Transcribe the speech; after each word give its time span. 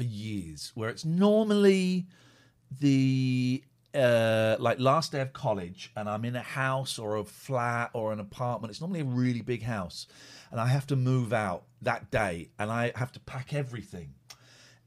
for 0.00 0.04
years, 0.04 0.72
where 0.74 0.88
it's 0.88 1.04
normally 1.04 2.06
the 2.80 3.62
uh, 3.94 4.56
like 4.58 4.80
last 4.80 5.12
day 5.12 5.20
of 5.20 5.34
college, 5.34 5.92
and 5.94 6.08
I'm 6.08 6.24
in 6.24 6.36
a 6.36 6.42
house 6.42 6.98
or 6.98 7.16
a 7.16 7.24
flat 7.24 7.90
or 7.92 8.10
an 8.14 8.18
apartment. 8.18 8.70
It's 8.70 8.80
normally 8.80 9.00
a 9.00 9.04
really 9.04 9.42
big 9.42 9.62
house, 9.62 10.06
and 10.50 10.58
I 10.58 10.68
have 10.68 10.86
to 10.86 10.96
move 10.96 11.34
out 11.34 11.64
that 11.82 12.10
day, 12.10 12.48
and 12.58 12.70
I 12.70 12.92
have 12.94 13.12
to 13.12 13.20
pack 13.20 13.52
everything. 13.52 14.14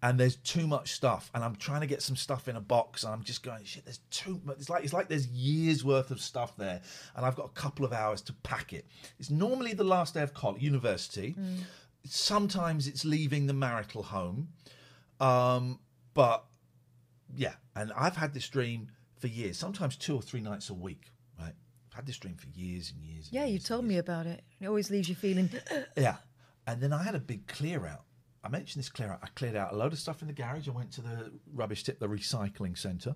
And 0.02 0.19
there's 0.19 0.36
too 0.38 0.66
much 0.66 0.94
stuff, 0.94 1.30
and 1.36 1.44
I'm 1.44 1.58
trying 1.58 1.81
to 1.81 1.88
get 1.88 2.02
some 2.02 2.16
stuff 2.16 2.47
in 2.47 2.56
a 2.56 2.61
box, 2.61 3.03
and 3.03 3.14
I'm 3.14 3.23
just 3.23 3.44
going, 3.44 3.64
shit. 3.66 3.86
There's 3.86 4.02
too 4.09 4.41
much. 4.44 4.58
It's 4.58 4.69
like 4.69 4.84
it's 4.84 4.94
like 4.94 5.09
there's 5.09 5.28
years 5.28 5.86
worth 5.86 6.09
of 6.09 6.19
stuff 6.19 6.58
there, 6.58 6.81
and 7.16 7.23
I've 7.23 7.36
got 7.36 7.45
a 7.45 7.53
couple 7.61 7.86
of 7.86 7.94
hours 7.94 8.22
to 8.23 8.34
pack 8.41 8.73
it. 8.73 8.88
It's 9.19 9.30
normally 9.30 9.73
the 9.75 9.84
last 9.84 10.16
day 10.16 10.23
of 10.23 10.34
college, 10.34 10.64
university. 10.64 11.36
Sometimes 12.06 12.88
it's 12.88 13.06
leaving 13.06 13.45
the 13.45 13.53
marital 13.53 14.03
home, 14.03 14.50
um, 15.23 15.79
but 16.13 16.44
yeah. 17.35 17.53
And 17.75 17.91
I've 17.95 18.16
had 18.16 18.34
this 18.34 18.47
dream 18.50 18.89
for 19.19 19.28
years, 19.28 19.57
sometimes 19.57 19.95
two 19.95 20.16
or 20.16 20.22
three 20.22 20.41
nights 20.41 20.69
a 20.69 20.73
week. 20.73 21.11
Right, 21.39 21.53
I've 21.89 21.94
had 21.95 22.06
this 22.06 22.17
dream 22.17 22.35
for 22.35 22.47
years 22.57 22.91
and 22.91 23.01
years. 23.03 23.28
And 23.28 23.33
Yeah, 23.35 23.45
you 23.45 23.53
years 23.53 23.63
and 23.63 23.67
told 23.67 23.85
me 23.85 23.97
about 23.97 24.28
it. 24.28 24.44
It 24.62 24.67
always 24.67 24.91
leaves 24.91 25.09
you 25.09 25.16
feeling. 25.16 25.50
yeah. 25.97 26.17
And 26.67 26.81
then 26.81 26.94
I 26.94 27.03
had 27.03 27.16
a 27.16 27.19
big 27.19 27.47
clear 27.47 27.85
out. 27.88 28.03
I 28.44 28.50
mentioned 28.50 28.79
this 28.83 28.89
clear 28.89 29.09
out. 29.12 29.19
I 29.23 29.28
cleared 29.35 29.56
out 29.56 29.73
a 29.73 29.75
load 29.75 29.94
of 29.94 30.00
stuff 30.00 30.22
in 30.22 30.28
the 30.28 30.33
garage. 30.33 30.67
I 30.67 30.72
went 30.72 30.91
to 30.94 31.01
the 31.01 31.31
rubbish 31.53 31.83
tip, 31.83 32.00
the 32.00 32.07
recycling 32.09 32.78
centre. 32.78 33.16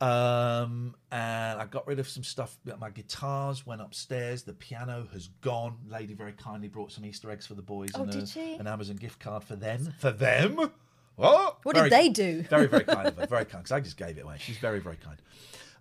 Um, 0.00 0.94
and 1.10 1.60
I 1.60 1.66
got 1.66 1.86
rid 1.86 1.98
of 1.98 2.08
some 2.08 2.22
stuff. 2.22 2.56
My 2.78 2.90
guitars 2.90 3.66
went 3.66 3.80
upstairs. 3.80 4.44
The 4.44 4.54
piano 4.54 5.06
has 5.12 5.28
gone. 5.40 5.76
Lady 5.88 6.14
very 6.14 6.32
kindly 6.32 6.68
brought 6.68 6.92
some 6.92 7.04
Easter 7.04 7.30
eggs 7.30 7.46
for 7.46 7.54
the 7.54 7.62
boys 7.62 7.90
Oh, 7.94 8.02
and 8.02 8.12
did 8.12 8.22
a- 8.22 8.26
she? 8.26 8.54
an 8.54 8.66
Amazon 8.66 8.96
gift 8.96 9.18
card 9.20 9.42
for 9.44 9.56
them. 9.56 9.92
For 9.98 10.12
them? 10.12 10.70
What? 11.18 11.58
What 11.64 11.74
did 11.74 11.90
they 11.90 12.08
do? 12.10 12.42
Very, 12.48 12.66
very 12.66 12.84
kind 12.84 13.08
of 13.08 13.16
her. 13.16 13.26
Very 13.28 13.44
kind. 13.44 13.64
Because 13.64 13.72
I 13.72 13.80
just 13.80 13.96
gave 13.96 14.18
it 14.18 14.24
away. 14.24 14.36
She's 14.38 14.58
very, 14.58 14.78
very 14.78 14.96
kind. 14.96 15.18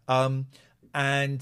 Um, 0.07 0.47
and 0.95 1.41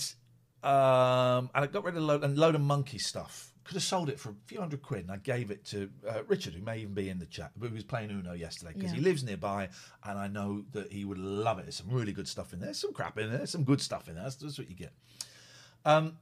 um, 0.63 1.49
and 1.55 1.63
I 1.63 1.67
got 1.67 1.85
rid 1.85 1.95
of 1.95 2.03
a 2.03 2.05
load, 2.05 2.23
and 2.23 2.37
load 2.37 2.55
of 2.55 2.61
monkey 2.61 2.97
stuff. 2.97 3.53
Could 3.63 3.75
have 3.75 3.83
sold 3.83 4.09
it 4.09 4.19
for 4.19 4.29
a 4.29 4.35
few 4.45 4.59
hundred 4.59 4.83
quid, 4.83 5.03
and 5.03 5.11
I 5.11 5.17
gave 5.17 5.49
it 5.49 5.63
to 5.67 5.89
uh, 6.07 6.23
Richard, 6.27 6.53
who 6.53 6.61
may 6.61 6.79
even 6.79 6.93
be 6.93 7.09
in 7.09 7.19
the 7.19 7.25
chat, 7.25 7.51
but 7.55 7.69
who 7.69 7.73
was 7.73 7.83
playing 7.83 8.11
Uno 8.11 8.33
yesterday 8.33 8.73
because 8.75 8.91
he 8.91 8.99
lives 8.99 9.23
nearby, 9.23 9.69
and 10.03 10.19
I 10.19 10.27
know 10.27 10.65
that 10.73 10.91
he 10.91 11.03
would 11.05 11.17
love 11.17 11.57
it. 11.57 11.63
There's 11.63 11.77
some 11.77 11.89
really 11.89 12.11
good 12.11 12.27
stuff 12.27 12.53
in 12.53 12.59
there, 12.59 12.73
some 12.73 12.93
crap 12.93 13.17
in 13.17 13.31
there, 13.31 13.45
some 13.47 13.63
good 13.63 13.81
stuff 13.81 14.07
in 14.07 14.15
there. 14.15 14.23
That's, 14.25 14.35
that's 14.35 14.59
what 14.59 14.69
you 14.69 14.75
get. 14.75 14.91
Um, 15.83 16.17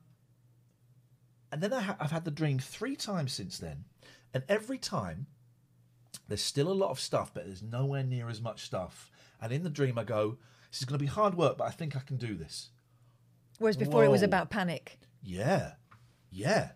and 1.52 1.62
then 1.62 1.74
I 1.74 1.82
ha- 1.82 1.98
I've 2.00 2.12
had 2.12 2.24
the 2.24 2.32
dream 2.32 2.60
three 2.60 2.96
times 2.96 3.34
since 3.34 3.58
then, 3.58 3.86
and 4.34 4.44
every 4.48 4.78
time 4.78 5.26
there's 6.34 6.42
still 6.42 6.72
a 6.72 6.74
lot 6.74 6.90
of 6.90 7.00
stuff, 7.00 7.32
but 7.32 7.46
there's 7.46 7.62
nowhere 7.62 8.02
near 8.02 8.28
as 8.28 8.42
much 8.42 8.64
stuff. 8.64 9.12
And 9.40 9.54
in 9.54 9.62
the 9.62 9.70
dream, 9.70 10.00
I 10.00 10.04
go, 10.04 10.40
"This 10.72 10.80
is 10.80 10.86
going 10.86 10.98
to 10.98 11.04
be 11.04 11.06
hard 11.06 11.36
work, 11.36 11.60
but 11.60 11.66
I 11.66 11.70
think 11.70 11.96
I 11.96 12.00
can 12.00 12.18
do 12.18 12.34
this." 12.34 12.72
Whereas 13.60 13.78
before 13.78 14.04
it 14.04 14.08
was 14.08 14.24
about 14.24 14.50
panic. 14.50 14.98
Yeah, 15.22 15.74
yeah. 16.32 16.72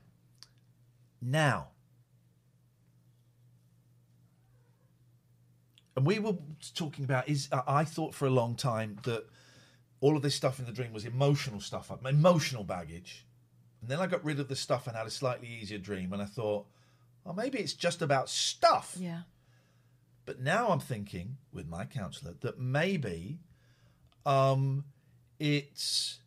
Now, 1.19 1.69
and 5.96 6.06
we 6.06 6.19
were 6.19 6.35
talking 6.75 7.03
about 7.03 7.28
is 7.28 7.50
I 7.51 7.63
I 7.79 7.84
thought 7.84 8.13
for 8.13 8.28
a 8.28 8.29
long 8.29 8.53
time 8.53 9.00
that 9.06 9.25
all 10.01 10.16
of 10.16 10.22
this 10.22 10.35
stuff 10.35 10.59
in 10.59 10.66
the 10.66 10.72
dream 10.72 10.94
was 10.94 11.03
emotional 11.03 11.62
stuff, 11.62 11.90
um, 11.90 12.06
emotional 12.06 12.63
baggage, 12.63 13.25
and 13.81 13.90
then 13.90 14.00
I 14.00 14.06
got 14.06 14.23
rid 14.23 14.40
of 14.40 14.50
the 14.50 14.56
stuff 14.56 14.85
and 14.85 14.96
had 14.96 15.07
a 15.07 15.09
slightly 15.09 15.47
easier 15.47 15.79
dream, 15.79 16.13
and 16.13 16.22
I 16.22 16.25
thought, 16.25 16.67
well, 17.23 17.34
maybe 17.34 17.57
it's 17.57 17.73
just 17.73 18.03
about 18.03 18.29
stuff. 18.29 18.96
Yeah. 19.00 19.22
But 20.28 20.42
now 20.42 20.68
I'm 20.68 20.82
thinking 20.82 21.38
with 21.54 21.68
my 21.70 21.86
counselor 21.86 22.34
that 22.42 22.60
maybe 22.60 23.40
um, 24.26 24.84
it's 25.40 26.20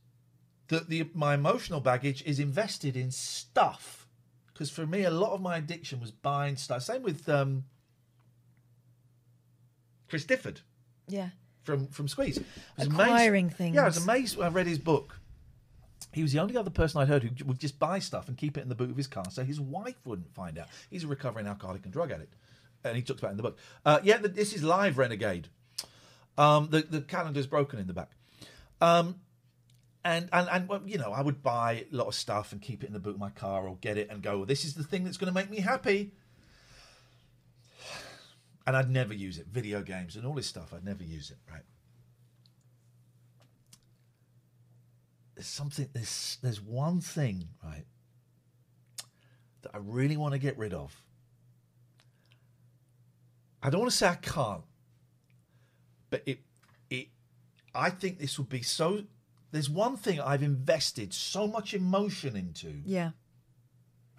that 0.69 0.89
the 0.89 1.09
my 1.15 1.35
emotional 1.35 1.81
baggage 1.81 2.23
is 2.25 2.41
invested 2.41 2.97
in 2.97 3.11
stuff. 3.11 4.07
Because 4.53 4.71
for 4.71 4.87
me, 4.87 5.05
a 5.05 5.11
lot 5.11 5.33
of 5.33 5.43
my 5.43 5.59
addiction 5.59 6.01
was 6.01 6.11
buying 6.11 6.57
stuff. 6.57 6.83
Same 6.83 7.03
with 7.03 7.29
um, 7.29 7.65
Chris 10.09 10.25
Difford 10.25 10.63
Yeah. 11.07 11.29
from 11.63 11.87
from 11.89 12.09
Squeeze. 12.09 12.39
I 12.39 12.85
was 12.85 12.87
Acquiring 12.89 13.45
amazed, 13.47 13.57
things. 13.59 13.75
Yeah, 13.75 13.83
I 13.83 13.87
was 13.87 14.03
amazed 14.03 14.37
when 14.37 14.47
I 14.47 14.51
read 14.51 14.67
his 14.67 14.79
book. 14.79 15.21
He 16.13 16.23
was 16.23 16.33
the 16.33 16.41
only 16.41 16.57
other 16.57 16.71
person 16.71 17.01
I'd 17.01 17.09
heard 17.09 17.23
who 17.23 17.45
would 17.45 17.59
just 17.61 17.79
buy 17.79 17.99
stuff 17.99 18.29
and 18.29 18.37
keep 18.37 18.57
it 18.57 18.63
in 18.63 18.69
the 18.71 18.75
boot 18.75 18.91
of 18.91 18.97
his 18.97 19.07
car 19.07 19.25
so 19.31 19.45
his 19.45 19.61
wife 19.61 19.95
wouldn't 20.05 20.33
find 20.35 20.59
out. 20.59 20.69
He's 20.89 21.05
a 21.05 21.07
recovering 21.07 21.47
alcoholic 21.47 21.85
and 21.85 21.93
drug 21.93 22.11
addict. 22.11 22.35
And 22.85 22.97
he 22.97 23.03
talks 23.03 23.21
about 23.21 23.29
it 23.29 23.33
in 23.33 23.37
the 23.37 23.43
book. 23.43 23.59
Uh, 23.85 24.01
yeah, 24.03 24.19
the, 24.19 24.29
this 24.29 24.53
is 24.53 24.63
live 24.63 24.99
Renegade. 24.99 25.49
Um, 26.39 26.69
the, 26.71 26.81
the 26.81 27.01
calendar's 27.03 27.47
broken 27.47 27.79
in 27.79 27.87
the 27.87 27.93
back. 27.93 28.13
Um, 28.81 29.17
and, 30.05 30.31
and, 30.33 30.49
and 30.51 30.69
well, 30.69 30.81
you 30.87 30.97
know, 30.97 31.13
I 31.13 31.21
would 31.21 31.43
buy 31.43 31.85
a 31.93 31.97
lot 31.97 32.07
of 32.07 32.15
stuff 32.15 32.53
and 32.53 32.63
keep 32.63 32.83
it 32.83 32.87
in 32.87 32.95
the 32.95 32.99
boot 32.99 33.15
of 33.15 33.21
my 33.21 33.31
car 33.31 33.69
or 33.69 33.77
get 33.77 33.99
it 33.99 34.09
and 34.11 34.23
go, 34.23 34.47
this 34.47 34.65
is 34.65 34.75
the 34.75 34.85
thing 34.85 35.05
that's 35.05 35.19
going 35.19 35.31
to 35.31 35.35
make 35.35 35.51
me 35.51 35.61
happy. 35.61 36.13
And 38.67 38.77
I'd 38.77 38.91
never 38.91 39.13
use 39.13 39.37
it. 39.37 39.47
Video 39.49 39.83
games 39.83 40.17
and 40.17 40.25
all 40.25 40.35
this 40.35 40.47
stuff, 40.47 40.73
I'd 40.73 40.85
never 40.85 41.03
use 41.03 41.31
it, 41.31 41.39
right? 41.51 41.63
there's 45.41 45.49
something 45.49 45.89
there's 45.95 46.37
there's 46.43 46.61
one 46.61 47.01
thing 47.01 47.49
right 47.65 47.87
that 49.63 49.71
I 49.73 49.79
really 49.79 50.19
want 50.19 50.35
to 50.35 50.39
get 50.39 50.59
rid 50.59 50.75
of. 50.75 50.95
I 53.63 53.71
don't 53.71 53.81
want 53.81 53.91
to 53.93 53.97
say 53.97 54.09
I 54.09 54.15
can't, 54.17 54.63
but 56.11 56.23
it 56.27 56.41
it 56.91 57.09
I 57.75 57.91
think 57.91 58.19
this 58.19 58.39
would 58.39 58.49
be 58.49 58.63
so. 58.63 59.05
There's 59.53 59.71
one 59.71 59.97
thing 59.97 60.21
I've 60.21 60.43
invested 60.43 61.13
so 61.13 61.47
much 61.47 61.75
emotion 61.75 62.37
into. 62.37 62.73
Yeah. 62.85 63.11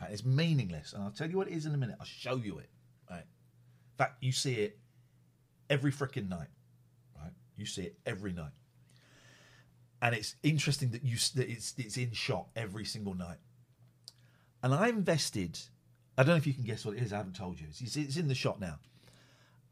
Right, 0.02 0.12
it's 0.12 0.26
meaningless, 0.26 0.94
and 0.94 1.04
I'll 1.04 1.12
tell 1.12 1.30
you 1.30 1.38
what 1.38 1.48
it 1.48 1.54
is 1.54 1.66
in 1.66 1.74
a 1.74 1.78
minute. 1.78 1.96
I'll 2.00 2.06
show 2.06 2.36
you 2.36 2.58
it. 2.60 2.70
Right. 3.10 3.20
In 3.20 3.98
fact, 3.98 4.24
you 4.24 4.32
see 4.32 4.56
it 4.56 4.80
every 5.70 5.92
freaking 5.92 6.28
night. 6.30 6.48
Right. 7.20 7.32
You 7.56 7.66
see 7.66 7.84
it 7.84 7.98
every 8.06 8.34
night. 8.34 8.52
and 10.02 10.16
it's 10.16 10.36
interesting 10.44 10.90
that 10.92 11.04
you 11.04 11.18
that 11.36 11.50
it's 11.50 11.74
it's 11.78 11.98
in 11.98 12.12
shot 12.12 12.48
every 12.56 12.86
single 12.86 13.14
night. 13.14 13.38
And 14.64 14.74
I 14.74 14.90
invested. 14.90 15.60
I 16.18 16.24
don't 16.24 16.34
know 16.34 16.38
if 16.38 16.48
you 16.48 16.54
can 16.54 16.64
guess 16.64 16.86
what 16.86 16.96
it 16.98 17.04
is. 17.04 17.14
I 17.14 17.18
haven't 17.18 17.36
told 17.36 17.60
you. 17.60 17.68
It's, 17.70 17.96
it's 17.96 18.18
in 18.18 18.28
the 18.28 18.36
shot 18.36 18.60
now. 18.60 18.80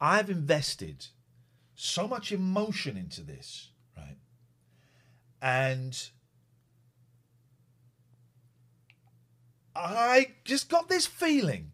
I've 0.01 0.30
invested 0.30 1.07
so 1.75 2.07
much 2.07 2.31
emotion 2.31 2.98
into 2.98 3.22
this, 3.22 3.69
right? 3.98 4.18
And 5.42 6.10
I 9.75 10.36
just 10.44 10.69
got 10.69 10.90
this 10.90 11.06
feeling 11.07 11.72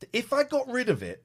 that 0.00 0.08
if 0.12 0.32
I 0.32 0.44
got 0.44 0.68
rid 0.68 0.88
of 0.88 1.02
it, 1.02 1.24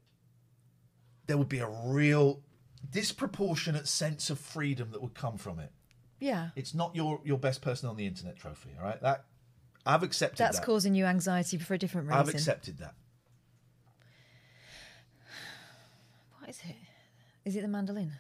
there 1.28 1.38
would 1.38 1.50
be 1.50 1.60
a 1.60 1.70
real 1.70 2.42
disproportionate 2.90 3.88
sense 3.88 4.30
of 4.30 4.40
freedom 4.40 4.92
that 4.92 5.02
would 5.02 5.16
come 5.16 5.38
from 5.38 5.60
it. 5.60 5.72
Yeah. 6.20 6.50
It's 6.56 6.74
not 6.74 6.96
your 6.96 7.20
your 7.24 7.38
best 7.38 7.62
person 7.62 7.90
on 7.90 7.96
the 7.96 8.06
internet 8.06 8.38
trophy, 8.38 8.72
all 8.78 8.86
right? 8.86 9.02
That 9.02 9.26
I've 9.86 10.04
accepted 10.04 10.38
That's 10.38 10.60
that. 10.60 10.66
causing 10.66 10.96
you 10.96 11.06
anxiety 11.06 11.58
for 11.58 11.74
a 11.74 11.78
different 11.78 12.08
reason. 12.08 12.20
I've 12.20 12.30
accepted 12.30 12.80
that. 12.80 12.96
What 16.46 16.54
is 16.54 16.62
it? 16.70 16.76
Is 17.44 17.56
it 17.56 17.62
the 17.64 17.68
mandolin? 17.68 18.12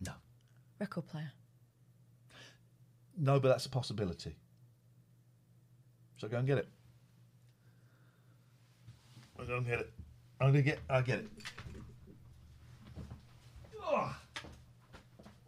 No. 0.00 0.12
Record 0.78 1.06
player. 1.08 1.30
No, 3.18 3.38
but 3.38 3.48
that's 3.48 3.66
a 3.66 3.68
possibility. 3.68 4.34
So 6.16 6.26
go 6.26 6.38
and 6.38 6.46
get 6.46 6.56
it. 6.56 6.68
I'll 9.38 9.44
go 9.44 9.58
and 9.58 9.66
get 9.66 9.80
it. 9.80 9.92
I'm 10.40 10.52
gonna 10.52 10.62
get 10.62 10.78
I'll 10.88 11.02
get 11.02 11.18
it. 11.18 11.28
Ugh. 13.92 14.14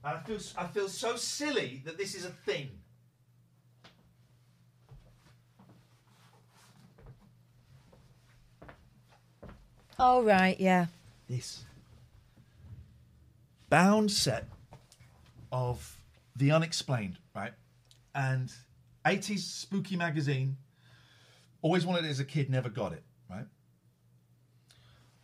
And 0.04 0.18
I 0.18 0.20
feel 0.20 0.38
I 0.58 0.66
feel 0.66 0.88
so 0.90 1.16
silly 1.16 1.80
that 1.86 1.96
this 1.96 2.14
is 2.14 2.26
a 2.26 2.30
thing. 2.30 2.68
Oh 9.98 10.22
right, 10.22 10.60
yeah. 10.60 10.88
this 11.26 11.64
bound 13.72 14.10
set 14.10 14.46
of 15.50 15.96
the 16.36 16.50
unexplained, 16.50 17.18
right? 17.34 17.54
And 18.14 18.52
80s 19.06 19.38
spooky 19.38 19.96
magazine. 19.96 20.58
Always 21.62 21.86
wanted 21.86 22.04
it 22.04 22.10
as 22.10 22.20
a 22.20 22.24
kid, 22.26 22.50
never 22.50 22.68
got 22.68 22.92
it, 22.92 23.02
right? 23.30 23.46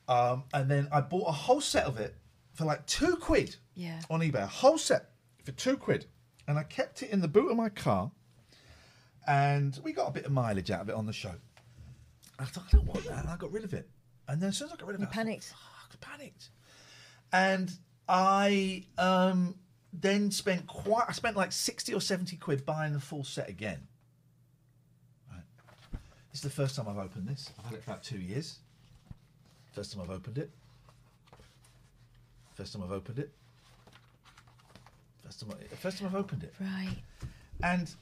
Um, 0.08 0.44
and 0.54 0.70
then 0.70 0.88
I 0.90 1.02
bought 1.02 1.28
a 1.28 1.32
whole 1.32 1.60
set 1.60 1.84
of 1.84 1.98
it 2.00 2.16
for 2.54 2.64
like 2.64 2.86
two 2.86 3.16
quid 3.16 3.56
Yeah. 3.74 4.00
on 4.08 4.20
eBay. 4.20 4.42
A 4.44 4.46
whole 4.46 4.78
set 4.78 5.10
for 5.44 5.52
two 5.52 5.76
quid. 5.76 6.06
And 6.46 6.58
I 6.58 6.62
kept 6.62 7.02
it 7.02 7.10
in 7.10 7.20
the 7.20 7.28
boot 7.28 7.50
of 7.50 7.56
my 7.58 7.68
car. 7.68 8.10
And 9.26 9.78
we 9.84 9.92
got 9.92 10.08
a 10.08 10.12
bit 10.12 10.24
of 10.24 10.32
mileage 10.32 10.70
out 10.70 10.80
of 10.80 10.88
it 10.88 10.94
on 10.94 11.04
the 11.04 11.12
show. 11.12 11.34
I 12.38 12.46
thought, 12.46 12.64
I 12.72 12.76
don't 12.78 12.86
want 12.86 13.04
that. 13.04 13.18
And 13.24 13.28
I 13.28 13.36
got 13.36 13.52
rid 13.52 13.64
of 13.64 13.74
it. 13.74 13.90
And 14.26 14.40
then 14.40 14.48
as 14.48 14.56
soon 14.56 14.68
as 14.68 14.72
I 14.72 14.76
got 14.76 14.86
rid 14.86 14.94
of 14.94 15.00
You 15.02 15.06
it, 15.06 15.10
I 15.10 15.12
thought, 15.12 15.24
panicked. 15.26 15.52
I 15.92 15.96
panicked. 16.00 16.48
And 17.30 17.70
I 18.08 18.84
um, 18.96 19.54
then 19.92 20.30
spent 20.30 20.66
quite, 20.66 21.04
I 21.08 21.12
spent 21.12 21.36
like 21.36 21.52
60 21.52 21.92
or 21.94 22.00
70 22.00 22.36
quid 22.36 22.64
buying 22.64 22.92
the 22.92 23.00
full 23.00 23.24
set 23.24 23.48
again. 23.48 23.86
Right. 25.30 25.42
This 26.30 26.38
is 26.38 26.42
the 26.42 26.50
first 26.50 26.76
time 26.76 26.88
I've 26.88 26.98
opened 26.98 27.28
this. 27.28 27.50
I've 27.58 27.66
had 27.66 27.74
it 27.74 27.82
for 27.82 27.90
about 27.90 28.02
two 28.02 28.18
years. 28.18 28.58
First 29.72 29.92
time 29.92 30.02
I've 30.02 30.10
opened 30.10 30.38
it. 30.38 30.50
First 32.54 32.72
time 32.72 32.82
I've 32.82 32.92
opened 32.92 33.18
it. 33.18 33.30
First 35.22 35.40
time, 35.40 35.50
I, 35.52 35.74
first 35.76 35.98
time 35.98 36.08
I've 36.08 36.14
opened 36.14 36.42
it. 36.42 36.54
Right. 36.58 36.96
And 37.62 37.94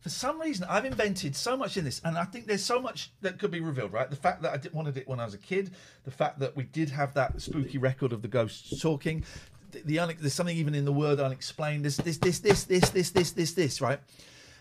for 0.00 0.10
some 0.10 0.40
reason, 0.40 0.64
I've 0.68 0.84
invented 0.84 1.34
so 1.34 1.56
much 1.56 1.76
in 1.76 1.84
this, 1.84 2.00
and 2.04 2.16
I 2.16 2.24
think 2.24 2.46
there's 2.46 2.64
so 2.64 2.80
much 2.80 3.10
that 3.20 3.38
could 3.38 3.50
be 3.50 3.60
revealed, 3.60 3.92
right? 3.92 4.08
The 4.08 4.16
fact 4.16 4.42
that 4.42 4.52
I 4.52 4.56
did, 4.56 4.72
wanted 4.72 4.96
it 4.96 5.08
when 5.08 5.18
I 5.18 5.24
was 5.24 5.34
a 5.34 5.38
kid, 5.38 5.72
the 6.04 6.10
fact 6.10 6.38
that 6.38 6.56
we 6.56 6.64
did 6.64 6.90
have 6.90 7.14
that 7.14 7.40
spooky 7.42 7.78
record 7.78 8.12
of 8.12 8.22
the 8.22 8.28
ghosts 8.28 8.80
talking, 8.80 9.24
the, 9.72 9.80
the 9.80 9.98
une- 9.98 10.16
there's 10.20 10.34
something 10.34 10.56
even 10.56 10.74
in 10.74 10.84
the 10.84 10.92
word 10.92 11.18
unexplained. 11.18 11.84
There's 11.84 11.96
this, 11.96 12.18
this, 12.18 12.38
this, 12.38 12.64
this, 12.64 12.90
this, 12.90 13.10
this, 13.10 13.32
this, 13.32 13.52
this, 13.52 13.80
right? 13.80 13.98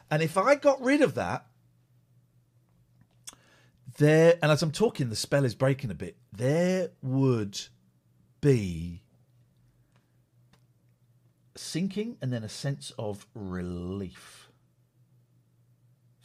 And 0.09 0.23
if 0.23 0.37
I 0.37 0.55
got 0.55 0.81
rid 0.81 1.01
of 1.01 1.13
that, 1.15 1.45
there, 3.97 4.39
and 4.41 4.51
as 4.51 4.63
I'm 4.63 4.71
talking, 4.71 5.09
the 5.09 5.15
spell 5.15 5.45
is 5.45 5.53
breaking 5.53 5.91
a 5.91 5.95
bit. 5.95 6.17
There 6.31 6.89
would 7.01 7.59
be 8.41 9.01
sinking 11.55 12.17
and 12.21 12.31
then 12.31 12.43
a 12.43 12.49
sense 12.49 12.91
of 12.97 13.25
relief 13.33 14.46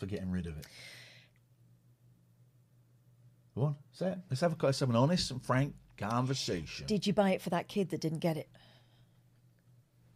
for 0.02 0.06
getting 0.06 0.32
rid 0.32 0.48
of 0.48 0.58
it. 0.58 0.66
Go 3.54 3.62
on, 3.62 3.76
say 3.92 4.08
it. 4.08 4.18
Let's 4.28 4.40
have, 4.40 4.52
a, 4.60 4.66
let's 4.66 4.80
have 4.80 4.90
an 4.90 4.96
honest 4.96 5.30
and 5.30 5.40
frank 5.40 5.76
conversation. 5.96 6.86
Did 6.88 7.06
you 7.06 7.12
buy 7.12 7.30
it 7.30 7.40
for 7.40 7.50
that 7.50 7.68
kid 7.68 7.90
that 7.90 8.00
didn't 8.00 8.18
get 8.18 8.36
it? 8.36 8.48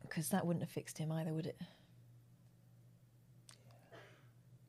Because 0.02 0.30
that 0.30 0.44
wouldn't 0.44 0.64
have 0.64 0.70
fixed 0.70 0.98
him 0.98 1.12
either, 1.12 1.32
would 1.32 1.46
it? 1.46 1.60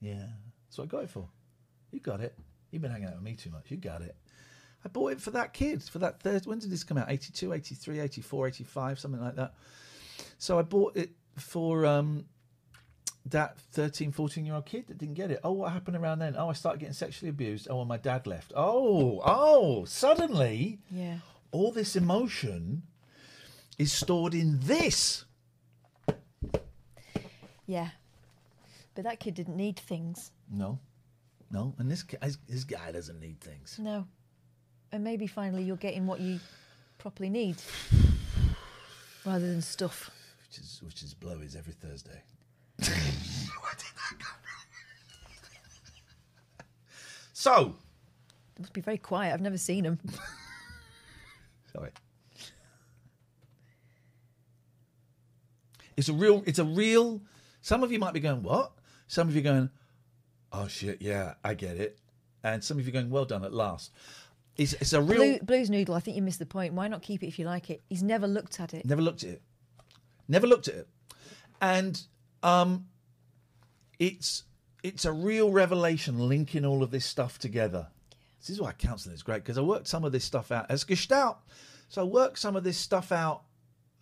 yeah, 0.01 0.27
that's 0.67 0.77
what 0.77 0.83
I 0.83 0.87
got 0.87 1.03
it 1.05 1.09
for. 1.09 1.27
You 1.89 1.99
got 1.99 2.21
it. 2.21 2.37
You've 2.69 2.83
been 2.83 2.91
hanging 2.91 3.07
out 3.07 3.15
with 3.15 3.23
me 3.23 3.33
too 3.33 3.49
much. 3.49 3.71
You 3.71 3.77
got 3.77 4.03
it. 4.03 4.15
I 4.85 4.89
bought 4.89 5.13
it 5.13 5.21
for 5.21 5.31
that 5.31 5.51
kid, 5.51 5.81
for 5.81 5.97
that 5.97 6.19
third. 6.19 6.45
When 6.45 6.59
did 6.59 6.69
this 6.69 6.83
come 6.83 6.99
out? 6.99 7.09
82, 7.09 7.53
83, 7.53 8.01
84, 8.01 8.47
85, 8.49 8.99
something 8.99 9.21
like 9.21 9.35
that. 9.37 9.55
So 10.37 10.59
I 10.59 10.61
bought 10.61 10.95
it 10.95 11.09
for 11.37 11.87
um, 11.87 12.25
that 13.31 13.59
13, 13.71 14.11
14 14.11 14.45
year 14.45 14.55
old 14.55 14.65
kid 14.65 14.87
that 14.87 14.97
didn't 14.97 15.15
get 15.15 15.31
it. 15.31 15.39
Oh, 15.43 15.51
what 15.53 15.71
happened 15.71 15.97
around 15.97 16.19
then? 16.19 16.35
Oh, 16.37 16.49
I 16.49 16.53
started 16.53 16.79
getting 16.79 16.93
sexually 16.93 17.29
abused. 17.29 17.67
Oh, 17.69 17.79
and 17.79 17.87
my 17.89 17.97
dad 17.97 18.27
left. 18.27 18.53
Oh, 18.55 19.21
oh, 19.25 19.85
suddenly 19.85 20.79
Yeah. 20.91 21.19
all 21.51 21.71
this 21.71 21.95
emotion 21.95 22.83
is 23.77 23.91
stored 23.91 24.33
in 24.33 24.59
this. 24.61 25.25
Yeah. 27.65 27.89
But 28.95 29.03
that 29.03 29.19
kid 29.19 29.35
didn't 29.35 29.57
need 29.57 29.77
things. 29.77 30.31
No, 30.49 30.79
no. 31.51 31.75
And 31.77 31.91
this, 31.91 32.03
guy- 32.03 32.17
this 32.47 32.63
guy 32.63 32.91
doesn't 32.91 33.19
need 33.19 33.39
things. 33.41 33.77
No. 33.79 34.07
And 34.91 35.03
maybe 35.03 35.27
finally 35.27 35.63
you're 35.63 35.75
getting 35.75 36.07
what 36.07 36.19
you 36.19 36.39
properly 36.97 37.29
need 37.29 37.57
rather 39.25 39.45
than 39.45 39.61
stuff. 39.61 40.09
Which 40.47 40.59
is, 40.59 40.79
which 40.83 41.03
is 41.03 41.13
blowies 41.13 41.55
every 41.57 41.73
Thursday. 41.73 42.21
So, 47.33 47.75
They 48.55 48.61
must 48.61 48.73
be 48.73 48.81
very 48.81 48.97
quiet. 48.97 49.31
I've 49.31 49.41
never 49.41 49.59
seen 49.59 49.83
them. 49.83 49.99
Sorry. 51.71 51.91
It's 55.95 56.09
a 56.09 56.13
real. 56.13 56.43
It's 56.47 56.57
a 56.57 56.63
real. 56.65 57.21
Some 57.61 57.83
of 57.83 57.91
you 57.91 57.99
might 57.99 58.13
be 58.13 58.19
going, 58.19 58.41
"What?" 58.41 58.71
Some 59.07 59.27
of 59.27 59.35
you 59.35 59.43
going, 59.43 59.69
"Oh 60.51 60.67
shit, 60.67 61.01
yeah, 61.01 61.35
I 61.43 61.53
get 61.53 61.77
it," 61.77 61.99
and 62.43 62.63
some 62.63 62.79
of 62.79 62.87
you 62.87 62.91
going, 62.91 63.11
"Well 63.11 63.25
done 63.25 63.43
at 63.45 63.53
last." 63.53 63.91
It's 64.57 64.73
it's 64.73 64.93
a 64.93 65.01
real. 65.01 65.17
Blue, 65.17 65.39
Blues 65.39 65.69
Noodle, 65.69 65.93
I 65.93 65.99
think 65.99 66.17
you 66.17 66.23
missed 66.23 66.39
the 66.39 66.45
point. 66.47 66.73
Why 66.73 66.87
not 66.87 67.03
keep 67.03 67.21
it 67.23 67.27
if 67.27 67.37
you 67.37 67.45
like 67.45 67.69
it? 67.69 67.83
He's 67.87 68.03
never 68.03 68.27
looked 68.27 68.59
at 68.59 68.73
it. 68.73 68.83
Never 68.85 69.01
looked 69.01 69.23
at 69.23 69.29
it. 69.29 69.41
Never 70.27 70.47
looked 70.47 70.67
at 70.67 70.75
it, 70.75 70.87
and 71.61 72.01
um, 72.43 72.87
it's 73.99 74.43
it's 74.83 75.05
a 75.05 75.11
real 75.11 75.51
revelation 75.51 76.19
linking 76.19 76.65
all 76.65 76.83
of 76.83 76.91
this 76.91 77.05
stuff 77.05 77.39
together. 77.39 77.87
This 78.39 78.49
is 78.49 78.61
why 78.61 78.71
counselling 78.73 79.15
is 79.15 79.23
great 79.23 79.43
because 79.43 79.57
I 79.57 79.61
worked 79.61 79.87
some 79.87 80.03
of 80.03 80.11
this 80.11 80.23
stuff 80.23 80.51
out 80.51 80.67
as 80.69 80.83
Gestalt. 80.83 81.37
So 81.89 82.01
I 82.01 82.05
worked 82.05 82.39
some 82.39 82.55
of 82.55 82.63
this 82.63 82.77
stuff 82.77 83.11
out 83.11 83.43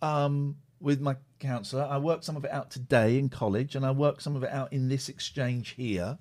um, 0.02 0.56
with 0.80 1.00
my 1.00 1.16
counsellor. 1.38 1.86
I 1.88 1.98
worked 1.98 2.24
some 2.24 2.36
of 2.36 2.44
it 2.44 2.50
out 2.50 2.70
today 2.70 3.18
in 3.18 3.28
college, 3.28 3.74
and 3.74 3.84
I 3.86 3.90
worked 3.90 4.22
some 4.22 4.36
of 4.36 4.42
it 4.42 4.50
out 4.50 4.72
in 4.72 4.88
this 4.88 5.08
exchange 5.08 5.70
here. 5.70 6.18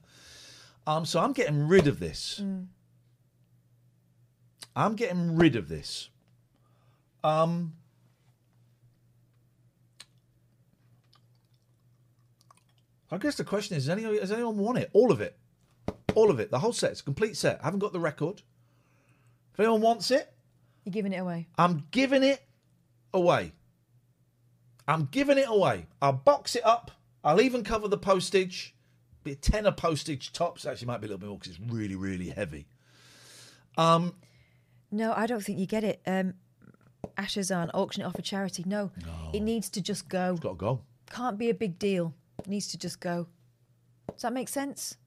Um, 0.87 1.05
so 1.05 1.19
I'm 1.19 1.33
getting 1.33 1.67
rid 1.67 1.87
of 1.87 1.99
this. 1.99 2.39
I'm 4.75 4.95
getting 4.95 5.35
rid 5.35 5.55
of 5.55 5.67
this. 5.67 6.09
Um, 7.23 7.73
I 13.15 13.17
guess 13.17 13.35
the 13.35 13.43
question 13.43 13.77
is: 13.77 13.87
anyone, 13.89 14.15
does 14.15 14.31
anyone 14.31 14.57
want 14.57 14.77
it? 14.77 14.89
All 14.93 15.11
of 15.11 15.21
it, 15.21 15.37
all 16.15 16.29
of 16.29 16.39
it, 16.39 16.51
the 16.51 16.59
whole 16.59 16.73
set. 16.73 16.91
It's 16.91 17.01
a 17.01 17.03
complete 17.03 17.37
set. 17.37 17.59
I 17.61 17.65
haven't 17.65 17.79
got 17.79 17.93
the 17.93 17.99
record. 17.99 18.41
If 19.53 19.59
anyone 19.59 19.81
wants 19.81 20.11
it, 20.11 20.33
You're 20.83 20.91
giving 20.91 21.13
it 21.13 21.17
away. 21.17 21.47
I'm 21.57 21.85
giving 21.91 22.23
it 22.23 22.43
away. 23.13 23.53
I'm 24.87 25.05
giving 25.05 25.37
it 25.37 25.47
away. 25.47 25.87
I'll 26.01 26.13
box 26.13 26.55
it 26.55 26.65
up. 26.65 26.91
I'll 27.23 27.41
even 27.41 27.63
cover 27.63 27.87
the 27.87 27.97
postage. 27.97 28.75
Be 29.23 29.31
a 29.31 29.35
tenner 29.35 29.71
postage 29.71 30.31
tops. 30.33 30.65
Actually, 30.65 30.87
might 30.87 31.01
be 31.01 31.07
a 31.07 31.09
little 31.09 31.19
bit 31.19 31.29
more 31.29 31.39
because 31.39 31.57
it's 31.57 31.71
really, 31.73 31.95
really 31.95 32.29
heavy. 32.29 32.67
Um, 33.77 34.13
No, 34.91 35.13
I 35.13 35.25
don't 35.25 35.43
think 35.43 35.57
you 35.57 35.65
get 35.65 35.83
it. 35.83 36.01
Um, 36.05 36.33
ashes 37.17 37.49
on, 37.49 37.71
auction 37.71 38.03
it 38.03 38.05
off 38.05 38.15
for 38.15 38.21
charity. 38.21 38.63
No, 38.67 38.91
it 39.33 39.39
needs 39.39 39.69
to 39.71 39.81
just 39.81 40.07
go. 40.07 40.35
Got 40.35 40.49
to 40.49 40.55
go. 40.55 40.81
Can't 41.09 41.37
be 41.37 41.49
a 41.49 41.53
big 41.53 41.79
deal. 41.79 42.13
It 42.45 42.49
needs 42.49 42.67
to 42.67 42.77
just 42.77 42.99
go. 42.99 43.27
Does 44.13 44.21
that 44.21 44.33
make 44.33 44.49
sense? 44.49 44.97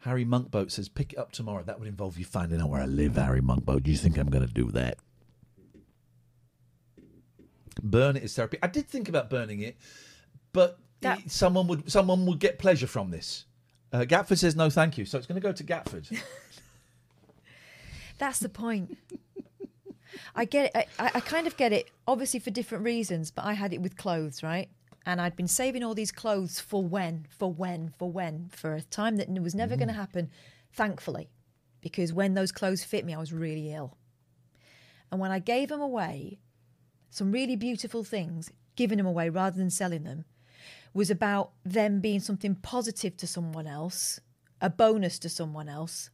Harry 0.00 0.24
Monkboat 0.24 0.70
says, 0.72 0.88
pick 0.88 1.12
it 1.12 1.18
up 1.18 1.30
tomorrow. 1.32 1.62
That 1.62 1.78
would 1.78 1.88
involve 1.88 2.18
you 2.18 2.24
finding 2.24 2.60
out 2.60 2.70
where 2.70 2.80
I 2.80 2.86
live, 2.86 3.16
Harry 3.16 3.40
Monkboat. 3.40 3.82
Do 3.84 3.90
you 3.90 3.96
think 3.96 4.16
I'm 4.16 4.30
going 4.30 4.46
to 4.46 4.52
do 4.52 4.70
that? 4.72 4.98
Burn 7.82 8.16
it 8.16 8.22
is 8.22 8.34
therapy. 8.34 8.58
I 8.62 8.66
did 8.66 8.88
think 8.88 9.08
about 9.08 9.30
burning 9.30 9.60
it, 9.60 9.76
but 10.52 10.78
That- 11.00 11.20
it- 11.20 11.30
someone 11.30 11.66
would 11.68 11.90
someone 11.90 12.26
would 12.26 12.38
get 12.38 12.58
pleasure 12.58 12.86
from 12.86 13.10
this. 13.10 13.46
Uh, 13.92 14.00
Gatford 14.00 14.38
says 14.38 14.54
no, 14.56 14.70
thank 14.70 14.98
you. 14.98 15.04
So 15.04 15.18
it's 15.18 15.26
going 15.26 15.40
to 15.40 15.46
go 15.46 15.52
to 15.52 15.64
Gatford. 15.64 16.22
That's 18.18 18.38
the 18.38 18.48
point. 18.48 18.96
I 20.34 20.44
get 20.44 20.70
it. 20.74 20.88
I 20.98 21.10
I 21.14 21.20
kind 21.20 21.46
of 21.46 21.56
get 21.56 21.72
it, 21.72 21.90
obviously 22.06 22.40
for 22.40 22.50
different 22.50 22.84
reasons, 22.84 23.30
but 23.30 23.44
I 23.44 23.54
had 23.54 23.72
it 23.72 23.80
with 23.80 23.96
clothes, 23.96 24.42
right? 24.42 24.68
And 25.04 25.20
I'd 25.20 25.36
been 25.36 25.48
saving 25.48 25.82
all 25.82 25.94
these 25.94 26.12
clothes 26.12 26.60
for 26.60 26.84
when, 26.84 27.26
for 27.28 27.52
when, 27.52 27.92
for 27.98 28.10
when, 28.10 28.50
for 28.52 28.74
a 28.74 28.82
time 28.82 29.16
that 29.16 29.28
was 29.40 29.54
never 29.54 29.76
going 29.76 29.88
to 29.88 29.92
mm-hmm. 29.92 30.00
happen, 30.00 30.30
thankfully. 30.72 31.28
Because 31.80 32.12
when 32.12 32.34
those 32.34 32.52
clothes 32.52 32.84
fit 32.84 33.04
me, 33.04 33.14
I 33.14 33.18
was 33.18 33.32
really 33.32 33.72
ill. 33.72 33.96
And 35.10 35.20
when 35.20 35.32
I 35.32 35.40
gave 35.40 35.68
them 35.68 35.80
away, 35.80 36.38
some 37.10 37.32
really 37.32 37.56
beautiful 37.56 38.04
things, 38.04 38.50
giving 38.76 38.98
them 38.98 39.06
away 39.06 39.28
rather 39.28 39.58
than 39.58 39.70
selling 39.70 40.04
them, 40.04 40.24
was 40.94 41.10
about 41.10 41.52
them 41.64 42.00
being 42.00 42.20
something 42.20 42.54
positive 42.54 43.16
to 43.16 43.26
someone 43.26 43.66
else, 43.66 44.20
a 44.60 44.70
bonus 44.70 45.18
to 45.18 45.28
someone 45.28 45.68
else, 45.68 46.10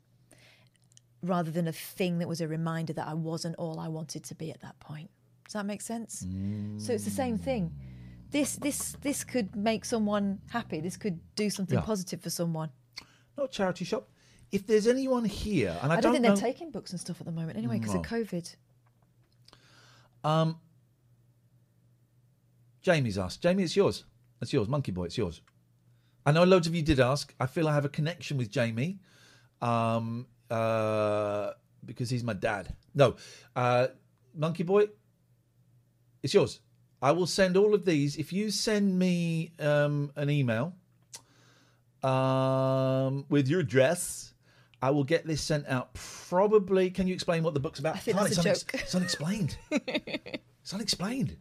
rather 1.23 1.51
than 1.51 1.69
a 1.69 1.73
thing 1.73 2.19
that 2.19 2.29
was 2.29 2.41
a 2.41 2.49
reminder 2.49 2.93
that 2.93 3.07
I 3.07 3.15
wasn't 3.15 3.57
all 3.57 3.79
I 3.79 3.89
wanted 3.89 4.25
to 4.25 4.35
be 4.35 4.51
at 4.51 4.61
that 4.61 4.79
point. 4.81 5.11
Does 5.45 5.55
that 5.55 5.67
make 5.67 5.83
sense? 5.83 6.27
So 6.79 6.93
it's 6.93 7.05
the 7.05 7.11
same 7.11 7.39
thing. 7.39 7.71
Mm. 7.71 7.88
This 8.31 8.57
this 8.57 8.97
this 9.01 9.25
could 9.25 9.57
make 9.57 9.85
someone 9.85 10.41
happy. 10.51 10.81
This 10.81 10.97
could 10.97 11.21
do 11.35 11.49
something 11.49 11.79
Yeah. 11.79 11.85
positive 11.85 12.21
for 12.21 12.31
someone. 12.31 12.71
Not 13.37 13.51
charity 13.51 13.85
shop. 13.85 14.09
If 14.51 14.67
there's 14.67 14.87
anyone 14.87 15.25
here, 15.25 15.79
and 15.83 15.93
I, 15.93 15.97
I, 15.97 16.01
don't, 16.01 16.13
think 16.13 16.25
know, 16.25 16.35
they're 16.35 16.53
taking 16.53 16.71
books 16.71 16.91
and 16.93 17.01
stuff 17.01 17.21
at 17.21 17.27
the 17.27 17.33
moment 17.33 17.59
anyway 17.59 17.79
because 17.79 17.95
of 17.95 18.03
COVID. 18.03 18.55
Um, 20.25 20.59
Jamie's 22.81 23.19
asked. 23.19 23.43
Jamie, 23.43 23.63
it's 23.63 23.77
yours. 23.77 24.05
It's 24.41 24.53
yours. 24.53 24.69
Monkey 24.69 24.93
Boy, 24.93 25.05
it's 25.05 25.19
yours. 25.19 25.43
I 26.25 26.33
know 26.33 26.45
loads 26.45 26.67
of 26.67 26.75
you 26.75 26.83
did 26.83 27.01
ask. 27.01 27.35
I 27.39 27.47
feel 27.47 27.69
I 27.69 27.75
have 27.75 27.85
a 27.85 27.89
connection 27.89 28.37
with 28.37 28.51
Jamie 28.51 29.01
um, 29.61 30.27
uh, 30.51 31.53
because 31.85 32.11
he's 32.11 32.25
my 32.25 32.33
dad. 32.35 32.75
No, 32.95 33.17
uh, 33.55 33.89
Monkey 34.35 34.63
Boy, 34.63 34.89
it's 36.23 36.35
yours. 36.35 36.61
I 37.01 37.13
will 37.13 37.27
send 37.27 37.57
all 37.57 37.75
of 37.75 37.85
these. 37.85 38.17
If 38.17 38.33
you 38.33 38.51
send 38.51 38.99
me 38.99 39.53
um, 39.61 40.11
an 40.17 40.31
email 40.31 40.75
um, 42.03 43.25
with 43.29 43.49
your 43.49 43.61
address, 43.61 44.33
I 44.83 44.91
will 44.91 45.05
get 45.05 45.27
this 45.27 45.41
sent 45.41 45.67
out. 45.69 45.95
Probably. 45.95 46.91
Can 46.91 47.07
you 47.07 47.15
explain 47.15 47.43
what 47.43 47.55
the 47.55 47.61
book's 47.61 47.79
about? 47.79 47.97
I 47.97 47.99
think 47.99 48.17
that's 48.17 48.45
a 48.45 48.51
it's, 48.51 48.63
joke. 48.63 48.83
it's 48.83 48.95
unexplained. 48.95 49.57
it's 49.71 50.75
unexplained. 50.75 51.37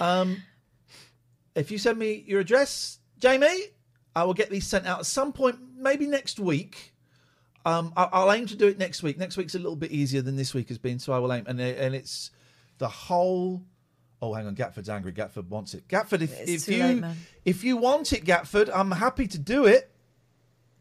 Um, 0.00 0.42
if 1.54 1.70
you 1.70 1.78
send 1.78 1.98
me 1.98 2.24
your 2.26 2.40
address, 2.40 2.98
Jamie, 3.18 3.64
I 4.14 4.24
will 4.24 4.34
get 4.34 4.50
these 4.50 4.66
sent 4.66 4.86
out 4.86 5.00
at 5.00 5.06
some 5.06 5.32
point, 5.32 5.56
maybe 5.76 6.06
next 6.06 6.38
week. 6.38 6.94
Um, 7.64 7.92
I- 7.96 8.08
I'll 8.12 8.32
aim 8.32 8.46
to 8.46 8.56
do 8.56 8.68
it 8.68 8.78
next 8.78 9.02
week. 9.02 9.18
Next 9.18 9.36
week's 9.36 9.54
a 9.54 9.58
little 9.58 9.76
bit 9.76 9.92
easier 9.92 10.22
than 10.22 10.36
this 10.36 10.54
week 10.54 10.68
has 10.68 10.78
been, 10.78 10.98
so 10.98 11.12
I 11.12 11.18
will 11.18 11.32
aim. 11.32 11.44
And 11.46 11.60
and 11.60 11.94
it's 11.94 12.30
the 12.78 12.88
whole. 12.88 13.62
Oh, 14.22 14.34
hang 14.34 14.46
on, 14.46 14.54
Gatford's 14.54 14.88
angry. 14.88 15.12
Gatford 15.12 15.48
wants 15.48 15.72
it. 15.74 15.88
Gatford, 15.88 16.20
if, 16.20 16.38
It's 16.40 16.68
if 16.68 16.74
you 16.74 16.82
late, 16.82 17.04
if 17.44 17.64
you 17.64 17.76
want 17.78 18.12
it, 18.12 18.24
Gatford, 18.24 18.70
I'm 18.74 18.90
happy 18.90 19.26
to 19.26 19.38
do 19.38 19.64
it. 19.64 19.90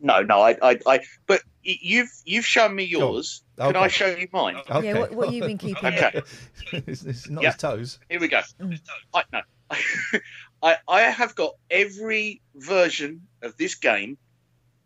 No, 0.01 0.22
no, 0.22 0.41
I, 0.41 0.58
I, 0.62 0.79
I 0.86 1.00
but 1.27 1.41
you've 1.63 2.10
you've 2.24 2.46
shown 2.46 2.74
me 2.74 2.84
yours. 2.84 3.43
Can 3.58 3.75
I 3.75 3.88
show 3.89 4.08
you 4.08 4.27
mine? 4.31 4.55
Okay. 4.69 4.88
Yeah, 4.88 5.00
what, 5.00 5.13
what 5.13 5.34
you 5.34 5.41
been 5.41 5.58
keeping? 5.58 5.86
Okay. 5.86 6.22
it's, 6.72 7.03
it's 7.03 7.29
not 7.29 7.43
Yeah. 7.43 7.51
his 7.51 7.58
toes. 7.58 8.00
Here 8.10 8.19
we 8.19 8.29
go. 8.29 8.41
Mm. 8.62 8.79
I, 9.13 9.24
no, 9.34 9.41
I, 10.63 10.77
I 10.88 11.01
have 11.01 11.36
got 11.36 11.53
every 11.69 12.41
version 12.55 13.27
of 13.41 13.58
this 13.58 13.75
game. 13.75 14.17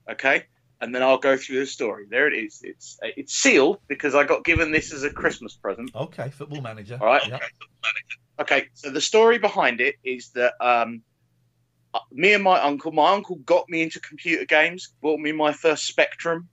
Okay, 0.09 0.45
and 0.81 0.93
then 0.93 1.03
I'll 1.03 1.19
go 1.19 1.37
through 1.37 1.59
the 1.59 1.67
story. 1.67 2.05
There 2.09 2.27
it 2.27 2.33
is. 2.33 2.61
It's 2.63 2.97
it's 3.03 3.33
sealed 3.33 3.79
because 3.87 4.15
I 4.15 4.23
got 4.23 4.43
given 4.43 4.71
this 4.71 4.91
as 4.91 5.03
a 5.03 5.11
Christmas 5.11 5.53
present. 5.55 5.91
Okay, 5.95 6.29
football 6.29 6.61
manager. 6.61 6.97
All 6.99 7.07
right. 7.07 7.25
Yeah. 7.27 7.35
Okay, 7.35 7.45
so 8.73 8.89
the 8.89 9.01
story 9.01 9.37
behind 9.37 9.81
it 9.81 9.95
is 10.03 10.29
that 10.29 10.53
um, 10.59 11.01
uh, 11.93 11.99
me 12.11 12.33
and 12.33 12.43
my 12.43 12.59
uncle, 12.59 12.91
my 12.91 13.11
uncle 13.11 13.35
got 13.37 13.69
me 13.69 13.81
into 13.81 13.99
computer 13.99 14.45
games, 14.45 14.93
bought 15.01 15.19
me 15.19 15.31
my 15.31 15.53
first 15.53 15.85
Spectrum, 15.85 16.49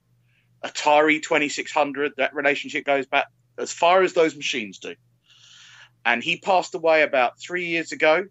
Atari 0.65 1.23
2600. 1.23 2.13
That 2.19 2.35
relationship 2.35 2.85
goes 2.85 3.07
back 3.07 3.27
as 3.59 3.73
far 3.73 4.03
as 4.03 4.13
those 4.13 4.37
machines 4.37 4.79
do. 4.79 4.95
And 6.05 6.23
he 6.23 6.39
passed 6.39 6.75
away 6.75 7.03
about 7.03 7.41
three 7.41 7.67
years 7.67 7.93
ago. 7.93 8.25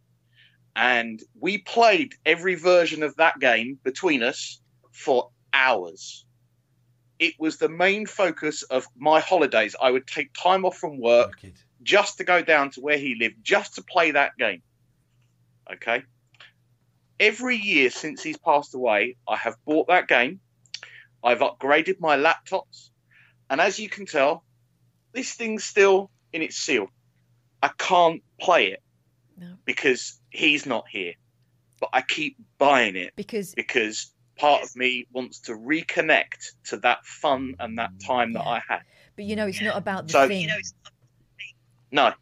And 0.76 1.22
we 1.40 1.58
played 1.60 2.14
every 2.26 2.56
version 2.56 3.04
of 3.04 3.16
that 3.18 3.40
game 3.40 3.80
between 3.84 4.24
us 4.24 4.62
for 4.92 5.30
hours. 5.52 6.26
It 7.18 7.34
was 7.38 7.58
the 7.58 7.70
main 7.70 8.06
focus 8.06 8.64
of 8.64 8.88
my 8.96 9.20
holidays. 9.20 9.76
I 9.82 9.92
would 9.92 10.08
take 10.08 10.32
time 10.34 10.64
off 10.64 10.78
from 10.78 11.00
work 11.00 11.36
Wicked. 11.42 11.60
Just 11.90 12.18
to 12.20 12.24
go 12.24 12.44
down 12.44 12.70
to 12.70 12.82
where 12.82 13.00
he 13.00 13.16
lived, 13.16 13.38
just 13.42 13.74
to 13.76 13.82
play 13.84 14.12
that 14.12 14.38
game. 14.38 14.62
Okay. 15.74 16.04
Every 17.20 17.56
year 17.58 17.90
since 17.90 18.22
he's 18.22 18.38
passed 18.38 18.76
away, 18.76 19.18
I 19.28 19.36
have 19.38 19.56
bought 19.66 19.88
that 19.88 20.08
game. 20.08 20.40
I've 21.24 21.40
upgraded 21.40 22.00
my 22.00 22.16
laptops. 22.16 22.90
And 23.50 23.60
as 23.60 23.80
you 23.80 23.90
can 23.90 24.06
tell, 24.06 24.44
this 25.14 25.34
thing's 25.34 25.64
still 25.64 26.12
in 26.32 26.44
its 26.44 26.58
seal. 26.58 26.88
I 27.64 27.72
can't 27.80 28.22
play 28.40 28.68
it 28.68 28.84
No. 29.36 29.56
because 29.66 30.22
he's 30.30 30.68
not 30.68 30.86
here. 30.88 31.14
But 31.80 31.90
I 31.94 32.02
keep 32.04 32.38
buying 32.60 32.96
it 32.96 33.14
Because 33.16 33.56
because 33.56 34.14
part 34.38 34.62
of 34.64 34.76
me 34.76 35.08
wants 35.12 35.40
to 35.42 35.54
reconnect 35.54 36.52
to 36.66 36.78
that 36.78 37.04
fun 37.06 37.56
and 37.60 37.80
that 37.80 37.92
mm, 37.94 38.06
time 38.06 38.34
that 38.34 38.46
I 38.46 38.62
had. 38.70 38.82
but 39.16 39.26
you 39.26 39.36
know 39.36 39.48
it's 39.48 39.62
not 39.62 39.76
about 39.78 40.06
the 40.08 40.14
So- 40.14 40.28
thing. 40.28 40.50
No. 41.92 42.14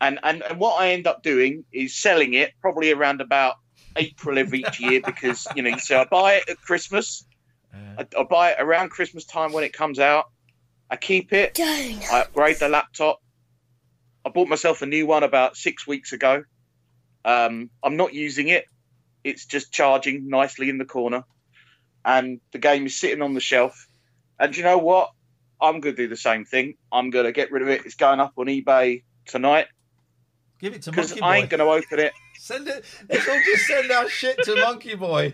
And, 0.00 0.20
and 0.22 0.42
and 0.42 0.60
what 0.60 0.80
I 0.80 0.90
end 0.90 1.06
up 1.06 1.22
doing 1.22 1.64
is 1.72 1.96
selling 1.96 2.34
it 2.34 2.52
probably 2.60 2.92
around 2.92 3.20
about 3.20 3.56
April 3.96 4.38
of 4.38 4.54
each 4.54 4.78
year 4.78 5.00
because 5.04 5.46
you 5.56 5.62
know 5.62 5.76
so 5.76 6.00
I 6.00 6.04
buy 6.04 6.34
it 6.34 6.48
at 6.48 6.60
Christmas, 6.60 7.26
Uh, 7.74 8.04
I, 8.16 8.20
I 8.20 8.22
buy 8.24 8.50
it 8.52 8.56
around 8.60 8.90
Christmas 8.90 9.24
time 9.24 9.52
when 9.52 9.64
it 9.64 9.72
comes 9.72 9.98
out. 9.98 10.26
I 10.90 10.96
keep 10.96 11.32
it. 11.32 11.58
I 12.10 12.20
upgrade 12.20 12.58
the 12.58 12.68
laptop. 12.68 13.20
I 14.24 14.30
bought 14.30 14.48
myself 14.48 14.82
a 14.82 14.86
new 14.86 15.06
one 15.06 15.22
about 15.22 15.56
six 15.56 15.86
weeks 15.86 16.12
ago. 16.12 16.44
Um, 17.24 17.70
I'm 17.82 17.96
not 17.96 18.14
using 18.14 18.48
it. 18.48 18.64
It's 19.24 19.46
just 19.46 19.72
charging 19.72 20.28
nicely 20.28 20.70
in 20.70 20.78
the 20.78 20.84
corner, 20.84 21.24
and 22.04 22.40
the 22.52 22.58
game 22.58 22.86
is 22.86 22.98
sitting 22.98 23.20
on 23.20 23.34
the 23.34 23.40
shelf. 23.40 23.86
And 24.38 24.56
you 24.56 24.62
know 24.62 24.78
what? 24.78 25.10
I'm 25.60 25.80
going 25.80 25.96
to 25.96 26.02
do 26.02 26.08
the 26.08 26.16
same 26.16 26.44
thing. 26.44 26.74
I'm 26.92 27.10
going 27.10 27.26
to 27.26 27.32
get 27.32 27.50
rid 27.50 27.62
of 27.62 27.68
it. 27.68 27.84
It's 27.84 27.94
going 27.94 28.20
up 28.20 28.34
on 28.36 28.46
eBay 28.46 29.02
tonight 29.26 29.66
give 30.58 30.74
it 30.74 30.82
to 30.82 30.92
Monkey 30.92 31.20
I 31.20 31.38
ain't 31.38 31.50
going 31.50 31.60
to 31.60 31.66
open 31.66 31.98
it. 31.98 32.12
Send 32.38 32.68
it. 32.68 32.84
Let's 33.08 33.28
all 33.28 33.40
just 33.44 33.66
send 33.66 33.90
our 33.90 34.08
shit 34.08 34.38
to 34.44 34.54
Monkey 34.54 34.94
Boy. 34.94 35.32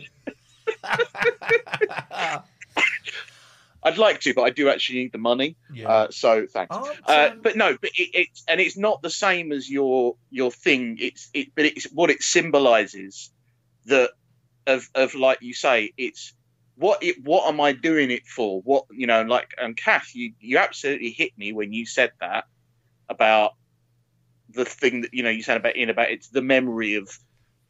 I'd 3.83 3.99
like 3.99 4.21
to, 4.21 4.33
but 4.33 4.43
I 4.43 4.50
do 4.50 4.71
actually 4.71 5.00
need 5.00 5.12
the 5.12 5.19
money. 5.19 5.57
yeah. 5.73 5.87
Uh, 5.88 6.11
so 6.11 6.47
thanks. 6.47 6.75
Aren't, 6.75 6.99
Uh, 7.07 7.28
um, 7.33 7.40
but 7.43 7.57
no, 7.57 7.76
but 7.78 7.90
it, 7.95 8.09
it's 8.14 8.43
and 8.49 8.59
it's 8.59 8.78
not 8.78 9.02
the 9.02 9.11
same 9.11 9.52
as 9.52 9.69
your 9.71 10.16
your 10.31 10.50
thing. 10.50 10.97
It's 10.99 11.28
it, 11.35 11.49
but 11.54 11.66
it's 11.66 11.85
what 11.93 12.09
it 12.09 12.23
symbolizes. 12.23 13.31
That 13.85 14.12
of 14.66 14.88
of 14.95 15.14
like 15.14 15.43
you 15.43 15.52
say, 15.52 15.93
it's 15.99 16.33
what 16.76 17.02
it. 17.02 17.16
What 17.23 17.49
am 17.49 17.61
I 17.61 17.73
doing 17.73 18.11
it 18.11 18.26
for? 18.26 18.61
What 18.62 18.85
you 18.90 19.07
know, 19.07 19.23
like 19.23 19.49
and 19.59 19.76
Kath, 19.76 20.14
you 20.14 20.33
you 20.40 20.59
absolutely 20.59 21.11
hit 21.11 21.33
me 21.37 21.52
when 21.52 21.73
you 21.73 21.87
said 21.87 22.12
that 22.21 22.45
about 23.09 23.52
the 24.50 24.64
thing 24.64 25.02
that 25.02 25.14
you 25.14 25.23
know 25.23 25.31
you 25.31 25.43
said 25.43 25.57
about 25.57 25.76
in 25.76 25.90
about 25.90 26.11
it's 26.11 26.28
the 26.28 26.43
memory 26.43 26.95
of 26.95 27.09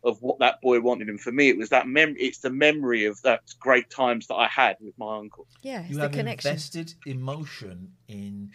of 0.03 0.19
what 0.21 0.39
that 0.41 0.61
boy 0.61 0.81
wanted, 0.81 1.09
and 1.09 1.19
for 1.21 1.33
me, 1.33 1.49
it 1.49 1.57
was 1.57 1.71
that 1.71 1.87
mem. 1.87 2.15
It's 2.19 2.41
the 2.41 2.51
memory 2.51 3.07
of 3.07 3.21
that 3.23 3.41
great 3.59 3.89
times 3.91 4.27
that 4.27 4.35
I 4.35 4.49
had 4.49 4.77
with 4.81 4.93
my 4.99 5.17
uncle. 5.17 5.47
Yeah, 5.63 5.81
it's 5.81 5.91
you 5.91 5.97
the 5.97 6.03
have 6.03 6.13
connection. 6.13 6.51
invested 6.51 6.95
emotion 7.07 7.93
in 8.09 8.51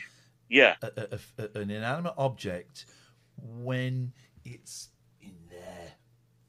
Yeah, 0.48 0.76
a, 0.82 0.92
a- 0.96 1.44
a- 1.44 1.60
an 1.60 1.72
inanimate 1.72 2.14
object 2.18 2.86
when 3.38 4.14
it's 4.46 4.90
in 5.22 5.36
there. 5.50 5.94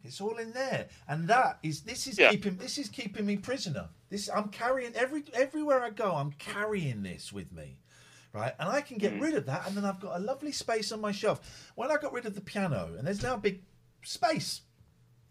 It's 0.03 0.21
all 0.21 0.39
in 0.39 0.53
there, 0.53 0.89
and 1.09 1.29
that 1.29 1.59
is 1.63 1.83
this 1.83 2.07
is 2.07 2.19
Yeah. 2.19 2.31
keeping 2.31 2.57
this 2.57 2.79
is 2.79 2.89
keeping 2.89 3.27
me 3.27 3.37
prisoner. 3.37 3.89
This 4.09 4.29
I'm 4.29 4.49
carrying 4.49 4.95
every 4.95 5.25
everywhere 5.33 5.83
I 5.83 5.91
go. 5.91 6.15
I'm 6.15 6.33
carrying 6.33 7.03
this 7.03 7.33
with 7.33 7.53
me 7.53 7.77
right? 8.33 8.55
And 8.59 8.69
I 8.69 8.81
can 8.81 8.99
get 8.99 9.15
mm. 9.15 9.21
rid 9.21 9.35
of 9.35 9.47
that, 9.47 9.67
and 9.67 9.77
then 9.77 9.85
I've 9.85 10.01
got 10.01 10.17
a 10.17 10.21
lovely 10.21 10.53
space 10.53 10.93
on 10.93 11.01
my 11.01 11.13
shelf. 11.13 11.73
When 11.75 11.91
I 11.91 11.97
got 11.97 12.13
rid 12.13 12.27
of 12.27 12.35
the 12.35 12.41
piano, 12.41 12.95
and 12.97 13.07
there's 13.07 13.23
now 13.23 13.35
a 13.35 13.39
big 13.39 13.63
space 14.03 14.63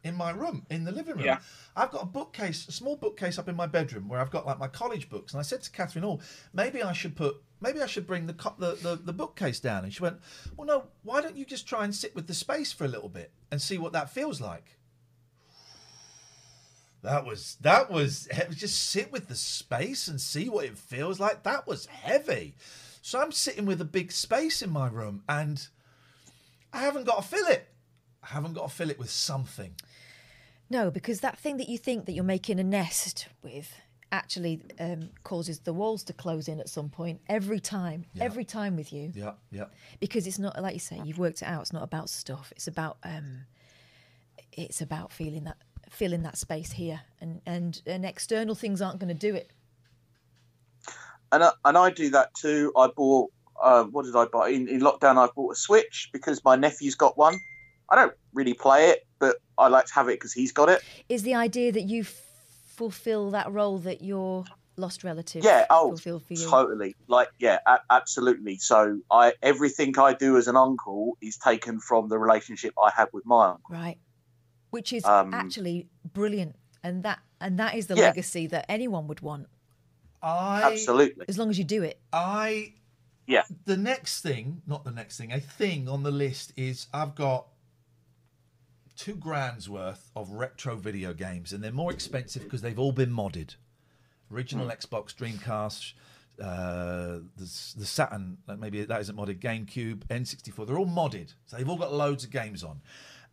in 0.03 0.15
my 0.15 0.31
room, 0.31 0.65
in 0.69 0.83
the 0.83 0.91
living 0.91 1.15
room. 1.15 1.25
Yeah. 1.25 1.39
I've 1.75 1.91
got 1.91 2.03
a 2.03 2.05
bookcase, 2.05 2.67
a 2.67 2.71
small 2.71 2.95
bookcase 2.95 3.37
up 3.37 3.49
in 3.49 3.55
my 3.55 3.67
bedroom 3.67 4.07
where 4.07 4.19
I've 4.19 4.31
got 4.31 4.45
like 4.45 4.59
my 4.59 4.67
college 4.67 5.09
books. 5.09 5.33
And 5.33 5.39
I 5.39 5.43
said 5.43 5.61
to 5.63 5.71
Catherine, 5.71 6.05
"Oh, 6.05 6.19
maybe 6.53 6.81
I 6.81 6.93
should 6.93 7.15
put, 7.15 7.41
maybe 7.61 7.81
I 7.81 7.85
should 7.85 8.07
bring 8.07 8.27
the 8.27 8.33
co- 8.33 8.55
the, 8.57 8.75
the 8.75 8.95
the 8.95 9.13
bookcase 9.13 9.59
down." 9.59 9.83
And 9.83 9.93
she 9.93 10.03
went, 10.03 10.19
"Well, 10.55 10.67
no. 10.67 10.83
Why 11.03 11.21
don't 11.21 11.37
you 11.37 11.45
just 11.45 11.67
try 11.67 11.83
and 11.83 11.93
sit 11.93 12.15
with 12.15 12.27
the 12.27 12.33
space 12.33 12.71
for 12.71 12.85
a 12.85 12.89
little 12.89 13.09
bit 13.09 13.31
and 13.51 13.61
see 13.61 13.77
what 13.77 13.93
that 13.93 14.09
feels 14.09 14.39
like?" 14.41 14.77
That 17.01 17.25
was 17.25 17.57
that 17.61 17.89
was 17.89 18.27
just 18.51 18.89
sit 18.89 19.11
with 19.11 19.27
the 19.27 19.35
space 19.35 20.07
and 20.07 20.19
see 20.19 20.49
what 20.49 20.65
it 20.65 20.77
feels 20.77 21.19
like. 21.19 21.43
That 21.43 21.65
was 21.65 21.85
heavy. 21.85 22.55
So 23.01 23.19
I'm 23.19 23.31
sitting 23.31 23.65
with 23.65 23.79
a 23.79 23.85
big 23.85 24.11
space 24.11 24.61
in 24.61 24.69
my 24.69 24.89
room 24.89 25.23
and 25.29 25.65
I 26.73 26.81
haven't 26.81 27.05
got 27.05 27.21
to 27.21 27.27
fill 27.27 27.47
it. 27.47 27.69
I 28.21 28.27
haven't 28.27 28.53
got 28.53 28.69
to 28.69 28.75
fill 28.75 28.89
it 28.89 28.99
with 28.99 29.09
something. 29.09 29.75
No, 30.69 30.91
because 30.91 31.21
that 31.21 31.39
thing 31.39 31.57
that 31.57 31.69
you 31.69 31.77
think 31.77 32.05
that 32.05 32.11
you're 32.11 32.23
making 32.23 32.59
a 32.59 32.63
nest 32.63 33.27
with 33.41 33.73
actually 34.11 34.61
um, 34.79 35.09
causes 35.23 35.59
the 35.59 35.73
walls 35.73 36.03
to 36.03 36.13
close 36.13 36.47
in 36.47 36.59
at 36.59 36.69
some 36.69 36.89
point 36.89 37.21
every 37.27 37.59
time, 37.59 38.05
every 38.19 38.43
time 38.45 38.75
with 38.75 38.91
you. 38.91 39.11
Yeah, 39.15 39.33
yeah. 39.51 39.65
Because 39.99 40.27
it's 40.27 40.39
not 40.39 40.61
like 40.61 40.73
you 40.73 40.79
say, 40.79 40.99
you've 41.03 41.19
worked 41.19 41.41
it 41.41 41.45
out. 41.45 41.61
It's 41.61 41.73
not 41.73 41.83
about 41.83 42.09
stuff. 42.09 42.51
It's 42.55 42.67
about 42.67 42.97
um, 43.03 43.45
it's 44.51 44.81
about 44.81 45.11
feeling 45.11 45.43
that 45.45 45.57
filling 45.89 46.23
that 46.23 46.37
space 46.37 46.71
here, 46.71 47.01
and 47.21 47.41
and 47.45 47.81
and 47.85 48.05
external 48.05 48.55
things 48.55 48.81
aren't 48.81 48.99
going 48.99 49.13
to 49.15 49.27
do 49.27 49.35
it. 49.35 49.51
and 51.31 51.43
I, 51.43 51.51
and 51.65 51.77
I 51.77 51.89
do 51.91 52.09
that 52.11 52.33
too. 52.33 52.71
I 52.75 52.87
bought 52.87 53.31
uh, 53.61 53.83
what 53.85 54.05
did 54.05 54.15
I 54.15 54.25
buy 54.25 54.49
in, 54.49 54.67
in 54.67 54.81
lockdown? 54.81 55.17
I 55.17 55.29
bought 55.35 55.53
a 55.53 55.55
Switch 55.55 56.09
because 56.13 56.43
my 56.43 56.55
nephew's 56.55 56.95
got 56.95 57.17
one. 57.17 57.39
I 57.89 57.95
don't 57.95 58.13
really 58.33 58.53
play 58.53 58.89
it, 58.89 59.05
but 59.19 59.37
I 59.57 59.67
like 59.67 59.85
to 59.87 59.93
have 59.93 60.07
it 60.07 60.13
because 60.19 60.31
he's 60.31 60.51
got 60.51 60.69
it. 60.69 60.83
Is 61.09 61.23
the 61.23 61.35
idea 61.35 61.71
that 61.71 61.83
you 61.83 62.01
f- 62.01 62.21
fulfill 62.79 63.31
that 63.31 63.51
role 63.51 63.77
that 63.79 64.01
your 64.01 64.45
lost 64.77 65.03
relative 65.03 65.43
Yeah, 65.43 65.65
oh, 65.69 65.89
fulfilled 65.89 66.23
for 66.25 66.33
you? 66.33 66.49
totally. 66.49 66.95
Like, 67.07 67.27
yeah, 67.37 67.59
a- 67.67 67.81
absolutely. 67.89 68.55
So 68.57 68.99
I 69.11 69.33
everything 69.41 69.99
I 69.99 70.13
do 70.13 70.37
as 70.37 70.47
an 70.47 70.55
uncle 70.55 71.17
is 71.21 71.35
taken 71.37 71.81
from 71.81 72.07
the 72.07 72.17
relationship 72.17 72.73
I 72.81 72.89
have 72.95 73.09
with 73.11 73.25
my 73.25 73.49
uncle. 73.49 73.75
Right. 73.81 73.97
Which 74.69 74.93
is 74.93 75.03
Um, 75.03 75.33
actually 75.33 75.89
brilliant. 76.19 76.55
And 76.81 77.03
that 77.03 77.19
and 77.41 77.59
that 77.59 77.75
is 77.75 77.87
the 77.87 77.95
Yeah. 77.97 78.03
legacy 78.09 78.47
that 78.47 78.65
anyone 78.69 79.07
would 79.07 79.19
want, 79.19 79.47
I 80.21 80.61
Absolutely. 80.63 81.25
as 81.27 81.37
long 81.37 81.49
as 81.49 81.57
you 81.57 81.65
do 81.65 81.83
it. 81.83 81.99
I 82.13 82.75
Yeah. 83.27 83.43
the 83.65 83.75
next 83.75 84.21
thing, 84.21 84.61
not 84.65 84.85
the 84.85 84.91
next 84.91 85.17
thing, 85.17 85.33
a 85.33 85.41
thing 85.41 85.89
on 85.89 86.03
the 86.03 86.11
list 86.11 86.53
is 86.55 86.87
I've 86.93 87.15
got 87.15 87.48
two 88.99 89.15
grand's 89.15 89.69
worth 89.69 90.11
of 90.13 90.31
retro 90.31 90.75
video 90.75 91.13
games, 91.13 91.53
and 91.53 91.63
they're 91.63 91.71
more 91.71 91.91
expensive 91.91 92.43
because 92.43 92.61
they've 92.61 92.77
all 92.77 92.91
been 92.91 93.09
modded. 93.09 93.55
Original 94.31 94.67
Xbox, 94.67 95.15
Dreamcast, 95.15 95.93
uh, 96.43 97.19
the, 97.37 97.73
the 97.77 97.85
Saturn, 97.85 98.37
maybe 98.57 98.83
that 98.83 98.99
isn't 98.99 99.15
modded, 99.15 99.39
GameCube, 99.39 99.99
N64, 100.07 100.67
they're 100.67 100.77
all 100.77 100.85
modded. 100.85 101.33
So 101.45 101.55
they've 101.55 101.69
all 101.69 101.77
got 101.77 101.93
loads 101.93 102.25
of 102.25 102.29
games 102.29 102.61
on. 102.61 102.81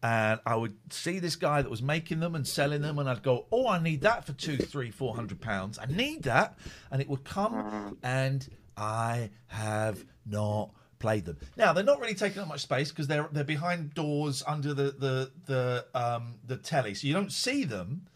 And 0.04 0.38
I 0.46 0.54
would 0.54 0.76
see 0.90 1.18
this 1.18 1.34
guy 1.34 1.62
that 1.62 1.70
was 1.70 1.82
making 1.82 2.20
them 2.20 2.36
and 2.36 2.46
selling 2.46 2.82
them, 2.82 2.98
and 3.00 3.08
I'd 3.08 3.22
go, 3.22 3.46
"Oh, 3.50 3.66
I 3.66 3.82
need 3.82 4.02
that 4.02 4.24
for 4.24 4.34
two, 4.34 4.58
three, 4.58 4.90
four 4.90 5.16
hundred 5.16 5.40
pounds. 5.40 5.78
I 5.78 5.86
need 5.86 6.22
that," 6.24 6.56
and 6.90 7.00
it 7.00 7.08
would 7.08 7.24
come, 7.24 7.96
and 8.02 8.46
I 8.76 9.30
have 9.46 10.04
not 10.26 10.70
played 10.98 11.24
them. 11.24 11.38
Now 11.56 11.72
they're 11.72 11.84
not 11.84 12.00
really 12.00 12.14
taking 12.14 12.40
up 12.42 12.48
much 12.48 12.62
space 12.62 12.90
because 12.90 13.06
they're 13.06 13.28
they're 13.32 13.44
behind 13.44 13.94
doors 13.94 14.42
under 14.46 14.74
the 14.74 14.92
the 14.92 15.32
the 15.46 15.86
um 15.94 16.36
the 16.46 16.56
telly, 16.56 16.94
so 16.94 17.06
you 17.06 17.14
don't 17.14 17.32
see 17.32 17.64
them. 17.64 18.06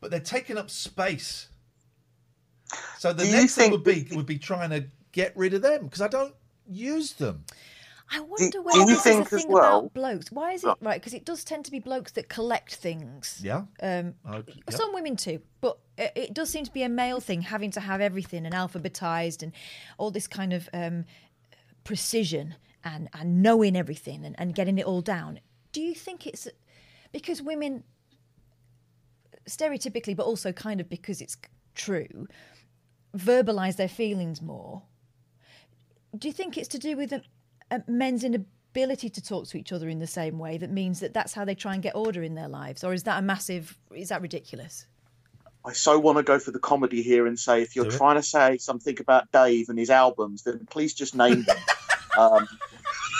But 0.00 0.10
they're 0.10 0.20
taking 0.20 0.58
up 0.58 0.70
space. 0.70 1.48
So 2.98 3.12
the 3.12 3.24
Do 3.24 3.32
next 3.32 3.54
thing 3.54 3.70
would 3.70 3.84
be 3.84 4.08
would 4.12 4.26
be 4.26 4.38
trying 4.38 4.70
to 4.70 4.86
get 5.12 5.36
rid 5.36 5.54
of 5.54 5.62
them 5.62 5.84
because 5.84 6.00
I 6.00 6.08
don't 6.08 6.34
use 6.68 7.14
them. 7.14 7.44
I 8.10 8.20
wonder 8.20 8.50
do 8.50 8.62
whether 8.62 8.78
you 8.78 8.86
this 8.86 9.02
think 9.02 9.26
is 9.26 9.32
a 9.32 9.36
thing 9.38 9.52
well- 9.52 9.80
about 9.80 9.94
blokes. 9.94 10.32
Why 10.32 10.52
is 10.52 10.64
it 10.64 10.74
right? 10.80 11.00
Because 11.00 11.14
it 11.14 11.24
does 11.24 11.44
tend 11.44 11.64
to 11.66 11.70
be 11.70 11.78
blokes 11.78 12.12
that 12.12 12.28
collect 12.28 12.74
things. 12.76 13.40
Yeah. 13.42 13.64
Um, 13.82 14.14
I- 14.24 14.38
yeah. 14.46 14.54
Some 14.70 14.94
women 14.94 15.16
too, 15.16 15.42
but 15.60 15.78
it, 15.98 16.12
it 16.14 16.34
does 16.34 16.48
seem 16.50 16.64
to 16.64 16.72
be 16.72 16.82
a 16.82 16.88
male 16.88 17.20
thing, 17.20 17.42
having 17.42 17.70
to 17.72 17.80
have 17.80 18.00
everything 18.00 18.46
and 18.46 18.54
alphabetized 18.54 19.42
and 19.42 19.52
all 19.98 20.10
this 20.10 20.26
kind 20.26 20.52
of 20.52 20.68
um, 20.72 21.04
precision 21.84 22.54
and, 22.84 23.08
and 23.12 23.42
knowing 23.42 23.76
everything 23.76 24.24
and, 24.24 24.34
and 24.38 24.54
getting 24.54 24.78
it 24.78 24.86
all 24.86 25.02
down. 25.02 25.40
Do 25.72 25.82
you 25.82 25.94
think 25.94 26.26
it's 26.26 26.48
because 27.12 27.42
women, 27.42 27.84
stereotypically, 29.48 30.16
but 30.16 30.24
also 30.24 30.52
kind 30.52 30.80
of 30.80 30.88
because 30.88 31.20
it's 31.20 31.36
true, 31.74 32.26
verbalize 33.16 33.76
their 33.76 33.88
feelings 33.88 34.40
more? 34.40 34.82
Do 36.16 36.26
you 36.28 36.32
think 36.32 36.56
it's 36.56 36.68
to 36.68 36.78
do 36.78 36.96
with 36.96 37.12
um, 37.12 37.20
uh, 37.70 37.78
men's 37.86 38.24
inability 38.24 39.08
to 39.10 39.22
talk 39.22 39.46
to 39.48 39.58
each 39.58 39.72
other 39.72 39.88
in 39.88 39.98
the 39.98 40.06
same 40.06 40.38
way 40.38 40.58
that 40.58 40.70
means 40.70 41.00
that 41.00 41.12
that's 41.14 41.32
how 41.34 41.44
they 41.44 41.54
try 41.54 41.74
and 41.74 41.82
get 41.82 41.94
order 41.94 42.22
in 42.22 42.34
their 42.34 42.48
lives, 42.48 42.84
or 42.84 42.92
is 42.92 43.02
that 43.04 43.18
a 43.18 43.22
massive? 43.22 43.76
Is 43.94 44.08
that 44.10 44.22
ridiculous? 44.22 44.86
I 45.64 45.72
so 45.72 45.98
want 45.98 46.16
to 46.18 46.22
go 46.22 46.38
for 46.38 46.50
the 46.50 46.58
comedy 46.60 47.02
here 47.02 47.26
and 47.26 47.38
say 47.38 47.60
if 47.62 47.74
you're 47.76 47.84
Do 47.86 47.90
it. 47.90 47.96
trying 47.98 48.16
to 48.16 48.22
say 48.22 48.56
something 48.58 48.96
about 49.00 49.30
Dave 49.32 49.68
and 49.68 49.78
his 49.78 49.90
albums, 49.90 50.42
then 50.44 50.66
please 50.70 50.94
just 50.94 51.14
name 51.14 51.42
them. 51.42 51.56
um, 52.18 52.48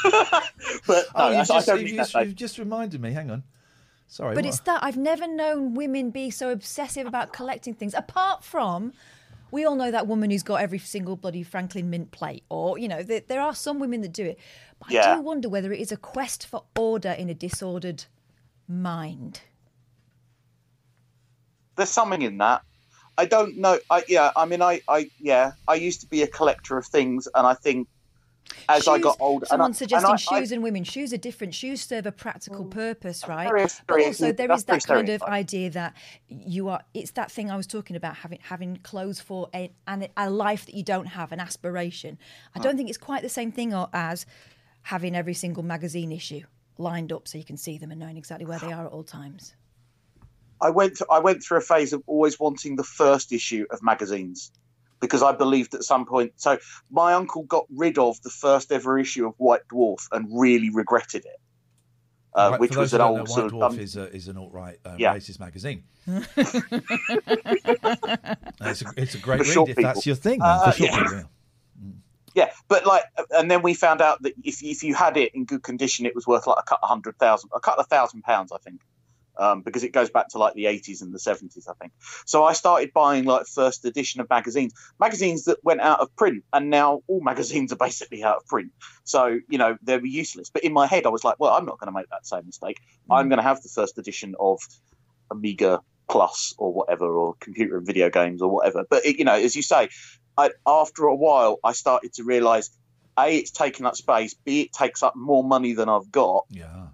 but 0.04 0.88
no, 0.88 1.02
Oh, 1.14 1.26
I, 1.28 1.30
you 1.32 1.38
I 1.38 1.44
just, 1.44 1.66
don't 1.66 1.78
you 1.80 1.84
mean 1.87 1.96
just, 1.96 2.12
that. 2.12 2.20
Dave. 2.20 2.28
you've 2.28 2.37
just 2.37 2.58
reminded 2.58 3.00
me. 3.00 3.12
Hang 3.12 3.30
on. 3.30 3.42
Sorry. 4.06 4.34
But 4.34 4.44
what? 4.44 4.48
it's 4.48 4.61
that 4.61 4.82
I've 4.82 4.96
never 4.96 5.26
known 5.26 5.74
women 5.74 6.11
be 6.11 6.30
so 6.30 6.50
obsessive 6.50 7.06
about 7.06 7.32
collecting 7.32 7.74
things. 7.74 7.92
Apart 7.94 8.42
from, 8.44 8.92
we 9.50 9.64
all 9.64 9.76
know 9.76 9.90
that 9.90 10.06
woman 10.06 10.30
who's 10.30 10.42
got 10.42 10.61
every 10.61 10.78
single 10.78 11.16
bloody 11.16 11.42
Franklin 11.42 11.90
Mint 11.90 12.11
plate, 12.11 12.44
or 12.48 12.78
you 12.78 12.88
know, 12.88 13.02
there, 13.02 13.22
there 13.26 13.40
are 13.40 13.54
some 13.54 13.78
women 13.78 14.00
that 14.02 14.12
do 14.12 14.24
it. 14.24 14.38
But 14.78 14.94
I 14.94 15.16
do 15.16 15.22
wonder 15.22 15.48
whether 15.48 15.72
it 15.72 15.80
is 15.80 15.92
a 15.92 15.96
quest 15.96 16.46
for 16.46 16.64
order 16.76 17.11
in 17.11 17.28
a 17.28 17.34
disordered 17.34 18.04
mind. 18.68 19.40
There's 21.76 21.90
something 21.90 22.22
in 22.22 22.38
that. 22.38 22.62
I 23.16 23.24
don't 23.24 23.58
know. 23.58 23.78
I 23.90 24.04
yeah. 24.08 24.30
I 24.37 24.44
mean, 24.44 24.62
I 24.62 24.80
I 24.88 25.11
yeah. 25.18 25.52
I 25.66 25.74
used 25.74 26.00
to 26.02 26.06
be 26.06 26.22
a 26.22 26.26
collector 26.26 26.78
of 26.78 26.87
things, 26.87 27.26
and 27.34 27.46
I 27.46 27.54
think 27.54 27.88
as 28.68 28.87
I 28.87 28.96
Shoes- 28.96 29.04
got 29.04 29.16
older, 29.20 29.46
and 29.50 29.62
I- 29.62 29.70
suggesting 29.72 30.11
and 30.11 30.20
I- 30.28 30.37
I- 30.37 30.40
shoes 30.40 30.52
and 30.52 30.62
women. 30.62 30.84
Shoes 30.84 31.12
are 31.12 31.18
different. 31.18 31.54
Shoes 31.54 31.80
serve 31.82 32.06
a 32.06 32.12
practical 32.12 32.64
mm. 32.64 32.70
purpose, 32.70 33.26
right? 33.26 33.48
very- 33.48 33.68
but 33.87 34.00
also 34.00 34.32
there 34.32 34.52
is 34.52 34.64
that 34.64 34.84
kind 34.84 35.08
of 35.08 35.22
idea 35.22 35.70
that 35.70 35.94
you 36.28 36.68
are. 36.68 36.82
It's 36.94 37.12
that 37.12 37.30
thing 37.30 37.50
I 37.50 37.56
was 37.56 37.66
talking 37.66 37.96
about 37.96 38.16
having 38.16 38.38
having 38.42 38.76
clothes 38.78 39.20
for 39.20 39.48
a 39.54 39.72
an, 39.87 40.08
a 40.16 40.30
life 40.30 40.66
that 40.66 40.74
you 40.74 40.82
don't 40.82 41.06
have, 41.06 41.32
an 41.32 41.40
aspiration. 41.40 42.18
I 42.54 42.61
don't 42.61 42.74
mm. 42.74 42.78
think 42.78 42.88
it's 42.88 42.98
quite 42.98 43.22
the 43.22 43.28
same 43.28 43.52
thing 43.52 43.72
as 43.92 44.26
having 44.82 45.14
every 45.14 45.34
single 45.34 45.62
magazine 45.62 46.12
issue 46.12 46.42
lined 46.78 47.12
up 47.12 47.26
so 47.28 47.37
you 47.37 47.44
can 47.44 47.56
see 47.56 47.76
them 47.76 47.90
and 47.90 48.00
knowing 48.00 48.16
exactly 48.16 48.46
where 48.46 48.58
they 48.58 48.72
are 48.72 48.87
at 48.87 48.92
all 48.92 49.02
times. 49.02 49.54
I 50.61 50.70
went 50.70 50.96
to, 50.96 51.06
I 51.11 51.18
went 51.18 51.42
through 51.42 51.58
a 51.58 51.62
phase 51.62 51.92
of 51.92 52.02
always 52.06 52.40
wanting 52.40 52.76
the 52.76 52.84
first 52.84 53.32
issue 53.32 53.66
of 53.70 53.82
magazines 53.82 54.50
because 55.00 55.22
I 55.22 55.32
believed 55.32 55.74
at 55.74 55.84
some 55.84 56.04
point. 56.06 56.32
So 56.37 56.58
my 56.90 57.14
uncle 57.14 57.42
got 57.44 57.64
rid 57.74 57.98
of 57.98 58.20
the 58.22 58.30
first 58.30 58.70
ever 58.72 58.98
issue 58.98 59.26
of 59.26 59.34
White 59.38 59.62
Dwarf 59.72 60.06
and 60.12 60.26
really 60.30 60.70
regretted 60.70 61.24
it, 61.24 61.40
uh, 62.34 62.50
Right, 62.52 62.61
which 62.61 62.76
was 62.76 62.90
those 62.92 63.00
an 63.00 63.06
who 63.06 63.06
don't 63.06 63.14
know, 63.14 63.20
old 63.20 63.28
White 63.28 63.34
sort 63.34 63.46
of. 63.46 63.52
Dwarf 63.52 63.70
um, 63.74 63.78
is, 63.80 63.96
a, 63.96 64.14
is 64.14 64.28
an 64.28 64.37
alt 64.37 64.52
right 64.52 64.78
uh, 64.84 64.94
Yeah. 64.98 65.14
racist 65.14 65.40
magazine. 65.40 65.84
it's, 66.06 66.52
a, 68.82 68.92
it's 68.96 69.14
a 69.14 69.18
great 69.18 69.38
For 69.38 69.44
read 69.44 69.52
short 69.52 69.68
if 69.70 69.76
that's 69.76 70.06
your 70.06 70.16
thing. 70.16 70.40
Uh, 70.42 70.70
for 70.70 70.78
short 70.78 70.90
yeah. 70.90 70.98
people, 71.02 71.16
yeah. 71.16 71.22
yeah, 72.34 72.50
but 72.68 72.87
like, 72.87 73.04
and 73.30 73.50
then 73.50 73.62
we 73.62 73.74
found 73.74 74.00
out 74.00 74.22
that 74.22 74.34
if 74.42 74.62
if 74.62 74.82
you 74.82 74.94
had 74.94 75.16
it 75.16 75.34
in 75.34 75.44
good 75.44 75.62
condition, 75.62 76.06
it 76.06 76.14
was 76.14 76.26
worth 76.26 76.46
like 76.46 76.58
a 76.58 76.62
couple 76.62 76.87
of 76.87 76.88
hundred 76.88 77.18
thousand, 77.18 77.50
a 77.54 77.61
couple 77.61 77.80
of 77.80 77.88
thousand 77.88 78.22
pounds, 78.22 78.52
I 78.52 78.58
think, 78.58 78.80
um, 79.38 79.62
because 79.62 79.85
it 79.85 79.92
goes 79.92 80.11
back 80.11 80.29
to 80.29 80.38
like 80.38 80.55
the 80.55 80.66
eighties 80.66 81.03
and 81.03 81.12
the 81.12 81.18
seventies, 81.18 81.68
I 81.68 81.74
think. 81.74 81.92
So 82.27 82.44
I 82.44 82.53
started 82.53 82.92
buying 82.92 83.24
like 83.24 83.46
first 83.46 83.85
edition 83.85 84.20
of 84.20 84.29
magazines, 84.29 84.72
magazines 84.98 85.44
that 85.44 85.59
went 85.62 85.81
out 85.81 86.01
of 86.01 86.14
print, 86.16 86.44
and 86.53 86.70
now 86.70 87.03
all 87.07 87.20
magazines 87.22 87.72
are 87.72 87.77
basically 87.77 88.22
out 88.24 88.37
of 88.38 88.46
print. 88.46 88.72
So 89.05 89.38
you 89.48 89.59
know 89.59 89.77
they 89.83 89.96
were 89.98 90.07
useless. 90.07 90.51
But 90.51 90.64
in 90.64 90.72
my 90.72 90.87
head, 90.87 91.07
I 91.07 91.11
was 91.11 91.24
like, 91.24 91.37
well, 91.38 91.53
I'm 91.53 91.66
not 91.66 91.79
going 91.79 91.92
to 91.92 91.98
make 91.98 92.09
that 92.11 92.27
same 92.27 92.46
mistake. 92.46 92.79
I'm 93.11 93.29
going 93.29 93.38
to 93.38 93.42
have 93.42 93.62
the 93.62 93.68
first 93.68 93.98
edition 93.98 94.35
of 94.38 94.61
Amiga 95.31 95.81
Plus 96.09 96.55
or 96.59 96.72
whatever, 96.72 97.07
or 97.07 97.35
computer 97.40 97.77
and 97.77 97.87
video 97.87 98.11
games 98.11 98.42
or 98.42 98.51
whatever. 98.51 98.85
But 98.88 99.05
it, 99.05 99.18
you 99.18 99.24
know, 99.24 99.35
as 99.35 99.55
you 99.55 99.62
say, 99.62 99.90
I, 100.37 100.51
after 100.66 101.05
a 101.05 101.14
while, 101.14 101.59
I 101.62 101.72
started 101.72 102.14
to 102.14 102.24
realise 102.24 102.70
a 103.18 103.37
it's 103.37 103.51
taking 103.51 103.85
up 103.85 103.96
space, 103.96 104.35
b 104.35 104.62
it 104.62 104.72
takes 104.72 105.03
up 105.03 105.16
more 105.16 105.44
money 105.44 105.74
than 105.74 105.88
I've 105.88 106.11
got, 106.11 106.46
Yeah. 106.51 106.88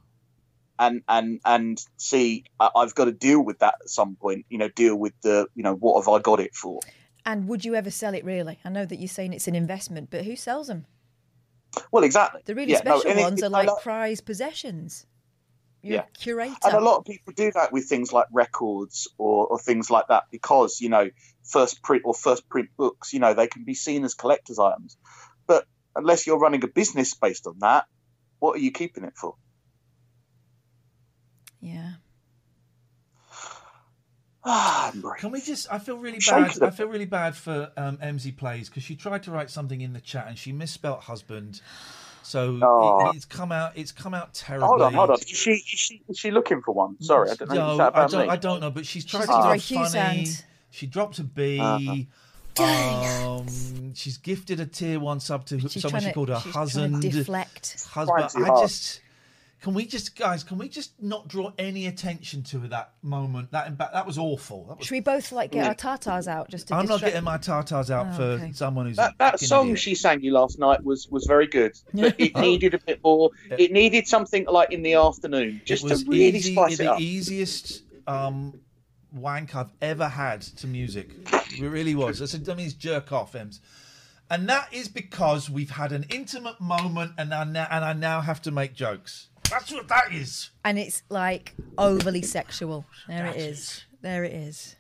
And 0.79 1.03
and 1.09 1.41
and 1.45 1.85
I- 2.13 2.43
I've 2.61 2.95
got 2.95 3.05
to 3.07 3.13
deal 3.13 3.41
with 3.45 3.59
that 3.61 3.75
at 3.83 3.89
some 3.89 4.17
point. 4.17 4.47
You 4.49 4.59
know, 4.59 4.69
deal 4.69 4.97
with 4.97 5.13
the 5.23 5.47
you 5.55 5.63
know 5.63 5.75
what 5.75 6.01
have 6.03 6.09
I 6.13 6.21
got 6.21 6.41
it 6.41 6.55
for? 6.55 6.81
And 7.27 7.49
would 7.49 7.65
you 7.65 7.75
ever 7.75 7.91
sell 7.91 8.15
it 8.15 8.25
really? 8.25 8.59
I 8.65 8.69
know 8.69 8.85
that 8.85 8.97
you're 8.99 9.09
saying 9.09 9.33
it's 9.33 9.49
an 9.49 9.55
investment, 9.55 10.11
but 10.11 10.25
who 10.25 10.37
sells 10.37 10.67
them? 10.67 10.85
Well, 11.91 12.05
exactly. 12.05 12.43
The 12.45 12.55
really 12.55 12.73
Yeah, 12.73 12.79
special 12.79 13.11
it- 13.11 13.17
ones 13.17 13.41
it- 13.43 13.47
are 13.47 13.49
like 13.49 13.67
lo- 13.67 13.77
prized 13.83 14.25
possessions. 14.27 15.07
You're 15.83 15.95
Yeah. 15.97 16.03
curator. 16.19 16.57
And 16.65 16.75
a 16.75 16.81
lot 16.81 16.99
of 16.99 17.05
people 17.05 17.33
do 17.35 17.51
that 17.53 17.73
with 17.73 17.87
things 17.89 18.13
like 18.13 18.27
records 18.33 19.09
or, 19.19 19.47
or 19.49 19.59
things 19.59 19.91
like 19.91 20.07
that 20.09 20.25
because, 20.31 20.81
you 20.81 20.89
know, 20.89 21.11
first 21.43 21.83
print 21.83 22.03
or 22.07 22.15
first 22.15 22.49
print 22.49 22.71
books, 22.77 23.13
you 23.13 23.19
know, 23.21 23.35
they 23.35 23.49
can 23.49 23.65
be 23.65 23.75
seen 23.75 24.05
as 24.05 24.15
collector's 24.15 24.59
items. 24.59 24.97
But 25.47 25.67
unless 25.97 26.27
you're 26.27 26.39
running 26.39 26.65
a 26.65 26.69
business 26.69 27.13
based 27.15 27.47
on 27.47 27.59
that, 27.61 27.87
what 28.39 28.57
are 28.57 28.61
you 28.61 28.71
keeping 28.71 29.05
it 29.05 29.15
for? 29.17 29.35
Yeah. 31.65 31.93
Ah, 34.47 34.93
Can 35.19 35.31
we 35.31 35.41
just? 35.41 35.73
I 35.73 35.79
feel 35.79 35.97
really 35.97 36.19
bad. 36.19 36.51
them. 36.53 36.69
I 36.69 36.71
feel 36.71 36.87
really 36.87 37.07
bad 37.07 37.35
for 37.35 37.71
um, 37.79 37.97
MZ 37.97 38.37
plays 38.37 38.69
because 38.69 38.83
she 38.83 38.95
tried 38.95 39.23
to 39.23 39.31
write 39.31 39.49
something 39.49 39.81
in 39.81 39.95
the 39.95 40.03
chat 40.03 40.27
and 40.29 40.37
she 40.37 40.53
misspelt 40.53 41.01
husband. 41.01 41.63
So 42.23 42.59
Oh. 42.63 43.09
it, 43.09 43.17
it's 43.17 43.25
come 43.25 43.53
out. 43.53 43.73
It's 43.75 43.91
come 43.91 44.13
out 44.13 44.35
terribly. 44.35 44.67
Hold 44.69 44.83
on, 44.83 44.93
hold 44.93 45.11
on. 45.11 45.17
Is 45.19 45.27
she, 45.29 45.53
is 45.53 45.63
she, 45.65 46.03
is 46.11 46.19
she 46.19 46.31
looking 46.31 46.61
for 46.61 46.73
one? 46.75 47.01
Sorry, 47.01 47.31
I 47.31 47.35
don't 47.37 47.49
know. 47.49 47.77
No, 47.79 47.89
Is 47.89 47.93
I 47.95 48.07
don't. 48.07 48.27
me? 48.27 48.29
I 48.29 48.37
don't 48.37 48.61
know. 48.61 48.71
But 48.71 48.85
she's 48.85 49.07
trying 49.07 49.23
She's 49.23 49.29
to 49.29 49.33
got 49.33 49.53
be 49.55 49.59
funny. 49.93 49.99
hand. 49.99 50.45
She 50.71 50.87
dropped 50.89 51.19
a 51.21 51.25
B. 51.25 51.59
Uh-huh. 51.59 52.03
Um, 52.63 53.95
she's 53.95 54.19
gifted 54.19 54.61
a 54.61 54.67
tier 54.67 55.01
one 55.01 55.21
sub 55.21 55.47
to 55.47 55.59
She's 55.59 55.81
someone 55.81 55.91
trying 55.91 56.03
she 56.03 56.09
to, 56.09 56.15
called 56.15 56.29
her 56.29 56.35
husband. 56.37 57.01
deflect. 57.01 57.87
Husband. 57.91 58.19
Trying 58.19 58.29
too 58.29 58.45
I 58.45 58.49
hard. 58.55 58.69
just. 58.69 59.01
Can 59.65 59.73
we 59.73 59.87
just, 59.87 60.15
guys? 60.15 60.45
Can 60.45 60.59
we 60.59 60.69
just 60.69 60.93
not 61.03 61.27
draw 61.27 61.51
any 61.59 61.87
attention 61.87 62.43
to 62.43 62.59
that 62.69 62.93
moment? 63.01 63.51
That 63.53 63.79
that 63.79 64.07
was 64.07 64.19
awful. 64.19 64.67
That 64.67 64.77
was 64.77 64.87
Should 64.87 64.93
we 64.93 65.01
both 65.01 65.33
like 65.33 65.53
get 65.53 65.67
our 65.67 65.75
tartars 65.75 66.29
out 66.29 66.51
just 66.51 66.69
to 66.69 66.75
I'm 66.75 66.85
not 66.85 67.01
getting 67.01 67.25
my 67.25 67.39
tartars 67.39 67.91
out 67.91 68.09
Oh, 68.11 68.17
for 68.17 68.23
okay. 68.45 68.53
someone 68.53 68.85
who's 68.85 68.99
That, 68.99 69.15
that 69.17 69.41
song 69.41 69.69
idiot. 69.69 69.79
she 69.79 69.95
sang 69.95 70.21
you 70.21 70.35
last 70.35 70.59
night 70.59 70.85
was, 70.85 71.09
was 71.09 71.25
very 71.25 71.47
good, 71.47 71.73
but 71.95 72.15
it 72.21 72.33
Oh. 72.35 72.43
needed 72.43 72.75
a 72.75 72.79
bit 72.79 73.01
more. 73.03 73.31
It 73.51 73.73
needed 73.73 74.07
something 74.07 74.45
like 74.45 74.71
in 74.71 74.83
the 74.83 74.95
afternoon, 74.97 75.63
just 75.65 75.83
it 75.83 75.89
was 75.91 76.05
to 76.05 76.11
really 76.11 76.37
easy, 76.37 76.53
spice 76.53 76.75
it 76.75 76.83
the 76.83 76.93
up. 76.93 77.01
easiest 77.01 77.85
um, 78.07 78.61
wank 79.15 79.57
I've 79.57 79.73
ever 79.81 80.09
had 80.09 80.43
to 80.43 80.67
music. 80.67 81.09
It 81.59 81.63
really 81.63 81.95
was. 81.95 82.21
I 82.21 82.27
said, 82.27 82.45
that 82.45 82.59
means 82.59 82.75
jerk 82.75 83.13
off, 83.13 83.35
Ems. 83.35 83.61
And 84.31 84.47
that 84.51 84.75
is 84.75 84.89
because 84.89 85.49
we've 85.49 85.71
had 85.71 85.93
an 85.93 86.05
intimate 86.11 86.61
moment, 86.61 87.13
and 87.17 87.33
I 87.33 87.45
now, 87.45 87.67
and 87.71 87.83
I 87.83 87.95
now 87.95 88.21
have 88.21 88.43
to 88.43 88.51
make 88.51 88.75
jokes. 88.75 89.29
That's 89.51 89.71
what 89.73 89.89
that 89.89 90.13
is. 90.13 90.51
And 90.65 90.79
it's 90.79 91.03
like 91.09 91.55
overly 91.79 92.23
sexual. 92.23 92.85
There 93.09 93.27
it 93.27 93.37
is. 93.37 93.37
That 93.37 93.43
is. 93.51 93.85
There 94.03 94.25
it 94.25 94.33
is. 94.33 94.77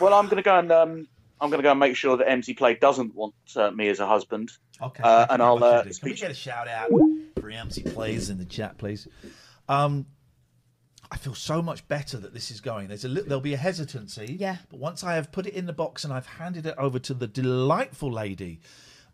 Well, 0.00 0.14
I'm 0.14 0.26
going 0.26 0.36
to 0.36 0.42
go 0.42 0.58
and 0.58 0.72
um, 0.72 1.08
I'm 1.40 1.50
going 1.50 1.58
to 1.58 1.62
go 1.62 1.70
and 1.70 1.80
make 1.80 1.96
sure 1.96 2.16
that 2.16 2.28
MC 2.28 2.54
Play 2.54 2.74
doesn't 2.74 3.14
want 3.14 3.34
uh, 3.56 3.70
me 3.70 3.88
as 3.88 4.00
a 4.00 4.06
husband. 4.06 4.50
Okay, 4.82 5.02
Uh, 5.02 5.26
and 5.30 5.42
I'll, 5.42 5.58
much 5.58 5.74
uh, 5.74 5.82
indeed. 5.84 6.00
Can 6.00 6.08
we 6.10 6.14
get 6.16 6.30
a 6.30 6.34
shout 6.34 6.68
out 6.68 6.90
for 7.40 7.50
MC 7.50 7.82
plays 7.82 8.30
in 8.30 8.38
the 8.38 8.44
chat, 8.44 8.78
please? 8.78 9.08
Um, 9.68 10.06
I 11.10 11.16
feel 11.16 11.34
so 11.34 11.62
much 11.62 11.86
better 11.88 12.18
that 12.18 12.34
this 12.34 12.50
is 12.50 12.60
going. 12.60 12.88
There's 12.88 13.04
a 13.04 13.08
li- 13.08 13.22
there'll 13.22 13.40
be 13.40 13.54
a 13.54 13.58
hesitancy, 13.58 14.36
Yeah. 14.38 14.56
But 14.70 14.78
once 14.78 15.02
I 15.02 15.14
have 15.14 15.32
put 15.32 15.46
it 15.46 15.54
in 15.54 15.66
the 15.66 15.72
box 15.72 16.04
and 16.04 16.12
I've 16.12 16.26
handed 16.26 16.66
it 16.66 16.74
over 16.78 16.98
to 17.00 17.14
the 17.14 17.26
delightful 17.26 18.12
lady 18.12 18.60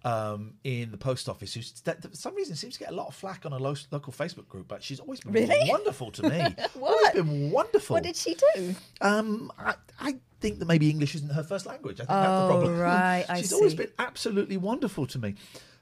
um, 0.05 0.55
in 0.65 0.91
the 0.91 0.97
post 0.99 1.29
office, 1.29 1.55
who 1.55 1.61
that, 1.85 2.03
for 2.03 2.15
some 2.15 2.35
reason 2.35 2.57
seems 2.57 2.75
to 2.75 2.81
get 2.81 2.91
a 2.91 2.95
lot 2.95 3.07
of 3.09 3.15
flack 3.15 3.47
on 3.47 3.53
a 3.53 3.59
lo- 3.59 3.75
local 3.91 4.13
Facebook 4.13 4.47
group, 4.49 4.69
but 4.69 4.83
she's 4.83 5.01
always 5.01 5.21
been 5.21 5.33
Really? 5.33 5.71
wonderful 5.71 6.11
to 6.13 6.29
me. 6.29 6.45
What? 6.75 6.93
Always 6.93 7.13
been 7.15 7.51
wonderful. 7.51 7.95
What 7.95 8.03
did 8.03 8.17
she 8.17 8.37
do? 8.55 8.75
Um, 9.01 9.51
I, 9.59 9.75
I 9.99 10.17
think 10.41 10.59
that 10.59 10.67
maybe 10.69 10.91
English 10.91 11.15
isn't 11.15 11.31
her 11.33 11.43
first 11.43 11.65
language. 11.67 11.97
I 12.01 12.05
think 12.05 12.09
that's 12.11 12.29
the 12.29 12.45
Oh, 12.45 12.49
problem. 12.51 12.79
right, 12.79 13.25
I 13.31 13.41
She's 13.41 13.53
always 13.53 13.73
see. 13.73 13.79
been 13.79 13.93
absolutely 13.99 14.57
wonderful 14.59 15.07
to 15.07 15.19
me. 15.19 15.35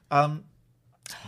Um, 0.09 0.45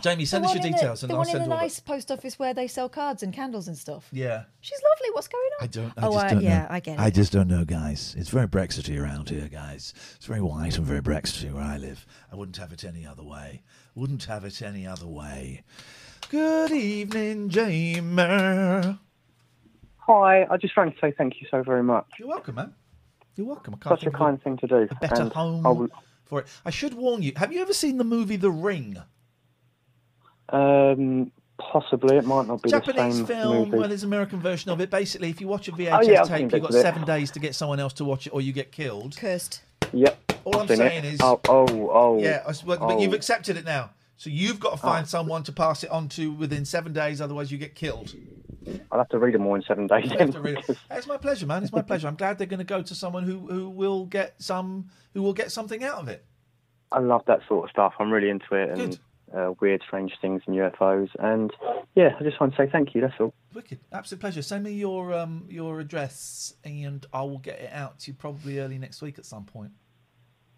Jamie, 0.02 0.24
The 0.24 0.26
send 0.26 0.44
us 0.44 0.54
your 0.54 0.64
in 0.64 0.72
details 0.72 1.00
the, 1.00 1.06
and 1.06 1.10
the 1.10 1.14
I'll 1.14 1.20
one 1.24 1.36
in 1.36 1.42
the 1.42 1.48
nice 1.48 1.80
post 1.80 2.10
office 2.10 2.38
where 2.38 2.54
they 2.54 2.66
sell 2.66 2.88
cards 2.88 3.22
and 3.22 3.32
candles 3.32 3.68
and 3.68 3.76
stuff. 3.76 4.08
Yeah. 4.12 4.44
She's 4.60 4.80
lovely. 4.92 5.10
What's 5.12 5.28
going 5.28 5.50
on? 5.60 5.64
I 5.64 5.66
don't. 5.66 5.92
I 5.96 6.06
oh, 6.06 6.12
just 6.12 6.24
I- 6.24 6.30
don't 6.30 6.42
yeah, 6.42 6.58
know. 6.62 6.66
I 6.70 6.80
get 6.80 6.98
it. 6.98 7.00
I 7.00 7.10
just 7.10 7.32
don't 7.32 7.48
know, 7.48 7.64
guys. 7.64 8.14
It's 8.18 8.30
very 8.30 8.46
Brexity 8.46 8.98
around 8.98 9.28
here, 9.30 9.48
guys. 9.48 9.92
It's 10.16 10.26
very 10.26 10.40
white 10.40 10.76
and 10.78 10.86
very 10.86 11.00
Brexity 11.00 11.50
where 11.50 11.62
I 11.62 11.76
live. 11.76 12.06
I 12.32 12.36
wouldn't 12.36 12.56
have 12.56 12.72
it 12.72 12.84
any 12.84 13.06
other 13.06 13.22
way. 13.22 13.62
Wouldn't 13.94 14.24
have 14.24 14.44
it 14.44 14.62
any 14.62 14.86
other 14.86 15.06
way. 15.06 15.62
Good 16.30 16.72
evening, 16.72 17.50
Jamie. 17.50 18.98
Hi, 19.98 20.46
I 20.50 20.56
just 20.60 20.76
rang 20.76 20.92
to 20.92 20.98
say 21.00 21.12
thank 21.16 21.40
you 21.40 21.46
so 21.50 21.62
very 21.62 21.82
much. 21.82 22.06
You're 22.18 22.28
welcome, 22.28 22.54
man. 22.56 22.74
You're 23.36 23.46
welcome. 23.46 23.74
I 23.74 23.78
can't 23.88 24.00
Such 24.00 24.06
a 24.06 24.10
kind 24.10 24.42
thing 24.42 24.56
to 24.58 24.66
do. 24.66 24.88
a 24.90 24.94
better 24.96 25.22
and 25.22 25.32
home 25.32 25.66
I 25.66 25.70
will- 25.70 25.88
for 26.24 26.40
it. 26.40 26.46
I 26.64 26.70
should 26.70 26.94
warn 26.94 27.22
you. 27.22 27.32
Have 27.36 27.52
you 27.52 27.60
ever 27.62 27.72
seen 27.74 27.98
the 27.98 28.04
movie 28.04 28.36
The 28.36 28.50
Ring? 28.50 28.96
Um, 30.50 31.32
possibly, 31.58 32.16
it 32.16 32.24
might 32.24 32.46
not 32.46 32.62
be 32.62 32.70
Japanese 32.70 33.18
the 33.20 33.26
same 33.26 33.26
film 33.26 33.56
movie. 33.70 33.78
where 33.78 33.88
there's 33.88 34.02
an 34.02 34.08
American 34.08 34.40
version 34.40 34.70
of 34.70 34.80
it. 34.80 34.90
Basically, 34.90 35.30
if 35.30 35.40
you 35.40 35.48
watch 35.48 35.68
a 35.68 35.72
VHS 35.72 35.98
Oh, 35.98 36.02
yeah, 36.02 36.22
tape, 36.24 36.40
you've 36.52 36.62
got 36.62 36.70
of 36.70 36.76
it. 36.76 36.82
seven 36.82 37.04
days 37.04 37.30
to 37.32 37.38
get 37.40 37.54
someone 37.54 37.80
else 37.80 37.92
to 37.94 38.04
watch 38.04 38.26
it, 38.26 38.30
or 38.30 38.40
you 38.40 38.52
get 38.52 38.72
killed. 38.72 39.16
Cursed. 39.16 39.62
Yep. 39.92 40.32
All 40.44 40.60
I'm 40.60 40.68
saying 40.68 41.04
it. 41.04 41.14
is- 41.14 41.20
Oh, 41.22 41.40
oh, 41.48 41.90
oh. 41.92 42.18
Yeah, 42.20 42.42
I 42.46 42.50
s- 42.50 42.62
but, 42.62 42.80
but 42.80 42.94
oh. 42.96 43.00
you've 43.00 43.12
accepted 43.14 43.56
it 43.56 43.64
now. 43.64 43.90
So 44.18 44.30
you've 44.30 44.58
got 44.60 44.70
to 44.70 44.76
find 44.78 45.06
someone 45.06 45.42
to 45.42 45.52
pass 45.52 45.84
it 45.84 45.90
on 45.90 46.08
to 46.10 46.32
within 46.32 46.64
seven 46.64 46.92
days, 46.94 47.20
otherwise 47.20 47.52
you 47.52 47.58
get 47.58 47.74
killed. 47.74 48.14
I'll 48.90 48.98
have 48.98 49.08
to 49.10 49.18
read 49.18 49.34
them 49.34 49.46
all 49.46 49.54
in 49.54 49.62
seven 49.62 49.86
days. 49.86 50.10
You 50.10 50.16
to 50.16 50.40
read 50.40 50.58
it. 50.68 50.76
It's 50.90 51.06
my 51.06 51.18
pleasure, 51.18 51.46
man. 51.46 51.62
It's 51.62 51.72
my 51.72 51.82
pleasure. 51.82 52.08
I'm 52.08 52.16
glad 52.16 52.38
they're 52.38 52.46
going 52.46 52.58
to 52.58 52.64
go 52.64 52.82
to 52.82 52.94
someone 52.94 53.24
who, 53.24 53.38
who 53.46 53.68
will 53.68 54.06
get 54.06 54.34
some 54.42 54.86
who 55.14 55.22
will 55.22 55.34
get 55.34 55.52
something 55.52 55.84
out 55.84 55.98
of 55.98 56.08
it. 56.08 56.24
I 56.90 56.98
love 57.00 57.22
that 57.26 57.40
sort 57.46 57.64
of 57.64 57.70
stuff. 57.70 57.94
I'm 58.00 58.10
really 58.10 58.30
into 58.30 58.54
it 58.54 58.70
and 58.70 58.76
Good. 58.78 58.98
Uh, 59.34 59.52
weird, 59.60 59.82
strange 59.86 60.12
things 60.20 60.42
and 60.46 60.56
UFOs. 60.56 61.08
And 61.18 61.52
yeah, 61.94 62.16
I 62.18 62.22
just 62.22 62.40
want 62.40 62.54
to 62.54 62.62
say 62.62 62.68
thank 62.70 62.94
you. 62.94 63.00
That's 63.00 63.14
all. 63.20 63.34
Wicked, 63.54 63.80
absolute 63.92 64.20
pleasure. 64.20 64.42
Send 64.42 64.64
me 64.64 64.72
your 64.72 65.12
um 65.12 65.46
your 65.48 65.80
address 65.80 66.54
and 66.64 67.06
I 67.12 67.22
will 67.22 67.38
get 67.38 67.60
it 67.60 67.72
out 67.72 68.00
to 68.00 68.10
you 68.10 68.14
probably 68.14 68.58
early 68.58 68.78
next 68.78 69.02
week 69.02 69.18
at 69.18 69.26
some 69.26 69.44
point. 69.44 69.72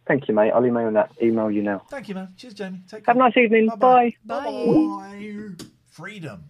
Thank 0.06 0.26
you, 0.26 0.34
mate. 0.34 0.52
I'll 0.52 0.64
email 0.64 0.90
that. 0.90 1.12
Email 1.22 1.50
you 1.50 1.62
now. 1.62 1.82
Thank 1.90 2.08
you, 2.08 2.14
man. 2.14 2.32
Cheers, 2.36 2.54
Jamie. 2.54 2.80
Take 2.88 3.04
care. 3.04 3.14
Have 3.14 3.16
a 3.16 3.18
nice 3.18 3.36
evening. 3.36 3.66
Bye-bye. 3.68 4.14
Bye. 4.24 4.44
Bye. 4.44 5.64
Freedom. 5.86 6.44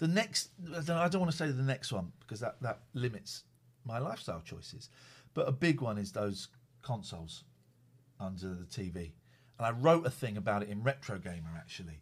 The 0.00 0.08
next, 0.08 0.50
I 0.76 0.80
don't, 0.80 0.96
I 0.96 1.06
don't 1.06 1.20
want 1.20 1.30
to 1.30 1.36
say 1.36 1.46
the 1.46 1.62
next 1.62 1.92
one 1.92 2.10
because 2.18 2.40
that, 2.40 2.60
that 2.62 2.80
limits 2.92 3.44
my 3.84 3.98
lifestyle 3.98 4.42
choices. 4.44 4.90
But 5.32 5.48
a 5.48 5.52
big 5.52 5.80
one 5.80 5.96
is 5.96 6.10
those 6.10 6.48
consoles 6.82 7.44
under 8.18 8.48
the 8.48 8.64
TV. 8.64 9.12
And 9.58 9.66
I 9.66 9.70
wrote 9.70 10.06
a 10.06 10.10
thing 10.10 10.36
about 10.36 10.62
it 10.62 10.68
in 10.68 10.82
Retro 10.82 11.18
Gamer 11.18 11.50
actually 11.56 12.00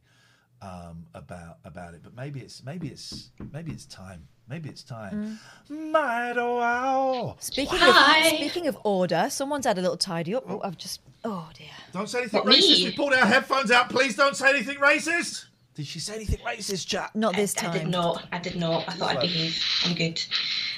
um, 0.63 1.07
about 1.15 1.59
about 1.65 1.95
it. 1.95 2.01
But 2.03 2.15
maybe 2.15 2.41
it's 2.41 2.65
maybe 2.65 2.89
it's 2.89 3.31
maybe 3.53 3.73
it's 3.73 3.85
time. 3.87 4.27
Maybe 4.49 4.69
it's 4.69 4.83
time. 4.83 5.39
Might 5.69 6.35
oh 6.37 6.57
wow. 6.59 7.37
Speaking 7.41 7.79
Hi. 7.79 8.19
of 8.19 8.37
speaking 8.37 8.67
of 8.67 8.77
order, 8.85 9.27
someone's 9.31 9.67
had 9.67 9.79
a 9.79 9.81
little 9.81 9.97
tidy 9.97 10.35
up. 10.35 10.45
Oh, 10.49 10.61
I've 10.63 10.77
just. 10.77 11.01
Oh 11.25 11.49
dear. 11.55 11.69
Don't 11.93 12.09
say 12.09 12.21
anything 12.21 12.45
Not 12.45 12.55
racist. 12.55 12.79
me. 12.79 12.85
We 12.85 12.93
pulled 12.93 13.13
our 13.13 13.27
headphones 13.27 13.71
out. 13.71 13.89
Please 13.89 14.17
don't 14.17 14.37
say 14.37 14.51
anything 14.51 14.77
racist. 14.77 15.47
Did 15.75 15.87
she 15.87 16.01
say 16.01 16.17
anything 16.17 16.41
racist, 16.41 16.87
chat? 16.87 17.15
Not 17.15 17.35
this 17.35 17.57
I, 17.63 17.69
I 17.69 17.79
did 17.79 17.89
not. 17.89 18.25
I 18.31 18.39
did 18.39 18.57
not. 18.57 18.87
I 18.89 18.93
thought 18.93 19.17
I'd 19.17 19.21
behave. 19.21 19.65
I'm 19.87 19.95
good. 19.95 20.23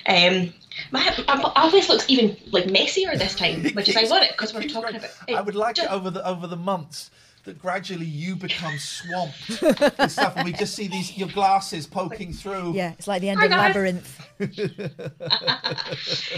Um, 0.07 0.53
my 0.90 1.25
my 1.27 1.53
office 1.57 1.88
looks 1.88 2.05
even 2.09 2.37
like 2.51 2.69
messier 2.71 3.17
this 3.17 3.35
time, 3.35 3.62
which 3.75 3.88
is 3.88 3.97
ironic 3.97 4.33
because 4.33 4.53
we're 4.53 4.62
talking 4.62 4.97
about. 4.97 5.11
I 5.29 5.40
would 5.40 5.55
like 5.55 5.77
just- 5.77 5.88
it 5.88 5.93
over 5.93 6.11
the 6.11 6.27
over 6.27 6.47
the 6.47 6.57
months 6.57 7.11
that 7.45 7.59
gradually 7.59 8.07
you 8.07 8.37
become 8.37 8.79
swamped 8.79 9.49
with 9.63 10.11
stuff, 10.11 10.35
and 10.37 10.45
we 10.45 10.53
just 10.53 10.75
see 10.75 10.89
these 10.89 11.17
your 11.17 11.29
glasses 11.29 11.87
poking 11.87 12.33
through. 12.33 12.73
Yeah, 12.75 12.93
it's 12.99 13.07
like 13.07 13.21
the 13.21 13.31
end 13.31 13.41
Hi, 13.41 13.47
of 13.47 13.51
guys. 13.51 13.75
Labyrinth. 13.75 14.29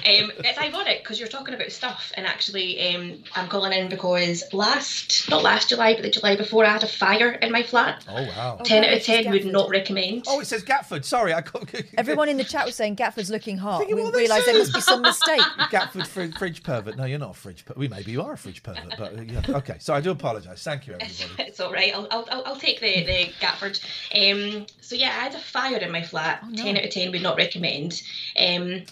Um, 0.07 0.31
it's 0.39 0.59
ironic 0.59 1.03
because 1.03 1.19
you're 1.19 1.29
talking 1.29 1.55
about 1.55 1.71
stuff, 1.73 2.13
and 2.17 2.27
actually, 2.27 2.95
um, 2.95 3.25
I'm 3.35 3.49
calling 3.49 3.73
in 3.73 3.89
because 3.89 4.45
last, 4.53 5.29
not 5.29 5.43
last 5.43 5.71
July, 5.71 5.95
but 5.95 6.03
the 6.03 6.11
July 6.11 6.37
before, 6.37 6.65
I 6.65 6.71
had 6.71 6.85
a 6.85 6.89
fire 6.89 7.33
in 7.33 7.51
my 7.51 7.63
flat. 7.63 8.05
Oh 8.09 8.23
wow. 8.23 8.61
Ten 8.63 8.85
out 8.85 8.93
of 8.93 9.03
ten 9.03 9.31
would 9.31 9.45
not 9.47 9.69
recommend. 9.69 10.25
Oh, 10.29 10.41
it 10.41 10.47
says 10.47 10.63
Gatford. 10.63 11.05
Sorry, 11.05 11.33
I 11.33 11.41
got 11.41 11.69
Everyone 11.99 12.29
in 12.29 12.37
the 12.37 12.45
chat 12.45 12.67
was 12.67 12.77
saying 12.77 12.97
Gatford's 12.97 13.31
looking 13.31 13.57
hot. 13.57 13.79
Thinking 13.79 13.97
We 13.97 14.03
what 14.03 14.13
they 14.13 14.21
realised 14.21 14.47
there 14.47 14.59
must 14.59 14.75
be 14.75 14.81
some 14.81 15.03
mistake. 15.03 15.41
Gatford 15.71 16.07
fridge, 16.07 16.37
fridge 16.37 16.63
pervert. 16.63 16.97
No, 16.97 17.05
you're 17.05 17.19
not 17.19 17.31
a 17.31 17.35
fridge 17.35 17.65
pervert. 17.65 17.79
We 17.79 17.89
maybe 17.89 18.13
you 18.13 18.23
are 18.23 18.33
a 18.33 18.39
fridge 18.39 18.63
pervert, 18.63 18.95
but 18.99 19.19
uh, 19.19 19.23
yeah. 19.23 19.43
okay. 19.49 19.77
So 19.81 19.95
I 19.95 20.01
do 20.01 20.11
apologise. 20.11 20.63
Thank 20.63 20.87
you, 20.87 20.96
everybody. 21.01 21.49
It's 21.49 21.61
all 21.61 21.73
right. 21.73 21.95
I'll, 21.95 22.09
I'll, 22.11 22.43
I'll- 22.45 22.57
take 22.57 22.81
the, 22.81 23.05
the 23.05 23.33
Gatford. 23.41 23.79
Um, 24.15 24.67
so 24.81 24.95
yeah, 24.95 25.09
I 25.09 25.25
had 25.25 25.35
a 25.35 25.39
fire 25.39 25.77
in 25.77 25.93
my 25.93 26.03
flat. 26.03 26.41
Oh, 26.43 26.49
no. 26.49 26.63
Ten 26.63 26.77
out 26.77 26.85
of 26.85 26.91
ten 26.91 27.13
would 27.13 27.23
not 27.23 27.37
recommend. 27.37 28.03
Um, 28.39 28.83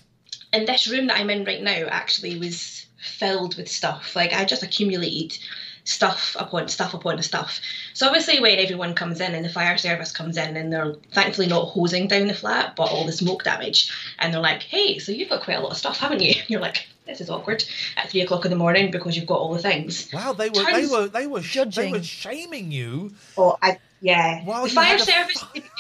and 0.53 0.69
this 0.69 0.87
room 0.89 1.07
that 1.09 1.19
I'm 1.19 1.31
in 1.31 1.45
right 1.45 1.63
now 1.63 1.87
actually 1.89 2.39
was 2.39 2.87
filled 2.99 3.57
with 3.57 3.69
stuff. 3.69 4.15
Like 4.15 4.33
I 4.33 4.45
just 4.45 4.63
accumulated 4.63 5.39
stuff 5.85 6.35
upon 6.39 6.69
stuff 6.69 6.95
upon 6.95 7.23
stuff. 7.23 7.61
So 7.93 8.07
obviously 8.07 8.41
when 8.41 8.59
everyone 8.59 8.95
comes 8.95 9.21
in 9.21 9.35
and 9.35 9.45
the 9.45 9.51
fire 9.51 9.77
service 9.77 10.13
comes 10.13 10.37
in 10.37 10.57
and 10.57 10.73
they're 10.73 10.95
thankfully 11.13 11.47
not 11.47 11.67
hosing 11.67 12.09
down 12.09 12.27
the 12.27 12.35
flat, 12.35 12.77
but 12.77 12.91
all 12.91 13.05
the 13.05 13.13
smoke 13.13 13.45
damage, 13.45 13.93
and 14.19 14.33
they're 14.33 14.41
like, 14.41 14.63
"Hey, 14.63 14.99
so 14.99 15.13
you've 15.13 15.29
got 15.29 15.43
quite 15.43 15.59
a 15.59 15.61
lot 15.61 15.73
of 15.73 15.77
stuff, 15.77 15.99
haven't 15.99 16.23
you?" 16.23 16.35
You're 16.49 16.61
like, 16.61 16.87
this 17.07 17.21
is 17.21 17.31
awkward 17.31 17.65
at 17.97 18.11
three 18.11 18.23
o'clock 18.23 18.45
in 18.45 18.51
the 18.51 18.57
morning 18.57 18.91
because 18.91 19.17
you've 19.17 19.27
got 19.27 19.39
all 19.39 19.53
the 19.53 19.63
things. 19.63 20.11
Wow, 20.13 20.33
they 20.33 20.51
were 20.51 20.65
they 20.65 20.87
were 20.87 21.09
they 21.09 21.27
were 21.27 21.43
sh- 21.43 21.55
they 21.55 21.65
Judging. 21.65 21.93
were 21.93 22.03
shaming 22.03 22.73
you. 22.73 23.13
Oh, 23.37 23.57
I 23.63 23.79
yeah. 24.01 24.45
While 24.45 24.65
the 24.65 24.71
fire 24.71 24.99
service. 24.99 25.43
fi- 25.43 25.63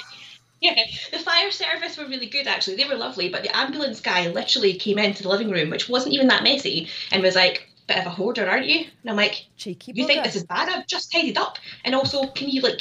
Yeah, 0.60 0.82
the 1.12 1.18
fire 1.18 1.50
service 1.50 1.98
were 1.98 2.06
really 2.06 2.24
good 2.26 2.46
actually. 2.46 2.76
They 2.76 2.88
were 2.88 2.94
lovely, 2.94 3.28
but 3.28 3.42
the 3.42 3.54
ambulance 3.54 4.00
guy 4.00 4.28
literally 4.28 4.72
came 4.74 4.98
into 4.98 5.22
the 5.22 5.28
living 5.28 5.50
room, 5.50 5.68
which 5.68 5.90
wasn't 5.90 6.14
even 6.14 6.28
that 6.28 6.42
messy, 6.42 6.88
and 7.12 7.22
was 7.22 7.34
like, 7.34 7.68
"Bit 7.86 7.98
of 7.98 8.06
a 8.06 8.10
hoarder, 8.10 8.48
aren't 8.48 8.64
you?" 8.64 8.78
And 8.78 9.10
I'm 9.10 9.16
like, 9.16 9.44
Cheeky 9.58 9.92
"You 9.94 10.06
think 10.06 10.24
this 10.24 10.36
is 10.36 10.44
bad? 10.44 10.70
I've 10.70 10.86
just 10.86 11.12
tidied 11.12 11.36
up, 11.36 11.58
and 11.84 11.94
also, 11.94 12.28
can 12.28 12.48
you 12.48 12.62
like 12.62 12.80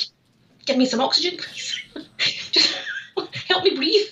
give 0.66 0.78
me 0.78 0.86
some 0.86 1.02
oxygen, 1.02 1.38
please? 1.38 1.78
just 2.52 2.74
help 3.50 3.66
me 3.66 3.76
breathe." 3.76 4.08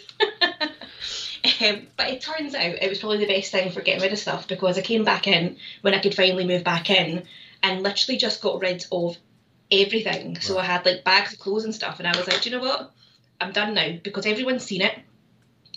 Um, 1.44 1.88
but 1.98 2.10
it 2.10 2.22
turns 2.22 2.54
out 2.54 2.66
it 2.82 2.90
was 2.90 3.00
probably 3.00 3.18
the 3.18 3.28
best 3.28 3.52
thing 3.52 3.72
for 3.72 3.82
getting 3.82 4.02
rid 4.02 4.14
of 4.14 4.20
stuff 4.20 4.48
because 4.48 4.78
I 4.78 4.82
came 4.82 5.04
back 5.04 5.28
in 5.28 5.58
when 5.82 5.94
I 5.94 6.00
could 6.00 6.16
finally 6.16 6.46
move 6.46 6.64
back 6.64 6.90
in 6.90 7.24
and 7.64 7.84
literally 7.84 8.18
just 8.18 8.42
got 8.42 8.62
rid 8.62 8.86
of 8.92 9.18
everything. 9.72 10.40
So 10.40 10.58
I 10.58 10.64
had 10.64 10.86
like 10.86 11.04
bags 11.04 11.34
of 11.34 11.40
clothes 11.40 11.64
and 11.64 11.74
stuff, 11.74 12.00
and 12.00 12.08
I 12.08 12.16
was 12.18 12.28
like, 12.28 12.42
do 12.42 12.50
you 12.50 12.58
know 12.58 12.64
what? 12.64 12.92
I'm 13.40 13.52
done 13.52 13.74
now 13.74 13.98
because 14.04 14.26
everyone's 14.26 14.64
seen 14.64 14.82
it. 14.82 14.98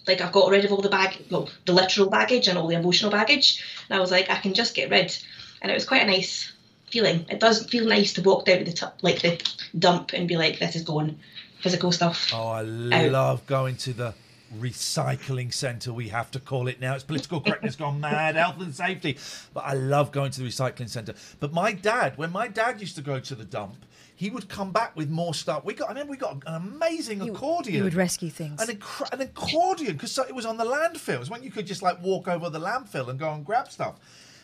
Like 0.07 0.21
I've 0.21 0.33
got 0.33 0.51
rid 0.51 0.65
of 0.65 0.73
all 0.73 0.83
the 0.83 0.91
bag, 0.91 1.25
well, 1.31 1.49
the 1.65 1.73
literal 1.73 2.11
baggage 2.11 2.49
and 2.49 2.59
all 2.59 2.69
the 2.69 2.77
emotional 2.77 3.11
baggage, 3.11 3.65
and 3.89 3.97
I 3.97 4.01
was 4.01 4.11
like, 4.11 4.29
I 4.29 4.37
can 4.37 4.53
just 4.53 4.75
get 4.75 4.91
rid, 4.91 5.17
and 5.63 5.71
it 5.71 5.75
was 5.75 5.87
quite 5.87 6.03
a 6.03 6.07
nice 6.07 6.53
feeling. 6.91 7.25
It 7.31 7.41
does 7.41 7.65
feel 7.67 7.87
nice 7.87 8.13
to 8.15 8.23
walk 8.23 8.45
down 8.45 8.59
to 8.59 8.65
the 8.65 8.73
top, 8.73 8.99
like 9.01 9.23
the 9.23 9.41
dump, 9.79 10.13
and 10.13 10.29
be 10.29 10.37
like, 10.37 10.59
this 10.59 10.77
is 10.77 10.83
gone, 10.83 11.19
physical 11.61 11.91
stuff. 11.91 12.33
Oh, 12.35 12.49
I 12.49 12.61
Out. 12.61 13.11
love 13.13 13.47
going 13.47 13.77
to 13.77 13.95
the 13.95 14.15
recycling 14.61 15.53
centre. 15.53 15.93
We 15.93 16.09
have 16.09 16.31
to 16.33 16.41
call 16.41 16.69
it 16.69 16.81
now. 16.81 16.95
It's 16.95 17.05
political 17.05 17.41
correctness 17.41 17.77
gone 17.77 18.01
mad, 18.01 18.37
health 18.37 18.61
and 18.61 18.75
safety. 18.75 19.19
But 19.53 19.65
I 19.65 19.75
love 19.75 20.13
going 20.13 20.31
to 20.33 20.41
the 20.43 20.49
recycling 20.49 20.89
centre. 20.89 21.15
But 21.41 21.53
my 21.53 21.73
dad, 21.73 22.17
when 22.19 22.33
my 22.33 22.49
dad 22.49 22.81
used 22.81 22.97
to 22.97 23.03
go 23.03 23.21
to 23.21 23.35
the 23.35 23.45
dump, 23.45 23.85
he 24.17 24.31
would 24.31 24.49
come 24.49 24.71
back 24.71 24.97
with 24.97 25.11
more 25.11 25.35
stuff. 25.35 25.65
We 25.65 25.75
got, 25.75 25.87
I 25.87 25.93
remember, 25.93 26.13
we 26.13 26.17
got 26.17 26.43
an 26.47 26.55
amazing 26.55 27.21
accordion. 27.21 27.77
You 27.77 27.85
would 27.85 27.95
rescue 27.95 28.31
things. 28.31 28.61
an, 28.63 28.81
an 29.13 29.21
accordion 29.21 29.95
because 29.95 30.17
it 30.19 30.35
was 30.35 30.47
on 30.47 30.57
the 30.57 30.65
landfill. 30.65 31.15
It 31.15 31.21
was 31.21 31.31
when 31.31 31.43
you 31.43 31.51
could 31.51 31.67
just 31.67 31.83
like 31.83 32.01
walk 32.01 32.29
over 32.29 32.49
the 32.49 32.61
landfill 32.61 33.09
and 33.09 33.19
go 33.19 33.33
and 33.33 33.45
grab 33.45 33.71
stuff. 33.71 33.99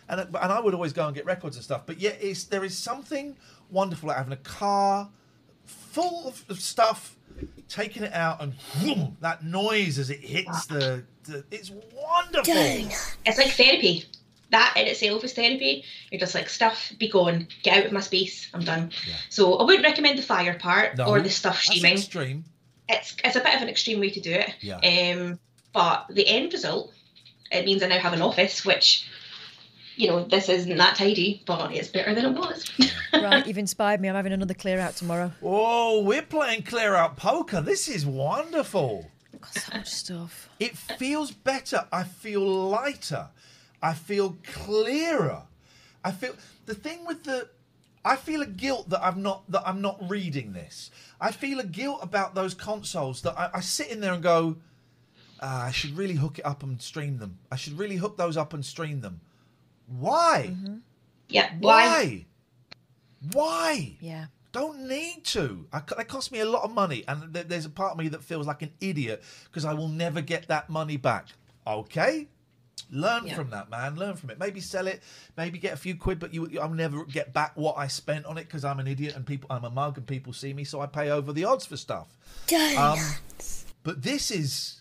And, 0.09 0.21
and 0.21 0.53
I 0.53 0.59
would 0.59 0.75
always 0.75 0.93
go 0.93 1.07
and 1.07 1.15
get 1.15 1.25
records 1.25 1.57
and 1.57 1.65
stuff. 1.65 1.87
But 1.87 2.01
yet, 2.01 2.19
it's, 2.21 2.45
there 2.45 2.65
is 2.65 2.77
something 2.77 3.37
wonderful 3.71 4.11
about 4.11 4.19
having 4.19 4.33
a 4.33 4.37
car 4.39 5.09
full 5.65 6.35
of 6.49 6.61
stuff, 6.61 7.17
taking 7.69 8.03
it 8.03 8.13
out, 8.13 8.43
and 8.43 8.55
vroom, 8.75 9.17
that 9.21 9.45
noise 9.45 9.99
as 9.99 10.11
it 10.11 10.21
hits 10.21 10.67
the. 10.67 11.05
the 11.25 11.45
it's 11.51 11.71
wonderful. 11.71 12.53
It's 12.55 13.39
like 13.39 13.53
therapy. 13.53 14.05
That 14.51 14.75
in 14.77 14.89
itself 14.89 15.23
is 15.23 15.33
therapy. 15.33 15.85
You're 16.11 16.19
just 16.19 16.35
like 16.35 16.49
stuff, 16.49 16.93
be 16.99 17.09
gone, 17.09 17.47
get 17.63 17.79
out 17.79 17.87
of 17.87 17.93
my 17.93 18.01
space. 18.01 18.49
I'm 18.53 18.65
done. 18.65 18.91
So 19.29 19.55
I 19.55 19.63
wouldn't 19.65 19.85
recommend 19.85 20.19
the 20.19 20.23
fire 20.23 20.59
part 20.59 20.97
No, 20.97 21.07
or 21.07 21.21
the 21.21 21.31
stuff 21.31 21.55
that's 21.55 21.67
steaming. 21.67 21.93
extreme. 21.93 22.45
it's 22.89 23.15
it's 23.23 23.37
a 23.37 23.41
bit 23.41 23.55
of 23.55 23.63
an 23.63 23.69
extreme 23.69 24.01
way 24.01 24.11
to 24.11 24.21
do 24.21 24.33
it. 24.33 24.55
Yeah. 24.61 24.79
Um, 24.79 25.39
but 25.73 26.07
the 26.11 26.27
end 26.27 26.53
result, 26.53 26.93
it 27.53 27.65
means 27.65 27.81
I 27.85 27.87
now 27.87 28.01
have 28.01 28.13
an 28.13 28.23
office, 28.23 28.65
which, 28.65 29.09
you 30.01 30.09
know, 30.09 30.25
this 30.25 30.49
isn't 30.49 30.77
that 30.79 30.97
tidy, 30.97 31.43
but 31.47 31.73
it's 31.75 31.89
better 31.89 32.15
than 32.15 32.25
it 32.25 32.39
was. 32.39 32.71
right, 33.13 33.47
you've 33.47 33.59
inspired 33.59 34.01
me. 34.01 34.09
I'm 34.09 34.15
having 34.15 34.33
another 34.33 34.55
clear 34.55 34.81
out 34.81 34.97
tomorrow. 34.97 35.31
Oh, 35.43 36.03
we're 36.03 36.23
playing 36.23 36.63
clear 36.63 36.95
out 36.95 37.19
poker. 37.19 37.61
This 37.61 37.87
is 37.87 38.07
wonderful. 38.07 39.11
Got 39.39 39.55
so 39.55 39.77
much 39.77 39.89
stuff. 39.89 40.49
It 40.59 40.77
feels 40.77 41.31
better. 41.31 41.87
I 41.93 42.05
feel 42.05 42.41
lighter. 42.47 43.29
I 43.83 43.93
feel 43.93 44.39
clearer. 44.43 45.43
I 46.03 46.13
feel 46.13 46.35
the 46.65 46.75
thing 46.75 47.05
with 47.05 47.25
the 47.25 47.49
I 48.03 48.17
feel 48.17 48.41
a 48.41 48.47
guilt 48.47 48.89
that 48.91 49.05
I'm 49.05 49.23
not 49.23 49.51
that 49.51 49.63
I'm 49.67 49.83
not 49.83 49.99
reading 50.09 50.55
this. 50.55 50.91
I 51.21 51.33
feel 51.33 51.61
a 51.61 51.67
guilt 51.67 52.01
about 52.03 52.35
those 52.35 52.55
consoles 52.55 53.21
that 53.23 53.39
I, 53.39 53.51
I 53.55 53.61
sit 53.61 53.91
in 53.91 54.01
there 54.01 54.15
and 54.15 54.23
go, 54.23 54.57
ah, 55.41 55.67
I 55.67 55.71
should 55.71 55.97
really 55.97 56.15
hook 56.15 56.39
it 56.39 56.47
up 56.47 56.63
and 56.63 56.81
stream 56.81 57.19
them. 57.19 57.39
I 57.53 57.57
should 57.57 57.79
really 57.79 57.97
hook 57.97 58.17
those 58.17 58.39
up 58.39 58.55
and 58.55 58.65
stream 58.65 59.03
them. 59.03 59.21
Why? 59.99 60.55
yeah. 61.29 61.53
Why? 61.61 61.85
Why? 61.87 62.27
Why? 63.33 63.97
Yeah. 64.01 64.27
Don't 64.53 64.89
need 64.89 65.25
to. 65.27 65.67
I, 65.73 65.81
they 65.97 66.05
cost 66.05 66.33
me 66.33 66.41
a 66.41 66.45
lot 66.45 66.65
of 66.65 66.73
money, 66.73 67.05
and 67.07 67.33
th- 67.33 67.47
there's 67.47 67.67
a 67.67 67.71
part 67.71 67.93
of 67.93 67.99
me 67.99 68.09
that 68.09 68.25
feels 68.25 68.47
like 68.47 68.63
an 68.63 68.73
idiot 68.81 69.23
because 69.45 69.65
I 69.65 69.75
will 69.75 69.89
never 69.89 70.21
get 70.21 70.49
that 70.49 70.69
money 70.69 70.97
back. 70.97 71.27
Okay, 71.67 72.27
learn 72.91 73.27
Yeah. 73.27 73.35
from 73.37 73.51
that, 73.51 73.71
man. 73.71 73.95
Learn 73.95 74.17
from 74.17 74.31
it. 74.31 74.41
Maybe 74.41 74.61
sell 74.61 74.89
it. 74.89 75.03
Maybe 75.37 75.59
get 75.59 75.73
a 75.75 75.77
few 75.77 75.95
quid, 75.95 76.19
but 76.19 76.35
you, 76.35 76.59
I'll 76.61 76.69
never 76.71 77.05
get 77.05 77.33
back 77.33 77.53
what 77.55 77.77
I 77.79 77.87
spent 77.87 78.27
on 78.27 78.39
it 78.39 78.45
because 78.45 78.65
I'm 78.65 78.81
an 78.81 78.89
idiot 78.89 79.15
and 79.15 79.25
people, 79.25 79.47
I'm 79.51 79.65
a 79.65 79.71
mug 79.71 79.99
and 79.99 80.07
people 80.07 80.33
see 80.33 80.53
me, 80.53 80.65
so 80.65 80.81
I 80.81 80.87
pay 80.87 81.11
over 81.11 81.33
the 81.33 81.45
odds 81.45 81.67
for 81.67 81.77
stuff. 81.77 82.09
Um, 82.77 82.99
but 83.85 84.03
this 84.03 84.33
is 84.33 84.81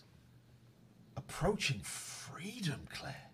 approaching 1.16 1.80
freedom, 1.80 2.80
Claire. 2.92 3.29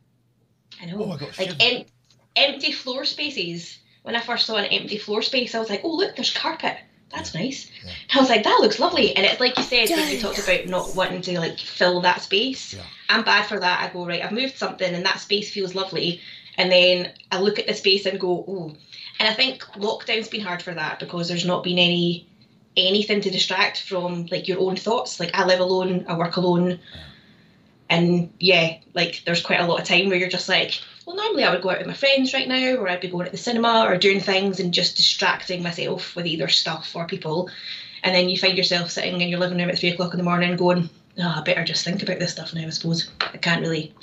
I 0.83 0.87
know. 0.87 1.05
Oh, 1.05 1.13
I 1.13 1.17
got 1.17 1.39
like 1.39 1.53
em- 1.61 1.87
empty 2.35 2.73
floor 2.73 3.05
spaces. 3.05 3.79
When 4.03 4.15
I 4.15 4.21
first 4.21 4.47
saw 4.47 4.57
an 4.57 4.67
empty 4.67 4.99
floor 4.99 5.23
space, 5.23 5.55
I 5.55 5.59
was 5.59 5.69
like, 5.69 5.81
oh 5.85 5.97
look, 5.97 6.15
there's 6.15 6.33
carpet. 6.33 6.77
That's 7.11 7.35
nice. 7.35 7.71
I 8.13 8.21
was 8.21 8.29
like, 8.29 8.45
that 8.45 8.59
looks 8.61 8.79
lovely. 8.79 9.15
And 9.17 9.25
it's 9.25 9.41
like 9.41 9.57
you 9.57 9.63
said 9.63 9.89
when 9.89 10.13
you 10.13 10.21
talked 10.21 10.39
about 10.39 10.67
not 10.67 10.95
wanting 10.95 11.23
to 11.23 11.39
like 11.39 11.59
fill 11.59 12.01
that 12.03 12.21
space. 12.21 12.75
Yeah. 12.75 12.83
I'm 13.09 13.25
bad 13.25 13.47
for 13.47 13.59
that. 13.59 13.81
I 13.81 13.93
go 13.93 14.07
right. 14.07 14.23
I've 14.23 14.33
moved 14.33 14.59
something, 14.59 14.93
and 14.93 15.05
that 15.07 15.21
space 15.21 15.53
feels 15.53 15.75
lovely. 15.75 16.21
And 16.59 16.71
then 16.73 17.13
I 17.31 17.41
look 17.41 17.59
at 17.59 17.67
the 17.67 17.75
space 17.75 18.07
and 18.07 18.19
go, 18.19 18.45
oh. 18.49 18.77
And 19.19 19.29
I 19.29 19.35
think 19.35 19.63
lockdown's 19.77 20.29
been 20.29 20.41
hard 20.41 20.63
for 20.63 20.75
that 20.75 20.99
because 20.99 21.29
there's 21.29 21.45
not 21.45 21.65
been 21.65 21.79
any 21.79 22.29
anything 22.77 23.23
to 23.23 23.31
distract 23.31 23.81
from 23.81 24.27
like 24.27 24.49
your 24.49 24.61
own 24.61 24.77
thoughts. 24.77 25.19
Like 25.19 25.35
I 25.35 25.45
live 25.47 25.61
alone, 25.61 26.05
I 26.09 26.17
work 26.17 26.37
alone, 26.37 26.81
and 27.89 28.33
yeah, 28.39 28.79
like 28.95 29.23
there's 29.25 29.43
quite 29.43 29.61
a 29.61 29.67
lot 29.67 29.81
of 29.81 29.87
time 29.87 30.09
where 30.09 30.19
you're 30.19 30.29
just 30.29 30.49
like, 30.49 30.81
well, 31.07 31.17
normally 31.17 31.45
I 31.45 31.53
would 31.53 31.63
go 31.63 31.71
out 31.71 31.79
with 31.79 31.87
my 31.87 31.95
friends 31.95 32.35
right 32.35 32.49
now, 32.49 32.77
or 32.77 32.89
I'd 32.89 33.01
be 33.01 33.09
going 33.09 33.27
to 33.27 33.31
the 33.31 33.37
cinema 33.37 33.87
or 33.87 33.97
doing 33.97 34.21
things 34.21 34.59
and 34.59 34.75
just 34.75 34.97
distracting 34.97 35.63
myself 35.63 36.17
with 36.17 36.27
either 36.27 36.49
stuff 36.49 36.95
or 36.95 37.07
people. 37.07 37.49
And 38.03 38.15
then 38.15 38.29
you 38.29 38.37
find 38.37 38.57
yourself 38.57 38.91
sitting 38.91 39.21
in 39.21 39.29
your 39.29 39.41
living 39.41 39.59
room 39.59 39.71
at 39.71 39.79
three 39.79 39.91
o'clock 39.91 40.13
in 40.13 40.19
the 40.19 40.25
morning 40.25 40.57
going, 40.57 40.91
oh, 41.19 41.35
I 41.37 41.43
better 41.43 41.65
just 41.65 41.85
think 41.85 42.03
about 42.03 42.19
this 42.19 42.33
stuff 42.33 42.55
now, 42.55 42.67
I 42.67 42.71
suppose. 42.71 43.11
I 43.21 43.37
can't 43.37 43.63
really, 43.63 43.95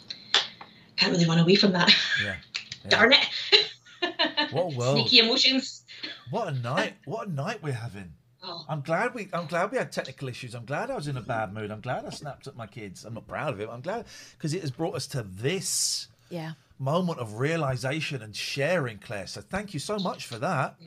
can't 0.95 1.11
really 1.11 1.25
run 1.25 1.39
away 1.39 1.55
from 1.55 1.73
that. 1.73 1.93
Yeah. 2.23 2.35
Darn 2.89 3.13
it. 3.13 4.51
What 4.51 4.73
a 4.73 4.77
world. 4.77 4.97
Sneaky 4.97 5.19
emotions. 5.19 5.83
What 6.29 6.47
a 6.47 6.51
night! 6.51 6.93
What 7.05 7.27
a 7.27 7.31
night 7.31 7.61
we're 7.61 7.73
having. 7.73 8.13
Oh. 8.45 8.65
I'm 8.67 8.81
glad 8.81 9.13
we. 9.13 9.29
I'm 9.33 9.47
glad 9.47 9.71
we 9.71 9.77
had 9.77 9.91
technical 9.91 10.27
issues. 10.27 10.53
I'm 10.53 10.65
glad 10.65 10.91
I 10.91 10.95
was 10.95 11.07
in 11.07 11.15
a 11.17 11.21
bad 11.21 11.53
mood. 11.53 11.71
I'm 11.71 11.79
glad 11.81 12.05
I 12.05 12.09
snapped 12.09 12.45
at 12.47 12.55
my 12.57 12.67
kids. 12.67 13.05
I'm 13.05 13.13
not 13.13 13.25
proud 13.27 13.53
of 13.53 13.61
it. 13.61 13.69
I'm 13.71 13.81
glad 13.81 14.05
because 14.37 14.53
it 14.53 14.61
has 14.61 14.71
brought 14.71 14.95
us 14.95 15.07
to 15.07 15.23
this 15.23 16.07
Yeah. 16.29 16.53
moment 16.77 17.19
of 17.19 17.39
realization 17.39 18.21
and 18.21 18.35
sharing, 18.35 18.97
Claire. 18.99 19.27
So 19.27 19.39
thank 19.41 19.73
you 19.73 19.79
so 19.79 19.97
much 19.97 20.25
for 20.27 20.37
that. 20.39 20.75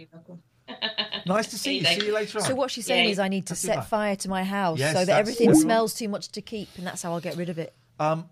Nice 1.26 1.46
to 1.48 1.58
see 1.58 1.78
you. 1.78 1.84
See 1.84 2.06
you 2.06 2.12
later 2.14 2.38
on. 2.38 2.44
So 2.44 2.54
what 2.54 2.70
she's 2.72 2.86
saying 2.86 3.04
Yeah. 3.06 3.10
is 3.12 3.18
I 3.20 3.28
need 3.28 3.46
to 3.46 3.54
Happy 3.54 3.66
set 3.80 3.88
fire 3.88 4.16
to 4.16 4.28
my 4.28 4.42
house 4.44 4.78
Yes, 4.78 4.94
so 4.96 5.04
that 5.04 5.18
everything 5.18 5.54
smells 5.54 5.94
too 5.94 6.08
much 6.08 6.28
to 6.30 6.40
keep, 6.42 6.68
and 6.76 6.86
that's 6.86 7.02
how 7.02 7.12
I'll 7.12 7.20
get 7.20 7.36
rid 7.36 7.48
of 7.48 7.58
it. 7.58 7.72
Um, 8.00 8.28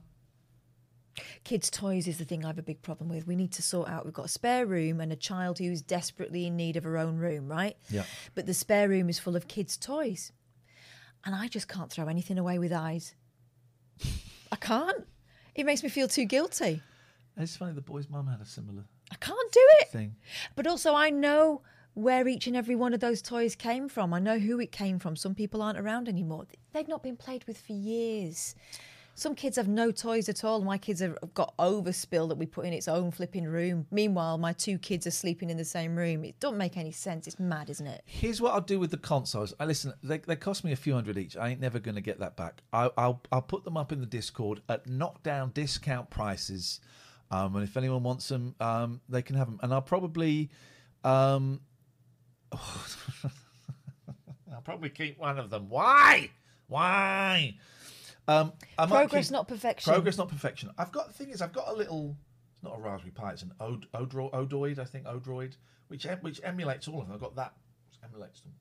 Kids' 1.45 1.71
toys 1.71 2.09
is 2.09 2.19
the 2.19 2.25
thing 2.25 2.45
I 2.45 2.49
have 2.49 2.59
a 2.59 2.63
big 2.63 2.83
problem 2.83 3.09
with. 3.09 3.27
We 3.27 3.37
need 3.37 3.53
to 3.53 3.63
sort 3.63 3.89
out. 3.89 4.05
We've 4.05 4.15
got 4.15 4.27
a 4.27 4.29
spare 4.29 4.67
room 4.67 5.01
and 5.01 5.13
a 5.13 5.17
child 5.17 5.59
who's 5.59 5.81
desperately 5.83 6.47
in 6.47 6.57
need 6.57 6.77
of 6.77 6.85
her 6.85 6.99
own 6.99 7.17
room, 7.19 7.47
right? 7.49 7.77
Yeah. 7.91 8.05
But 8.35 8.47
the 8.47 8.55
spare 8.55 8.89
room 8.89 9.09
is 9.09 9.19
full 9.19 9.37
of 9.37 9.47
kids' 9.49 9.77
toys, 9.77 10.33
and 11.25 11.35
I 11.35 11.49
just 11.49 11.69
can't 11.69 11.91
throw 11.91 12.09
anything 12.09 12.39
away 12.39 12.59
with 12.59 12.73
eyes. 12.73 13.15
I 14.53 14.57
can't. 14.57 15.07
It 15.55 15.67
makes 15.67 15.83
me 15.83 15.89
feel 15.89 16.09
too 16.09 16.25
guilty. 16.25 16.83
it's 17.37 17.57
funny. 17.57 17.73
The 17.73 17.81
boy's 17.81 18.09
mum 18.09 18.27
had 18.27 18.41
a 18.41 18.47
similar 18.47 18.85
I 19.13 19.17
can't 19.17 19.53
do 19.53 19.67
it. 19.81 19.89
thing. 19.89 20.17
But 20.57 20.67
also, 20.67 20.95
I 20.95 21.11
know 21.11 21.63
where 21.95 22.27
each 22.27 22.49
and 22.49 22.57
every 22.57 22.75
one 22.75 22.93
of 22.93 22.99
those 23.01 23.23
toys 23.23 23.55
came 23.55 23.89
from. 23.89 24.13
I 24.13 24.19
know 24.19 24.39
who 24.41 24.59
it 24.59 24.73
came 24.73 24.99
from. 24.99 25.15
Some 25.15 25.35
people 25.35 25.63
aren't 25.63 25.79
around 25.79 26.09
anymore. 26.09 26.47
They've 26.73 26.89
not 26.89 27.03
been 27.05 27.17
played 27.17 27.45
with 27.47 27.59
for 27.61 27.73
years. 27.73 28.57
Some 29.17 29.35
kids 29.35 29.57
have 29.57 29.69
no 29.69 29.93
toys 29.93 30.29
at 30.29 30.43
all. 30.43 30.61
My 30.61 30.77
kids 30.77 31.01
have 31.01 31.17
got 31.35 31.57
overspill 31.57 32.29
that 32.29 32.37
we 32.37 32.47
put 32.47 32.65
in 32.65 32.73
its 32.73 32.89
own 32.89 33.13
flipping 33.13 33.45
room. 33.45 33.87
Meanwhile, 33.91 34.39
my 34.39 34.53
two 34.53 34.77
kids 34.77 35.07
are 35.07 35.13
sleeping 35.13 35.51
in 35.51 35.57
the 35.57 35.65
same 35.65 35.95
room. 35.95 36.25
It 36.25 36.41
don't 36.41 36.57
make 36.57 36.77
any 36.77 36.91
sense. 36.91 37.29
It's 37.29 37.39
mad, 37.39 37.71
isn't 37.71 37.87
it? 37.87 38.03
Here's 38.07 38.41
what 38.41 38.55
I'll 38.55 38.61
do 38.61 38.81
with 38.81 38.91
the 38.91 38.97
consoles. 38.97 39.55
I 39.61 39.67
listen. 39.67 39.95
They, 40.03 40.19
they 40.19 40.37
cost 40.37 40.65
me 40.65 40.73
a 40.73 40.77
few 40.77 40.95
hundred 40.95 41.17
each. 41.17 41.37
I 41.37 41.51
ain't 41.51 41.61
never 41.61 41.79
going 41.79 41.95
to 41.95 42.01
get 42.01 42.19
that 42.19 42.37
back. 42.37 42.63
I, 42.73 42.91
I'll 42.97 43.23
I'll 43.31 43.43
put 43.43 43.65
them 43.65 43.77
up 43.77 43.93
in 43.93 44.01
the 44.01 44.07
Discord 44.07 44.63
at 44.69 44.89
knockdown 44.89 45.53
discount 45.55 46.11
prices. 46.11 46.81
Um, 47.31 47.57
and 47.57 47.65
if 47.65 47.77
anyone 47.77 48.03
wants 48.03 48.29
them, 48.29 48.55
um, 48.61 49.01
they 49.09 49.23
can 49.23 49.37
have 49.37 49.47
them. 49.47 49.59
And 49.63 49.73
I'll 49.73 49.83
probably, 49.83 50.51
um, 51.03 51.61
I'll 52.53 52.61
probably 54.63 54.91
keep 54.91 55.19
one 55.19 55.39
of 55.39 55.51
them. 55.51 55.69
Why? 55.69 56.31
Why? 56.69 57.57
Um, 58.27 58.53
I 58.79 58.87
might 58.87 58.97
Progress, 59.01 59.27
keep- 59.27 59.33
not 59.33 59.49
perfection. 59.49 59.93
Progress, 59.93 60.17
not 60.19 60.29
perfection. 60.29 60.71
I've 60.79 60.93
got 60.93 61.09
the 61.09 61.13
thing 61.13 61.31
is, 61.31 61.43
I've 61.43 61.53
got 61.53 61.69
a 61.69 61.73
little 61.75 62.17
it's 62.55 62.63
not 62.63 62.79
a 62.79 62.81
Raspberry 62.81 63.11
Pi. 63.13 63.33
It's 63.33 63.43
an 63.43 63.53
Od- 63.61 63.87
Odro- 63.93 64.33
Odroid, 64.33 64.79
I 64.79 64.85
think 64.85 65.05
Odroid, 65.05 65.57
which 65.89 66.07
em- 66.07 66.21
which 66.23 66.41
emulates 66.43 66.89
all 66.89 67.01
of 67.01 67.07
them. 67.09 67.15
I've 67.15 67.21
got 67.21 67.37
that, 67.37 67.55
emulates 68.03 68.41
them. 68.41 68.53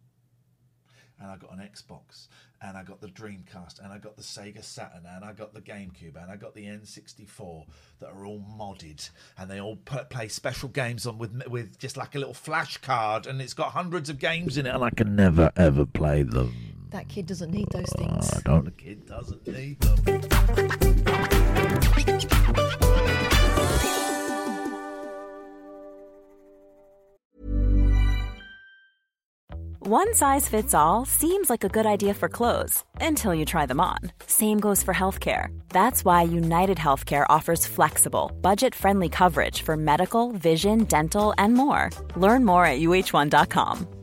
And 1.19 1.29
I 1.31 1.37
got 1.37 1.53
an 1.53 1.59
Xbox, 1.59 2.27
and 2.61 2.75
I 2.75 2.83
got 2.83 2.99
the 2.99 3.07
Dreamcast, 3.07 3.79
and 3.81 3.93
I 3.93 3.99
got 3.99 4.17
the 4.17 4.23
Sega 4.23 4.61
Saturn, 4.63 5.05
and 5.05 5.23
I 5.23 5.31
got 5.31 5.53
the 5.53 5.61
GameCube, 5.61 6.21
and 6.21 6.29
I 6.29 6.35
got 6.35 6.55
the 6.55 6.65
N64 6.65 7.65
that 7.99 8.09
are 8.09 8.25
all 8.25 8.41
modded, 8.41 9.09
and 9.37 9.49
they 9.49 9.61
all 9.61 9.77
put, 9.77 10.09
play 10.09 10.27
special 10.27 10.67
games 10.69 11.05
on 11.07 11.17
with 11.19 11.47
with 11.47 11.77
just 11.77 11.95
like 11.95 12.15
a 12.15 12.19
little 12.19 12.33
flash 12.33 12.77
card, 12.77 13.27
and 13.27 13.41
it's 13.41 13.53
got 13.53 13.71
hundreds 13.71 14.09
of 14.09 14.19
games 14.19 14.57
in 14.57 14.65
it, 14.65 14.73
and 14.75 14.83
I 14.83 14.89
can 14.89 15.15
never 15.15 15.51
ever 15.55 15.85
play 15.85 16.23
them. 16.23 16.82
That 16.93 17.07
kid 17.07 17.25
doesn't 17.25 17.49
need 17.49 17.67
those 17.71 17.89
things. 17.97 18.31
I 18.31 18.39
don't. 18.41 18.65
The 18.65 18.71
kid 18.71 19.07
doesn't 19.07 19.47
need 19.47 19.79
them. 19.79 19.97
One 29.79 30.13
size 30.13 30.47
fits 30.47 30.75
all 30.75 31.05
seems 31.05 31.49
like 31.49 31.63
a 31.63 31.69
good 31.69 31.87
idea 31.87 32.13
for 32.13 32.29
clothes 32.29 32.83
until 33.01 33.33
you 33.33 33.43
try 33.43 33.65
them 33.65 33.81
on. 33.81 33.97
Same 34.27 34.59
goes 34.59 34.83
for 34.83 34.93
healthcare. 34.93 35.47
That's 35.69 36.05
why 36.05 36.21
United 36.21 36.77
Healthcare 36.77 37.25
offers 37.27 37.65
flexible, 37.65 38.31
budget 38.41 38.75
friendly 38.75 39.09
coverage 39.09 39.63
for 39.63 39.75
medical, 39.75 40.31
vision, 40.31 40.83
dental, 40.83 41.33
and 41.39 41.55
more. 41.55 41.89
Learn 42.15 42.45
more 42.45 42.67
at 42.67 42.79
uhone.com. 42.79 44.02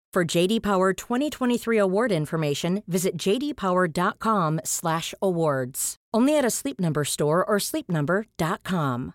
For 0.13 0.25
JD 0.25 0.61
Power 0.61 0.91
2023 0.91 1.77
award 1.77 2.11
information, 2.11 2.83
visit 2.85 3.15
jdpower.com/awards. 3.15 5.95
Only 6.13 6.37
at 6.37 6.43
a 6.43 6.49
Sleep 6.49 6.81
Number 6.81 7.05
store 7.05 7.45
or 7.45 7.59
sleepnumber.com. 7.59 9.13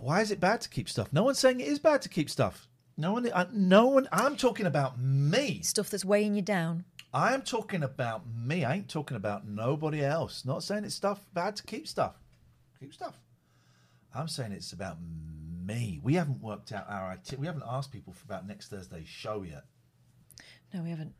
Why 0.00 0.20
is 0.20 0.30
it 0.30 0.38
bad 0.38 0.60
to 0.60 0.68
keep 0.68 0.88
stuff? 0.88 1.12
No 1.12 1.24
one's 1.24 1.40
saying 1.40 1.58
it 1.58 1.66
is 1.66 1.80
bad 1.80 2.00
to 2.02 2.08
keep 2.08 2.30
stuff. 2.30 2.68
No 2.96 3.14
one. 3.14 3.28
Uh, 3.28 3.46
no 3.52 3.86
one. 3.86 4.08
I'm 4.12 4.36
talking 4.36 4.66
about 4.66 5.00
me. 5.00 5.62
Stuff 5.62 5.90
that's 5.90 6.04
weighing 6.04 6.36
you 6.36 6.42
down. 6.42 6.84
I 7.14 7.32
am 7.32 7.42
talking 7.42 7.84
about 7.84 8.22
me. 8.36 8.64
I 8.64 8.74
ain't 8.74 8.88
talking 8.88 9.16
about 9.16 9.46
nobody 9.46 10.04
else. 10.04 10.44
Not 10.44 10.64
saying 10.64 10.82
it's 10.82 10.96
stuff 10.96 11.24
bad 11.32 11.54
to 11.56 11.62
keep 11.62 11.86
stuff. 11.86 12.16
Keep 12.80 12.92
stuff. 12.92 13.14
I'm 14.12 14.26
saying 14.26 14.50
it's 14.50 14.72
about 14.72 14.98
me. 15.64 16.00
We 16.02 16.14
haven't 16.14 16.42
worked 16.42 16.72
out 16.72 16.86
our. 16.88 17.12
IT. 17.12 17.38
We 17.38 17.46
haven't 17.46 17.62
asked 17.70 17.92
people 17.92 18.12
for 18.12 18.24
about 18.24 18.48
next 18.48 18.68
Thursday's 18.68 19.06
show 19.06 19.44
yet. 19.48 19.64
No, 20.74 20.82
we 20.82 20.90
haven't. 20.90 21.14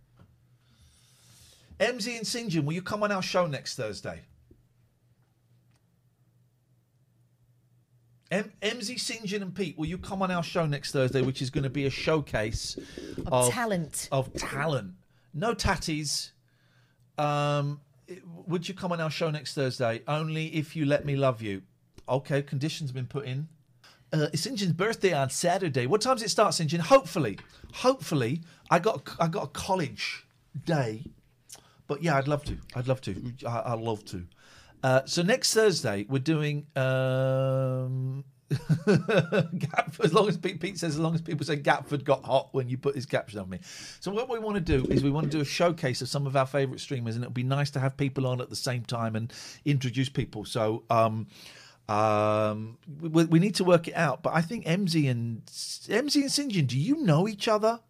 MZ 1.79 2.35
and. 2.35 2.51
John, 2.51 2.67
will 2.67 2.75
you 2.75 2.83
come 2.83 3.05
on 3.05 3.13
our 3.13 3.23
show 3.23 3.47
next 3.47 3.77
Thursday? 3.77 4.23
M- 8.33 8.53
MZ. 8.63 9.25
John 9.27 9.43
and 9.43 9.55
Pete, 9.55 9.79
will 9.79 9.87
you 9.87 9.99
come 9.99 10.23
on 10.23 10.33
our 10.33 10.43
show 10.43 10.67
next 10.67 10.91
Thursday, 10.91 11.23
which 11.23 11.41
is 11.41 11.51
going 11.51 11.63
to 11.63 11.71
be 11.71 11.87
a 11.87 11.91
showcase 11.91 12.77
Of 13.29 13.51
talent. 13.51 14.09
Of 14.11 14.33
talent. 14.35 14.95
No 15.35 15.55
tatties. 15.55 16.31
Um, 17.19 17.81
would 18.47 18.69
you 18.69 18.75
come 18.75 18.93
on 18.93 19.01
our 19.01 19.11
show 19.11 19.31
next 19.31 19.55
Thursday? 19.55 20.03
Only 20.09 20.47
if 20.55 20.77
you 20.77 20.87
let 20.87 21.05
me 21.05 21.17
love 21.17 21.43
you. 21.43 21.63
Okay, 22.09 22.43
conditions 22.43 22.91
have 22.91 22.95
been 22.95 23.07
put 23.07 23.25
in. 23.25 23.49
Uh, 24.13 24.29
it's. 24.33 24.45
John's 24.45 24.73
birthday 24.73 25.13
on 25.13 25.31
Saturday. 25.31 25.87
What 25.87 26.01
time 26.01 26.17
does 26.17 26.23
it 26.23 26.31
start, 26.31 26.55
St. 26.55 26.71
John? 26.71 26.81
Hopefully, 26.81 27.39
hopefully, 27.73 28.43
I 28.71 28.79
got 28.79 29.09
I 29.19 29.27
got 29.29 29.45
a 29.45 29.49
college 29.49 30.27
day 30.65 31.05
but 31.87 32.03
yeah, 32.03 32.17
I'd 32.17 32.29
love 32.29 32.45
to. 32.45 32.59
I'd 32.75 32.89
love 32.89 33.01
to. 33.03 33.33
I, 33.47 33.73
I'd 33.73 33.81
love 33.81 34.05
to. 34.07 34.25
Uh, 34.83 35.03
so 35.05 35.23
next 35.23 35.55
Thursday 35.55 36.07
we're 36.09 36.19
doing. 36.19 36.67
Um, 36.77 38.25
As 40.03 40.13
long 40.13 40.29
as 40.29 40.37
Pete, 40.37 40.61
Pete 40.61 40.79
says, 40.79 40.95
as 40.95 40.99
long 40.99 41.15
as 41.15 41.23
people 41.23 41.47
say 41.47 41.57
Gatford 41.57 42.05
got 42.05 42.25
hot 42.25 42.49
when 42.53 42.69
you 42.69 42.77
put 42.77 42.95
his 42.95 43.07
caption 43.07 43.39
on 43.39 43.49
me. 43.49 43.59
So 44.01 44.13
what 44.13 44.29
we 44.29 44.39
want 44.39 44.57
to 44.57 44.61
do 44.61 44.87
is 44.91 45.03
we 45.03 45.11
want 45.11 45.31
to 45.31 45.31
do 45.31 45.41
a 45.41 45.45
showcase 45.45 46.03
of 46.03 46.09
some 46.09 46.27
of 46.27 46.37
our 46.37 46.47
favourite 46.47 46.81
streamers, 46.81 47.17
and 47.17 47.25
it'll 47.25 47.33
be 47.33 47.43
nice 47.43 47.71
to 47.71 47.81
have 47.81 47.97
people 47.97 48.27
on 48.27 48.41
at 48.41 48.51
the 48.51 48.57
same 48.57 48.85
time 48.85 49.17
and 49.17 49.33
introduce 49.65 50.09
people. 50.09 50.45
So 50.45 50.83
um, 50.91 51.27
um, 51.89 52.79
we, 53.01 53.25
we 53.25 53.39
need 53.39 53.55
to 53.57 53.65
work 53.65 53.89
it 53.89 53.95
out. 53.95 54.23
But 54.23 54.35
I 54.35 54.41
think 54.41 54.67
MZ 54.67 55.11
and 55.11 55.45
MZ 55.47 56.23
and 56.23 56.33
St. 56.33 56.53
John, 56.53 56.67
do 56.67 56.79
you 56.79 57.03
know 57.03 57.27
each 57.27 57.49
other? 57.49 57.81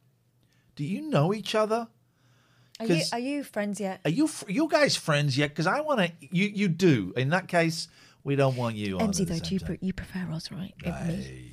Do 0.77 0.85
you 0.85 1.03
know 1.03 1.35
each 1.35 1.55
other? 1.55 1.89
Are 2.81 2.87
you 2.87 3.03
are 3.13 3.19
you 3.21 3.45
friends 3.45 3.79
yet? 3.79 4.01
Are 4.05 4.11
you 4.11 4.29
you 4.49 4.69
guys 4.69 4.97
friends 4.97 5.39
yet? 5.39 5.51
Because 5.51 5.69
I 5.69 5.81
want 5.81 6.01
to. 6.01 6.13
You 6.21 6.47
you 6.47 6.69
do. 6.69 7.13
In 7.17 7.31
that 7.31 7.47
case, 7.47 7.87
we 8.25 8.35
don't 8.37 8.57
want 8.57 8.75
you 8.77 8.99
on. 8.99 9.13
MZ 9.13 9.27
though, 9.27 9.39
do 9.39 9.55
you, 9.55 9.61
pre- 9.61 9.79
you 9.81 9.93
prefer 9.93 10.27
us, 10.33 10.51
right? 10.51 10.75
Me. 10.85 11.51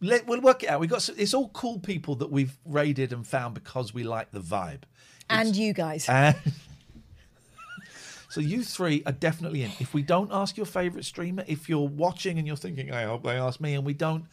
Let, 0.00 0.26
we'll 0.28 0.40
work 0.40 0.62
it 0.62 0.68
out. 0.68 0.78
We 0.80 0.86
got. 0.86 0.96
s- 0.98 1.08
It's 1.10 1.34
all 1.34 1.48
cool 1.48 1.80
people 1.80 2.14
that 2.16 2.30
we've 2.30 2.56
raided 2.64 3.12
and 3.12 3.26
found 3.26 3.54
because 3.54 3.92
we 3.92 4.04
like 4.04 4.30
the 4.30 4.38
vibe. 4.40 4.82
And 5.28 5.54
you 5.56 5.72
guys. 5.72 6.08
And 6.08 6.36
so 8.30 8.40
you 8.40 8.62
three 8.62 9.02
are 9.06 9.12
definitely 9.12 9.62
in. 9.62 9.72
If 9.80 9.94
we 9.94 10.02
don't 10.02 10.30
ask 10.32 10.56
your 10.56 10.66
favorite 10.66 11.04
streamer, 11.04 11.44
if 11.46 11.68
you're 11.68 11.88
watching 11.88 12.38
and 12.38 12.46
you're 12.46 12.56
thinking, 12.56 12.92
I 12.92 13.02
hope 13.04 13.24
they 13.24 13.36
ask 13.38 13.60
me, 13.60 13.74
and 13.74 13.84
we 13.84 13.94
don't, 13.94 14.26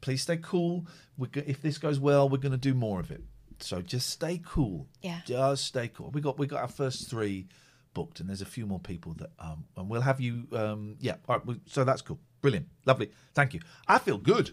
please 0.00 0.22
stay 0.22 0.36
cool. 0.40 0.86
We're 1.18 1.28
if 1.34 1.60
this 1.60 1.78
goes 1.78 1.98
well, 1.98 2.28
we're 2.28 2.38
going 2.38 2.52
to 2.52 2.58
do 2.58 2.74
more 2.74 3.00
of 3.00 3.10
it. 3.10 3.22
So 3.58 3.82
just 3.82 4.08
stay 4.10 4.40
cool. 4.44 4.86
Yeah. 5.02 5.20
Just 5.26 5.64
stay 5.64 5.88
cool. 5.88 6.10
We 6.10 6.20
got 6.20 6.38
we 6.38 6.46
got 6.46 6.60
our 6.62 6.68
first 6.68 7.10
three 7.10 7.46
booked, 7.94 8.20
and 8.20 8.28
there's 8.28 8.42
a 8.42 8.46
few 8.46 8.66
more 8.66 8.78
people 8.80 9.14
that 9.14 9.30
um 9.38 9.64
and 9.76 9.88
we'll 9.88 10.00
have 10.00 10.20
you 10.20 10.46
um 10.52 10.96
yeah. 11.00 11.16
All 11.28 11.36
right. 11.36 11.46
we- 11.46 11.60
So 11.66 11.84
that's 11.84 12.02
cool. 12.02 12.18
Brilliant. 12.40 12.68
Lovely. 12.86 13.10
Thank 13.34 13.54
you. 13.54 13.60
I 13.86 13.98
feel 13.98 14.18
good. 14.18 14.50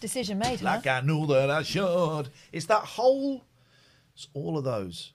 Decision 0.00 0.38
made, 0.38 0.60
huh? 0.60 0.66
Like 0.66 0.86
I 0.86 1.00
knew 1.00 1.26
that 1.26 1.50
I 1.50 1.62
should. 1.62 2.28
It's 2.52 2.66
that 2.66 2.82
whole. 2.84 3.44
It's 4.14 4.28
all 4.34 4.58
of 4.58 4.64
those. 4.64 5.12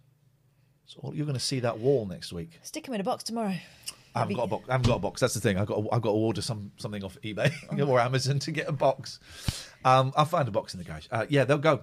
It's 0.85 0.95
all, 0.97 1.13
you're 1.13 1.25
going 1.25 1.37
to 1.37 1.43
see 1.43 1.59
that 1.59 1.77
wall 1.79 2.05
next 2.05 2.31
week. 2.31 2.57
Stick 2.63 2.85
them 2.85 2.93
in 2.93 3.01
a 3.01 3.03
box 3.03 3.23
tomorrow. 3.25 3.55
I 4.15 4.19
haven't 4.19 4.35
got 4.37 4.43
a 4.43 4.47
box. 4.47 4.69
I 4.69 4.71
haven't 4.71 4.87
got 4.87 4.95
a 4.95 4.99
box. 4.99 5.19
That's 5.21 5.33
the 5.33 5.41
thing. 5.41 5.57
I've 5.57 5.67
got. 5.67 5.75
To, 5.81 5.91
I've 5.91 6.01
got 6.01 6.09
to 6.11 6.15
order 6.15 6.41
some 6.41 6.71
something 6.77 7.03
off 7.03 7.17
eBay 7.23 7.51
or 7.87 7.99
Amazon 7.99 8.39
to 8.39 8.51
get 8.51 8.67
a 8.67 8.71
box. 8.71 9.19
Um, 9.85 10.13
I'll 10.15 10.25
find 10.25 10.47
a 10.47 10.51
box 10.51 10.73
in 10.73 10.79
the 10.79 10.85
garage. 10.85 11.07
Uh, 11.11 11.25
yeah, 11.29 11.43
they'll 11.43 11.57
go. 11.57 11.81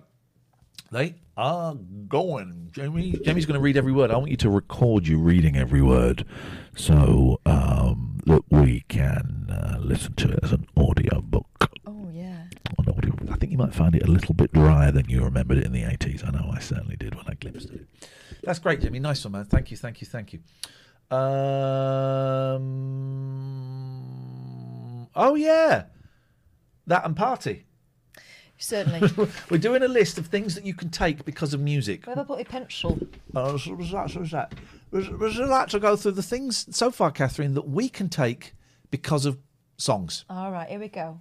They 0.95 1.16
are 1.36 1.74
going. 2.07 2.68
Jamie. 2.70 3.18
Jamie's 3.24 3.47
going 3.47 3.59
to 3.59 3.61
read 3.61 3.76
every 3.76 3.90
word. 3.90 4.12
I 4.12 4.16
want 4.16 4.30
you 4.30 4.36
to 4.36 4.49
record 4.49 5.09
you 5.09 5.18
reading 5.18 5.57
every 5.57 5.82
word, 5.82 6.24
so 6.76 7.40
um, 7.45 8.20
that 8.26 8.45
we 8.49 8.84
can 8.86 9.49
uh, 9.51 9.78
listen 9.80 10.14
to 10.14 10.28
it 10.30 10.38
as 10.45 10.53
an 10.53 10.68
audio 10.76 11.20
book. 11.20 11.68
Oh 11.84 12.11
yeah. 12.12 12.45
An 12.78 12.88
audio. 12.88 13.12
I 13.28 13.34
think 13.34 13.51
you 13.51 13.59
might 13.59 13.74
find 13.74 13.97
it 13.97 14.05
a 14.05 14.07
little 14.07 14.34
bit 14.34 14.53
drier 14.53 14.92
than 14.92 15.09
you 15.09 15.24
remembered 15.24 15.59
it 15.59 15.64
in 15.64 15.72
the 15.72 15.82
80s. 15.82 16.24
I 16.24 16.30
know 16.30 16.49
I 16.55 16.61
certainly 16.61 16.95
did 16.95 17.16
when 17.16 17.26
I 17.26 17.34
glimpsed 17.34 17.70
it. 17.70 17.88
That's 18.45 18.61
great, 18.61 18.80
Jamie. 18.80 19.01
Nice 19.01 19.24
one, 19.24 19.32
man. 19.32 19.47
Thank 19.47 19.72
you, 19.72 19.76
thank 19.76 20.01
you, 20.01 20.07
thank 20.07 20.32
you. 20.32 20.38
Um, 21.11 21.18
oh, 25.16 25.34
yeah. 25.34 25.86
That 26.86 27.05
and 27.05 27.16
party. 27.16 27.64
Certainly. 28.64 29.10
We're 29.50 29.58
doing 29.58 29.82
a 29.82 29.88
list 29.88 30.16
of 30.16 30.28
things 30.28 30.54
that 30.54 30.64
you 30.64 30.72
can 30.72 30.88
take 30.88 31.26
because 31.26 31.52
of 31.52 31.60
music. 31.60 32.06
Where 32.06 32.16
have 32.16 32.24
I 32.24 32.26
put 32.26 32.38
your 32.38 32.46
pencil? 32.46 32.98
Uh, 33.36 33.58
so 33.58 33.74
was 33.74 33.90
that? 33.90 34.10
So 34.10 34.20
was 34.20 34.30
that? 34.30 34.54
Was, 34.90 35.08
was 35.10 35.38
it 35.38 35.46
like 35.46 35.68
to 35.68 35.78
go 35.78 35.96
through 35.96 36.12
the 36.12 36.22
things 36.22 36.66
so 36.74 36.90
far, 36.90 37.10
Catherine, 37.10 37.52
that 37.54 37.68
we 37.68 37.90
can 37.90 38.08
take 38.08 38.54
because 38.90 39.26
of 39.26 39.38
songs? 39.76 40.24
All 40.30 40.50
right, 40.50 40.66
here 40.66 40.80
we 40.80 40.88
go. 40.88 41.20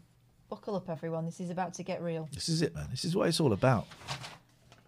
Buckle 0.49 0.77
up, 0.77 0.89
everyone. 0.89 1.25
This 1.25 1.41
is 1.41 1.49
about 1.49 1.73
to 1.73 1.83
get 1.83 2.01
real. 2.01 2.29
This 2.33 2.47
is 2.47 2.61
it, 2.61 2.73
man. 2.73 2.87
This 2.89 3.03
is 3.03 3.13
what 3.13 3.27
it's 3.27 3.41
all 3.41 3.51
about. 3.51 3.87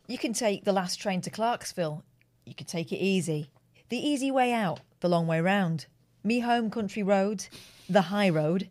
You 0.08 0.18
can 0.18 0.32
take 0.32 0.64
the 0.64 0.72
last 0.72 0.96
train 0.96 1.20
to 1.22 1.30
Clarksville. 1.30 2.06
You 2.46 2.56
can 2.56 2.68
take 2.68 2.94
it 2.94 2.98
easy. 2.98 3.50
The 3.90 3.98
easy 3.98 4.32
way 4.32 4.54
out, 4.54 4.80
the 5.02 5.10
long 5.10 5.28
way 5.28 5.42
round. 5.42 5.88
Me 6.24 6.40
home 6.40 6.70
country 6.70 7.04
road, 7.04 7.48
the 7.90 8.04
high 8.04 8.30
road. 8.30 8.70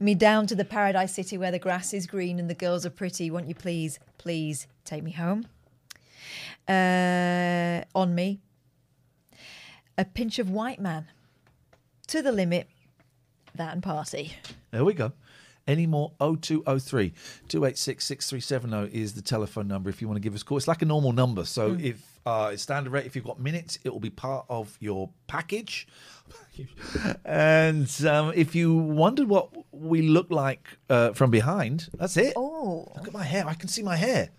Me 0.00 0.14
down 0.14 0.46
to 0.46 0.54
the 0.54 0.64
paradise 0.64 1.14
city 1.14 1.38
where 1.38 1.50
the 1.50 1.58
grass 1.58 1.92
is 1.92 2.06
green 2.06 2.38
and 2.38 2.48
the 2.48 2.54
girls 2.54 2.84
are 2.84 2.90
pretty. 2.90 3.30
Won't 3.30 3.48
you 3.48 3.54
please, 3.54 3.98
please 4.18 4.66
take 4.84 5.02
me 5.02 5.12
home? 5.12 5.46
Uh, 6.68 7.82
on 7.94 8.14
me. 8.14 8.40
A 9.96 10.04
pinch 10.04 10.38
of 10.38 10.50
white 10.50 10.80
man. 10.80 11.06
To 12.08 12.22
the 12.22 12.32
limit. 12.32 12.68
That 13.54 13.72
and 13.72 13.82
party. 13.82 14.32
There 14.70 14.84
we 14.84 14.94
go. 14.94 15.12
Any 15.66 15.86
more? 15.86 16.12
0203 16.20 17.12
286 17.48 18.04
6370 18.04 18.94
is 18.96 19.14
the 19.14 19.22
telephone 19.22 19.66
number 19.66 19.88
if 19.88 20.02
you 20.02 20.08
want 20.08 20.16
to 20.16 20.20
give 20.20 20.34
us 20.34 20.42
a 20.42 20.44
call. 20.44 20.58
It's 20.58 20.68
like 20.68 20.82
a 20.82 20.86
normal 20.86 21.12
number. 21.12 21.44
So 21.44 21.76
if 21.80 22.02
uh, 22.26 22.50
it's 22.52 22.62
standard 22.62 22.92
rate, 22.92 23.06
if 23.06 23.16
you've 23.16 23.24
got 23.24 23.40
minutes, 23.40 23.78
it 23.84 23.90
will 23.90 24.00
be 24.00 24.10
part 24.10 24.46
of 24.48 24.76
your 24.80 25.10
package. 25.26 25.86
and 27.24 27.90
um, 28.06 28.32
if 28.34 28.54
you 28.54 28.74
wondered 28.74 29.28
what 29.28 29.50
we 29.72 30.02
look 30.02 30.30
like 30.30 30.66
uh, 30.90 31.12
from 31.12 31.30
behind, 31.30 31.88
that's 31.98 32.16
it. 32.16 32.34
Oh. 32.36 32.92
Look 32.96 33.06
at 33.06 33.12
my 33.12 33.24
hair. 33.24 33.46
I 33.46 33.54
can 33.54 33.68
see 33.68 33.82
my 33.82 33.96
hair. 33.96 34.30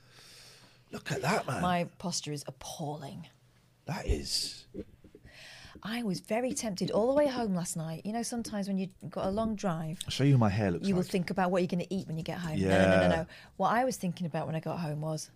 Look 0.92 1.12
at 1.12 1.22
that, 1.24 1.48
man. 1.48 1.62
My 1.62 1.88
posture 1.98 2.32
is 2.32 2.44
appalling. 2.48 3.28
That 3.86 4.08
is. 4.08 4.65
I 5.86 6.02
was 6.02 6.20
very 6.20 6.52
tempted 6.54 6.90
all 6.90 7.08
the 7.08 7.14
way 7.14 7.28
home 7.28 7.54
last 7.54 7.78
night. 7.78 8.02
You 8.06 8.12
know, 8.12 8.24
sometimes 8.24 8.68
when 8.68 8.80
you've 8.80 8.90
got 9.08 9.28
a 9.28 9.30
long 9.30 9.56
drive, 9.56 10.00
I'll 10.06 10.12
show 10.12 10.24
you 10.24 10.36
my 10.36 10.50
hair 10.50 10.72
looks 10.72 10.88
you 10.88 10.96
will 10.96 11.04
think 11.04 11.30
about 11.30 11.52
what 11.52 11.62
you're 11.62 11.68
going 11.68 11.86
to 11.86 11.94
eat 11.94 12.08
when 12.08 12.18
you 12.18 12.24
get 12.24 12.40
home. 12.40 12.60
No, 12.60 12.68
no, 12.68 12.90
no, 12.90 13.00
no, 13.02 13.16
no. 13.18 13.28
What 13.58 13.72
I 13.72 13.86
was 13.86 13.96
thinking 13.96 14.26
about 14.26 14.48
when 14.48 14.56
I 14.56 14.60
got 14.60 14.80
home 14.80 15.02
was, 15.02 15.30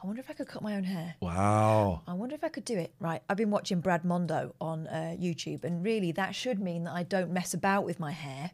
I 0.00 0.06
wonder 0.06 0.20
if 0.20 0.30
I 0.30 0.34
could 0.34 0.46
cut 0.46 0.62
my 0.62 0.76
own 0.76 0.84
hair. 0.84 1.16
Wow. 1.20 2.02
I 2.06 2.12
wonder 2.12 2.36
if 2.36 2.44
I 2.44 2.48
could 2.48 2.64
do 2.64 2.78
it. 2.78 2.94
Right. 3.00 3.22
I've 3.28 3.36
been 3.36 3.50
watching 3.50 3.80
Brad 3.80 4.04
Mondo 4.04 4.54
on 4.60 4.86
uh, 4.86 5.16
YouTube, 5.18 5.64
and 5.64 5.84
really 5.84 6.12
that 6.12 6.36
should 6.36 6.60
mean 6.60 6.84
that 6.84 6.94
I 6.94 7.02
don't 7.02 7.32
mess 7.32 7.52
about 7.52 7.84
with 7.84 7.98
my 7.98 8.12
hair 8.12 8.52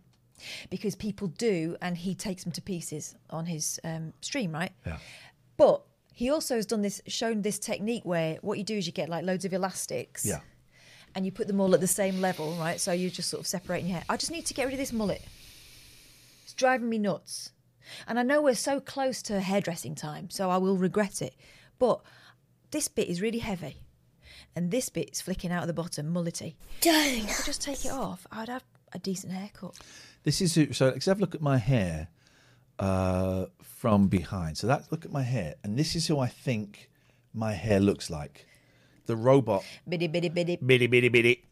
because 0.71 0.95
people 0.95 1.29
do, 1.29 1.77
and 1.83 1.99
he 1.99 2.15
takes 2.15 2.43
them 2.45 2.53
to 2.53 2.63
pieces 2.63 3.17
on 3.29 3.45
his 3.45 3.79
um, 3.85 4.15
stream, 4.23 4.53
right? 4.53 4.73
Yeah. 4.87 4.97
But 5.59 5.83
he 6.15 6.31
also 6.31 6.57
has 6.57 6.65
done 6.65 6.81
this, 6.81 7.03
shown 7.07 7.43
this 7.43 7.59
technique 7.59 8.05
where 8.05 8.39
what 8.41 8.57
you 8.57 8.65
do 8.65 8.79
is 8.79 8.87
you 8.87 8.93
get 8.93 9.11
like 9.11 9.25
loads 9.25 9.45
of 9.45 9.53
elastics. 9.53 10.25
Yeah. 10.25 10.41
And 11.15 11.27
you 11.27 11.33
put 11.33 11.47
them 11.47 11.61
all 11.61 11.75
at 11.75 11.81
the 11.81 11.87
same 11.87 12.21
level, 12.21 12.53
right? 12.55 12.81
So 12.81 12.93
you're 12.93 13.11
just 13.11 13.29
sort 13.29 13.41
of 13.41 13.47
separating 13.47 13.89
your 13.89 13.97
hair. 13.97 14.05
I 14.09 14.17
just 14.17 14.33
need 14.33 14.47
to 14.47 14.55
get 14.55 14.65
rid 14.65 14.73
of 14.73 14.79
this 14.79 14.93
mullet. 14.93 15.23
It's 16.45 16.55
driving 16.55 16.89
me 16.89 16.99
nuts. 16.99 17.53
And 18.07 18.19
I 18.19 18.23
know 18.23 18.41
we're 18.41 18.55
so 18.55 18.81
close 18.81 19.23
to 19.23 19.41
hairdressing 19.41 19.95
time, 19.95 20.31
so 20.31 20.51
I 20.51 20.57
will 20.57 20.77
regret 20.77 21.21
it. 21.21 21.35
But 21.79 22.01
this 22.71 22.89
bit 22.89 23.09
is 23.09 23.21
really 23.21 23.41
heavy. 23.41 23.77
And 24.55 24.71
this 24.71 24.89
bit's 24.89 25.21
flicking 25.21 25.51
out 25.51 25.63
at 25.63 25.67
the 25.67 25.73
bottom, 25.73 26.13
mullety. 26.13 26.55
If 27.25 27.41
I 27.41 27.45
just 27.45 27.63
take 27.63 27.85
it 27.85 27.91
off, 27.93 28.27
I'd 28.31 28.49
have 28.49 28.65
a 28.93 28.99
decent 28.99 29.33
haircut. 29.33 29.79
This 30.25 30.41
is 30.41 30.53
so. 30.77 30.87
Let's 30.87 31.07
have 31.07 31.19
a 31.19 31.21
look 31.21 31.35
at 31.35 31.41
my 31.43 31.59
hair 31.59 32.09
uh, 32.79 33.47
from 33.63 34.09
behind. 34.09 34.59
So 34.59 34.67
that's 34.67 34.93
look 34.93 35.05
at 35.05 35.13
my 35.13 35.23
hair, 35.23 35.55
and 35.65 35.79
this 35.79 35.97
is 35.97 36.07
who 36.07 36.19
I 36.19 36.29
think 36.29 36.91
my 37.35 37.53
hair 37.53 37.81
looks 37.81 38.11
like. 38.11 38.47
The 39.07 39.17
robot. 39.17 39.65
Biddy, 39.89 40.07
biddy, 40.07 40.29
biddy. 40.29 40.57
Bitty 40.57 40.87
bitty 40.87 41.09
bitty. 41.09 41.45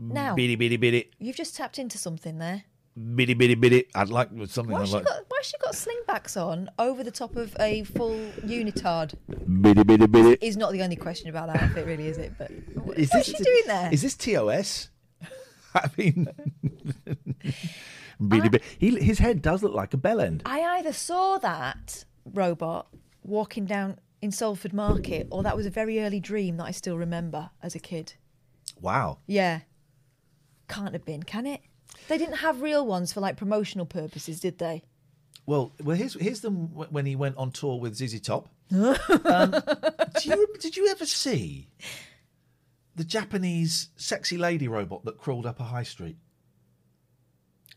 Now, 0.00 0.34
Bitty 0.36 0.54
bitty 0.56 0.76
bitty. 0.76 1.10
you've 1.18 1.36
just 1.36 1.56
tapped 1.56 1.78
into 1.78 1.98
something 1.98 2.38
there. 2.38 2.64
Bitty 3.14 3.34
bitty 3.34 3.54
bitty. 3.54 3.86
I'd 3.94 4.08
like 4.10 4.28
something 4.46 4.72
Why 4.72 4.78
I'd 4.78 4.80
has 4.82 4.88
she 4.90 4.94
like. 4.96 5.04
got, 5.04 5.22
she 5.42 5.56
got 5.58 5.74
slingbacks 5.74 6.40
on 6.40 6.68
over 6.78 7.02
the 7.04 7.10
top 7.10 7.36
of 7.36 7.56
a 7.60 7.84
full 7.84 8.32
unitard? 8.44 9.14
Bitty 9.62 9.82
bitty 9.84 10.06
bitty. 10.06 10.46
Is 10.46 10.56
not 10.56 10.72
the 10.72 10.82
only 10.82 10.96
question 10.96 11.28
about 11.28 11.48
that 11.48 11.62
outfit, 11.62 11.86
really, 11.86 12.06
is 12.08 12.18
it? 12.18 12.32
But 12.38 12.50
what 12.74 12.98
Is 12.98 13.12
is 13.14 13.26
she 13.26 13.32
doing 13.34 13.62
there? 13.66 13.92
Is 13.92 14.02
this 14.02 14.16
TOS? 14.16 14.88
I 15.74 15.90
mean, 15.96 16.28
bitty 18.28 18.48
bitty. 18.48 18.64
He, 18.78 18.98
his 19.00 19.18
head 19.18 19.42
does 19.42 19.62
look 19.62 19.74
like 19.74 19.94
a 19.94 19.96
bell 19.96 20.20
end. 20.20 20.42
I 20.46 20.60
either 20.78 20.92
saw 20.92 21.38
that 21.38 22.04
robot 22.24 22.88
walking 23.22 23.64
down 23.66 23.98
in 24.20 24.32
Salford 24.32 24.72
Market, 24.72 25.28
or 25.30 25.42
that 25.42 25.56
was 25.56 25.66
a 25.66 25.70
very 25.70 26.00
early 26.00 26.20
dream 26.20 26.56
that 26.56 26.64
I 26.64 26.70
still 26.72 26.98
remember 26.98 27.50
as 27.62 27.74
a 27.74 27.78
kid. 27.78 28.14
Wow. 28.80 29.18
Yeah. 29.26 29.60
Can't 30.68 30.92
have 30.92 31.04
been, 31.04 31.22
can 31.22 31.46
it? 31.46 31.60
They 32.08 32.18
didn't 32.18 32.36
have 32.36 32.62
real 32.62 32.86
ones 32.86 33.12
for 33.12 33.20
like 33.20 33.36
promotional 33.36 33.86
purposes, 33.86 34.40
did 34.40 34.58
they? 34.58 34.82
Well, 35.46 35.72
well, 35.82 35.96
here's 35.96 36.14
here's 36.20 36.40
them 36.40 36.66
wh- 36.68 36.92
when 36.92 37.06
he 37.06 37.16
went 37.16 37.38
on 37.38 37.52
tour 37.52 37.80
with 37.80 37.96
ZZ 37.96 38.20
Top. 38.20 38.50
um, 38.70 38.94
do 40.20 40.28
you, 40.28 40.46
did 40.60 40.76
you 40.76 40.88
ever 40.88 41.06
see 41.06 41.68
the 42.94 43.04
Japanese 43.04 43.88
sexy 43.96 44.36
lady 44.36 44.68
robot 44.68 45.06
that 45.06 45.16
crawled 45.16 45.46
up 45.46 45.58
a 45.58 45.64
high 45.64 45.84
street? 45.84 46.16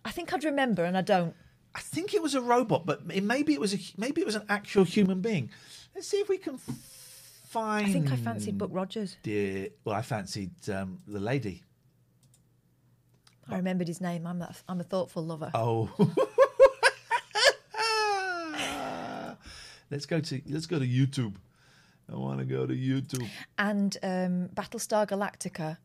I 0.03 0.11
think 0.11 0.33
I'd 0.33 0.43
remember, 0.43 0.83
and 0.83 0.97
I 0.97 1.01
don't. 1.01 1.33
I 1.73 1.79
think 1.79 2.13
it 2.13 2.21
was 2.21 2.35
a 2.35 2.41
robot, 2.41 2.85
but 2.85 3.03
it, 3.13 3.23
maybe 3.23 3.53
it 3.53 3.61
was 3.61 3.73
a 3.73 3.79
maybe 3.97 4.19
it 4.19 4.25
was 4.25 4.35
an 4.35 4.45
actual 4.49 4.83
human 4.83 5.21
being. 5.21 5.49
Let's 5.95 6.07
see 6.07 6.17
if 6.17 6.29
we 6.29 6.37
can 6.37 6.57
find. 6.57 7.87
I 7.87 7.91
think 7.91 8.11
I 8.11 8.15
fancied 8.15 8.57
Buck 8.57 8.69
Rogers. 8.71 9.17
the- 9.23 9.71
well, 9.83 9.95
I 9.95 10.01
fancied 10.01 10.51
um, 10.69 10.99
the 11.07 11.19
lady. 11.19 11.63
I 13.49 13.57
remembered 13.57 13.87
his 13.87 13.99
name. 13.99 14.25
I'm 14.25 14.41
a, 14.41 14.55
I'm 14.69 14.79
a 14.79 14.83
thoughtful 14.83 15.25
lover. 15.25 15.51
Oh. 15.53 15.89
let's 19.91 20.05
go 20.05 20.19
to 20.21 20.41
let's 20.49 20.65
go 20.65 20.79
to 20.79 20.87
YouTube. 20.87 21.35
I 22.11 22.15
want 22.15 22.39
to 22.39 22.45
go 22.45 22.65
to 22.65 22.73
YouTube. 22.73 23.27
And 23.57 23.97
um, 24.03 24.49
Battlestar 24.53 25.07
Galactica, 25.07 25.77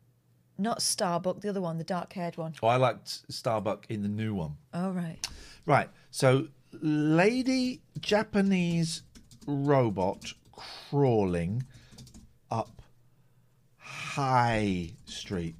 not 0.57 0.81
Starbuck, 0.81 1.41
the 1.41 1.49
other 1.49 1.61
one, 1.61 1.77
the 1.77 1.83
dark-haired 1.83 2.35
one. 2.37 2.53
Oh, 2.61 2.67
I 2.67 2.75
liked 2.77 3.31
Starbuck 3.31 3.85
in 3.89 4.01
the 4.01 4.09
new 4.09 4.33
one. 4.33 4.57
Oh 4.73 4.91
right. 4.91 5.17
Right. 5.65 5.89
So, 6.11 6.47
lady 6.81 7.81
Japanese 7.99 9.03
robot 9.47 10.33
crawling 10.51 11.63
up 12.51 12.81
High 13.77 14.91
Street. 15.05 15.55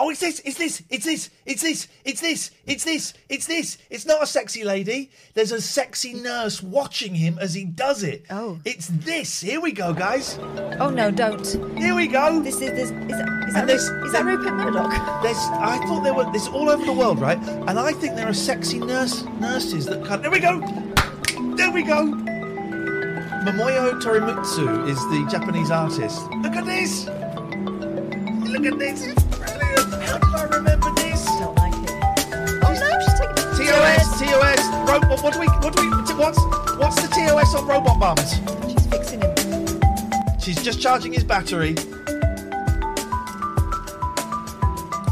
Oh, 0.00 0.10
it's 0.10 0.20
this, 0.20 0.40
it's 0.44 0.56
this, 0.56 0.80
it's 0.90 1.04
this, 1.04 1.28
it's 1.44 1.60
this, 1.62 1.88
it's 2.04 2.20
this, 2.20 2.50
it's 2.66 2.84
this, 2.84 3.14
it's 3.28 3.46
this. 3.48 3.78
It's 3.90 4.06
not 4.06 4.22
a 4.22 4.26
sexy 4.26 4.62
lady. 4.62 5.10
There's 5.34 5.50
a 5.50 5.60
sexy 5.60 6.14
nurse 6.14 6.62
watching 6.62 7.16
him 7.16 7.36
as 7.40 7.52
he 7.54 7.64
does 7.64 8.04
it. 8.04 8.24
Oh. 8.30 8.60
It's 8.64 8.86
this. 8.86 9.40
Here 9.40 9.60
we 9.60 9.72
go, 9.72 9.92
guys. 9.92 10.38
Oh 10.78 10.90
no, 10.90 11.10
don't. 11.10 11.44
Here 11.76 11.96
we 11.96 12.06
go. 12.06 12.40
This 12.40 12.60
is 12.60 12.70
this 12.70 12.90
is 12.90 12.92
that, 12.92 13.44
is 13.48 13.54
that, 13.54 13.66
this- 13.66 13.88
is 13.88 14.12
that 14.12 14.24
Rupert 14.24 14.54
Murdoch? 14.54 14.92
There's, 15.22 15.36
I 15.36 15.78
thought 15.88 16.04
there 16.04 16.14
were. 16.14 16.30
This 16.30 16.42
is 16.42 16.48
all 16.48 16.70
over 16.70 16.84
the 16.84 16.92
world, 16.92 17.18
right? 17.18 17.38
And 17.38 17.76
I 17.76 17.92
think 17.92 18.14
there 18.14 18.28
are 18.28 18.34
sexy 18.34 18.78
nurse 18.78 19.24
nurses 19.40 19.84
that 19.86 20.04
can. 20.06 20.22
There 20.22 20.30
we 20.30 20.38
go. 20.38 20.60
There 21.56 21.72
we 21.72 21.82
go. 21.82 22.04
Momoyo 23.44 24.00
Torimitsu 24.00 24.88
is 24.88 24.98
the 25.10 25.26
Japanese 25.28 25.72
artist. 25.72 26.20
Look 26.42 26.54
at 26.54 26.66
this. 26.66 27.06
Look 28.46 28.64
at 28.64 28.78
this. 28.78 29.08
TOS, 33.68 34.20
TOS. 34.20 34.68
Ro- 34.88 35.08
what, 35.10 35.22
what 35.22 35.32
do 35.34 35.40
we? 35.40 35.46
What 35.46 35.76
do 35.76 35.82
we? 35.82 35.88
What's 36.14 36.38
what's 36.76 36.96
the 37.02 37.08
TOS 37.08 37.54
on 37.54 37.66
robot 37.66 38.00
bums? 38.00 38.40
She's 38.72 38.86
fixing 38.86 39.20
him. 39.20 40.40
She's 40.40 40.62
just 40.62 40.80
charging 40.80 41.12
his 41.12 41.22
battery. 41.22 41.74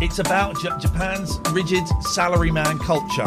It's 0.01 0.19
about 0.19 0.59
J- 0.61 0.71
Japan's 0.81 1.39
rigid 1.51 1.85
salaryman 2.15 2.81
culture. 2.81 3.27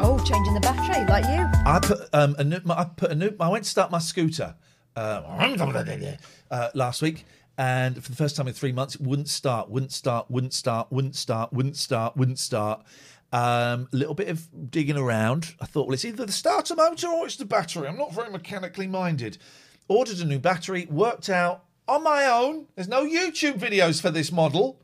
Oh, 0.00 0.22
changing 0.24 0.54
the 0.54 0.60
battery 0.60 1.04
like 1.06 1.24
you. 1.24 1.46
I 1.66 1.80
put 1.82 2.08
um, 2.12 2.36
a 2.38 2.44
new, 2.44 2.60
I 2.70 2.84
put 2.84 3.10
a 3.10 3.14
new, 3.16 3.30
I 3.40 3.48
went 3.48 3.64
to 3.64 3.70
start 3.70 3.90
my 3.90 3.98
scooter 3.98 4.54
uh, 4.96 5.00
uh, 6.50 6.68
last 6.74 7.02
week, 7.02 7.24
and 7.56 8.02
for 8.02 8.10
the 8.10 8.16
first 8.16 8.36
time 8.36 8.48
in 8.48 8.54
three 8.54 8.72
months, 8.72 8.96
it 8.96 9.00
wouldn't 9.00 9.28
start, 9.28 9.70
wouldn't 9.70 9.92
start, 9.92 10.30
wouldn't 10.30 10.54
start, 10.54 10.90
wouldn't 10.90 11.14
start, 11.14 11.52
wouldn't 11.52 11.76
start, 11.76 12.16
wouldn't 12.16 12.38
start. 12.38 12.84
Um, 13.32 13.88
a 13.92 13.96
little 13.96 14.14
bit 14.14 14.28
of 14.28 14.70
digging 14.70 14.96
around. 14.96 15.54
I 15.60 15.66
thought, 15.66 15.86
well, 15.86 15.94
it's 15.94 16.04
either 16.04 16.24
the 16.24 16.32
starter 16.32 16.74
motor 16.74 17.08
or 17.08 17.26
it's 17.26 17.36
the 17.36 17.44
battery. 17.44 17.88
I'm 17.88 17.98
not 17.98 18.14
very 18.14 18.30
mechanically 18.30 18.86
minded. 18.86 19.38
Ordered 19.88 20.18
a 20.20 20.24
new 20.24 20.38
battery, 20.38 20.86
worked 20.90 21.28
out 21.28 21.64
on 21.86 22.02
my 22.02 22.26
own. 22.26 22.66
There's 22.74 22.88
no 22.88 23.04
YouTube 23.04 23.58
videos 23.58 24.00
for 24.00 24.10
this 24.10 24.32
model. 24.32 24.80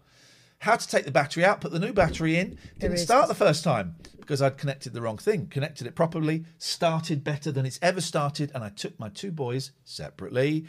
how 0.60 0.76
to 0.76 0.86
take 0.86 1.04
the 1.04 1.10
battery 1.10 1.44
out, 1.44 1.60
put 1.60 1.72
the 1.72 1.78
new 1.78 1.92
battery 1.92 2.36
in. 2.36 2.58
Didn't 2.78 2.98
start 2.98 3.28
the 3.28 3.34
first 3.34 3.64
time 3.64 3.96
because 4.20 4.42
I'd 4.42 4.58
connected 4.58 4.92
the 4.92 5.00
wrong 5.00 5.16
thing. 5.16 5.46
Connected 5.46 5.86
it 5.86 5.94
properly, 5.94 6.44
started 6.58 7.24
better 7.24 7.50
than 7.50 7.64
it's 7.66 7.78
ever 7.82 8.00
started, 8.00 8.52
and 8.54 8.62
I 8.62 8.68
took 8.68 8.98
my 9.00 9.08
two 9.08 9.32
boys 9.32 9.72
separately 9.84 10.66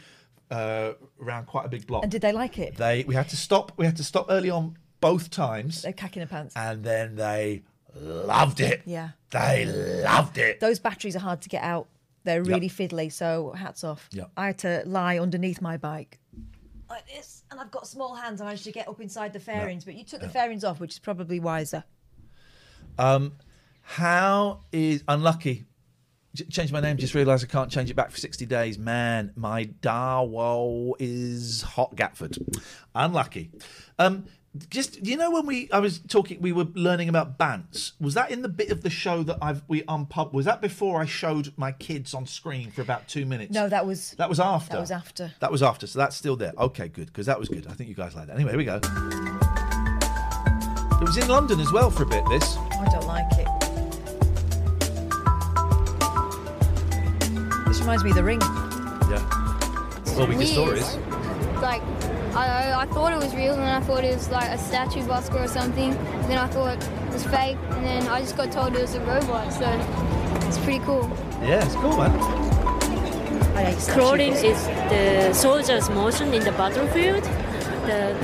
uh, 0.52 0.92
around 1.20 1.46
quite 1.46 1.66
a 1.66 1.68
big 1.68 1.86
block. 1.86 2.02
And 2.04 2.12
did 2.12 2.22
they 2.22 2.32
like 2.32 2.58
it? 2.58 2.76
They 2.76 3.04
we 3.04 3.14
had 3.14 3.28
to 3.30 3.36
stop. 3.36 3.72
We 3.76 3.86
had 3.86 3.96
to 3.96 4.04
stop 4.04 4.26
early 4.28 4.50
on 4.50 4.76
both 5.00 5.30
times, 5.30 5.82
They're 5.82 5.92
cacking 5.92 6.20
their 6.20 6.28
pants. 6.28 6.54
and 6.56 6.84
then 6.84 7.16
they 7.16 7.62
loved 7.96 8.60
it. 8.60 8.82
Yeah. 8.84 9.10
They 9.30 9.66
loved 10.04 10.38
it. 10.38 10.60
Those 10.60 10.78
batteries 10.78 11.16
are 11.16 11.20
hard 11.20 11.42
to 11.42 11.48
get 11.48 11.62
out. 11.64 11.88
They're 12.24 12.44
really 12.44 12.68
fiddly, 12.68 13.10
so 13.10 13.50
hats 13.50 13.82
off. 13.82 14.08
Yep. 14.12 14.30
I 14.36 14.46
had 14.46 14.58
to 14.58 14.82
lie 14.86 15.18
underneath 15.18 15.60
my 15.60 15.76
bike 15.76 16.20
like 16.92 17.08
this, 17.08 17.42
and 17.50 17.58
I've 17.58 17.70
got 17.70 17.86
small 17.86 18.14
hands. 18.14 18.40
I 18.40 18.44
managed 18.44 18.64
to 18.64 18.72
get 18.72 18.86
up 18.86 19.00
inside 19.00 19.32
the 19.32 19.40
fairings, 19.40 19.84
but 19.84 19.94
you 19.94 20.04
took 20.04 20.20
the 20.20 20.28
fairings 20.28 20.62
off, 20.62 20.78
which 20.78 20.92
is 20.92 20.98
probably 20.98 21.40
wiser. 21.40 21.84
Um, 22.98 23.32
how 23.80 24.60
is 24.70 25.02
unlucky? 25.08 25.64
Change 26.50 26.72
my 26.72 26.80
name. 26.80 26.96
Just 26.96 27.14
realised 27.14 27.44
I 27.44 27.46
can't 27.46 27.70
change 27.70 27.90
it 27.90 27.94
back 27.94 28.10
for 28.10 28.16
sixty 28.18 28.46
days. 28.46 28.78
Man, 28.78 29.32
my 29.36 29.66
Darwo 29.66 30.94
is 30.98 31.60
hot 31.62 31.94
Gatford. 31.94 32.38
Unlucky. 32.94 33.50
Um, 33.98 34.24
just 34.70 35.06
you 35.06 35.16
know 35.16 35.30
when 35.30 35.44
we 35.46 35.70
I 35.72 35.78
was 35.78 35.98
talking, 35.98 36.40
we 36.40 36.52
were 36.52 36.66
learning 36.74 37.10
about 37.10 37.38
bants. 37.38 37.92
Was 38.00 38.14
that 38.14 38.30
in 38.30 38.40
the 38.42 38.48
bit 38.48 38.70
of 38.70 38.82
the 38.82 38.88
show 38.88 39.22
that 39.24 39.38
I've 39.42 39.62
we 39.68 39.82
unpub? 39.82 40.32
Was 40.32 40.46
that 40.46 40.62
before 40.62 41.00
I 41.02 41.04
showed 41.04 41.52
my 41.56 41.72
kids 41.72 42.14
on 42.14 42.26
screen 42.26 42.70
for 42.70 42.80
about 42.80 43.08
two 43.08 43.26
minutes? 43.26 43.52
No, 43.52 43.68
that 43.68 43.86
was 43.86 44.12
That 44.12 44.28
was 44.30 44.40
after. 44.40 44.72
that 44.74 44.80
was 44.80 44.90
after. 44.90 45.32
That 45.40 45.52
was 45.52 45.62
after, 45.62 45.86
so 45.86 45.98
that's 45.98 46.16
still 46.16 46.36
there. 46.36 46.52
Okay, 46.58 46.88
good, 46.88 47.06
because 47.06 47.26
that 47.26 47.38
was 47.38 47.48
good. 47.50 47.66
I 47.66 47.72
think 47.72 47.90
you 47.90 47.94
guys 47.94 48.14
like 48.14 48.28
that. 48.28 48.36
Anyway, 48.36 48.52
here 48.52 48.58
we 48.58 48.64
go. 48.64 48.80
It 51.00 51.06
was 51.06 51.16
in 51.16 51.28
London 51.28 51.60
as 51.60 51.72
well 51.72 51.90
for 51.90 52.04
a 52.04 52.06
bit. 52.06 52.24
This. 52.30 52.56
I 52.56 52.86
don't 52.90 53.06
like 53.06 53.30
it. 53.32 53.48
Reminds 57.82 58.04
me 58.04 58.10
of 58.10 58.16
the 58.16 58.24
ring. 58.24 58.40
Yeah. 58.40 59.22
Well, 60.16 60.26
we 60.26 60.36
can 60.36 60.46
stories. 60.46 60.96
Like, 61.60 61.82
I, 62.34 62.72
I 62.82 62.86
thought 62.86 63.12
it 63.12 63.16
was 63.16 63.34
real, 63.34 63.54
and 63.54 63.62
then 63.62 63.74
I 63.74 63.80
thought 63.80 64.04
it 64.04 64.14
was 64.14 64.28
like 64.30 64.50
a 64.50 64.58
statue 64.58 65.02
busker 65.02 65.44
or 65.44 65.48
something. 65.48 65.92
And 65.92 66.24
Then 66.30 66.38
I 66.38 66.46
thought 66.48 66.82
it 66.82 67.12
was 67.12 67.24
fake, 67.24 67.56
and 67.70 67.84
then 67.84 68.08
I 68.08 68.20
just 68.20 68.36
got 68.36 68.50
told 68.52 68.74
it 68.74 68.80
was 68.80 68.94
a 68.94 69.00
robot. 69.00 69.52
So 69.52 69.66
it's 70.48 70.58
pretty 70.58 70.80
cool. 70.80 71.10
Yeah, 71.42 71.64
it's 71.64 71.74
cool, 71.76 71.96
man. 71.96 72.10
I 73.56 73.64
hate 73.64 73.78
statue 73.78 73.98
Crawling 74.00 74.32
is 74.32 74.64
the 74.66 75.32
soldier's 75.34 75.90
motion 75.90 76.32
in 76.32 76.42
the 76.44 76.52
battlefield. 76.52 77.24
The 77.86 78.16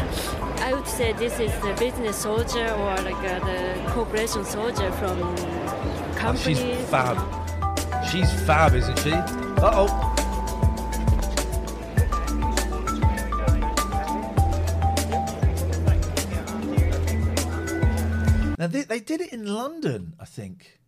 I 0.61 0.72
would 0.74 0.86
say 0.86 1.12
this 1.12 1.38
is 1.40 1.52
the 1.61 1.74
business 1.78 2.16
soldier 2.16 2.68
or 2.74 2.96
like 3.02 3.16
uh, 3.16 3.38
the 3.40 3.90
corporation 3.92 4.44
soldier 4.44 4.90
from 4.92 5.18
Oh, 5.22 6.14
companies. 6.16 6.59
she's 6.59 6.88
fab. 6.90 7.16
She's 8.11 8.32
fab, 8.44 8.74
isn't 8.74 8.98
she? 9.00 9.12
Uh 9.12 9.70
oh. 9.74 10.14
Now 18.59 18.66
they, 18.66 18.82
they 18.82 18.98
did 18.98 19.20
it 19.20 19.32
in 19.32 19.46
London, 19.46 20.14
I 20.18 20.24
think, 20.24 20.80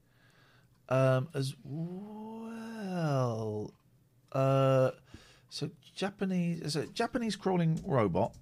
um, 0.89 1.29
as 1.35 1.55
well. 1.63 2.51
Uh, 4.33 4.91
so 5.49 5.71
Japanese, 5.95 6.63
is 6.63 6.75
a 6.75 6.87
Japanese 6.87 7.37
crawling 7.37 7.81
robot. 7.87 8.35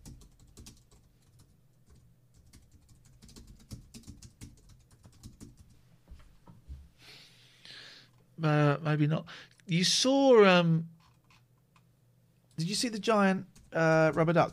Uh, 8.42 8.76
maybe 8.82 9.06
not. 9.06 9.26
You 9.66 9.84
saw. 9.84 10.44
Um, 10.46 10.86
did 12.56 12.68
you 12.68 12.74
see 12.74 12.88
the 12.88 12.98
giant 12.98 13.46
uh, 13.72 14.12
rubber 14.14 14.32
duck? 14.32 14.52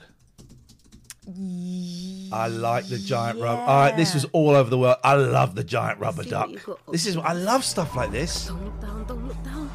I 1.28 2.48
like 2.50 2.88
the 2.88 3.00
giant 3.00 3.40
rubber. 3.40 3.62
All 3.62 3.80
right, 3.82 3.98
this 3.98 4.14
was 4.14 4.26
all 4.26 4.52
over 4.52 4.70
the 4.70 4.78
world. 4.78 4.98
I 5.04 5.16
love 5.16 5.56
the 5.56 5.64
giant 5.64 6.00
rubber 6.00 6.24
see 6.24 6.30
duck. 6.30 6.48
what 6.50 6.52
you 6.52 6.60
got. 6.60 6.92
This 6.92 7.08
is. 7.08 7.18
I 7.18 7.34
love 7.34 7.64
stuff 7.64 7.96
like 7.96 8.12
this. 8.12 8.46
Don't 8.48 8.64
look 8.64 8.80
down, 8.82 9.06
don't 9.08 9.28
look 9.28 9.44
down. 9.44 9.72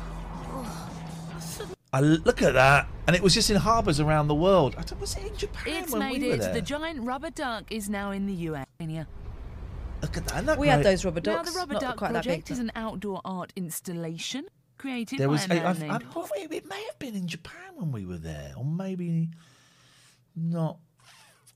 I 1.93 2.01
look 2.03 2.41
at 2.41 2.53
that, 2.55 2.87
and 3.09 3.17
it 3.17 3.23
was 3.23 3.35
just 3.35 3.51
in 3.51 3.57
harbours 3.57 3.99
around 3.99 4.29
the 4.29 4.35
world. 4.35 4.77
I 4.79 4.83
don't, 4.83 5.01
was 5.01 5.17
it 5.17 5.25
in 5.27 5.37
Japan 5.37 5.83
It's 5.83 5.93
when 5.93 5.99
made 6.01 6.23
we 6.23 6.29
were 6.29 6.35
it. 6.35 6.41
there? 6.41 6.55
The 6.55 6.63
giant 6.63 7.03
rubber 7.03 7.31
duck 7.31 7.65
is 7.73 7.91
now 7.91 8.13
in 8.13 8.27
the 8.27 8.35
US. 8.51 8.67
Look 10.03 10.17
at 10.17 10.25
that. 10.27 10.35
isn't 10.35 10.47
that 10.47 10.59
We 10.59 10.69
had 10.69 10.83
those 10.83 11.05
rubber 11.05 11.21
ducks. 11.21 11.37
Now, 11.37 11.43
ducks. 11.43 11.53
the 11.53 11.59
Rubber 11.59 11.73
not 11.75 11.81
Duck 11.81 11.97
quite 11.97 12.13
that 12.13 12.25
project 12.25 12.49
big. 12.49 12.53
is 12.53 12.59
an 12.59 12.73
outdoor 12.75 13.21
art 13.25 13.53
installation 13.57 14.47
created 14.79 15.19
There 15.19 15.29
by 15.29 15.43
a 15.43 15.49
man 15.49 15.67
I, 15.67 15.73
named 15.75 15.93
I, 15.93 15.97
I, 15.97 15.99
thought 15.99 16.31
it, 16.37 16.53
it 16.53 16.67
may 16.67 16.83
have 16.87 16.99
been 16.99 17.15
in 17.15 17.27
Japan 17.27 17.75
when 17.77 17.93
we 17.93 18.07
were 18.07 18.17
there, 18.17 18.55
or 18.57 18.65
maybe 18.65 19.29
not. 20.35 20.79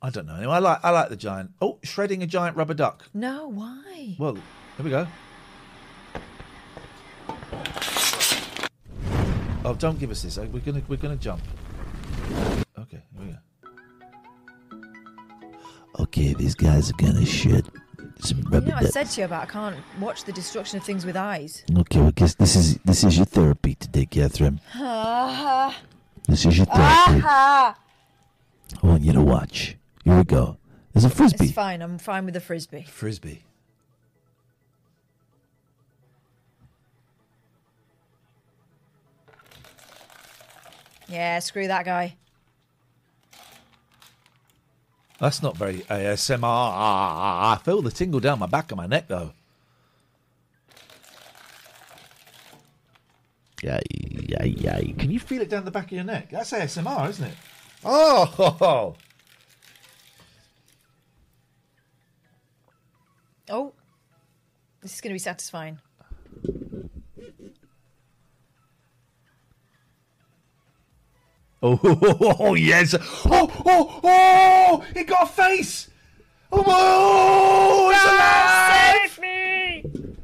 I 0.02 0.10
don't 0.10 0.26
know. 0.26 0.34
Anyway, 0.36 0.52
I 0.52 0.58
like. 0.58 0.80
I 0.84 0.90
like 0.90 1.08
the 1.08 1.16
giant. 1.16 1.52
Oh, 1.62 1.78
shredding 1.82 2.22
a 2.22 2.26
giant 2.26 2.56
rubber 2.56 2.74
duck. 2.74 3.08
No, 3.14 3.48
why? 3.48 4.16
Well, 4.18 4.34
here 4.34 4.84
we 4.84 4.90
go. 4.90 5.06
Oh, 9.64 9.74
don't 9.78 9.98
give 9.98 10.10
us 10.10 10.22
this. 10.22 10.36
We're 10.36 10.60
gonna 10.60 10.82
we're 10.88 10.96
gonna 10.98 11.16
jump. 11.16 11.40
Okay, 12.78 13.02
here 13.16 13.24
we 13.24 13.26
go. 13.32 13.38
Okay, 16.00 16.34
these 16.34 16.54
guys 16.54 16.90
are 16.90 16.96
gonna 16.98 17.24
shit 17.24 17.64
some 17.64 17.83
You 18.30 18.60
know, 18.60 18.74
I 18.76 18.84
said 18.84 19.08
to 19.10 19.20
you 19.20 19.24
about 19.26 19.42
I 19.42 19.46
can't 19.46 19.76
watch 20.00 20.24
the 20.24 20.32
destruction 20.32 20.78
of 20.78 20.84
things 20.84 21.04
with 21.04 21.16
eyes. 21.16 21.62
Okay, 21.76 22.00
well, 22.00 22.10
guess 22.12 22.34
this 22.34 22.56
is 22.56 22.76
this 22.78 23.04
is 23.04 23.16
your 23.16 23.26
therapy 23.26 23.74
today, 23.74 24.06
Catherine. 24.06 24.60
Ah, 24.74 25.78
This 26.28 26.46
is 26.46 26.56
your 26.56 26.66
therapy. 26.66 27.22
ah, 27.24 27.76
I 28.82 28.86
want 28.86 29.02
you 29.02 29.12
to 29.12 29.20
watch. 29.20 29.76
Here 30.04 30.16
we 30.16 30.24
go. 30.24 30.56
There's 30.92 31.04
a 31.04 31.10
frisbee. 31.10 31.46
It's 31.46 31.52
fine. 31.54 31.82
I'm 31.82 31.98
fine 31.98 32.24
with 32.24 32.34
the 32.34 32.40
frisbee. 32.40 32.82
Frisbee. 32.88 33.42
Yeah, 41.08 41.38
screw 41.40 41.66
that 41.68 41.84
guy. 41.84 42.16
That's 45.24 45.42
not 45.42 45.56
very 45.56 45.78
ASMR. 45.78 46.42
I 46.44 47.58
feel 47.64 47.80
the 47.80 47.90
tingle 47.90 48.20
down 48.20 48.38
my 48.38 48.44
back 48.44 48.70
of 48.70 48.76
my 48.76 48.86
neck 48.86 49.08
though. 49.08 49.32
Yay, 53.62 53.80
yay, 53.90 54.48
yay. 54.48 54.94
Can 54.98 55.10
you 55.10 55.18
feel 55.18 55.40
it 55.40 55.48
down 55.48 55.64
the 55.64 55.70
back 55.70 55.86
of 55.86 55.92
your 55.92 56.04
neck? 56.04 56.28
That's 56.30 56.52
ASMR, 56.52 57.08
isn't 57.08 57.24
it? 57.24 57.34
Oh, 57.86 58.96
Oh, 63.48 63.72
this 64.82 64.92
is 64.94 65.00
going 65.00 65.12
to 65.12 65.14
be 65.14 65.18
satisfying. 65.18 65.78
Oh, 71.66 71.80
oh, 72.40 72.54
yes. 72.54 72.94
Oh, 73.24 73.50
oh, 73.64 74.00
oh! 74.04 74.84
It 74.94 75.06
got 75.06 75.22
a 75.22 75.26
face. 75.32 75.88
Oh, 76.52 76.58
my- 76.58 76.64
oh 76.66 77.90
it's 77.90 78.04
alive! 78.04 79.10
Save 79.10 80.02
me! 80.02 80.16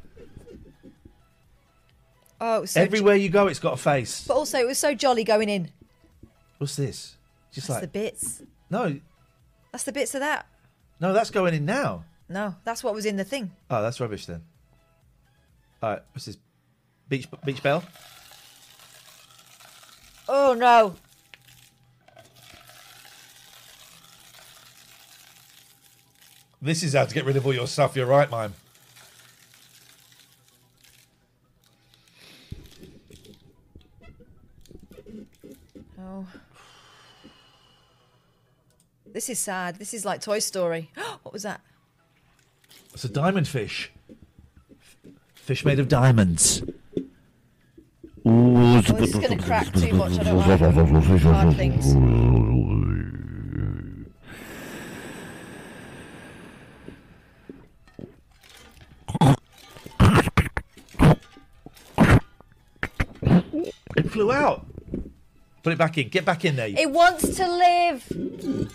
Oh, 2.43 2.65
so 2.67 2.83
Everywhere 2.83 3.17
you 3.17 3.31
go, 3.31 3.47
it's 3.47 3.59
got 3.59 3.73
a 3.73 3.79
face. 3.79 4.27
But 4.29 4.35
also, 4.35 4.59
it 4.59 4.67
was 4.67 4.77
so 4.77 4.95
jolly 4.95 5.25
going 5.25 5.49
in. 5.49 5.71
What's 6.59 6.77
this? 6.77 7.17
Just 7.53 7.69
That's 7.69 7.81
like 7.81 7.91
the 7.91 7.99
bits. 7.99 8.43
no, 8.69 9.01
That's 9.73 9.85
the 9.85 9.93
bits 9.93 10.15
of 10.15 10.21
that. 10.21 10.47
no, 11.01 11.15
that's 11.15 11.31
going 11.31 11.55
in 11.55 11.65
now. 11.65 12.05
No, 12.29 12.55
that's 12.65 12.85
what 12.85 12.93
was 12.95 13.07
in 13.07 13.17
the 13.17 13.25
thing. 13.25 13.51
Oh, 13.71 13.81
that's 13.81 13.99
rubbish 13.99 14.27
then. 14.27 14.43
All 15.83 15.91
right, 15.91 16.03
what's 16.13 16.27
this? 16.27 16.37
Beach 17.09 17.27
beach 17.47 17.63
bell. 17.63 17.83
Oh 20.29 20.53
no. 20.53 20.95
This 26.63 26.83
is 26.83 26.93
how 26.93 27.07
to 27.07 27.15
get 27.15 27.25
rid 27.25 27.37
of 27.37 27.47
all 27.47 27.55
your 27.55 27.67
stuff. 27.67 27.97
You're 27.97 28.07
right, 28.07 28.31
mime. 28.31 28.53
Oh. 35.99 36.27
This 39.07 39.31
is 39.31 39.39
sad. 39.39 39.77
This 39.77 39.95
is 39.95 40.05
like 40.05 40.21
Toy 40.21 40.39
Story. 40.39 40.91
what 41.23 41.33
was 41.33 41.45
that? 41.45 41.63
It's 42.93 43.05
a 43.05 43.09
diamond 43.09 43.49
fish. 43.49 43.91
Fish 45.35 45.65
made 45.65 45.79
of 45.79 45.89
diamonds. 45.89 46.63
Oh, 48.27 48.81
this 48.83 49.15
is 49.15 49.15
going 49.15 49.39
to 49.39 49.45
crack 49.45 49.73
too 49.73 49.95
much. 49.95 50.19
I 50.19 50.25
don't 50.25 50.37
like 50.37 50.61
hard 51.23 51.57
things. 51.57 51.95
Flew 64.09 64.33
out. 64.33 64.67
Put 65.63 65.73
it 65.73 65.79
back 65.79 65.99
in. 65.99 66.09
Get 66.09 66.25
back 66.25 66.45
in 66.45 66.57
there. 66.57 66.69
It 66.69 66.91
wants 66.91 67.37
to 67.37 67.47
live. 67.47 68.71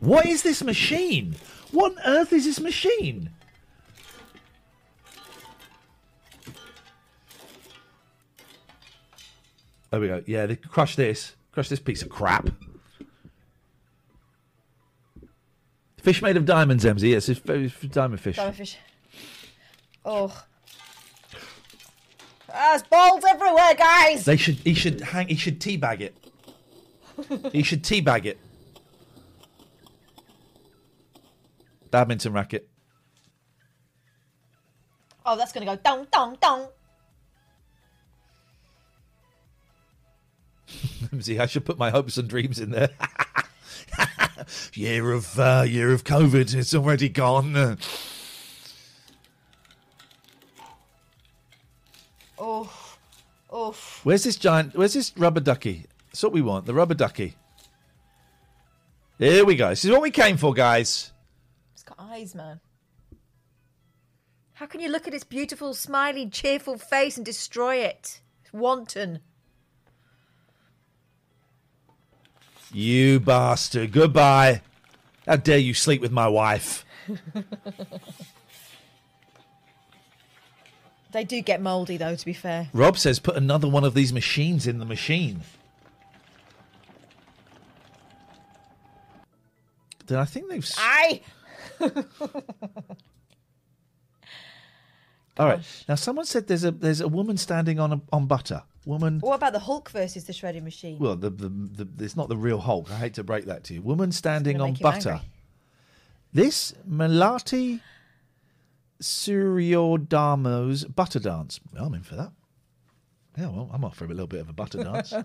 What 0.00 0.26
is 0.26 0.42
this 0.42 0.62
machine? 0.62 1.36
What 1.70 1.92
on 1.92 1.98
earth 2.06 2.32
is 2.32 2.44
this 2.44 2.60
machine? 2.60 3.30
There 9.90 10.00
we 10.00 10.08
go. 10.08 10.22
Yeah, 10.26 10.46
they 10.46 10.56
crush 10.56 10.96
this. 10.96 11.34
Crush 11.52 11.68
this 11.68 11.80
piece 11.80 12.02
of 12.02 12.08
crap. 12.08 12.50
Fish 15.96 16.22
made 16.22 16.36
of 16.36 16.44
diamonds, 16.44 16.84
Emsy. 16.84 17.10
Yes, 17.10 17.28
it's 17.28 17.40
it's 17.46 17.80
diamond 17.94 18.20
fish. 18.20 18.36
Diamond 18.36 18.56
fish. 18.56 18.76
Oh. 20.04 20.44
There's 22.48 22.82
balls 22.84 23.24
everywhere, 23.28 23.74
guys. 23.74 24.24
They 24.24 24.36
should. 24.36 24.56
He 24.56 24.74
should 24.74 25.00
hang. 25.00 25.28
He 25.28 25.36
should 25.36 25.60
teabag 25.60 26.00
it. 26.00 26.16
he 27.52 27.62
should 27.62 27.82
teabag 27.82 28.24
it. 28.24 28.38
Badminton 31.90 32.32
racket. 32.32 32.68
Oh, 35.24 35.36
that's 35.36 35.52
going 35.52 35.66
to 35.66 35.74
go 35.74 35.80
dong, 35.84 36.06
dong, 36.10 36.38
dong. 36.40 36.68
See, 41.20 41.38
I 41.38 41.46
should 41.46 41.64
put 41.64 41.78
my 41.78 41.90
hopes 41.90 42.16
and 42.16 42.28
dreams 42.28 42.58
in 42.58 42.70
there. 42.70 42.90
year 44.74 45.12
of 45.12 45.38
uh, 45.38 45.64
year 45.66 45.92
of 45.92 46.04
COVID, 46.04 46.54
it's 46.54 46.74
already 46.74 47.08
gone. 47.08 47.78
Oh. 52.38 52.96
Oh. 53.50 53.74
Where's 54.04 54.24
this 54.24 54.36
giant? 54.36 54.76
Where's 54.76 54.94
this 54.94 55.12
rubber 55.16 55.40
ducky? 55.40 55.86
That's 56.08 56.22
what 56.22 56.32
we 56.32 56.42
want. 56.42 56.66
The 56.66 56.74
rubber 56.74 56.94
ducky. 56.94 57.34
Here 59.18 59.44
we 59.44 59.56
go. 59.56 59.70
This 59.70 59.84
is 59.84 59.90
what 59.90 60.02
we 60.02 60.10
came 60.10 60.36
for, 60.36 60.54
guys. 60.54 61.12
It's 61.74 61.82
got 61.82 61.96
eyes, 61.98 62.34
man. 62.34 62.60
How 64.54 64.66
can 64.66 64.80
you 64.80 64.88
look 64.88 65.06
at 65.06 65.14
its 65.14 65.24
beautiful, 65.24 65.74
smiley, 65.74 66.28
cheerful 66.28 66.78
face 66.78 67.16
and 67.16 67.24
destroy 67.24 67.76
it? 67.76 68.20
It's 68.42 68.52
wanton. 68.52 69.20
You 72.72 73.18
bastard. 73.20 73.92
Goodbye. 73.92 74.62
How 75.26 75.36
dare 75.36 75.58
you 75.58 75.74
sleep 75.74 76.00
with 76.00 76.12
my 76.12 76.28
wife? 76.28 76.84
they 81.18 81.24
do 81.24 81.40
get 81.42 81.60
mouldy, 81.60 81.96
though, 81.96 82.14
to 82.14 82.24
be 82.24 82.32
fair. 82.32 82.68
Rob 82.72 82.96
says 82.96 83.18
put 83.18 83.36
another 83.36 83.66
one 83.68 83.82
of 83.82 83.92
these 83.94 84.12
machines 84.12 84.68
in 84.68 84.78
the 84.78 84.84
machine. 84.84 85.40
Then 90.06 90.20
I 90.20 90.24
think 90.24 90.48
they've. 90.48 90.70
I. 90.78 91.20
All 95.38 95.46
right. 95.46 95.60
Now 95.88 95.96
someone 95.96 96.24
said 96.24 96.46
there's 96.46 96.62
a 96.62 96.70
there's 96.70 97.00
a 97.00 97.08
woman 97.08 97.36
standing 97.36 97.80
on 97.80 97.92
a, 97.94 98.00
on 98.12 98.26
butter. 98.26 98.62
Woman. 98.86 99.18
What 99.18 99.34
about 99.34 99.52
the 99.52 99.58
Hulk 99.58 99.90
versus 99.90 100.24
the 100.24 100.32
shredding 100.32 100.64
machine? 100.64 100.98
Well, 101.00 101.16
the, 101.16 101.30
the 101.30 101.48
the 101.48 102.04
it's 102.04 102.16
not 102.16 102.28
the 102.28 102.36
real 102.36 102.58
Hulk. 102.58 102.90
I 102.92 102.96
hate 102.96 103.14
to 103.14 103.24
break 103.24 103.46
that 103.46 103.64
to 103.64 103.74
you. 103.74 103.82
Woman 103.82 104.12
standing 104.12 104.60
on 104.60 104.74
butter. 104.74 105.10
angry. 105.10 105.28
This 106.32 106.74
Melati 106.88 107.80
Suryodarmo's 109.02 110.84
butter 110.84 111.18
dance. 111.18 111.60
Well, 111.72 111.86
I'm 111.86 111.94
in 111.94 112.02
for 112.02 112.16
that. 112.16 112.32
Yeah, 113.36 113.48
well, 113.48 113.70
I'm 113.72 113.84
off 113.84 113.96
for 113.96 114.04
a 114.04 114.08
little 114.08 114.26
bit 114.26 114.40
of 114.40 114.48
a 114.48 114.52
butter 114.52 114.82
dance. 114.82 115.14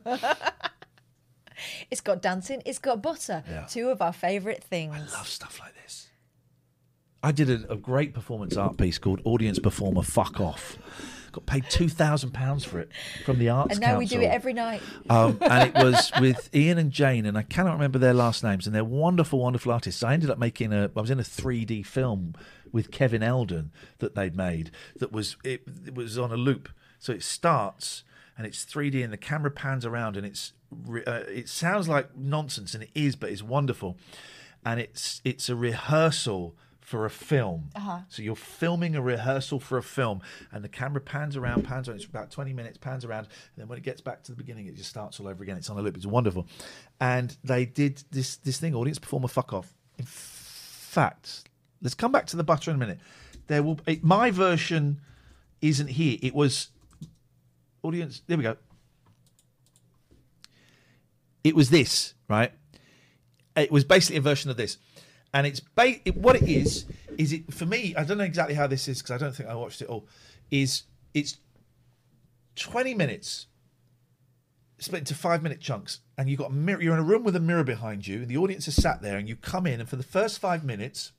It's 1.91 2.01
got 2.01 2.21
dancing, 2.21 2.61
it's 2.65 2.79
got 2.79 3.01
butter. 3.01 3.43
Yeah. 3.49 3.65
Two 3.65 3.89
of 3.89 4.01
our 4.01 4.13
favourite 4.13 4.63
things. 4.63 4.95
I 4.95 5.17
love 5.17 5.27
stuff 5.27 5.59
like 5.59 5.73
this. 5.83 6.09
I 7.21 7.31
did 7.31 7.49
a, 7.49 7.71
a 7.71 7.77
great 7.77 8.13
performance 8.13 8.57
art 8.57 8.77
piece 8.77 8.97
called 8.97 9.21
Audience 9.23 9.59
Performer 9.59 10.03
Fuck 10.03 10.41
Off. 10.41 10.77
Got 11.31 11.45
paid 11.47 11.65
two 11.69 11.89
thousand 11.89 12.31
pounds 12.31 12.63
for 12.63 12.79
it 12.79 12.91
from 13.25 13.39
the 13.39 13.49
Arts 13.49 13.71
And 13.71 13.81
now 13.81 13.97
we 13.97 14.05
do 14.05 14.21
it 14.21 14.25
every 14.25 14.53
night. 14.53 14.81
Um, 15.09 15.37
and 15.41 15.69
it 15.69 15.83
was 15.83 16.11
with 16.19 16.53
Ian 16.53 16.77
and 16.77 16.91
Jane, 16.91 17.25
and 17.25 17.35
I 17.37 17.41
cannot 17.41 17.73
remember 17.73 17.97
their 17.97 18.13
last 18.13 18.43
names, 18.43 18.67
and 18.67 18.75
they're 18.75 18.83
wonderful, 18.83 19.39
wonderful 19.39 19.71
artists. 19.71 20.03
I 20.03 20.13
ended 20.13 20.29
up 20.29 20.37
making 20.37 20.73
a. 20.73 20.91
I 20.95 21.01
was 21.01 21.09
in 21.09 21.19
a 21.19 21.23
3D 21.23 21.87
film 21.87 22.35
with 22.73 22.91
Kevin 22.91 23.23
Eldon 23.23 23.71
that 23.99 24.15
they'd 24.15 24.35
made. 24.35 24.71
That 24.97 25.13
was 25.13 25.37
it. 25.45 25.63
It 25.85 25.95
was 25.95 26.17
on 26.17 26.33
a 26.33 26.37
loop, 26.37 26.67
so 26.99 27.13
it 27.13 27.23
starts 27.23 28.03
and 28.37 28.47
it's 28.47 28.65
3D, 28.65 29.03
and 29.03 29.13
the 29.13 29.17
camera 29.17 29.51
pans 29.51 29.85
around, 29.85 30.17
and 30.17 30.25
it's. 30.25 30.53
Uh, 30.71 31.21
it 31.27 31.47
sounds 31.47 31.87
like 31.87 32.15
nonsense, 32.17 32.73
and 32.73 32.83
it 32.83 32.89
is, 32.95 33.15
but 33.15 33.29
it's 33.29 33.43
wonderful, 33.43 33.97
and 34.65 34.79
it's 34.79 35.21
it's 35.23 35.49
a 35.49 35.55
rehearsal 35.55 36.55
for 36.81 37.05
a 37.05 37.09
film. 37.09 37.69
Uh-huh. 37.75 37.99
So 38.09 38.21
you're 38.21 38.35
filming 38.35 38.95
a 38.95 39.01
rehearsal 39.01 39.59
for 39.59 39.77
a 39.77 39.83
film, 39.83 40.21
and 40.51 40.63
the 40.63 40.69
camera 40.69 40.99
pans 40.99 41.37
around, 41.37 41.63
pans 41.63 41.87
around. 41.87 41.97
It's 41.97 42.05
about 42.05 42.31
20 42.31 42.53
minutes, 42.53 42.77
pans 42.77 43.05
around, 43.05 43.25
and 43.25 43.29
then 43.57 43.67
when 43.67 43.77
it 43.77 43.83
gets 43.83 44.01
back 44.01 44.23
to 44.23 44.31
the 44.31 44.35
beginning, 44.35 44.65
it 44.65 44.75
just 44.75 44.89
starts 44.89 45.19
all 45.19 45.27
over 45.27 45.43
again. 45.43 45.57
It's 45.57 45.69
on 45.69 45.77
a 45.77 45.81
loop. 45.81 45.95
It's 45.95 46.07
wonderful, 46.07 46.47
and 46.99 47.37
they 47.43 47.65
did 47.65 48.03
this 48.09 48.37
this 48.37 48.57
thing. 48.57 48.73
Audience 48.73 48.97
performer, 48.97 49.27
fuck 49.27 49.53
off. 49.53 49.75
In 49.99 50.05
fact, 50.05 51.43
let's 51.83 51.93
come 51.93 52.11
back 52.11 52.25
to 52.27 52.37
the 52.37 52.43
butter 52.43 52.71
in 52.71 52.75
a 52.75 52.79
minute. 52.79 52.99
There 53.47 53.61
will 53.61 53.79
it, 53.85 54.03
my 54.03 54.31
version 54.31 55.01
isn't 55.61 55.89
here. 55.89 56.17
It 56.21 56.33
was 56.33 56.69
audience. 57.83 58.21
There 58.25 58.37
we 58.37 58.43
go. 58.43 58.57
It 61.43 61.55
was 61.55 61.69
this, 61.69 62.13
right? 62.29 62.51
It 63.55 63.71
was 63.71 63.83
basically 63.83 64.17
a 64.17 64.21
version 64.21 64.49
of 64.49 64.57
this, 64.57 64.77
and 65.33 65.45
it's 65.45 65.59
ba- 65.59 65.99
it, 66.05 66.17
what 66.17 66.35
it 66.35 66.43
is. 66.43 66.85
Is 67.17 67.33
it 67.33 67.53
for 67.53 67.65
me? 67.65 67.93
I 67.95 68.03
don't 68.03 68.17
know 68.17 68.23
exactly 68.23 68.55
how 68.55 68.65
this 68.65 68.87
is 68.87 68.99
because 68.99 69.11
I 69.11 69.17
don't 69.17 69.35
think 69.35 69.49
I 69.49 69.55
watched 69.55 69.81
it 69.81 69.89
all. 69.89 70.07
Is 70.49 70.83
it's 71.13 71.37
twenty 72.55 72.93
minutes 72.93 73.47
split 74.79 74.99
into 74.99 75.15
five 75.15 75.43
minute 75.43 75.59
chunks, 75.61 75.99
and 76.17 76.29
you 76.29 76.37
got 76.37 76.49
a 76.49 76.53
mirror. 76.53 76.81
You're 76.81 76.93
in 76.93 76.99
a 76.99 77.03
room 77.03 77.23
with 77.23 77.35
a 77.35 77.39
mirror 77.39 77.63
behind 77.63 78.07
you, 78.07 78.21
and 78.21 78.27
the 78.27 78.37
audience 78.37 78.67
is 78.67 78.81
sat 78.81 79.01
there, 79.01 79.17
and 79.17 79.27
you 79.27 79.35
come 79.35 79.67
in, 79.67 79.79
and 79.79 79.87
for 79.87 79.97
the 79.97 80.03
first 80.03 80.39
five 80.39 80.63
minutes, 80.63 81.11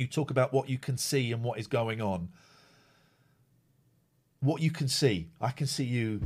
you 0.00 0.06
talk 0.06 0.30
about 0.30 0.52
what 0.52 0.68
you 0.68 0.78
can 0.78 0.96
see 0.96 1.30
and 1.30 1.44
what 1.44 1.58
is 1.58 1.66
going 1.66 2.00
on. 2.00 2.30
What 4.40 4.62
you 4.62 4.70
can 4.70 4.88
see, 4.88 5.28
I 5.40 5.50
can 5.50 5.66
see 5.66 5.84
you 5.84 6.22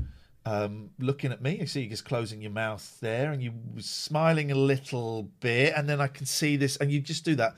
um, 0.46 0.90
looking 1.00 1.32
at 1.32 1.42
me. 1.42 1.58
I 1.60 1.64
see 1.64 1.82
you 1.82 1.90
just 1.90 2.04
closing 2.04 2.40
your 2.40 2.52
mouth 2.52 2.98
there, 3.00 3.32
and 3.32 3.42
you 3.42 3.52
smiling 3.78 4.52
a 4.52 4.54
little 4.54 5.30
bit, 5.40 5.74
and 5.76 5.88
then 5.88 6.00
I 6.00 6.06
can 6.06 6.26
see 6.26 6.56
this, 6.56 6.76
and 6.76 6.92
you 6.92 7.00
just 7.00 7.24
do 7.24 7.34
that. 7.34 7.56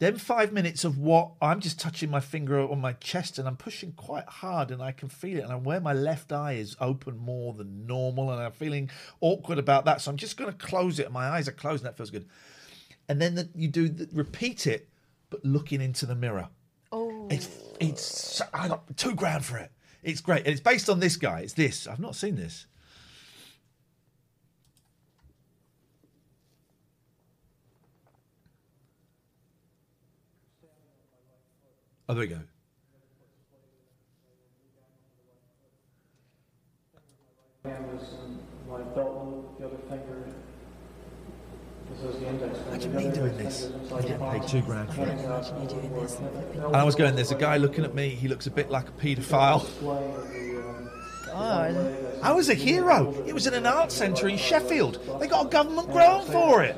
Then 0.00 0.16
five 0.16 0.52
minutes 0.52 0.84
of 0.84 0.98
what 0.98 1.30
I'm 1.40 1.60
just 1.60 1.78
touching 1.78 2.10
my 2.10 2.18
finger 2.18 2.60
on 2.60 2.80
my 2.80 2.94
chest 2.94 3.38
and 3.38 3.46
I'm 3.46 3.56
pushing 3.56 3.92
quite 3.92 4.28
hard 4.28 4.72
and 4.72 4.82
I 4.82 4.90
can 4.90 5.08
feel 5.08 5.38
it. 5.38 5.44
And 5.44 5.52
I'm 5.52 5.62
where 5.62 5.80
my 5.80 5.92
left 5.92 6.32
eye 6.32 6.54
is 6.54 6.76
open 6.80 7.16
more 7.16 7.54
than 7.54 7.86
normal 7.86 8.32
and 8.32 8.42
I'm 8.42 8.50
feeling 8.50 8.90
awkward 9.20 9.58
about 9.58 9.84
that. 9.84 10.00
So 10.00 10.10
I'm 10.10 10.16
just 10.16 10.36
going 10.36 10.50
to 10.50 10.58
close 10.58 10.98
it. 10.98 11.12
My 11.12 11.28
eyes 11.28 11.46
are 11.46 11.52
closed 11.52 11.84
and 11.84 11.88
that 11.88 11.96
feels 11.96 12.10
good. 12.10 12.26
And 13.08 13.22
then 13.22 13.36
the, 13.36 13.48
you 13.54 13.68
do 13.68 13.88
the, 13.88 14.08
repeat 14.12 14.66
it, 14.66 14.88
but 15.34 15.44
looking 15.44 15.80
into 15.80 16.06
the 16.06 16.14
mirror. 16.14 16.48
Oh. 16.92 17.26
It's 17.28 17.48
it's 17.80 18.40
I 18.52 18.68
got 18.68 18.96
two 18.96 19.14
grand 19.14 19.44
for 19.44 19.58
it. 19.58 19.72
It's 20.04 20.20
great. 20.20 20.44
And 20.44 20.48
it's 20.48 20.60
based 20.60 20.88
on 20.88 21.00
this 21.00 21.16
guy. 21.16 21.40
It's 21.40 21.54
this. 21.54 21.88
I've 21.88 21.98
not 21.98 22.14
seen 22.14 22.36
this. 22.36 22.66
Oh, 32.08 32.14
there 32.14 32.20
we 32.20 32.26
go. 32.28 32.38
my 38.68 38.80
belt 38.94 39.26
loop, 39.26 39.58
the 39.58 39.66
other 39.66 39.76
finger. 39.88 40.22
This 41.90 41.93
is 41.93 41.93
the 41.93 41.93
index 41.93 41.93
finger. 41.93 41.93
Imagine 42.04 42.96
me 42.96 43.10
doing 43.10 43.36
this. 43.38 43.70
I 43.92 44.02
get 44.02 44.20
paid 44.20 44.46
two 44.46 44.62
grand 44.62 44.92
for 44.92 45.02
it. 45.02 45.18
Imagine 45.24 45.62
you 45.62 45.68
doing 45.68 45.92
this. 45.94 46.18
And 46.54 46.76
I 46.76 46.84
was 46.84 46.94
going, 46.94 47.14
there's 47.16 47.32
a 47.32 47.36
guy 47.36 47.56
looking 47.56 47.84
at 47.84 47.94
me. 47.94 48.10
He 48.10 48.28
looks 48.28 48.46
a 48.46 48.50
bit 48.50 48.70
like 48.70 48.88
a 48.88 48.92
paedophile. 48.92 49.66
I 51.34 52.32
was 52.32 52.48
a 52.48 52.54
hero. 52.54 53.14
It 53.26 53.32
was 53.32 53.46
in 53.46 53.54
an 53.54 53.66
art 53.66 53.90
centre 53.90 54.28
in 54.28 54.36
Sheffield. 54.36 55.00
They 55.20 55.26
got 55.26 55.46
a 55.46 55.48
government 55.48 55.90
grant 55.90 56.24
for 56.24 56.62
it. 56.62 56.76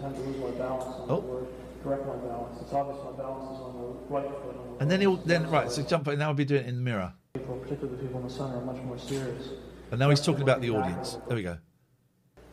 tend 0.00 0.14
to 0.16 0.20
lose 0.22 0.36
my 0.38 0.50
balance 0.58 0.84
on 0.84 1.06
Oh. 1.10 1.20
the 1.20 1.26
word, 1.26 1.46
correct 1.82 2.06
my 2.06 2.14
balance. 2.16 2.60
It's 2.62 2.72
obvious 2.72 2.98
my 3.04 3.12
balance 3.22 3.44
is 3.56 3.60
on 3.60 3.72
the 4.08 4.14
right 4.14 4.24
foot. 4.28 4.56
on 4.56 4.74
the 4.76 4.80
And 4.82 4.90
then 4.90 5.00
he'll 5.00 5.16
then 5.16 5.48
right. 5.50 5.70
So 5.70 5.82
jump. 5.82 6.06
And 6.08 6.18
now 6.18 6.28
I'll 6.28 6.34
be 6.34 6.44
doing 6.44 6.64
it 6.64 6.68
in 6.68 6.76
the 6.76 6.82
mirror. 6.82 7.12
People, 7.34 7.56
particularly 7.56 7.96
the 7.96 8.02
people 8.04 8.20
in 8.20 8.26
the 8.28 8.32
center, 8.32 8.56
are 8.56 8.64
much 8.64 8.82
more 8.82 8.98
serious. 8.98 9.48
And 9.90 9.98
now 10.00 10.10
he's 10.10 10.20
talking 10.20 10.42
about 10.42 10.60
the 10.60 10.70
audience. 10.70 11.18
There 11.28 11.36
we 11.36 11.42
go. 11.42 11.58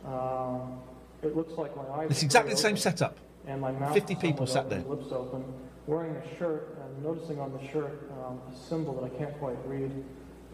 Um, 0.05 0.79
it 1.21 1.35
looks 1.35 1.53
like 1.53 1.75
my 1.75 1.87
eyes. 1.89 2.11
It's 2.11 2.23
exactly 2.23 2.53
the 2.53 2.59
same 2.59 2.77
setup. 2.77 3.17
And 3.47 3.61
my 3.61 3.71
mouth 3.71 3.93
50 3.93 4.15
people 4.15 4.45
sat 4.45 4.65
open, 4.65 4.83
there. 4.83 4.95
Lips 4.95 5.11
open, 5.11 5.43
wearing 5.87 6.15
a 6.15 6.37
shirt, 6.37 6.77
and 6.83 7.03
noticing 7.03 7.39
on 7.39 7.51
the 7.53 7.67
shirt 7.71 8.11
um, 8.11 8.39
a 8.51 8.55
symbol 8.55 8.93
that 8.95 9.11
I 9.11 9.17
can't 9.17 9.37
quite 9.39 9.57
read. 9.65 9.91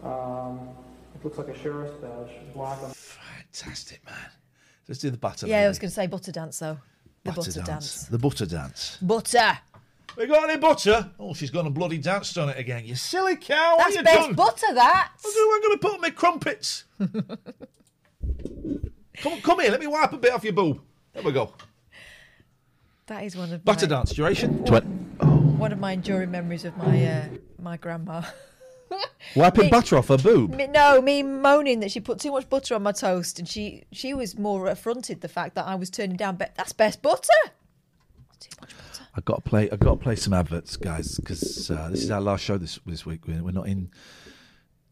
Um, 0.02 0.68
it 1.14 1.24
looks 1.24 1.38
like 1.38 1.48
a 1.48 1.58
sheriff's 1.58 1.94
badge, 1.94 2.30
black 2.54 2.82
on. 2.82 2.92
Fantastic, 2.92 4.04
man. 4.06 4.30
Let's 4.88 5.00
do 5.00 5.10
the 5.10 5.16
butter. 5.16 5.46
Yeah, 5.46 5.62
I 5.62 5.68
was 5.68 5.78
going 5.78 5.90
to 5.90 5.94
say 5.94 6.06
butter 6.06 6.32
dance 6.32 6.58
though. 6.58 6.78
The 7.24 7.32
butter, 7.32 7.62
dance. 7.62 8.04
The 8.04 8.18
butter 8.18 8.46
dance. 8.46 8.98
Butter. 9.02 9.58
We 10.16 10.26
got 10.26 10.48
any 10.48 10.58
butter? 10.58 11.10
Oh, 11.18 11.34
she's 11.34 11.50
gone 11.50 11.66
and 11.66 11.74
bloody 11.74 11.98
danced 11.98 12.38
on 12.38 12.48
it 12.48 12.58
again. 12.58 12.86
You 12.86 12.94
silly 12.94 13.36
cow. 13.36 13.74
That's 13.78 13.90
what 13.90 13.94
you 13.96 14.02
best 14.04 14.26
done? 14.28 14.34
butter. 14.34 14.74
That. 14.74 15.10
I'm 15.24 15.62
going 15.62 15.72
to 15.72 15.78
put 15.78 15.94
on 15.94 16.00
my 16.00 16.10
crumpets. 16.10 16.84
come, 19.16 19.40
come 19.40 19.60
here. 19.60 19.70
Let 19.70 19.80
me 19.80 19.86
wipe 19.86 20.12
a 20.12 20.18
bit 20.18 20.32
off 20.32 20.44
your 20.44 20.52
boob. 20.52 20.80
There 21.12 21.22
we 21.22 21.32
go. 21.32 21.52
That 23.06 23.24
is 23.24 23.36
one 23.36 23.52
of 23.52 23.64
Butter 23.64 23.86
my, 23.86 23.96
dance 23.96 24.12
duration. 24.12 24.58
One, 24.58 24.66
Twen- 24.66 25.58
one 25.58 25.72
of 25.72 25.78
my 25.78 25.92
enduring 25.92 26.30
memories 26.30 26.64
of 26.64 26.76
my 26.76 27.04
uh, 27.06 27.24
my 27.60 27.76
grandma. 27.76 28.22
Wiping 29.36 29.64
Me- 29.64 29.70
butter 29.70 29.96
off 29.96 30.08
her 30.08 30.16
boob. 30.18 30.54
Me- 30.54 30.66
no, 30.66 31.00
me 31.02 31.22
moaning 31.22 31.80
that 31.80 31.90
she 31.90 32.00
put 32.00 32.20
too 32.20 32.30
much 32.32 32.48
butter 32.48 32.74
on 32.74 32.82
my 32.82 32.92
toast, 32.92 33.38
and 33.38 33.48
she 33.48 33.84
she 33.92 34.14
was 34.14 34.38
more 34.38 34.68
affronted 34.68 35.20
the 35.20 35.28
fact 35.28 35.54
that 35.56 35.66
I 35.66 35.74
was 35.74 35.90
turning 35.90 36.16
down. 36.16 36.36
But 36.36 36.54
that's 36.56 36.72
best 36.72 37.02
butter. 37.02 37.28
I 39.14 39.20
got 39.24 39.36
to 39.36 39.42
play. 39.42 39.70
I 39.70 39.76
got 39.76 39.92
to 39.92 39.96
play 39.96 40.16
some 40.16 40.32
adverts, 40.32 40.76
guys, 40.76 41.16
because 41.16 41.70
uh, 41.70 41.88
this 41.90 42.02
is 42.02 42.10
our 42.10 42.20
last 42.20 42.44
show 42.44 42.58
this 42.58 42.78
this 42.86 43.06
week. 43.06 43.26
We're, 43.26 43.42
we're 43.42 43.50
not 43.52 43.66
in 43.66 43.90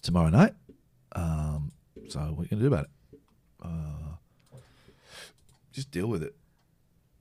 tomorrow 0.02 0.30
night. 0.30 0.54
Um, 1.12 1.72
so 2.08 2.20
what 2.20 2.40
are 2.40 2.42
you 2.42 2.48
gonna 2.48 2.62
do 2.62 2.66
about 2.68 2.84
it? 2.84 3.20
Uh, 3.62 4.13
just 5.74 5.90
deal 5.90 6.06
with 6.06 6.22
it. 6.22 6.34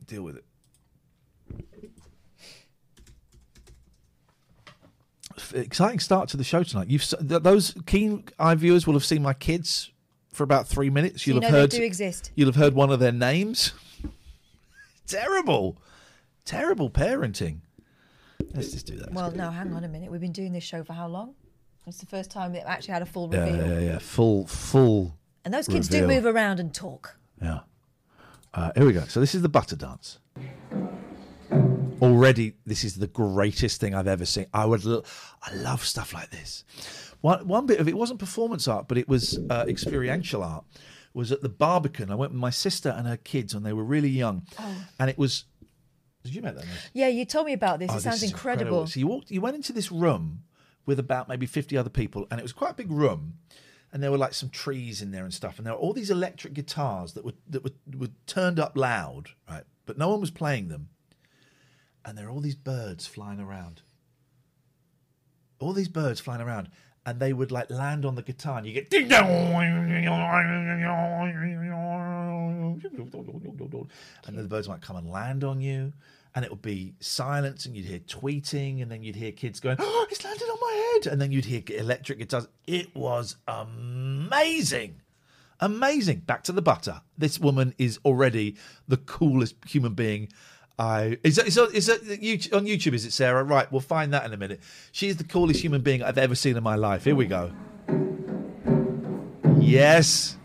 Deal 0.05 0.23
with 0.23 0.37
it. 0.37 0.45
Exciting 5.53 5.99
start 5.99 6.29
to 6.29 6.37
the 6.37 6.43
show 6.43 6.63
tonight. 6.63 6.87
You've 6.89 7.03
those 7.19 7.75
keen 7.85 8.23
eye 8.39 8.55
viewers 8.55 8.85
will 8.85 8.93
have 8.93 9.03
seen 9.05 9.21
my 9.23 9.33
kids 9.33 9.91
for 10.31 10.43
about 10.43 10.67
three 10.67 10.89
minutes. 10.89 11.23
So 11.23 11.29
you 11.29 11.33
You'll 11.33 11.41
know 11.41 11.47
have 11.47 11.53
they 11.53 11.61
heard. 11.61 11.69
do 11.71 11.83
exist. 11.83 12.31
You'll 12.35 12.47
have 12.47 12.55
heard 12.55 12.73
one 12.73 12.91
of 12.91 12.99
their 12.99 13.11
names. 13.11 13.73
Terrible, 15.07 15.77
terrible 16.45 16.89
parenting. 16.89 17.57
Let's 18.53 18.71
just 18.71 18.85
do 18.87 18.95
that. 18.97 19.11
Well, 19.11 19.31
no, 19.31 19.51
hang 19.51 19.73
on 19.73 19.83
a 19.83 19.87
minute. 19.89 20.09
We've 20.09 20.21
been 20.21 20.31
doing 20.31 20.53
this 20.53 20.63
show 20.63 20.83
for 20.83 20.93
how 20.93 21.07
long? 21.07 21.35
It's 21.85 21.97
the 21.99 22.05
first 22.05 22.31
time 22.31 22.53
we've 22.53 22.61
actually 22.65 22.93
had 22.93 23.01
a 23.01 23.05
full 23.05 23.29
Yeah, 23.33 23.45
yeah, 23.47 23.79
yeah. 23.79 23.99
Full, 23.99 24.47
full. 24.47 25.17
And 25.43 25.53
those 25.53 25.67
kids 25.67 25.89
reveal. 25.91 26.07
do 26.07 26.15
move 26.15 26.25
around 26.25 26.61
and 26.61 26.73
talk. 26.73 27.17
Yeah. 27.41 27.59
Uh, 28.53 28.71
here 28.75 28.85
we 28.85 28.93
go. 28.93 29.03
So 29.05 29.19
this 29.19 29.33
is 29.35 29.41
the 29.41 29.49
butter 29.49 29.75
dance. 29.75 30.19
Already, 32.01 32.53
this 32.65 32.83
is 32.83 32.95
the 32.95 33.07
greatest 33.07 33.79
thing 33.79 33.95
I've 33.95 34.07
ever 34.07 34.25
seen. 34.25 34.47
I 34.53 34.65
would, 34.65 34.83
lo- 34.83 35.03
I 35.41 35.53
love 35.55 35.85
stuff 35.85 36.13
like 36.13 36.29
this. 36.31 36.63
One 37.21 37.47
one 37.47 37.65
bit 37.65 37.79
of 37.79 37.87
it 37.87 37.95
wasn't 37.97 38.19
performance 38.19 38.67
art, 38.67 38.89
but 38.89 38.97
it 38.97 39.07
was 39.07 39.39
uh, 39.49 39.63
experiential 39.67 40.43
art. 40.43 40.65
Was 41.13 41.31
at 41.31 41.41
the 41.41 41.47
Barbican. 41.49 42.11
I 42.11 42.15
went 42.15 42.31
with 42.33 42.41
my 42.41 42.49
sister 42.49 42.89
and 42.89 43.07
her 43.07 43.15
kids 43.17 43.53
when 43.53 43.63
they 43.63 43.71
were 43.71 43.83
really 43.83 44.09
young, 44.09 44.45
Oh. 44.59 44.75
and 44.99 45.09
it 45.09 45.17
was. 45.17 45.45
Did 46.23 46.35
you 46.35 46.41
make 46.41 46.55
that 46.55 46.65
noise? 46.65 46.89
Yeah, 46.93 47.07
you 47.07 47.23
told 47.25 47.45
me 47.45 47.53
about 47.53 47.79
this. 47.79 47.91
Oh, 47.91 47.97
it 47.97 48.01
sounds 48.01 48.23
is 48.23 48.31
incredible. 48.31 48.87
So 48.87 48.99
you 48.99 49.07
walked, 49.07 49.29
you 49.31 49.39
went 49.39 49.55
into 49.55 49.71
this 49.71 49.91
room 49.91 50.43
with 50.85 50.99
about 50.99 51.29
maybe 51.29 51.45
fifty 51.45 51.77
other 51.77 51.89
people, 51.89 52.27
and 52.29 52.39
it 52.39 52.43
was 52.43 52.51
quite 52.51 52.71
a 52.71 52.75
big 52.75 52.91
room, 52.91 53.35
and 53.93 54.01
there 54.01 54.11
were 54.11 54.17
like 54.17 54.33
some 54.33 54.49
trees 54.49 55.03
in 55.03 55.11
there 55.11 55.23
and 55.23 55.33
stuff, 55.33 55.57
and 55.57 55.67
there 55.67 55.73
were 55.73 55.79
all 55.79 55.93
these 55.93 56.09
electric 56.09 56.53
guitars 56.53 57.13
that 57.13 57.23
were 57.23 57.35
that 57.47 57.63
were, 57.63 57.71
were 57.95 58.09
turned 58.25 58.59
up 58.59 58.75
loud, 58.75 59.29
right? 59.49 59.63
But 59.85 59.99
no 59.99 60.09
one 60.09 60.19
was 60.19 60.31
playing 60.31 60.69
them, 60.69 60.89
and 62.03 62.17
there 62.17 62.27
are 62.27 62.31
all 62.31 62.41
these 62.41 62.55
birds 62.55 63.05
flying 63.05 63.39
around. 63.39 63.83
All 65.59 65.73
these 65.73 65.87
birds 65.87 66.19
flying 66.19 66.41
around, 66.41 66.69
and 67.05 67.19
they 67.19 67.33
would 67.33 67.51
like 67.51 67.69
land 67.69 68.03
on 68.03 68.15
the 68.15 68.23
guitar, 68.23 68.57
and 68.57 68.65
you 68.65 68.73
get 68.73 68.89
ding 68.89 69.09
dong, 69.09 69.53
and 74.25 74.37
the 74.37 74.43
birds 74.43 74.67
might 74.67 74.81
come 74.81 74.95
and 74.95 75.07
land 75.07 75.43
on 75.43 75.61
you, 75.61 75.93
and 76.35 76.43
it 76.43 76.51
would 76.51 76.61
be 76.61 76.95
silence, 76.99 77.65
and 77.65 77.75
you'd 77.75 77.85
hear 77.85 77.99
tweeting, 77.99 78.81
and 78.81 78.91
then 78.91 79.03
you'd 79.03 79.15
hear 79.15 79.31
kids 79.31 79.59
going, 79.59 79.77
"Oh, 79.79 80.07
it's 80.09 80.23
landed 80.23 80.45
on 80.45 80.57
my 80.59 80.93
head," 80.93 81.11
and 81.11 81.21
then 81.21 81.31
you'd 81.31 81.45
hear 81.45 81.61
electric 81.67 82.19
guitars. 82.19 82.47
It 82.65 82.95
was 82.95 83.35
amazing. 83.47 85.01
Amazing. 85.59 86.19
Back 86.19 86.43
to 86.43 86.51
the 86.51 86.61
butter. 86.61 87.01
This 87.17 87.39
woman 87.39 87.73
is 87.77 87.99
already 88.03 88.55
the 88.87 88.97
coolest 88.97 89.55
human 89.65 89.93
being. 89.93 90.29
I 90.79 91.19
is 91.23 91.35
that, 91.35 91.47
is 91.47 91.55
that, 91.55 91.71
is 91.73 91.85
that 91.85 92.01
on 92.53 92.65
YouTube? 92.65 92.93
Is 92.93 93.05
it 93.05 93.13
Sarah? 93.13 93.43
Right, 93.43 93.71
we'll 93.71 93.81
find 93.81 94.11
that 94.13 94.25
in 94.25 94.33
a 94.33 94.37
minute. 94.37 94.59
She 94.91 95.07
is 95.07 95.17
the 95.17 95.23
coolest 95.23 95.61
human 95.61 95.81
being 95.81 96.01
I've 96.01 96.17
ever 96.17 96.35
seen 96.35 96.57
in 96.57 96.63
my 96.63 96.75
life. 96.75 97.03
Here 97.03 97.15
we 97.15 97.27
go. 97.27 97.51
Yes. 99.59 100.37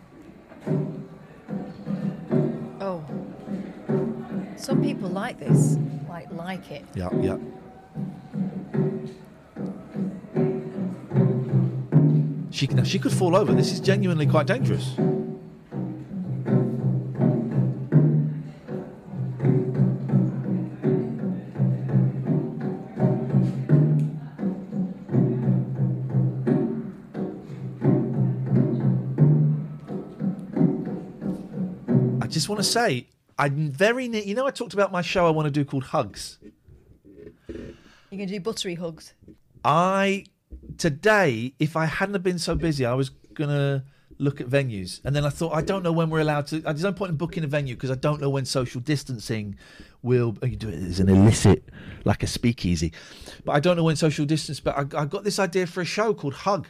Some 4.59 4.82
people 4.82 5.09
like 5.09 5.38
this. 5.38 5.78
Like 6.09 6.30
like 6.32 6.70
it. 6.70 6.84
Yeah, 6.94 7.09
yeah. 7.20 7.38
She 12.50 12.66
now 12.66 12.82
she 12.82 12.98
could 12.98 13.12
fall 13.12 13.36
over. 13.36 13.54
This 13.54 13.72
is 13.72 13.80
genuinely 13.80 14.26
quite 14.26 14.46
dangerous. 14.46 14.94
I 32.20 32.26
just 32.26 32.48
want 32.48 32.59
to 32.59 32.64
say, 32.64 33.06
I'm 33.39 33.70
very 33.70 34.09
near. 34.09 34.22
You 34.22 34.34
know, 34.34 34.47
I 34.47 34.51
talked 34.51 34.74
about 34.74 34.91
my 34.91 35.03
show 35.03 35.26
I 35.26 35.30
want 35.30 35.47
to 35.47 35.51
do 35.51 35.64
called 35.64 35.84
Hugs. 35.84 36.39
You're 37.49 37.66
going 38.11 38.26
to 38.28 38.34
do 38.34 38.41
buttery 38.41 38.74
hugs. 38.74 39.14
I 39.64 40.24
today, 40.76 41.55
if 41.59 41.76
I 41.76 41.86
hadn't 41.86 42.14
have 42.14 42.22
been 42.22 42.39
so 42.39 42.55
busy, 42.55 42.84
I 42.86 42.95
was 42.95 43.11
gonna 43.34 43.84
look 44.18 44.41
at 44.41 44.49
venues, 44.49 45.01
and 45.05 45.14
then 45.14 45.24
I 45.24 45.30
thought 45.30 45.55
I 45.55 45.62
don't 45.62 45.82
know 45.82 45.93
when 45.93 46.11
we're 46.11 46.20
allowed 46.20 46.47
to. 46.49 46.61
There's 46.61 46.82
no 46.82 46.93
point 46.93 47.11
in 47.11 47.16
booking 47.16 47.45
a 47.45 47.47
venue 47.47 47.74
because 47.74 47.91
I 47.91 47.95
don't 47.97 48.20
know 48.20 48.30
when 48.30 48.45
social 48.45 48.80
distancing 48.80 49.57
will. 50.03 50.36
You 50.43 50.57
do 50.57 50.68
it 50.68 50.82
as 50.82 51.01
an 51.01 51.09
illicit, 51.09 51.68
like 52.05 52.22
a 52.22 52.26
speakeasy, 52.26 52.93
but 53.45 53.53
I 53.53 53.61
don't 53.61 53.76
know 53.76 53.84
when 53.84 53.97
social 53.97 54.24
distance. 54.24 54.61
But 54.61 54.76
I, 54.76 55.03
I 55.03 55.05
got 55.07 55.24
this 55.24 55.39
idea 55.39 55.66
for 55.66 55.80
a 55.80 55.86
show 55.86 56.14
called 56.14 56.34
Hug. 56.34 56.66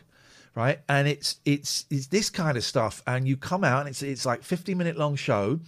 Right, 0.54 0.80
and 0.88 1.06
it's 1.06 1.36
it's 1.44 1.86
it's 1.88 2.08
this 2.08 2.30
kind 2.30 2.56
of 2.56 2.64
stuff, 2.64 3.02
and 3.06 3.28
you 3.28 3.36
come 3.36 3.62
out, 3.62 3.80
and 3.80 3.88
it's 3.90 4.02
it's 4.02 4.26
like 4.26 4.42
50 4.42 4.74
minute 4.74 4.96
long 4.96 5.14
show, 5.14 5.60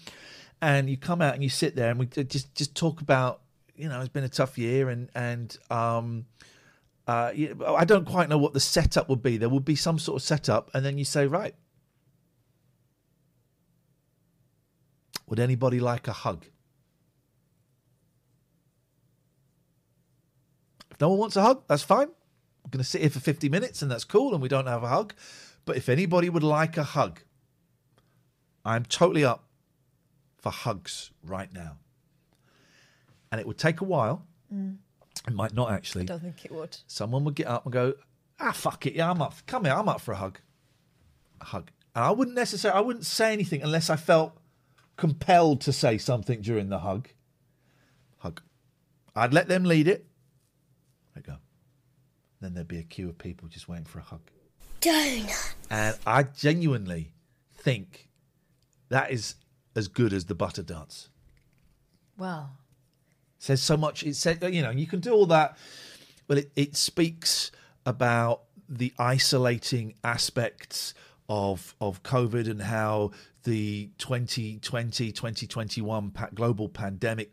and 0.62 0.90
you 0.90 0.96
come 0.96 1.22
out 1.22 1.34
and 1.34 1.42
you 1.42 1.48
sit 1.48 1.76
there, 1.76 1.90
and 1.90 1.98
we 1.98 2.06
just 2.06 2.54
just 2.54 2.74
talk 2.74 3.00
about 3.00 3.40
you 3.74 3.88
know 3.88 4.00
it's 4.00 4.08
been 4.08 4.24
a 4.24 4.28
tough 4.28 4.58
year, 4.58 4.88
and 4.88 5.08
and 5.14 5.56
um, 5.70 6.26
uh, 7.06 7.32
I 7.66 7.84
don't 7.84 8.06
quite 8.06 8.28
know 8.28 8.38
what 8.38 8.52
the 8.52 8.60
setup 8.60 9.08
would 9.08 9.22
be. 9.22 9.36
There 9.36 9.48
would 9.48 9.64
be 9.64 9.74
some 9.74 9.98
sort 9.98 10.20
of 10.20 10.22
setup, 10.22 10.70
and 10.74 10.84
then 10.84 10.98
you 10.98 11.04
say, 11.04 11.26
right, 11.26 11.54
would 15.26 15.40
anybody 15.40 15.80
like 15.80 16.06
a 16.06 16.12
hug? 16.12 16.46
If 20.90 21.00
no 21.00 21.08
one 21.10 21.18
wants 21.18 21.36
a 21.36 21.42
hug, 21.42 21.64
that's 21.66 21.82
fine. 21.82 22.08
We're 22.64 22.70
going 22.70 22.84
to 22.84 22.88
sit 22.88 23.00
here 23.00 23.10
for 23.10 23.20
50 23.20 23.48
minutes, 23.48 23.82
and 23.82 23.90
that's 23.90 24.04
cool, 24.04 24.34
and 24.34 24.42
we 24.42 24.48
don't 24.48 24.66
have 24.66 24.84
a 24.84 24.88
hug. 24.88 25.14
But 25.64 25.76
if 25.76 25.88
anybody 25.88 26.28
would 26.28 26.42
like 26.44 26.76
a 26.76 26.84
hug, 26.84 27.20
I'm 28.64 28.84
totally 28.84 29.24
up 29.24 29.49
for 30.40 30.50
hugs 30.50 31.10
right 31.22 31.52
now. 31.52 31.76
And 33.30 33.40
it 33.40 33.46
would 33.46 33.58
take 33.58 33.80
a 33.80 33.84
while. 33.84 34.26
Mm. 34.52 34.78
It 35.26 35.34
might 35.34 35.54
not 35.54 35.70
actually. 35.70 36.02
I 36.02 36.06
don't 36.06 36.20
think 36.20 36.44
it 36.44 36.50
would. 36.50 36.76
Someone 36.86 37.24
would 37.24 37.34
get 37.34 37.46
up 37.46 37.64
and 37.64 37.72
go, 37.72 37.94
ah, 38.40 38.52
fuck 38.52 38.86
it, 38.86 38.94
yeah, 38.94 39.10
I'm 39.10 39.22
up. 39.22 39.34
Come 39.46 39.64
here, 39.64 39.74
I'm 39.74 39.88
up 39.88 40.00
for 40.00 40.12
a 40.12 40.16
hug. 40.16 40.38
A 41.40 41.44
hug. 41.44 41.70
And 41.94 42.04
I 42.04 42.10
wouldn't 42.10 42.36
necessarily, 42.36 42.78
I 42.78 42.80
wouldn't 42.80 43.06
say 43.06 43.32
anything 43.32 43.62
unless 43.62 43.90
I 43.90 43.96
felt 43.96 44.36
compelled 44.96 45.60
to 45.62 45.72
say 45.72 45.98
something 45.98 46.40
during 46.40 46.68
the 46.68 46.78
hug. 46.78 47.08
Hug. 48.18 48.40
I'd 49.14 49.34
let 49.34 49.48
them 49.48 49.64
lead 49.64 49.88
it. 49.88 50.06
There 51.14 51.22
you 51.26 51.32
go. 51.32 51.38
Then 52.40 52.54
there'd 52.54 52.68
be 52.68 52.78
a 52.78 52.82
queue 52.82 53.08
of 53.08 53.18
people 53.18 53.48
just 53.48 53.68
waiting 53.68 53.84
for 53.84 53.98
a 53.98 54.02
hug. 54.02 54.20
Donut. 54.80 55.54
And 55.68 55.96
I 56.06 56.22
genuinely 56.22 57.12
think 57.58 58.08
that 58.88 59.10
is 59.10 59.34
as 59.74 59.88
good 59.88 60.12
as 60.12 60.26
the 60.26 60.34
butter 60.34 60.62
dance. 60.62 61.08
Well, 62.18 62.50
says 63.38 63.62
so 63.62 63.76
much. 63.76 64.02
It 64.02 64.16
said, 64.16 64.42
you 64.52 64.62
know, 64.62 64.70
you 64.70 64.86
can 64.86 65.00
do 65.00 65.12
all 65.12 65.26
that, 65.26 65.56
Well, 66.28 66.38
it, 66.38 66.50
it 66.54 66.76
speaks 66.76 67.50
about 67.86 68.42
the 68.68 68.92
isolating 68.98 69.94
aspects 70.04 70.94
of 71.28 71.74
of 71.80 72.02
COVID 72.02 72.48
and 72.50 72.60
how 72.62 73.12
the 73.44 73.90
2020 73.98 75.12
2021 75.12 76.10
pa- 76.10 76.28
global 76.34 76.68
pandemic 76.68 77.32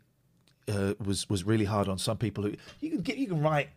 uh, 0.68 0.94
was 1.04 1.28
was 1.28 1.44
really 1.44 1.64
hard 1.64 1.88
on 1.88 1.98
some 1.98 2.16
people. 2.16 2.44
Who 2.44 2.54
you 2.80 2.90
can 2.90 3.02
get, 3.02 3.18
you 3.18 3.26
can 3.26 3.42
write, 3.42 3.70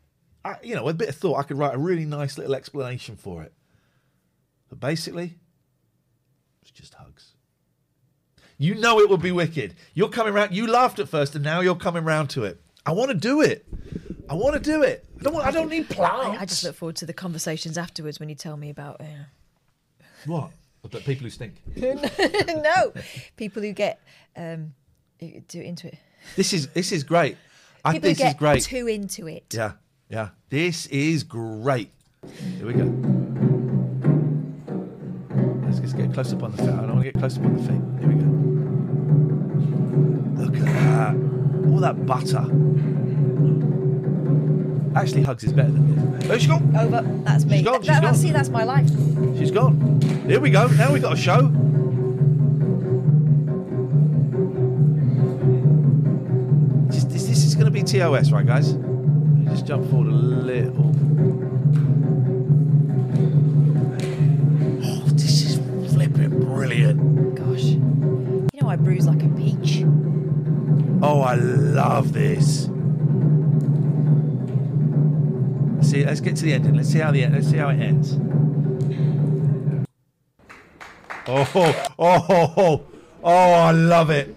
I, 0.45 0.55
you 0.63 0.75
know, 0.75 0.83
with 0.83 0.95
a 0.95 0.97
bit 0.97 1.09
of 1.09 1.15
thought, 1.15 1.37
I 1.37 1.43
could 1.43 1.57
write 1.57 1.75
a 1.75 1.79
really 1.79 2.05
nice 2.05 2.37
little 2.37 2.55
explanation 2.55 3.15
for 3.15 3.43
it. 3.43 3.53
But 4.69 4.79
basically, 4.79 5.35
it's 6.61 6.71
just 6.71 6.93
hugs. 6.93 7.30
You 8.61 8.75
know 8.75 8.99
it 8.99 9.09
would 9.09 9.23
be 9.23 9.31
wicked. 9.31 9.73
You're 9.95 10.09
coming 10.09 10.35
round. 10.35 10.53
You 10.55 10.67
laughed 10.67 10.99
at 10.99 11.09
first, 11.09 11.33
and 11.33 11.43
now 11.43 11.61
you're 11.61 11.73
coming 11.73 12.03
round 12.03 12.29
to 12.31 12.43
it. 12.43 12.61
I 12.85 12.91
want 12.91 13.09
to 13.09 13.17
do 13.17 13.41
it. 13.41 13.65
I 14.29 14.35
want 14.35 14.53
to 14.53 14.59
do 14.59 14.83
it. 14.83 15.03
I 15.19 15.23
don't. 15.23 15.33
Want, 15.33 15.47
I 15.47 15.49
don't 15.51 15.67
need 15.67 15.89
plants. 15.89 16.37
I, 16.37 16.41
I 16.43 16.45
just 16.45 16.63
look 16.63 16.75
forward 16.75 16.95
to 16.97 17.07
the 17.07 17.13
conversations 17.13 17.75
afterwards 17.75 18.19
when 18.19 18.29
you 18.29 18.35
tell 18.35 18.55
me 18.57 18.69
about. 18.69 19.01
Uh, 19.01 19.05
What? 20.27 20.51
But 20.83 21.03
people 21.05 21.23
who 21.23 21.31
stink. 21.31 21.55
no, 21.75 22.93
people 23.35 23.63
who 23.63 23.71
get 23.71 23.99
um, 24.35 24.75
do 25.47 25.59
into 25.59 25.87
it. 25.87 25.97
This 26.35 26.53
is 26.53 26.67
this 26.67 26.91
is 26.91 27.03
great. 27.03 27.37
I 27.83 27.93
People 27.93 28.09
this 28.11 28.19
who 28.19 28.23
get 28.25 28.33
is 28.33 28.37
great. 28.37 28.61
too 28.63 28.85
into 28.87 29.27
it. 29.27 29.45
Yeah, 29.51 29.71
yeah. 30.07 30.29
This 30.49 30.85
is 30.85 31.23
great. 31.23 31.89
Here 32.57 32.67
we 32.67 32.73
go. 32.73 32.85
Let's 35.65 35.79
just 35.79 35.97
get 35.97 36.13
close 36.13 36.31
up 36.31 36.43
on 36.43 36.51
the 36.51 36.57
feet. 36.57 36.69
I 36.69 36.75
don't 36.75 36.89
want 36.93 36.99
to 37.05 37.11
get 37.11 37.17
close 37.17 37.37
up 37.39 37.45
on 37.45 37.53
the 37.57 37.63
feet. 37.63 37.81
Here 38.01 38.07
we 38.07 38.21
go. 38.21 38.50
All 41.71 41.79
that 41.79 42.05
butter. 42.05 42.45
Actually, 44.99 45.23
hugs 45.23 45.43
is 45.45 45.53
better 45.53 45.71
than 45.71 46.19
this. 46.19 46.29
Oh, 46.29 46.37
she's 46.37 46.47
gone. 46.47 46.73
Oh, 46.75 46.85
Over. 46.85 47.01
That's 47.23 47.45
me. 47.45 47.57
She's 47.57 47.65
gone, 47.65 47.73
That- 47.75 47.81
she's 47.81 47.87
that- 47.87 48.01
gone. 48.03 48.15
See, 48.15 48.31
that's 48.31 48.49
my 48.49 48.63
life. 48.65 48.87
She's 49.37 49.51
gone. 49.51 50.01
Here 50.27 50.39
we 50.39 50.49
go. 50.49 50.67
Now 50.67 50.91
we've 50.91 51.01
got 51.01 51.13
a 51.13 51.17
show. 51.17 51.49
Just, 56.91 57.09
this, 57.09 57.25
this 57.27 57.45
is 57.45 57.55
going 57.55 57.65
to 57.65 57.71
be 57.71 57.83
TOS, 57.83 58.31
right, 58.31 58.45
guys? 58.45 58.73
Just 59.45 59.65
jump 59.65 59.89
forward 59.89 60.07
a 60.07 60.11
little. 60.11 60.91
Oh, 64.83 65.03
this 65.13 65.43
is 65.43 65.57
flipping 65.93 66.29
brilliant. 66.41 67.35
Gosh. 67.35 67.63
You 67.63 68.61
know 68.61 68.69
I 68.69 68.75
bruise 68.75 69.07
like 69.07 69.23
a 69.23 69.29
peach. 69.29 69.60
Oh, 71.03 71.21
I 71.21 71.33
love 71.33 72.13
this. 72.13 72.65
See, 75.89 76.05
let's 76.05 76.21
get 76.21 76.35
to 76.35 76.45
the 76.45 76.53
ending. 76.53 76.75
Let's 76.75 76.89
see 76.89 76.99
how 76.99 77.11
the 77.11 77.25
let's 77.27 77.49
see 77.49 77.57
how 77.57 77.69
it 77.69 77.79
ends. 77.79 78.17
Oh, 81.27 81.49
oh, 81.55 81.85
oh, 81.99 82.53
oh, 82.57 82.85
oh, 83.23 83.53
I 83.53 83.71
love 83.71 84.09
it. 84.11 84.35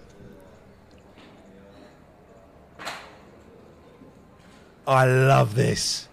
I 4.87 5.05
love 5.05 5.55
this. 5.55 6.07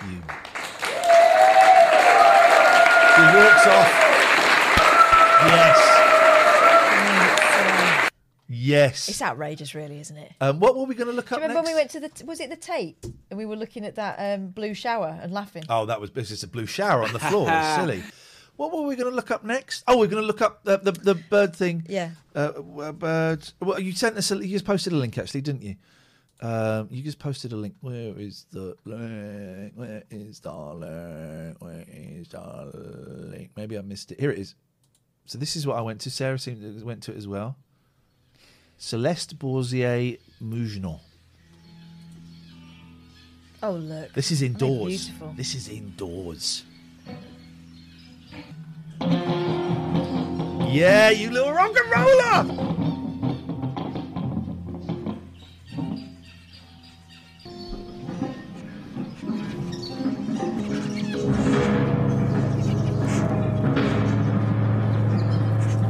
You. 0.00 0.22
She 3.14 3.22
walks 3.36 3.66
off. 3.66 3.90
Yes. 5.46 5.93
Yes. 8.54 9.08
It's 9.08 9.20
outrageous, 9.22 9.74
really, 9.74 10.00
isn't 10.00 10.16
it? 10.16 10.32
Um, 10.40 10.60
what 10.60 10.76
were 10.76 10.84
we 10.84 10.94
going 10.94 11.08
to 11.08 11.12
look 11.12 11.28
Do 11.28 11.34
up 11.36 11.40
you 11.40 11.48
remember 11.48 11.62
next? 11.62 11.66
when 11.66 11.74
we 11.74 11.80
went 11.80 11.90
to 12.12 12.20
the 12.22 12.26
was 12.26 12.40
it 12.40 12.50
the 12.50 12.56
Tate 12.56 13.04
and 13.30 13.38
we 13.38 13.46
were 13.46 13.56
looking 13.56 13.84
at 13.84 13.96
that 13.96 14.16
um, 14.18 14.48
blue 14.48 14.74
shower 14.74 15.18
and 15.20 15.32
laughing? 15.32 15.64
Oh, 15.68 15.86
that 15.86 16.00
was 16.00 16.10
it's 16.14 16.28
just 16.28 16.44
a 16.44 16.48
blue 16.48 16.66
shower 16.66 17.02
on 17.02 17.12
the 17.12 17.18
floor. 17.18 17.48
It's 17.50 17.74
silly. 17.76 18.02
What 18.56 18.72
were 18.72 18.82
we 18.82 18.94
going 18.94 19.10
to 19.10 19.16
look 19.16 19.30
up 19.32 19.42
next? 19.42 19.82
Oh, 19.88 19.98
we're 19.98 20.06
going 20.06 20.22
to 20.22 20.26
look 20.26 20.40
up 20.40 20.62
the, 20.62 20.78
the, 20.78 20.92
the 20.92 21.14
bird 21.16 21.56
thing. 21.56 21.84
Yeah. 21.88 22.10
Uh, 22.36 22.52
uh, 22.80 22.92
birds. 22.92 23.54
Well, 23.60 23.80
you 23.80 23.92
sent 23.92 24.16
us. 24.16 24.30
A, 24.30 24.36
you 24.36 24.52
just 24.52 24.64
posted 24.64 24.92
a 24.92 24.96
link, 24.96 25.18
actually, 25.18 25.40
didn't 25.40 25.62
you? 25.62 25.74
Um, 26.40 26.88
you 26.90 27.02
just 27.02 27.18
posted 27.18 27.52
a 27.52 27.56
link. 27.56 27.74
Where 27.80 28.16
is 28.18 28.46
the 28.52 28.76
link? 28.84 29.72
Where 29.74 30.04
is 30.10 30.40
the 30.40 30.52
link? 30.52 31.56
Where 31.58 31.84
is 31.88 32.28
the 32.28 32.70
link? 33.32 33.50
Maybe 33.56 33.76
I 33.76 33.80
missed 33.82 34.12
it. 34.12 34.20
Here 34.20 34.30
it 34.30 34.38
is. 34.38 34.54
So 35.26 35.38
this 35.38 35.56
is 35.56 35.66
what 35.66 35.76
I 35.76 35.80
went 35.80 36.00
to. 36.02 36.10
Sarah 36.10 36.38
seemed 36.38 36.60
to, 36.60 36.84
went 36.84 37.02
to 37.04 37.12
it 37.12 37.16
as 37.16 37.26
well. 37.26 37.56
Celeste 38.78 39.34
Boursier 39.38 40.18
Mougenot. 40.42 41.00
Oh 43.62 43.72
look. 43.72 44.12
This 44.12 44.30
is 44.30 44.42
indoors. 44.42 45.08
Beautiful. 45.08 45.34
This 45.36 45.54
is 45.54 45.68
indoors. 45.68 46.64
Yeah, 50.70 51.10
you 51.10 51.30
little 51.30 51.52
rock 51.52 51.72
and 51.76 51.90
roller. 51.90 52.74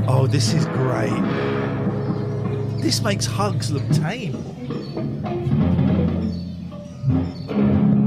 Oh, 0.07 0.27
this 0.27 0.53
is 0.53 0.65
great. 0.67 1.64
This 2.85 3.01
makes 3.01 3.25
hugs 3.25 3.73
look 3.73 3.89
tame. 3.93 4.35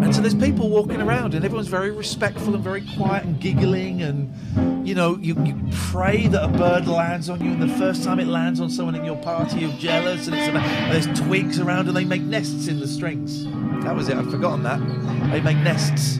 And 0.04 0.14
so 0.14 0.22
there's 0.22 0.36
people 0.36 0.70
walking 0.70 1.02
around, 1.02 1.34
and 1.34 1.44
everyone's 1.44 1.68
very 1.68 1.90
respectful 1.90 2.54
and 2.54 2.64
very 2.64 2.86
quiet 2.96 3.24
and 3.24 3.40
giggling. 3.40 4.04
And 4.04 4.88
you 4.88 4.94
know, 4.94 5.18
you, 5.18 5.36
you 5.44 5.56
pray 5.72 6.28
that 6.28 6.44
a 6.44 6.48
bird 6.48 6.88
lands 6.88 7.28
on 7.28 7.44
you, 7.44 7.54
and 7.54 7.62
the 7.62 7.76
first 7.80 8.04
time 8.04 8.20
it 8.20 8.28
lands 8.28 8.60
on 8.60 8.70
someone 8.70 8.94
in 8.94 9.04
your 9.04 9.18
party, 9.18 9.62
you're 9.62 9.72
jealous, 9.80 10.28
and 10.28 10.36
it's 10.36 10.48
about, 10.48 10.64
and 10.64 10.94
there's 10.94 11.20
twigs 11.22 11.60
around, 11.60 11.88
and 11.88 11.98
they 11.98 12.06
make 12.06 12.22
nests 12.22 12.68
in 12.68 12.80
the 12.80 12.88
strings. 12.88 13.46
That 13.84 13.96
was 13.96 14.10
it. 14.10 14.16
I'd 14.16 14.30
forgotten 14.30 14.62
that. 14.62 14.80
They 15.32 15.42
make 15.42 15.58
nests. 15.58 16.20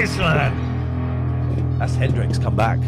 Man. 0.00 1.78
That's 1.78 1.94
Hendrix 1.94 2.38
come 2.38 2.56
back. 2.56 2.78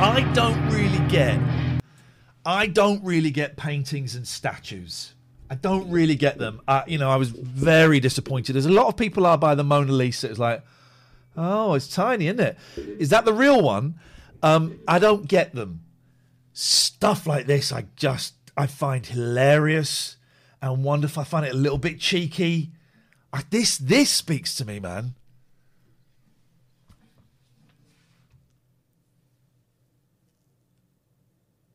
I 0.00 0.22
don't 0.32 0.70
really 0.70 1.06
get. 1.10 1.38
I 2.46 2.66
don't 2.68 3.04
really 3.04 3.30
get 3.30 3.58
paintings 3.58 4.14
and 4.14 4.26
statues. 4.26 5.12
I 5.50 5.56
don't 5.56 5.90
really 5.90 6.14
get 6.14 6.38
them. 6.38 6.62
Uh, 6.66 6.80
you 6.86 6.96
know, 6.96 7.10
I 7.10 7.16
was 7.16 7.28
very 7.28 8.00
disappointed, 8.00 8.56
as 8.56 8.64
a 8.64 8.72
lot 8.72 8.86
of 8.86 8.96
people 8.96 9.26
are 9.26 9.36
by 9.36 9.54
the 9.54 9.62
Mona 9.62 9.92
Lisa. 9.92 10.30
It's 10.30 10.38
like, 10.38 10.64
oh, 11.36 11.74
it's 11.74 11.88
tiny, 11.88 12.28
isn't 12.28 12.40
it? 12.40 12.56
Is 12.76 13.10
that 13.10 13.26
the 13.26 13.34
real 13.34 13.60
one? 13.60 13.96
Um, 14.42 14.80
I 14.88 14.98
don't 14.98 15.28
get 15.28 15.54
them. 15.54 15.82
Stuff 16.54 17.26
like 17.26 17.44
this, 17.44 17.70
I 17.70 17.84
just 17.96 18.32
I 18.56 18.66
find 18.66 19.04
hilarious 19.04 20.16
and 20.62 20.84
wonder 20.84 21.06
if 21.06 21.18
I 21.18 21.24
find 21.24 21.44
it 21.44 21.52
a 21.52 21.56
little 21.56 21.76
bit 21.78 21.98
cheeky. 21.98 22.70
I, 23.32 23.42
this 23.50 23.76
this 23.76 24.10
speaks 24.10 24.54
to 24.54 24.64
me, 24.64 24.78
man. 24.78 25.14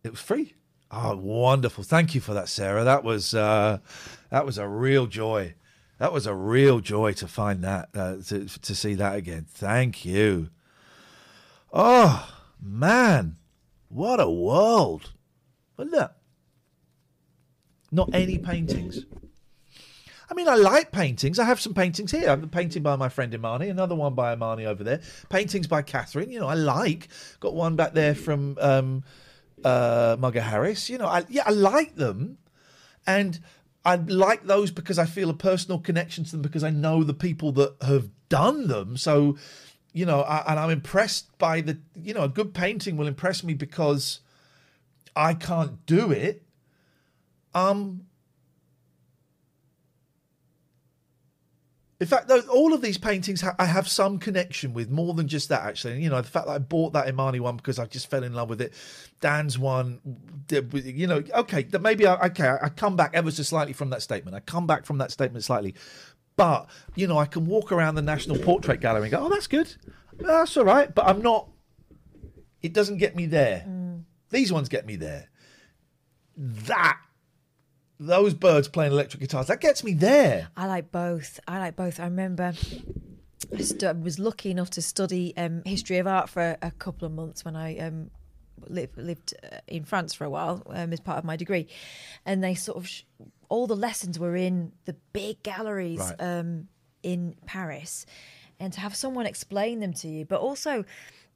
It 0.03 0.11
was 0.11 0.21
free. 0.21 0.53
Oh, 0.89 1.17
wonderful! 1.17 1.83
Thank 1.83 2.15
you 2.15 2.21
for 2.21 2.33
that, 2.33 2.47
Sarah. 2.47 2.85
That 2.85 3.03
was 3.03 3.33
uh, 3.33 3.79
that 4.29 4.45
was 4.45 4.57
a 4.57 4.67
real 4.67 5.05
joy. 5.05 5.55
That 5.99 6.13
was 6.13 6.25
a 6.25 6.33
real 6.33 6.79
joy 6.79 7.11
to 7.13 7.27
find 7.27 7.63
that 7.63 7.89
uh, 7.93 8.17
to 8.27 8.45
to 8.47 8.75
see 8.75 8.93
that 8.93 9.15
again. 9.15 9.47
Thank 9.49 10.05
you. 10.05 10.49
Oh 11.73 12.33
man, 12.61 13.35
what 13.89 14.21
a 14.21 14.29
world! 14.29 15.11
But 15.75 15.87
look, 15.87 16.13
not 17.91 18.09
any 18.13 18.37
paintings. 18.37 19.05
I 20.29 20.33
mean, 20.33 20.49
I 20.49 20.55
like 20.55 20.91
paintings. 20.91 21.39
I 21.39 21.45
have 21.45 21.59
some 21.59 21.73
paintings 21.73 22.11
here. 22.11 22.27
I 22.27 22.31
have 22.31 22.43
a 22.43 22.47
painting 22.47 22.83
by 22.83 22.97
my 22.97 23.07
friend 23.07 23.33
Imani, 23.33 23.69
another 23.69 23.95
one 23.95 24.13
by 24.13 24.33
Imani 24.33 24.65
over 24.65 24.83
there. 24.83 24.99
Paintings 25.29 25.67
by 25.67 25.81
Catherine. 25.81 26.29
You 26.29 26.39
know, 26.39 26.47
I 26.47 26.55
like. 26.55 27.07
Got 27.39 27.53
one 27.53 27.77
back 27.77 27.93
there 27.93 28.13
from 28.13 28.57
um, 28.59 29.03
uh, 29.63 30.17
Mugger 30.19 30.41
Harris. 30.41 30.89
You 30.89 30.97
know, 30.97 31.07
I, 31.07 31.23
yeah, 31.29 31.43
I 31.45 31.51
like 31.51 31.95
them, 31.95 32.37
and 33.05 33.39
I 33.85 33.95
like 33.95 34.43
those 34.43 34.69
because 34.69 34.99
I 34.99 35.05
feel 35.05 35.29
a 35.29 35.33
personal 35.33 35.79
connection 35.79 36.25
to 36.25 36.31
them 36.31 36.41
because 36.41 36.63
I 36.63 36.71
know 36.71 37.03
the 37.03 37.13
people 37.13 37.53
that 37.53 37.75
have 37.81 38.09
done 38.27 38.67
them. 38.67 38.97
So, 38.97 39.37
you 39.93 40.05
know, 40.05 40.21
I, 40.21 40.43
and 40.51 40.59
I'm 40.59 40.71
impressed 40.71 41.37
by 41.37 41.61
the. 41.61 41.77
You 41.95 42.13
know, 42.13 42.23
a 42.23 42.29
good 42.29 42.53
painting 42.53 42.97
will 42.97 43.07
impress 43.07 43.45
me 43.45 43.53
because 43.53 44.19
I 45.15 45.33
can't 45.35 45.85
do 45.85 46.11
it. 46.11 46.43
Um, 47.57 48.07
In 51.99 52.05
fact, 52.05 52.27
though, 52.27 52.41
all 52.41 52.73
of 52.73 52.81
these 52.81 52.99
paintings 52.99 53.41
ha- 53.41 53.55
I 53.57 53.65
have 53.65 53.87
some 53.87 54.19
connection 54.19 54.73
with 54.73 54.91
more 54.91 55.15
than 55.15 55.27
just 55.27 55.49
that. 55.49 55.63
Actually, 55.63 55.95
And, 55.95 56.03
you 56.03 56.09
know, 56.11 56.21
the 56.21 56.27
fact 56.27 56.45
that 56.45 56.51
I 56.53 56.59
bought 56.59 56.93
that 56.93 57.07
Imani 57.07 57.39
one 57.39 57.57
because 57.57 57.79
I 57.79 57.85
just 57.87 58.07
fell 58.07 58.23
in 58.23 58.33
love 58.33 58.49
with 58.49 58.61
it. 58.61 58.71
Dan's 59.19 59.57
one, 59.57 59.99
you 60.51 61.07
know, 61.07 61.23
okay, 61.33 61.67
maybe 61.81 62.05
I 62.05 62.27
okay, 62.27 62.55
I 62.61 62.69
come 62.69 62.95
back 62.95 63.11
ever 63.15 63.31
so 63.31 63.41
slightly 63.41 63.73
from 63.73 63.89
that 63.89 64.03
statement. 64.03 64.35
I 64.35 64.41
come 64.41 64.67
back 64.67 64.85
from 64.85 64.99
that 64.99 65.11
statement 65.11 65.43
slightly, 65.43 65.73
But 66.35 66.69
you 66.95 67.07
know, 67.07 67.17
I 67.17 67.25
can 67.25 67.47
walk 67.47 67.71
around 67.71 67.95
the 67.95 68.03
National 68.03 68.37
Portrait 68.37 68.79
Gallery 68.79 69.03
and 69.03 69.11
go, 69.11 69.25
"Oh, 69.25 69.29
that's 69.29 69.47
good. 69.47 69.75
That's 70.19 70.55
all 70.55 70.65
right." 70.65 70.93
But 70.93 71.07
I'm 71.07 71.23
not. 71.23 71.49
It 72.61 72.73
doesn't 72.73 72.97
get 72.97 73.15
me 73.15 73.25
there. 73.25 73.65
These 74.29 74.53
ones 74.53 74.69
get 74.69 74.85
me 74.85 74.97
there. 74.97 75.29
That 76.35 76.99
those 77.99 78.33
birds 78.33 78.67
playing 78.67 78.91
electric 78.91 79.21
guitars 79.21 79.47
that 79.47 79.59
gets 79.61 79.83
me 79.83 79.93
there. 79.93 80.49
I 80.55 80.67
like 80.67 80.91
both. 80.91 81.39
I 81.47 81.59
like 81.59 81.75
both. 81.75 81.99
I 81.99 82.03
remember 82.05 82.53
I 83.55 83.61
stu- 83.61 83.93
was 83.93 84.19
lucky 84.19 84.51
enough 84.51 84.69
to 84.71 84.81
study 84.81 85.35
um, 85.37 85.61
history 85.65 85.97
of 85.97 86.07
art 86.07 86.29
for 86.29 86.41
a, 86.41 86.57
a 86.61 86.71
couple 86.71 87.05
of 87.05 87.13
months 87.13 87.43
when 87.45 87.55
I 87.55 87.77
um, 87.79 88.11
lived, 88.67 88.97
lived 88.97 89.33
uh, 89.43 89.57
in 89.67 89.83
France 89.85 90.13
for 90.13 90.25
a 90.25 90.29
while 90.29 90.63
um, 90.69 90.91
as 90.93 90.99
part 90.99 91.17
of 91.17 91.23
my 91.23 91.35
degree, 91.35 91.67
and 92.25 92.43
they 92.43 92.55
sort 92.55 92.77
of 92.77 92.87
sh- 92.87 93.03
all 93.49 93.65
the 93.67 93.75
lessons 93.75 94.19
were 94.19 94.35
in 94.35 94.73
the 94.85 94.93
big 95.13 95.41
galleries 95.43 95.99
Right. 95.99 96.15
um, 96.39 96.67
in 97.03 97.35
Paris, 97.45 98.05
and 98.59 98.73
to 98.73 98.79
have 98.79 98.95
someone 98.95 99.25
explain 99.25 99.79
them 99.79 99.93
to 99.93 100.07
you, 100.07 100.25
but 100.25 100.41
also 100.41 100.83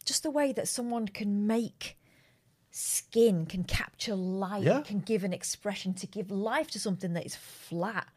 just 0.05 0.23
the 0.23 0.31
way 0.31 0.51
that 0.51 0.67
someone 0.67 1.07
can 1.07 1.47
make 1.47 1.97
skin 2.71 3.45
can 3.45 3.63
capture 3.63 4.15
light 4.15 4.63
Yeah. 4.63 4.81
can 4.81 4.99
give 4.99 5.23
an 5.23 5.33
expression 5.33 5.93
to 5.95 6.07
give 6.07 6.31
life 6.31 6.71
to 6.71 6.79
something 6.79 7.13
that 7.13 7.25
is 7.25 7.35
flat 7.35 8.07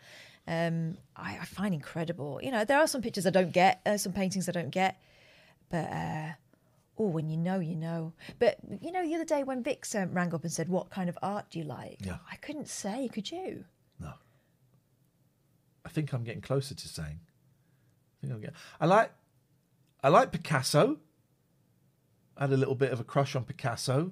um 0.47 0.97
I, 1.17 1.39
I 1.41 1.45
find 1.45 1.75
incredible 1.75 2.39
you 2.43 2.51
know 2.53 2.65
there 2.65 2.79
are 2.79 2.87
some 2.87 3.03
pictures 3.03 3.27
i 3.27 3.31
don't 3.31 3.53
get 3.53 3.81
uh, 3.85 3.97
some 3.97 4.13
paintings 4.13 4.49
i 4.49 4.53
don't 4.53 4.71
get 4.71 5.01
but 5.71 5.91
uh 5.91 6.29
oh 6.99 7.09
when 7.09 7.29
you 7.29 7.37
know 7.37 7.59
you 7.59 7.75
know 7.75 8.13
but 8.39 8.59
you 8.81 8.93
know 8.93 9.03
the 9.05 9.15
other 9.17 9.25
day 9.25 9.43
when 9.43 9.63
vix 9.63 9.95
um, 9.95 10.13
rang 10.13 10.33
up 10.33 10.45
and 10.45 10.53
said 10.53 10.69
what 10.69 10.89
kind 10.91 11.09
of 11.09 11.19
art 11.23 11.47
do 11.51 11.59
you 11.59 11.65
like 11.65 11.97
Yeah. 12.01 12.19
i 12.31 12.37
couldn't 12.37 12.69
say 12.69 13.09
could 13.13 13.31
you 13.31 13.65
No. 13.99 14.13
I 15.85 15.89
think 15.91 16.13
I'm 16.13 16.25
getting 16.25 16.41
closer 16.41 16.75
to 16.75 16.89
saying. 16.89 17.21
I 17.21 18.15
think 18.21 18.33
I'm 18.33 18.41
getting. 18.41 18.57
I 18.81 18.87
like. 18.87 19.13
I 20.03 20.09
like 20.09 20.33
Picasso. 20.33 20.99
I 22.39 22.45
had 22.45 22.53
a 22.53 22.57
little 22.57 22.75
bit 22.75 22.91
of 22.91 23.01
a 23.01 23.05
crush 23.05 23.37
on 23.37 23.45
Picasso. 23.45 24.11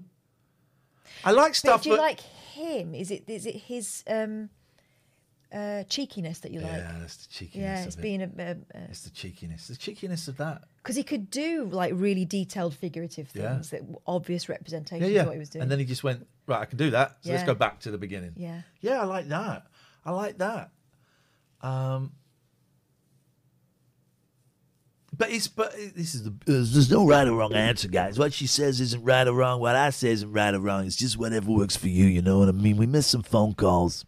I 1.24 1.30
like 1.32 1.53
but 1.53 1.57
stuff. 1.57 1.82
do 1.82 1.90
you 1.90 1.96
that- 1.96 2.03
like 2.03 2.20
him 2.20 2.94
is 2.94 3.11
it 3.11 3.24
is 3.28 3.46
it 3.46 3.57
his 3.57 4.05
um 4.07 4.50
uh 5.53 5.82
cheekiness 5.84 6.38
that 6.40 6.50
you 6.50 6.61
like 6.61 6.70
Yeah, 6.72 6.96
that's 7.00 7.16
the 7.26 7.28
cheekiness. 7.32 7.62
yeah 7.62 7.84
it's 7.84 7.96
it. 7.96 8.00
being 8.03 8.22
a, 8.22 8.30
a, 8.38 8.57
It's 8.90 9.03
the 9.03 9.11
cheekiness. 9.11 9.68
The 9.68 9.76
cheekiness 9.76 10.26
of 10.28 10.36
that. 10.38 10.62
because 10.82 10.96
he 10.96 11.03
could 11.03 11.30
do 11.30 11.64
like 11.66 11.92
really 11.94 12.24
detailed 12.24 12.74
figurative 12.74 13.30
Yeah. 13.34 13.53
things 13.55 13.70
that 13.70 13.82
obvious 14.07 14.48
Yeah, 14.48 14.53
representations 14.55 15.11
yeah. 15.11 15.20
of 15.20 15.26
what 15.26 15.34
he 15.34 15.38
was 15.38 15.50
doing 15.50 15.62
And 15.62 15.70
then 15.70 15.78
he 15.78 15.84
just 15.84 16.03
went 16.05 16.26
right. 16.46 16.61
I 16.61 16.64
can 16.64 16.78
do 16.78 16.90
that. 16.90 17.18
So 17.20 17.32
let's 17.32 17.44
go 17.44 17.55
back 17.55 17.80
to 17.80 17.90
the 17.90 17.98
beginning. 17.98 18.32
yeah 18.36 18.62
Yeah, 18.80 19.03
I 19.03 19.05
like 19.05 19.28
that. 19.28 19.66
I 20.05 20.11
like 20.12 20.38
that. 20.38 20.70
Um, 21.61 22.12
but 25.17 25.31
it's 25.31 25.49
but 25.49 25.73
this 25.95 26.15
is 26.15 26.25
the 26.25 26.35
There's, 26.47 26.91
no 26.91 27.07
right 27.07 27.27
or 27.27 27.35
wrong 27.35 27.53
answer, 27.55 27.89
guys. 27.89 28.19
What 28.19 28.33
she 28.33 28.47
says 28.47 28.81
isn't 28.81 29.05
right 29.05 29.27
or 29.27 29.33
wrong. 29.35 29.61
What 29.61 29.77
I 29.77 29.91
say 29.91 30.11
isn't 30.11 30.33
right 30.33 30.55
or 30.55 30.61
wrong. 30.61 30.87
It's 30.87 30.97
just 30.97 31.17
whatever 31.19 31.51
works 31.51 31.77
for 31.77 31.89
you. 31.89 32.07
You 32.07 32.23
know 32.23 32.39
what 32.39 32.49
I 32.49 32.53
mean? 32.53 32.77
We 32.77 32.87
missed 32.87 33.11
some 33.11 33.23
phone 33.23 33.55
calls. 33.55 34.05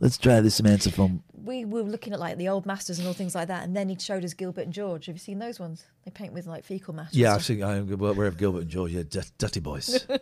Let's 0.00 0.16
try 0.16 0.40
this 0.40 0.60
answer 0.60 0.92
phone. 0.92 1.24
we 1.34 1.64
were 1.64 1.82
looking 1.82 2.12
at 2.12 2.20
like 2.20 2.36
the 2.38 2.48
old 2.48 2.66
masters 2.66 2.98
and 3.00 3.08
all 3.08 3.14
things 3.14 3.34
like 3.34 3.48
that, 3.48 3.64
and 3.64 3.76
then 3.76 3.88
he 3.88 3.96
showed 3.98 4.24
us 4.24 4.32
Gilbert 4.32 4.62
and 4.62 4.72
George. 4.72 5.06
Have 5.06 5.16
you 5.16 5.20
seen 5.20 5.40
those 5.40 5.58
ones? 5.58 5.84
They 6.04 6.12
paint 6.12 6.32
with 6.32 6.46
like 6.46 6.64
fecal 6.64 6.94
matter. 6.94 7.10
yeah. 7.12 7.34
I've 7.34 7.44
seen 7.44 7.62
I 7.64 7.80
wherever 7.80 8.30
Gilbert 8.36 8.60
and 8.62 8.70
George. 8.70 8.92
Yeah, 8.92 9.02
Dut- 9.08 9.32
Dutty 9.38 9.58
Boys. 9.60 10.06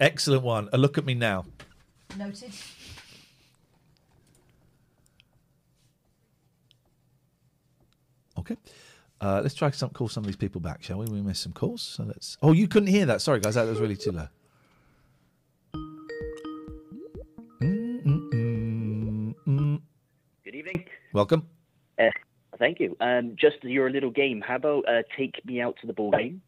Excellent 0.00 0.42
one. 0.42 0.68
A 0.72 0.78
look 0.78 0.98
at 0.98 1.04
me 1.04 1.14
now. 1.14 1.44
Noted. 2.18 2.52
Okay. 8.44 8.56
Uh, 9.20 9.40
let's 9.42 9.54
try 9.54 9.70
some 9.70 9.90
call 9.90 10.08
some 10.08 10.22
of 10.22 10.26
these 10.26 10.36
people 10.36 10.60
back, 10.60 10.82
shall 10.82 10.98
we? 10.98 11.06
We 11.06 11.22
missed 11.22 11.42
some 11.42 11.52
calls, 11.52 11.80
so 11.82 12.02
let's. 12.04 12.36
Oh, 12.42 12.52
you 12.52 12.68
couldn't 12.68 12.88
hear 12.88 13.06
that. 13.06 13.22
Sorry, 13.22 13.40
guys, 13.40 13.54
that 13.54 13.66
was 13.66 13.80
really 13.80 13.96
too 13.96 14.12
low. 14.12 14.28
Good 20.44 20.54
evening. 20.54 20.84
Welcome. 21.14 21.46
Uh, 21.98 22.10
thank 22.58 22.80
you. 22.80 22.96
Um, 23.00 23.34
just 23.38 23.62
your 23.62 23.88
little 23.90 24.10
game. 24.10 24.42
How 24.46 24.56
about 24.56 24.84
uh, 24.88 25.02
take 25.16 25.44
me 25.46 25.60
out 25.60 25.76
to 25.80 25.86
the 25.86 25.92
ball 25.94 26.10
game? 26.10 26.42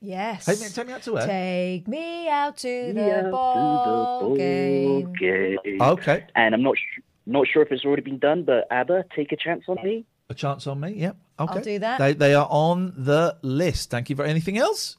Yes. 0.00 0.46
Take 0.46 0.60
me- 0.60 0.68
take 0.68 0.86
me 0.86 0.92
out 0.94 1.02
to 1.02 1.12
where? 1.12 1.26
Take 1.26 1.88
me 1.88 2.28
out 2.28 2.56
to 2.58 2.92
the 2.94 3.14
out 3.18 3.22
to 3.24 3.30
ball 3.30 4.20
ball 4.20 4.36
game. 4.36 5.12
game. 5.14 5.58
Okay. 5.82 6.24
And 6.34 6.54
I'm 6.54 6.62
not 6.62 6.76
sh- 6.78 7.00
not 7.26 7.46
sure 7.46 7.62
if 7.62 7.70
it's 7.72 7.84
already 7.84 8.02
been 8.02 8.18
done, 8.18 8.44
but 8.44 8.66
ABBA, 8.70 9.04
take 9.14 9.32
a 9.32 9.36
chance 9.36 9.64
on 9.68 9.76
me. 9.84 10.06
A 10.30 10.34
chance 10.34 10.66
on 10.66 10.80
me. 10.80 10.92
Yep. 10.92 11.16
Okay. 11.40 11.54
I'll 11.54 11.62
do 11.62 11.78
that. 11.78 11.98
They, 11.98 12.12
they 12.12 12.34
are 12.34 12.46
on 12.50 12.92
the 12.96 13.36
list. 13.42 13.90
Thank 13.90 14.10
you 14.10 14.16
for 14.16 14.24
anything 14.24 14.58
else. 14.58 14.96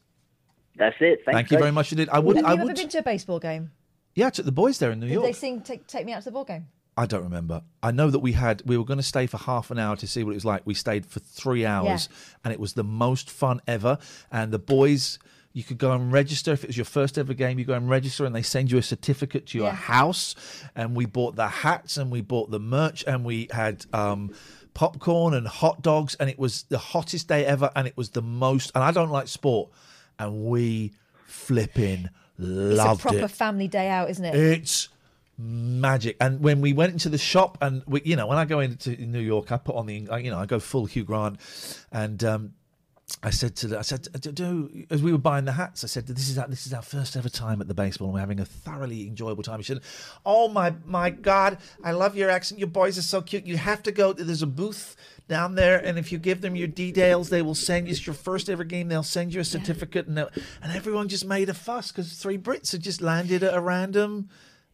That's 0.76 0.96
it. 1.02 1.20
Thanks, 1.26 1.36
Thank 1.38 1.52
you 1.52 1.58
guys. 1.58 1.62
very 1.62 1.72
much 1.72 1.92
indeed. 1.92 2.10
I 2.10 2.20
would. 2.20 2.38
Have 2.38 2.46
I 2.46 2.54
you 2.54 2.62
ever 2.62 2.74
been 2.74 2.88
to 2.90 2.98
a 3.00 3.04
baseball 3.04 3.40
game? 3.40 3.72
Yeah, 4.16 4.28
I 4.28 4.30
took 4.32 4.46
the 4.46 4.52
boys 4.52 4.80
there 4.80 4.92
in 4.92 5.00
New 5.00 5.08
Did 5.08 5.14
York. 5.14 5.26
they 5.28 5.34
sing 5.34 5.62
take, 5.62 5.86
take 5.88 6.06
Me 6.06 6.14
Out 6.14 6.20
to 6.24 6.26
the 6.26 6.32
Ball 6.32 6.46
Game? 6.46 6.68
I 6.98 7.06
don't 7.06 7.24
remember. 7.24 7.62
I 7.84 7.92
know 7.92 8.10
that 8.10 8.20
we 8.20 8.32
had 8.34 8.62
we 8.66 8.76
were 8.78 8.84
going 8.86 8.98
to 8.98 9.04
stay 9.04 9.28
for 9.28 9.38
half 9.38 9.72
an 9.72 9.78
hour 9.78 9.96
to 9.98 10.08
see 10.08 10.24
what 10.24 10.32
it 10.32 10.36
was 10.36 10.46
like. 10.46 10.64
We 10.66 10.74
stayed 10.74 11.06
for 11.06 11.20
three 11.20 11.66
hours, 11.66 12.10
and 12.44 12.52
it 12.52 12.60
was 12.60 12.74
the 12.74 12.84
most 12.84 13.30
fun 13.30 13.62
ever. 13.68 14.00
And 14.32 14.52
the 14.52 14.60
boys, 14.60 15.20
you 15.54 15.64
could 15.64 15.78
go 15.78 15.92
and 15.92 16.12
register 16.12 16.52
if 16.54 16.64
it 16.64 16.68
was 16.68 16.78
your 16.78 16.86
first 16.86 17.18
ever 17.18 17.34
game. 17.34 17.60
You 17.60 17.66
go 17.66 17.74
and 17.76 17.90
register, 17.90 18.26
and 18.26 18.34
they 18.36 18.42
send 18.42 18.72
you 18.72 18.78
a 18.80 18.84
certificate 18.84 19.46
to 19.48 19.58
your 19.60 19.68
Yeah. 19.68 19.76
house. 19.76 20.36
And 20.76 20.96
we 20.96 21.06
bought 21.06 21.36
the 21.36 21.48
hats, 21.48 21.98
and 21.98 22.10
we 22.10 22.22
bought 22.22 22.50
the 22.52 22.60
merch, 22.60 23.04
and 23.06 23.24
we 23.24 23.48
had. 23.52 23.86
Um, 23.94 24.32
popcorn 24.80 25.34
and 25.34 25.46
hot 25.46 25.82
dogs 25.82 26.16
and 26.22 26.30
it 26.30 26.40
was 26.40 26.64
the 26.70 26.78
hottest 26.78 27.28
day 27.28 27.46
ever 27.46 27.70
and 27.76 27.86
it 27.86 27.98
was 27.98 28.12
the 28.12 28.22
most 28.22 28.72
and 28.74 28.82
I 28.82 28.92
don't 28.92 29.10
like 29.10 29.28
sport 29.28 29.70
and 30.18 30.46
we 30.46 30.94
flipping 31.28 32.10
loved 32.38 32.92
it. 32.92 32.94
it's 32.94 33.00
a 33.00 33.08
proper 33.10 33.26
it 33.26 33.32
family 33.32 33.68
day 33.68 33.90
out, 33.90 34.10
isn't 34.10 34.24
it? 34.24 34.34
it's 34.34 34.88
magic. 35.38 36.16
And 36.22 36.40
when 36.40 36.62
we 36.62 36.72
went 36.72 36.94
into 36.94 37.10
the 37.10 37.18
shop, 37.18 37.58
and 37.60 37.84
we, 37.88 38.02
you 38.06 38.16
know, 38.16 38.28
when 38.28 38.38
I 38.38 38.46
go 38.46 38.62
into 38.62 38.92
New 39.06 39.20
York, 39.20 39.52
I 39.52 39.58
put 39.58 39.76
on 39.76 39.86
the, 39.86 40.08
you 40.22 40.32
know, 40.32 40.40
I 40.40 40.46
go 40.46 40.60
full 40.60 40.86
Hugh 40.86 41.04
Grant, 41.04 41.40
and 41.92 42.24
um, 42.24 42.54
I 43.24 43.32
said 43.32 43.56
to, 43.58 43.68
the, 43.68 43.80
I 43.80 43.82
said, 43.82 44.08
do, 44.36 44.86
as 44.90 45.02
we 45.02 45.12
were 45.12 45.18
buying 45.18 45.46
the 45.46 45.52
hats, 45.52 45.84
I 45.84 45.88
said, 45.88 46.08
this 46.08 46.30
is 46.30 46.38
our, 46.38 46.48
this 46.48 46.66
is 46.66 46.74
our 46.74 46.82
first 46.82 47.18
ever 47.18 47.28
time 47.28 47.60
at 47.60 47.68
the 47.68 47.74
baseball, 47.74 48.08
and 48.08 48.14
we're 48.14 48.20
having 48.20 48.40
a 48.40 48.46
thoroughly 48.46 49.08
enjoyable 49.08 49.44
time. 49.44 49.62
She 49.62 49.74
said, 49.74 49.82
oh 50.26 50.48
my 50.48 50.74
my 50.86 51.10
God, 51.10 51.58
I 51.84 51.92
love 51.92 52.16
your 52.16 52.30
accent. 52.30 52.60
Your 52.60 52.70
boys 52.70 52.98
are 52.98 53.04
so 53.04 53.22
cute. 53.22 53.46
You 53.46 53.58
have 53.58 53.84
to 53.84 53.92
go. 53.92 54.14
There's 54.14 54.42
a 54.42 54.48
booth 54.48 54.96
down 55.28 55.56
there, 55.56 55.78
and 55.78 55.98
if 55.98 56.12
you 56.12 56.18
give 56.18 56.42
them 56.42 56.56
your 56.56 56.68
details, 56.68 57.30
they 57.30 57.42
will 57.42 57.56
send 57.56 57.88
you. 57.88 57.92
It's 57.92 58.06
your 58.06 58.14
first 58.14 58.50
ever 58.50 58.64
game. 58.64 58.88
They'll 58.88 59.04
send 59.04 59.34
you 59.34 59.42
a 59.42 59.46
certificate, 59.46 60.08
and 60.08 60.20
and 60.20 60.76
everyone 60.76 61.08
just 61.08 61.26
made 61.26 61.50
a 61.50 61.54
fuss 61.54 61.92
because 61.92 62.14
three 62.14 62.38
Brits 62.38 62.72
had 62.72 62.82
just 62.82 63.02
landed 63.02 63.44
at 63.44 63.54
a 63.54 63.60
random. 63.60 64.30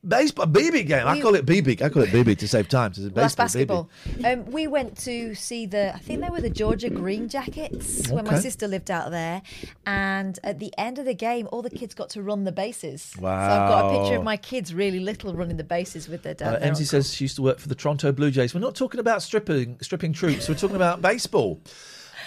Baseball 0.07 0.45
BB 0.45 0.87
game. 0.87 1.07
I 1.07 1.19
call 1.19 1.35
it 1.35 1.45
BB. 1.45 1.81
I 1.81 1.89
call 1.89 2.03
it 2.03 2.09
BB 2.09 2.37
to 2.39 2.47
save 2.47 2.69
time. 2.69 2.91
It's 2.91 2.99
that's 3.09 3.35
baseball, 3.35 3.89
basketball. 4.05 4.31
Um, 4.31 4.45
we 4.45 4.67
went 4.67 4.97
to 4.99 5.33
see 5.35 5.65
the, 5.65 5.93
I 5.95 5.97
think 5.97 6.21
they 6.21 6.29
were 6.29 6.41
the 6.41 6.49
Georgia 6.49 6.89
Green 6.89 7.27
Jackets 7.27 8.09
when 8.09 8.25
my 8.25 8.39
sister 8.39 8.67
lived 8.67 8.91
out 8.91 9.11
there. 9.11 9.41
And 9.85 10.37
at 10.43 10.59
the 10.59 10.73
end 10.77 10.99
of 10.99 11.05
the 11.05 11.15
game, 11.15 11.47
all 11.51 11.61
the 11.61 11.69
kids 11.69 11.95
got 11.95 12.09
to 12.11 12.21
run 12.21 12.43
the 12.43 12.51
bases. 12.51 13.01
So 13.01 13.25
I've 13.25 13.69
got 13.69 13.85
a 13.89 13.99
picture 13.99 14.17
of 14.17 14.23
my 14.23 14.37
kids 14.37 14.73
really 14.73 14.99
little 14.99 15.33
running 15.33 15.57
the 15.57 15.63
bases 15.63 16.07
with 16.07 16.23
their 16.23 16.33
dad. 16.33 16.61
Uh, 16.61 16.65
Emsy 16.65 16.85
says 16.85 17.13
she 17.13 17.23
used 17.23 17.35
to 17.37 17.41
work 17.41 17.59
for 17.59 17.67
the 17.67 17.75
Toronto 17.75 18.11
Blue 18.11 18.31
Jays. 18.31 18.53
We're 18.53 18.61
not 18.61 18.75
talking 18.75 18.99
about 18.99 19.23
stripping 19.23 19.77
stripping 19.81 20.13
troops. 20.13 20.47
We're 20.47 20.55
talking 20.55 20.75
about 20.75 21.01
baseball. 21.01 21.61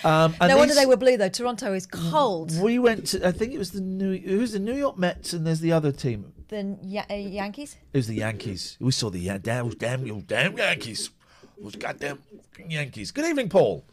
Um, 0.05 0.35
and 0.41 0.51
no 0.51 0.57
wonder 0.59 0.75
they 0.75 0.87
were 0.87 0.97
blue 0.97 1.17
though. 1.17 1.29
Toronto 1.29 1.73
is 1.73 1.87
cold. 1.87 2.57
We 2.61 2.79
went 2.79 3.09
to. 3.09 3.27
I 3.27 3.33
think 3.33 3.53
it 3.53 3.59
was 3.59 3.73
the 3.73 3.81
New. 3.81 4.17
Who's 4.17 4.53
the 4.53 4.59
New 4.59 4.77
York 4.77 4.97
Mets, 4.97 5.33
and 5.33 5.47
there's 5.47 5.61
the 5.61 5.73
other 5.73 5.93
team. 5.93 6.33
The 6.49 6.79
ya- 6.83 7.05
uh, 7.11 7.15
Yankees. 7.15 7.77
It 7.93 7.99
was 7.99 8.07
the 8.07 8.15
Yankees. 8.17 8.77
We 8.81 8.91
saw 8.93 9.11
the 9.11 9.19
Yan- 9.21 9.41
damn, 9.43 9.69
damn, 9.71 10.07
you 10.07 10.23
damn 10.27 10.57
Yankees. 10.57 11.11
Those 11.61 11.77
goddamn 11.77 12.21
Yankees. 12.69 13.11
Good 13.11 13.27
evening, 13.27 13.49
Paul. 13.49 13.85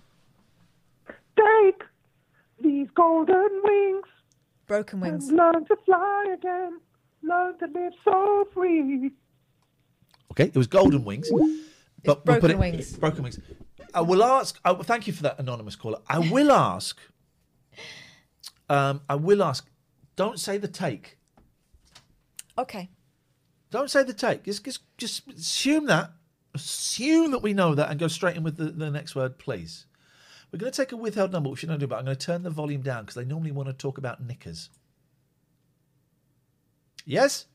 Take 1.37 1.83
these 2.61 2.87
golden 2.95 3.61
wings 3.63 4.05
Broken 4.67 4.99
wings. 5.01 5.27
and 5.29 5.37
learn 5.37 5.65
to 5.65 5.75
fly 5.85 6.33
again. 6.37 6.79
Learn 7.23 7.57
to 7.59 7.65
live 7.67 7.93
so 8.03 8.47
free. 8.53 9.11
Okay, 10.31 10.45
it 10.45 10.55
was 10.55 10.67
Golden 10.67 11.03
Wings. 11.03 11.29
But 11.31 11.39
we'll 11.39 11.55
put 12.05 12.25
Broken 12.25 12.51
it- 12.51 12.59
Wings. 12.59 12.93
Broken 12.97 13.23
Wings. 13.23 13.39
I 13.93 14.01
will 14.01 14.23
ask. 14.23 14.59
I, 14.63 14.73
thank 14.75 15.07
you 15.07 15.13
for 15.13 15.23
that 15.23 15.39
anonymous 15.39 15.75
caller. 15.75 15.99
I 16.07 16.19
will 16.19 16.51
ask. 16.51 16.99
Um, 18.69 19.01
I 19.09 19.15
will 19.15 19.41
ask. 19.43 19.67
Don't 20.15 20.39
say 20.39 20.57
the 20.57 20.67
take. 20.67 21.17
Okay. 22.57 22.89
Don't 23.71 23.89
say 23.89 24.03
the 24.03 24.13
take. 24.13 24.43
Just, 24.43 24.63
just, 24.63 24.97
just 24.97 25.27
assume 25.27 25.85
that. 25.87 26.11
Assume 26.53 27.31
that 27.31 27.39
we 27.39 27.53
know 27.53 27.75
that 27.75 27.89
and 27.89 27.99
go 27.99 28.07
straight 28.07 28.37
in 28.37 28.43
with 28.43 28.55
the, 28.55 28.65
the 28.65 28.89
next 28.89 29.15
word, 29.15 29.37
please. 29.37 29.87
We're 30.51 30.59
going 30.59 30.71
to 30.71 30.81
take 30.81 30.93
a 30.93 30.97
withheld 30.97 31.33
number, 31.33 31.49
which 31.49 31.63
you 31.63 31.67
don't 31.67 31.79
do, 31.79 31.87
but 31.87 31.97
I'm 31.97 32.05
going 32.05 32.15
to 32.15 32.25
turn 32.25 32.43
the 32.43 32.49
volume 32.49 32.81
down 32.81 33.03
because 33.03 33.15
they 33.15 33.25
normally 33.25 33.51
want 33.51 33.67
to 33.67 33.73
talk 33.73 33.97
about 33.97 34.23
knickers. 34.23 34.69
Yes? 37.05 37.45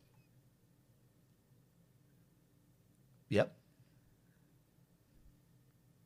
It 3.30 3.50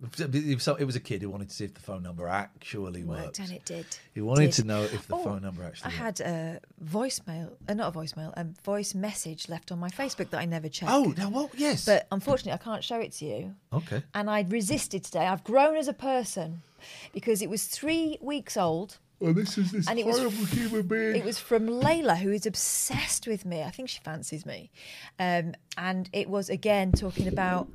was, 0.05 0.69
it 0.69 0.85
was 0.85 0.97
a 0.97 1.01
kid 1.01 1.23
who 1.23 1.31
wanted 1.31 1.49
to 1.49 1.55
see 1.55 1.65
if 1.65 1.75
the 1.75 1.81
phone 1.81 2.03
number 2.03 2.29
actually 2.29 3.05
Worked, 3.05 3.23
worked. 3.23 3.39
and 3.41 3.51
it 3.53 3.65
did. 3.65 3.87
He 4.15 4.21
wanted 4.21 4.47
Did. 4.47 4.53
to 4.53 4.65
know 4.65 4.83
if 4.83 5.07
the 5.09 5.15
Oh, 5.15 5.25
phone 5.25 5.43
number 5.43 5.63
actually. 5.65 5.89
I 5.93 5.95
had 5.95 6.21
a 6.21 6.61
voicemail, 6.85 7.53
uh, 7.69 7.75
not 7.75 7.95
a 7.95 7.99
voicemail, 7.99 8.33
a 8.37 8.47
voice 8.65 8.95
message 8.95 9.49
left 9.49 9.73
on 9.73 9.79
my 9.79 9.89
Facebook 9.91 10.31
that 10.31 10.39
I 10.41 10.45
never 10.45 10.69
checked. 10.69 10.93
Oh, 10.93 11.15
now 11.17 11.31
what? 11.31 11.51
Yes. 11.57 11.85
But 11.85 12.07
unfortunately, 12.13 12.53
I 12.53 12.59
can't 12.63 12.83
show 12.85 12.99
it 13.01 13.13
to 13.13 13.25
you. 13.25 13.55
Okay. 13.73 14.03
And 14.15 14.29
I 14.31 14.43
resisted 14.49 15.05
today. 15.05 15.27
I've 15.27 15.45
grown 15.45 15.77
as 15.77 15.89
a 15.89 15.93
person 15.93 16.63
because 17.13 17.43
it 17.43 17.51
was 17.51 17.65
three 17.67 18.19
weeks 18.21 18.57
old. 18.57 18.99
Oh, 19.21 19.33
this 19.33 19.57
is 19.57 19.71
this 19.71 19.89
and 19.89 19.99
it 19.99 20.05
was 20.05 20.19
human 20.51 20.87
being. 20.87 21.17
It 21.17 21.25
was 21.25 21.39
from 21.39 21.67
Layla, 21.67 22.19
who 22.19 22.31
is 22.33 22.47
obsessed 22.47 23.27
with 23.27 23.47
me. 23.47 23.63
I 23.63 23.71
think 23.71 23.89
she 23.89 24.01
fancies 24.01 24.45
me. 24.45 24.71
Um, 25.19 25.55
and 25.79 26.11
it 26.13 26.29
was 26.29 26.51
again 26.51 26.93
talking 26.93 27.29
about. 27.29 27.69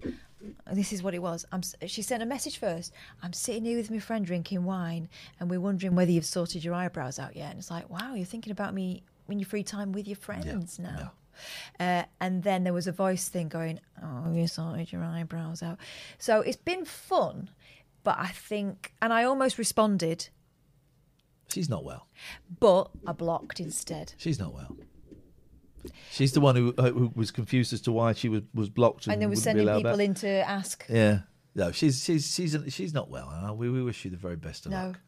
This 0.72 0.94
is 0.94 1.04
what 1.04 1.14
it 1.14 1.22
was. 1.22 1.46
I'm, 1.52 1.62
she 1.86 2.02
sent 2.02 2.24
a 2.24 2.26
message 2.26 2.58
first. 2.60 2.94
I'm 3.22 3.34
sitting 3.34 3.66
here 3.66 3.78
with 3.78 3.92
my 3.92 4.00
friend 4.00 4.26
drinking 4.26 4.64
wine, 4.64 5.10
and 5.40 5.50
we're 5.50 5.60
wondering 5.60 5.96
whether 5.96 6.12
you've 6.12 6.26
sorted 6.26 6.64
your 6.64 6.74
eyebrows 6.74 7.20
out 7.20 7.36
yet. 7.36 7.50
And 7.52 7.60
it's 7.60 7.70
like, 7.72 7.90
wow, 7.90 8.14
you're 8.14 8.26
thinking 8.26 8.52
about 8.52 8.74
me 8.74 9.04
in 9.28 9.40
your 9.40 9.48
free 9.48 9.64
time 9.64 9.92
with 9.92 10.08
your 10.08 10.16
friends 10.16 10.80
now. 10.80 11.12
Uh, 11.80 12.04
and 12.20 12.44
then 12.44 12.64
there 12.64 12.74
was 12.74 12.88
a 12.88 12.92
voice 12.92 13.28
thing 13.30 13.48
going, 13.48 13.80
oh, 14.04 14.32
you 14.34 14.48
sorted 14.48 14.92
your 14.92 15.04
eyebrows 15.04 15.62
out. 15.64 15.78
So 16.18 16.42
it's 16.42 16.58
been 16.58 16.86
fun, 16.86 17.50
but 18.04 18.18
I 18.20 18.28
think, 18.28 18.94
and 19.02 19.14
I 19.14 19.24
almost 19.24 19.58
responded, 19.58 20.30
She's 21.48 21.70
not 21.70 21.84
well. 21.84 22.08
but 22.60 22.92
I 23.08 23.12
blocked 23.12 23.60
instead. 23.60 24.14
She's 24.18 24.40
not 24.40 24.54
well. 24.54 24.78
She's 26.12 26.34
the 26.34 26.42
one 26.42 26.56
who 26.56 26.74
uh, 26.78 26.92
who 26.92 27.12
was 27.16 27.32
confused 27.32 27.72
as 27.74 27.82
to 27.82 27.92
why 27.92 28.14
she 28.14 28.30
was, 28.30 28.42
was 28.54 28.70
blocked 28.70 29.06
and, 29.08 29.14
And 29.14 29.22
they 29.22 29.28
were 29.28 29.36
sending 29.36 29.68
people 29.68 29.84
back. 29.98 30.00
in 30.06 30.14
to 30.16 30.28
ask. 30.50 30.86
Yeah. 30.90 31.20
No, 31.56 31.72
she's 31.72 32.04
she's 32.04 32.34
she's 32.34 32.56
she's 32.70 32.94
not 32.94 33.10
well. 33.10 33.56
We 33.58 33.70
we 33.70 33.82
wish 33.84 34.06
you 34.06 34.12
the 34.12 34.18
very 34.18 34.36
best 34.36 34.66
of 34.66 34.72
No. 34.72 34.88
luck. 34.88 35.00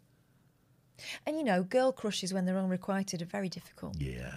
And 1.25 1.37
you 1.37 1.43
know, 1.43 1.63
girl 1.63 1.91
crushes 1.91 2.33
when 2.33 2.45
they're 2.45 2.57
unrequited 2.57 3.21
are 3.21 3.25
very 3.25 3.49
difficult. 3.49 3.99
Yeah, 3.99 4.31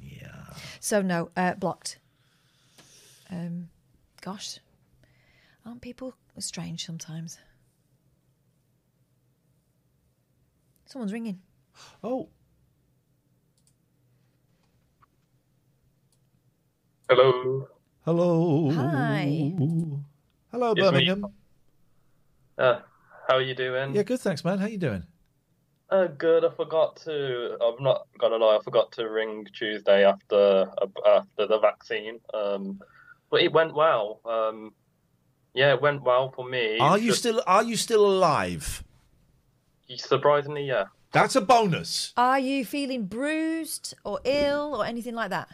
yeah. 0.00 0.44
So 0.80 1.02
no, 1.02 1.30
uh, 1.36 1.54
blocked. 1.54 1.98
Um, 3.30 3.68
gosh, 4.22 4.58
aren't 5.66 5.80
people 5.82 6.14
strange 6.38 6.84
sometimes? 6.86 7.38
Someone's 10.86 11.12
ringing. 11.12 11.40
Oh. 12.02 12.28
Hello. 17.08 17.68
Hello. 18.04 18.70
Hi. 18.70 19.52
Hello, 20.50 20.72
It's 20.72 20.76
me. 20.76 20.82
Birmingham. 20.82 21.26
Uh, 22.56 22.80
how 23.28 23.34
are 23.36 23.42
you 23.42 23.54
doing? 23.54 23.94
Yeah, 23.94 24.02
good. 24.02 24.20
Thanks, 24.20 24.44
man. 24.44 24.58
How 24.58 24.66
are 24.66 24.68
you 24.70 24.78
doing? 24.78 25.04
Uh, 25.90 26.06
good. 26.06 26.44
I 26.44 26.50
forgot 26.50 26.96
to. 27.04 27.56
I'm 27.60 27.82
not 27.82 28.06
gonna 28.18 28.36
lie. 28.36 28.56
I 28.56 28.62
forgot 28.62 28.90
to 28.92 29.08
ring 29.08 29.46
Tuesday 29.56 30.04
after 30.04 30.70
uh, 30.80 30.86
after 31.06 31.46
the 31.46 31.58
vaccine. 31.58 32.20
Um, 32.32 32.80
but 33.30 33.42
it 33.42 33.52
went 33.52 33.74
well. 33.74 34.20
Um, 34.24 34.72
yeah, 35.52 35.74
it 35.74 35.82
went 35.82 36.02
well 36.02 36.32
for 36.34 36.48
me. 36.48 36.78
Are 36.78 36.98
you 36.98 37.08
just- 37.10 37.20
still 37.20 37.42
Are 37.46 37.62
you 37.62 37.76
still 37.76 38.06
alive? 38.06 38.82
Surprisingly, 39.96 40.64
yeah. 40.64 40.84
That's 41.12 41.36
a 41.36 41.40
bonus. 41.42 42.12
Are 42.16 42.38
you 42.40 42.64
feeling 42.64 43.06
bruised 43.06 43.94
or 44.04 44.18
ill 44.24 44.74
or 44.74 44.84
anything 44.86 45.14
like 45.14 45.30
that? 45.30 45.48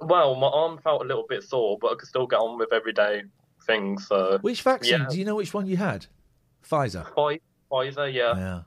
Well, 0.00 0.34
my 0.36 0.48
arm 0.48 0.78
felt 0.78 1.02
a 1.02 1.04
little 1.04 1.24
bit 1.28 1.42
sore, 1.42 1.78
but 1.80 1.92
I 1.92 1.94
could 1.96 2.08
still 2.08 2.26
get 2.26 2.36
on 2.38 2.58
with 2.58 2.72
everyday 2.72 3.22
things. 3.66 4.06
So 4.06 4.38
Which 4.42 4.62
vaccine? 4.62 5.00
Yeah. 5.00 5.06
Do 5.10 5.18
you 5.18 5.24
know 5.24 5.36
which 5.36 5.54
one 5.54 5.66
you 5.66 5.76
had? 5.76 6.06
Pfizer. 6.68 7.06
Pfizer, 7.70 8.12
yeah. 8.12 8.36
Yeah. 8.36 8.60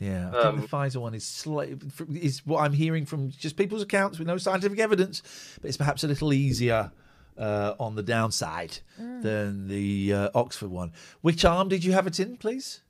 Yeah, 0.00 0.30
I 0.34 0.38
Um, 0.40 0.56
think 0.58 0.70
the 0.70 0.76
Pfizer 0.76 0.96
one 0.96 1.14
is 1.14 1.24
slight, 1.24 1.78
is 2.12 2.44
what 2.44 2.60
I'm 2.60 2.72
hearing 2.72 3.06
from 3.06 3.30
just 3.30 3.56
people's 3.56 3.82
accounts 3.82 4.18
with 4.18 4.26
no 4.26 4.36
scientific 4.38 4.78
evidence, 4.80 5.22
but 5.60 5.68
it's 5.68 5.76
perhaps 5.76 6.02
a 6.02 6.08
little 6.08 6.32
easier 6.32 6.90
uh, 7.38 7.74
on 7.80 7.94
the 7.94 8.02
downside 8.02 8.78
Mm. 9.00 9.22
than 9.22 9.68
the 9.68 10.12
uh, 10.12 10.28
Oxford 10.34 10.70
one. 10.70 10.92
Which 11.20 11.44
arm 11.44 11.68
did 11.68 11.84
you 11.84 11.92
have 11.92 12.06
it 12.06 12.18
in, 12.20 12.36
please? 12.36 12.82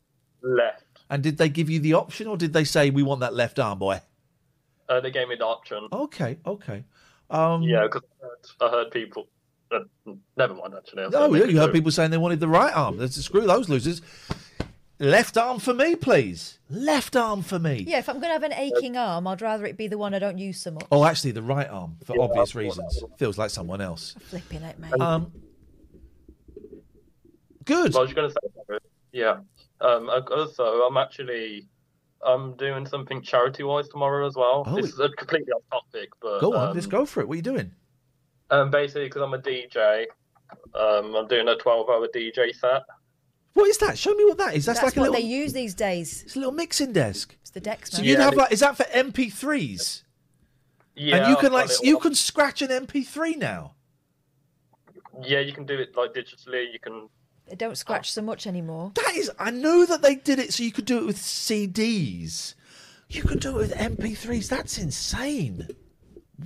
Left. 0.43 0.83
And 1.11 1.23
did 1.23 1.37
they 1.39 1.49
give 1.49 1.69
you 1.71 1.79
the 1.79 1.95
option, 1.95 2.27
or 2.27 2.37
did 2.37 2.53
they 2.53 2.65
say 2.65 2.91
we 2.91 3.03
want 3.03 3.21
that 3.21 3.35
left 3.35 3.59
arm, 3.59 3.79
boy? 3.79 4.01
Uh, 4.89 5.01
they 5.01 5.11
gave 5.11 5.29
me 5.29 5.37
the 5.37 5.47
option. 5.47 5.89
Okay, 5.93 6.39
okay. 6.47 6.85
Um, 7.35 7.63
Yeah, 7.63 7.83
because 7.83 8.03
I 8.23 8.25
heard, 8.25 8.71
I 8.71 8.77
heard 8.77 8.91
people. 8.91 9.29
Uh, 9.73 9.81
never 10.37 10.55
mind, 10.55 10.75
actually. 10.77 11.05
I 11.05 11.09
No, 11.09 11.35
yeah, 11.35 11.45
you 11.47 11.59
heard 11.59 11.73
people 11.73 11.91
saying 11.91 12.11
they 12.11 12.19
wanted 12.19 12.39
the 12.39 12.49
right 12.49 12.75
arm. 12.75 12.99
Let's 12.99 13.17
screw 13.17 13.47
those 13.47 13.69
losers. 13.69 14.01
Left 15.01 15.37
arm 15.37 15.59
for 15.59 15.75
me, 15.75 15.97
please. 15.97 16.61
Left 16.71 17.17
arm 17.17 17.43
for 17.43 17.59
me. 17.59 17.85
Yeah, 17.89 17.99
if 17.99 18.09
I'm 18.09 18.21
going 18.21 18.29
to 18.29 18.35
have 18.35 18.45
an 18.45 18.53
aching 18.53 18.97
arm, 18.97 19.27
I'd 19.27 19.43
rather 19.43 19.67
it 19.67 19.77
be 19.77 19.89
the 19.89 19.99
one 19.99 20.15
I 20.15 20.21
don't 20.21 20.39
use 20.39 20.61
so 20.61 20.71
much. 20.71 20.87
Oh, 20.93 21.05
actually, 21.05 21.33
the 21.33 21.43
right 21.43 21.69
arm 21.69 21.97
for 22.05 22.15
Yeah, 22.17 22.23
obvious 22.23 22.55
reasons. 22.55 23.03
Feels 23.19 23.37
like 23.37 23.51
someone 23.51 23.81
else. 23.81 24.15
Flipping 24.21 24.63
it, 24.63 24.79
mate. 24.79 24.93
Um, 25.01 25.33
good. 27.65 27.97
I 27.97 28.01
was 28.01 28.13
going 28.13 28.31
to 28.31 28.35
say, 28.35 28.79
yeah. 29.13 29.39
Um, 29.81 30.09
also, 30.09 30.65
I'm 30.83 30.97
actually 30.97 31.67
I'm 32.25 32.57
doing 32.57 32.87
something 32.87 33.23
charity 33.23 33.63
wise 33.63 33.89
tomorrow 33.89 34.27
as 34.27 34.35
well. 34.37 34.65
Oh, 34.67 34.77
this 34.77 34.87
is 34.93 34.99
a 35.01 35.09
completely 35.11 35.53
off 35.53 35.63
topic, 35.71 36.09
but 36.21 36.41
Go 36.41 36.55
on, 36.55 36.69
um, 36.69 36.75
let's 36.75 36.87
go 36.87 37.05
for 37.07 37.21
it. 37.21 37.29
What 37.29 37.35
are 37.35 37.37
you 37.37 37.43
doing? 37.43 37.73
Um, 38.51 38.71
basically, 38.71 39.05
because 39.05 39.23
I'm 39.23 39.35
a 39.35 39.39
DJ, 39.39 40.07
um, 40.75 41.15
I'm 41.15 41.27
doing 41.29 41.49
a 41.49 41.57
12 41.57 41.89
hour 41.89 42.09
DJ 42.15 42.55
set. 42.55 42.83
What 43.55 43.69
is 43.69 43.79
that? 43.79 43.97
Show 43.99 44.13
me 44.15 44.25
what 44.25 44.39
that 44.39 44.55
is. 44.55 44.65
That's, 44.67 44.81
That's 44.81 44.97
like 44.97 44.97
a 44.97 45.01
what 45.01 45.11
little. 45.13 45.23
they 45.29 45.33
use 45.35 45.53
these 45.53 45.75
days. 45.75 46.23
It's 46.25 46.35
a 46.35 46.39
little 46.39 46.53
mixing 46.53 46.93
desk. 46.93 47.37
It's 47.41 47.51
the 47.51 47.61
decks, 47.61 47.91
So 47.93 48.03
you'd 48.03 48.19
Yeah, 48.19 48.25
have 48.25 48.35
like, 48.35 48.53
is 48.53 48.61
that 48.61 48.77
for 48.77 48.83
MP3s? 48.85 50.03
Yeah, 50.97 51.17
and 51.17 51.29
you 51.29 51.37
can 51.37 51.47
I've 51.47 51.69
like, 51.69 51.71
you 51.83 51.99
can 51.99 52.15
scratch 52.15 52.63
an 52.63 52.71
MP3 52.71 53.37
now. 53.37 53.75
Yeah, 55.23 55.41
you 55.41 55.53
can 55.53 55.65
do 55.67 55.79
it 55.79 55.97
like 55.97 56.13
digitally. 56.15 56.73
You 56.73 56.79
can. 56.81 57.09
They 57.49 57.57
don't 57.57 57.77
scratch 57.77 58.13
so 58.13 58.23
much 58.23 58.47
anymore. 58.47 58.93
That 58.95 59.15
is, 59.15 59.31
I 59.39 59.51
know 59.51 59.85
that 59.85 60.03
they 60.03 60.15
did 60.17 60.39
it 60.39 60.53
so 60.53 60.63
you 60.63 60.73
could 60.73 60.87
do 60.87 60.99
it 60.99 61.07
with 61.07 61.17
CDs. 61.17 62.55
You 63.09 63.23
could 63.23 63.41
do 63.41 63.51
it 63.51 63.57
with 63.57 63.75
MP3s. 63.75 64.49
That's 64.49 64.79
insane. 64.79 65.69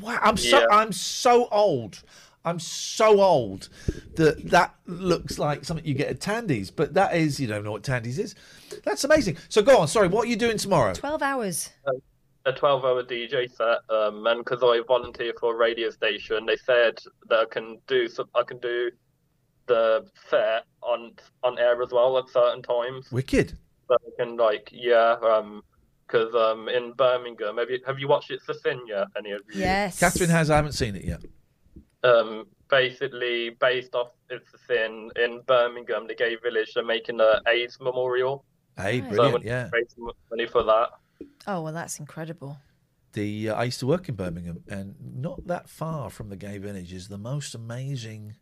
Wow, 0.01 0.19
I'm 0.21 0.37
so 0.37 0.61
Yeah. 0.61 0.67
I'm 0.71 0.93
so 0.93 1.49
old. 1.51 2.03
I'm 2.45 2.59
so 2.59 3.21
old 3.21 3.69
that 4.17 4.51
that 4.51 4.75
looks 4.87 5.39
like 5.39 5.65
something 5.65 5.85
you 5.85 5.95
get 5.95 6.09
at 6.09 6.21
Tandy's, 6.21 6.71
but 6.71 6.95
that 6.95 7.15
is 7.15 7.39
you 7.39 7.47
don't 7.47 7.65
know 7.65 7.73
what 7.73 7.83
Tandy's 7.83 8.19
is. 8.19 8.35
That's 8.85 9.05
amazing. 9.05 9.37
So 9.49 9.63
go 9.63 9.79
on. 9.79 9.89
Sorry, 9.89 10.09
what 10.09 10.27
are 10.27 10.29
you 10.29 10.37
doing 10.37 10.57
tomorrow? 10.57 10.95
12 10.95 11.23
hours. 11.23 11.71
a 12.47 12.53
12 12.53 12.85
hour 12.85 13.03
DJ 13.03 13.51
set 13.51 13.79
um, 13.95 14.27
and 14.27 14.45
because 14.45 14.61
I 14.63 14.81
volunteer 14.87 15.35
for 15.39 15.55
a 15.55 15.57
radio 15.57 15.91
station 15.91 16.47
they 16.47 16.57
said 16.57 16.99
that 17.29 17.41
I 17.41 17.45
can 17.51 17.79
do 17.87 18.09
some, 18.09 18.29
I 18.35 18.43
can 18.43 18.59
do 18.59 18.91
the 19.69 20.07
set 20.29 20.65
on 20.83 21.13
on 21.43 21.59
air 21.59 21.81
as 21.83 21.91
well 21.93 22.19
at 22.19 22.29
certain 22.29 22.63
times 22.63 23.11
Wicked. 23.13 23.53
so 23.89 23.95
I 23.95 24.11
can 24.25 24.37
like 24.37 24.69
yeah 24.73 25.17
um 25.23 25.63
because 26.07 26.35
um 26.35 26.69
in 26.69 26.93
Birmingham 26.93 27.59
have 27.59 27.71
you 27.71 27.79
have 27.87 27.99
you 27.99 28.09
watched 28.09 28.31
it, 28.31 28.41
the 28.47 28.55
Sin 28.55 28.81
yet 28.89 29.07
any 29.17 29.31
of 29.33 29.43
you 29.53 29.61
Yes. 29.61 30.01
Catherine 30.01 30.31
has. 30.31 30.51
I 30.51 30.57
haven't 30.57 30.73
seen 30.73 30.97
it 30.97 31.05
yet. 31.05 31.21
um 32.05 32.47
basically 32.71 33.51
based 33.61 33.95
off 33.95 34.09
It's 34.31 34.51
the 34.53 34.59
Sin 34.67 35.11
in 35.17 35.41
Birmingham 35.47 36.07
the 36.07 36.15
gay 36.15 36.37
village 36.43 36.73
they're 36.75 36.85
making 36.85 37.21
a 37.21 37.41
AIDS 37.47 37.79
memorial 37.81 38.45
Hey, 38.77 39.01
Nice. 39.01 39.11
so 39.11 39.17
brilliant. 39.17 39.45
gonna 39.45 39.55
Yeah. 39.55 39.71
raise 39.73 39.95
money 40.31 40.47
for 40.47 40.63
that 40.65 40.91
Oh, 41.47 41.63
well, 41.63 41.73
that's 41.73 41.99
incredible. 41.99 42.59
The 43.15 43.51
uh, 43.51 43.55
I 43.55 43.65
used 43.65 43.81
to 43.81 43.87
work 43.87 44.09
in 44.09 44.15
Birmingham, 44.15 44.63
and 44.69 44.95
not 45.01 45.47
that 45.47 45.69
far 45.69 46.11
from 46.11 46.29
the 46.29 46.37
gay 46.37 46.59
village 46.59 46.93
is 46.93 47.09
the 47.09 47.17
most 47.19 47.55
amazing 47.55 48.37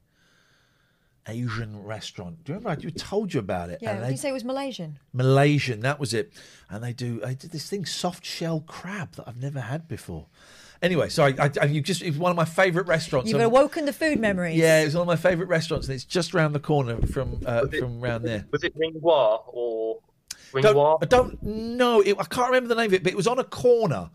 Asian 1.29 1.83
restaurant. 1.83 2.45
Do 2.45 2.53
you 2.53 2.59
remember 2.59 2.87
I 2.87 2.91
told 2.91 3.35
you 3.35 3.41
about 3.41 3.71
it? 3.71 3.79
Yeah, 3.83 3.91
And 3.91 3.99
did 4.01 4.07
they- 4.07 4.11
you 4.13 4.17
say 4.17 4.29
it 4.31 4.33
was 4.33 4.45
Malaysian? 4.45 4.99
Malaysian, 5.13 5.81
that 5.81 5.99
was 5.99 6.15
it. 6.15 6.33
And 6.71 6.83
they 6.85 6.93
do. 6.93 7.21
I 7.25 7.35
did 7.35 7.51
this 7.51 7.69
thing, 7.69 7.85
soft 7.87 8.25
shell 8.25 8.61
crab, 8.61 9.13
that 9.17 9.27
I've 9.29 9.41
never 9.41 9.61
had 9.61 9.89
before. 9.89 10.27
Anyway, 10.83 11.09
sorry. 11.09 11.39
I, 11.39 11.51
I, 11.61 11.65
you 11.67 11.81
just 11.81 12.03
it's 12.03 12.17
one 12.19 12.31
of 12.31 12.37
my 12.37 12.45
favourite 12.45 12.87
restaurants. 12.87 13.31
You've 13.31 13.41
I'm- 13.41 13.47
awoken 13.51 13.87
the 13.87 13.93
food 13.93 14.21
memories. 14.21 14.57
yeah, 14.57 14.83
it's 14.83 14.95
one 14.95 15.03
of 15.03 15.07
my 15.09 15.17
favourite 15.17 15.49
restaurants, 15.49 15.87
and 15.89 15.95
it's 15.95 16.05
just 16.05 16.35
round 16.35 16.55
the 16.55 16.61
corner 16.61 17.01
from 17.07 17.41
uh, 17.47 17.67
from 17.69 18.01
round 18.01 18.25
there. 18.25 18.45
was 18.53 18.63
it 18.63 18.77
Ringwa 18.79 19.43
or 19.49 20.01
Don't, 20.53 20.65
Ringwa 20.77 20.99
I 21.03 21.07
don't 21.07 21.43
know. 21.43 22.01
It, 22.03 22.17
I 22.19 22.25
can't 22.25 22.49
remember 22.49 22.69
the 22.69 22.75
name 22.75 22.87
of 22.91 22.95
it, 22.95 23.03
but 23.03 23.11
it 23.13 23.17
was 23.17 23.27
on 23.27 23.39
a 23.39 23.45
corner. 23.45 24.11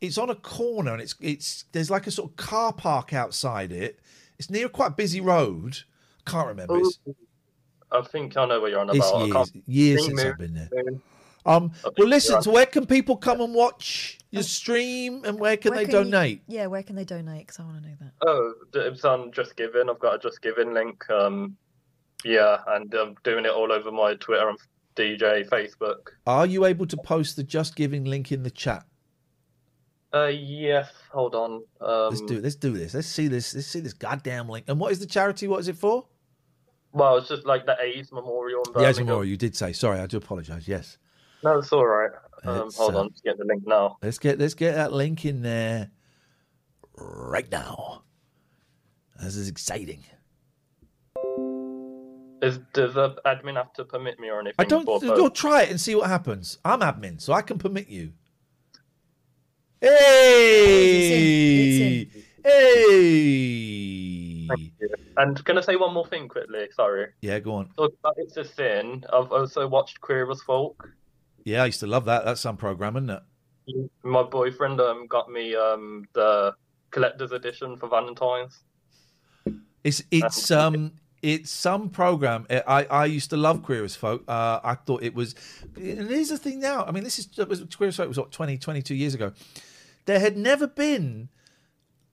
It's 0.00 0.16
on 0.16 0.30
a 0.30 0.34
corner, 0.36 0.92
and 0.92 1.02
it's 1.02 1.16
it's 1.20 1.64
there's 1.72 1.90
like 1.90 2.06
a 2.06 2.10
sort 2.10 2.30
of 2.30 2.36
car 2.36 2.72
park 2.72 3.12
outside 3.12 3.72
it. 3.72 3.98
It's 4.38 4.48
near 4.48 4.66
a 4.66 4.70
quite 4.70 4.86
a 4.92 4.94
busy 4.94 5.20
road. 5.20 5.78
Can't 6.26 6.48
remember. 6.48 6.78
It's, 6.78 6.98
I 7.92 8.02
think 8.02 8.36
I 8.36 8.46
know 8.46 8.60
what 8.60 8.70
you're 8.70 8.80
on 8.80 8.88
it's 8.90 8.98
about 8.98 9.22
I 9.22 9.26
years, 9.26 9.52
years 9.66 10.06
since 10.06 10.20
I've 10.22 10.38
been 10.38 10.54
there. 10.54 10.68
Um, 11.46 11.72
well, 11.96 12.06
listen. 12.06 12.42
So 12.42 12.50
where 12.52 12.66
can 12.66 12.86
people 12.86 13.16
come 13.16 13.40
and 13.40 13.54
watch 13.54 14.18
your 14.30 14.42
stream, 14.42 15.24
and 15.24 15.40
where 15.40 15.56
can 15.56 15.70
Where 15.74 15.84
they 15.84 15.92
you- 15.92 16.04
donate? 16.04 16.42
yeah, 16.46 16.66
where 16.66 16.82
can 16.82 16.96
they 16.96 17.04
donate? 17.04 17.46
Because 17.46 17.58
I 17.60 17.64
want 17.64 17.82
to 17.82 17.88
know 17.88 17.96
that. 18.00 18.12
Oh, 18.26 18.54
it's 18.74 19.04
on 19.04 19.32
Just 19.32 19.56
Giving. 19.56 19.88
I've 19.88 19.98
got 19.98 20.16
a 20.16 20.18
Just 20.18 20.42
Giving 20.42 20.74
link. 20.74 21.08
Um, 21.10 21.56
yeah, 22.24 22.58
and 22.68 22.92
I'm 22.94 23.16
doing 23.24 23.46
it 23.46 23.50
all 23.50 23.72
over 23.72 23.90
my 23.90 24.14
Twitter 24.16 24.50
and 24.50 24.58
DJ 24.96 25.48
Facebook. 25.48 26.10
Are 26.26 26.44
you 26.46 26.66
able 26.66 26.86
to 26.86 26.96
post 26.98 27.36
the 27.36 27.42
Just 27.42 27.74
Giving 27.74 28.04
link 28.04 28.30
in 28.32 28.42
the 28.42 28.50
chat? 28.50 28.84
Uh, 30.12 30.26
yes. 30.26 30.90
Hold 31.12 31.34
on. 31.34 31.62
Um, 31.80 32.10
Let's 32.10 32.22
do. 32.22 32.40
Let's 32.40 32.56
do 32.56 32.72
this. 32.72 32.94
Let's 32.94 33.06
see 33.06 33.28
this. 33.28 33.54
Let's 33.54 33.66
see 33.66 33.80
this 33.80 33.92
goddamn 33.92 34.48
link. 34.48 34.64
And 34.68 34.80
what 34.80 34.92
is 34.92 34.98
the 34.98 35.06
charity? 35.06 35.46
What 35.46 35.60
is 35.60 35.68
it 35.68 35.76
for? 35.76 36.06
Well, 36.92 37.18
it's 37.18 37.28
just 37.28 37.46
like 37.46 37.66
the 37.66 37.76
AIDS 37.80 38.10
Memorial. 38.10 38.62
In 38.62 38.72
Yes, 38.82 38.96
Birmingham. 38.96 39.06
Memorial. 39.06 39.24
You 39.30 39.36
did 39.36 39.54
say. 39.54 39.72
Sorry, 39.72 40.00
I 40.00 40.06
do 40.06 40.16
apologise. 40.16 40.66
Yes. 40.66 40.98
No, 41.44 41.58
it's 41.58 41.72
all 41.72 41.86
right. 41.86 42.10
Um, 42.44 42.70
hold 42.74 42.94
uh, 42.94 43.00
on, 43.00 43.10
just 43.10 43.24
get 43.24 43.38
the 43.38 43.44
link 43.44 43.66
now. 43.66 43.98
Let's 44.02 44.18
get 44.18 44.38
let's 44.38 44.54
get 44.54 44.74
that 44.74 44.92
link 44.92 45.24
in 45.24 45.42
there 45.42 45.90
right 46.96 47.50
now. 47.50 48.02
This 49.22 49.36
is 49.36 49.48
exciting. 49.48 50.04
Is 52.42 52.58
does 52.72 52.94
the 52.94 53.16
admin 53.26 53.56
have 53.56 53.72
to 53.74 53.84
permit 53.84 54.18
me 54.18 54.30
or 54.30 54.40
anything? 54.40 54.54
I 54.58 54.64
don't. 54.64 54.86
post? 54.86 55.34
try 55.34 55.62
it 55.62 55.70
and 55.70 55.80
see 55.80 55.94
what 55.94 56.08
happens. 56.08 56.58
I'm 56.64 56.80
admin, 56.80 57.20
so 57.20 57.34
I 57.34 57.42
can 57.42 57.58
permit 57.58 57.88
you. 57.88 58.14
Hey! 59.82 60.90
Hey! 62.44 64.48
And 65.16 65.44
can 65.44 65.58
I 65.58 65.62
say 65.62 65.76
one 65.76 65.94
more 65.94 66.06
thing 66.06 66.28
quickly? 66.28 66.68
Sorry. 66.74 67.08
Yeah, 67.22 67.38
go 67.40 67.54
on. 67.54 67.70
So 67.76 67.90
it's 68.16 68.36
a 68.36 68.44
sin. 68.44 69.04
I've 69.12 69.32
also 69.32 69.66
watched 69.66 70.00
Queer 70.00 70.30
as 70.30 70.42
Folk. 70.42 70.88
Yeah, 71.44 71.62
I 71.62 71.66
used 71.66 71.80
to 71.80 71.86
love 71.86 72.04
that. 72.06 72.24
That's 72.24 72.40
some 72.40 72.56
program, 72.56 72.96
isn't 72.96 73.10
it? 73.10 73.22
My 74.02 74.22
boyfriend 74.22 74.80
um 74.80 75.06
got 75.06 75.30
me 75.30 75.54
um 75.54 76.04
the 76.12 76.54
collector's 76.90 77.32
edition 77.32 77.76
for 77.76 77.88
Valentine's. 77.88 78.62
It's 79.84 80.02
it's 80.10 80.50
um 80.50 80.92
it's 81.22 81.50
some 81.50 81.90
program. 81.90 82.46
I 82.50 82.62
I 82.66 82.84
I 82.84 83.04
used 83.06 83.30
to 83.30 83.36
love 83.36 83.62
Queer 83.62 83.84
as 83.84 83.96
Folk. 83.96 84.24
Uh, 84.28 84.60
I 84.62 84.74
thought 84.74 85.02
it 85.02 85.14
was. 85.14 85.34
And 85.76 86.10
here's 86.10 86.30
the 86.30 86.38
thing 86.38 86.60
now. 86.60 86.84
I 86.84 86.90
mean, 86.90 87.04
this 87.04 87.18
is 87.18 87.26
that 87.36 87.48
was 87.48 87.64
Queer 87.74 87.88
as 87.88 87.96
Folk 87.96 88.08
was 88.08 88.18
what 88.18 88.32
20, 88.32 88.58
22 88.58 88.94
years 88.94 89.14
ago. 89.14 89.32
There 90.06 90.20
had 90.20 90.36
never 90.36 90.66
been 90.66 91.28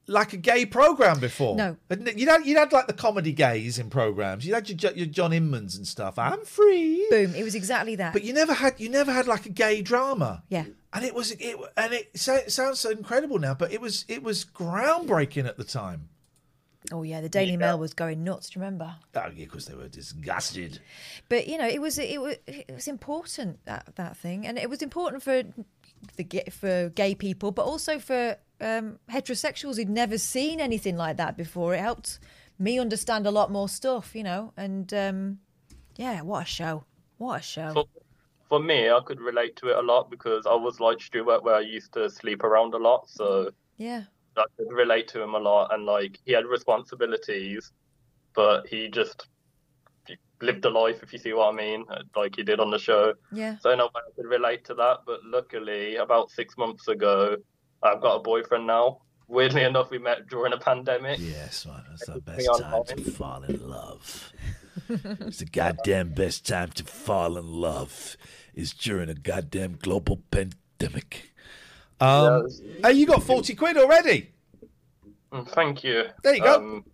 like 0.07 0.31
a 0.33 0.37
gay 0.37 0.65
program 0.65 1.19
before. 1.19 1.55
No. 1.55 1.77
You'd 1.89 2.29
had 2.29 2.45
you'd 2.45 2.57
had 2.57 2.71
like 2.71 2.87
the 2.87 2.93
comedy 2.93 3.33
gays 3.33 3.77
in 3.77 3.89
programs. 3.89 4.45
You 4.45 4.53
had 4.53 4.69
your, 4.69 4.91
your 4.93 5.05
John 5.07 5.31
Inmans 5.31 5.75
and 5.75 5.85
stuff. 5.85 6.17
I'm 6.17 6.43
free. 6.45 7.05
Boom. 7.09 7.35
It 7.35 7.43
was 7.43 7.55
exactly 7.55 7.95
that. 7.95 8.13
But 8.13 8.23
you 8.23 8.33
never 8.33 8.53
had 8.53 8.79
you 8.79 8.89
never 8.89 9.11
had 9.11 9.27
like 9.27 9.45
a 9.45 9.49
gay 9.49 9.81
drama. 9.81 10.43
Yeah. 10.49 10.65
And 10.93 11.03
it 11.03 11.13
was 11.13 11.31
it 11.31 11.57
and 11.75 11.93
it, 11.93 12.17
so- 12.17 12.35
it 12.35 12.51
sounds 12.51 12.79
so 12.79 12.89
incredible 12.91 13.39
now, 13.39 13.53
but 13.53 13.71
it 13.73 13.81
was 13.81 14.05
it 14.07 14.23
was 14.23 14.45
groundbreaking 14.45 15.45
at 15.45 15.57
the 15.57 15.63
time. 15.65 16.09
Oh 16.89 17.03
yeah, 17.03 17.19
the 17.19 17.27
Daily 17.27 17.57
Mail 17.57 17.77
was 17.77 17.93
going 17.93 18.23
nuts. 18.23 18.49
Do 18.49 18.59
you 18.59 18.63
remember? 18.63 18.95
Oh 19.13 19.29
yeah, 19.35 19.43
because 19.43 19.65
they 19.65 19.75
were 19.75 19.89
disgusted. 19.89 20.79
But 21.27 21.47
you 21.47 21.57
know, 21.57 21.67
it 21.67 21.81
was 21.81 21.97
it 21.99 22.21
was 22.21 22.37
it 22.47 22.71
was 22.73 22.87
important 22.87 23.59
that 23.65 23.95
that 23.95 24.15
thing, 24.15 24.47
and 24.47 24.57
it 24.57 24.69
was 24.69 24.81
important 24.81 25.21
for 25.21 25.43
the 26.15 26.43
for 26.51 26.89
gay 26.89 27.15
people, 27.15 27.51
but 27.51 27.63
also 27.63 27.99
for 27.99 28.37
um, 28.61 28.99
heterosexuals 29.09 29.77
who'd 29.77 29.89
never 29.89 30.17
seen 30.17 30.59
anything 30.59 30.97
like 30.97 31.17
that 31.17 31.37
before. 31.37 31.73
It 31.73 31.79
helped 31.79 32.19
me 32.59 32.79
understand 32.79 33.27
a 33.27 33.31
lot 33.31 33.51
more 33.51 33.69
stuff, 33.69 34.15
you 34.15 34.23
know. 34.23 34.53
And 34.57 34.93
um, 34.93 35.39
yeah, 35.95 36.21
what 36.21 36.43
a 36.43 36.45
show! 36.45 36.83
What 37.17 37.39
a 37.39 37.43
show! 37.43 37.73
For, 37.73 37.85
for 38.49 38.59
me, 38.59 38.89
I 38.89 38.99
could 39.05 39.19
relate 39.19 39.55
to 39.57 39.69
it 39.69 39.77
a 39.77 39.81
lot 39.81 40.09
because 40.09 40.45
I 40.45 40.55
was 40.55 40.79
like 40.79 41.01
Stuart, 41.01 41.43
where 41.43 41.55
I 41.55 41.61
used 41.61 41.93
to 41.93 42.09
sleep 42.09 42.43
around 42.43 42.73
a 42.73 42.77
lot, 42.77 43.09
so 43.09 43.51
yeah. 43.77 44.03
I 44.35 44.45
could 44.55 44.71
relate 44.71 45.07
to 45.09 45.21
him 45.21 45.33
a 45.33 45.39
lot. 45.39 45.73
And 45.73 45.85
like 45.85 46.19
he 46.25 46.31
had 46.31 46.45
responsibilities, 46.45 47.71
but 48.35 48.67
he 48.67 48.87
just 48.87 49.27
lived 50.41 50.65
a 50.65 50.69
life, 50.69 51.01
if 51.03 51.13
you 51.13 51.19
see 51.19 51.33
what 51.33 51.53
I 51.53 51.55
mean, 51.55 51.85
like 52.15 52.35
he 52.35 52.43
did 52.43 52.59
on 52.59 52.69
the 52.69 52.79
show. 52.79 53.13
Yeah. 53.31 53.57
So 53.59 53.71
in 53.71 53.79
a 53.79 53.85
way, 53.85 53.91
I 53.95 54.11
could 54.15 54.25
relate 54.25 54.65
to 54.65 54.73
that. 54.75 54.99
But 55.05 55.19
luckily, 55.25 55.95
about 55.95 56.29
six 56.31 56.57
months 56.57 56.87
ago, 56.87 57.37
I've 57.83 58.01
got 58.01 58.15
a 58.15 58.19
boyfriend 58.19 58.67
now. 58.67 59.01
Weirdly 59.27 59.63
enough, 59.63 59.89
we 59.91 59.97
met 59.97 60.27
during 60.27 60.53
a 60.53 60.57
pandemic. 60.57 61.19
Yes, 61.19 61.65
man, 61.65 61.83
that's 61.89 62.05
the 62.05 62.21
best 62.21 62.47
time 62.61 62.83
to 62.85 63.11
fall 63.11 63.43
in 63.43 63.67
love. 63.67 64.31
it's 64.89 65.39
the 65.39 65.45
goddamn 65.45 66.09
best 66.13 66.47
time 66.47 66.69
to 66.71 66.83
fall 66.83 67.37
in 67.37 67.51
love 67.51 68.15
is 68.53 68.71
during 68.71 69.09
a 69.09 69.13
goddamn 69.13 69.77
global 69.81 70.21
pandemic. 70.31 71.33
Um, 71.99 72.47
Hey, 72.83 72.93
you 72.93 73.05
got 73.05 73.23
forty 73.23 73.53
quid 73.55 73.75
already. 73.77 74.31
Mm, 75.33 75.47
Thank 75.49 75.83
you. 75.83 76.05
There 76.23 76.35
you 76.35 76.41
go. 76.41 76.55
Um, 76.55 76.85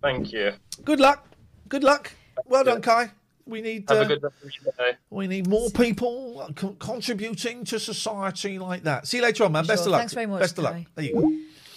thank 0.00 0.32
you. 0.32 0.52
Good 0.84 1.00
luck. 1.00 1.26
Good 1.68 1.82
luck. 1.82 2.12
Well 2.46 2.64
done, 2.64 2.82
Kai. 2.82 3.10
We 3.44 3.60
need 3.60 3.88
Have 3.88 3.98
uh, 3.98 4.00
a 4.02 4.06
good 4.06 4.22
rest 4.22 4.34
of 4.44 4.64
your 4.64 4.74
day. 4.78 4.96
we 5.10 5.26
need 5.26 5.48
more 5.48 5.68
people 5.70 6.48
co- 6.54 6.76
contributing 6.78 7.64
to 7.66 7.80
society 7.80 8.58
like 8.58 8.84
that. 8.84 9.06
See 9.08 9.16
you 9.16 9.22
later 9.24 9.44
on, 9.44 9.52
man. 9.52 9.66
Best 9.66 9.84
of 9.84 9.90
luck. 9.92 10.00
Thanks 10.00 10.14
very 10.14 10.26
much, 10.26 10.40
Best 10.40 10.58
of 10.58 10.64
luck. 10.64 10.74
Kai. 10.74 10.86
There 10.94 11.04
you 11.04 11.14
go. 11.14 11.32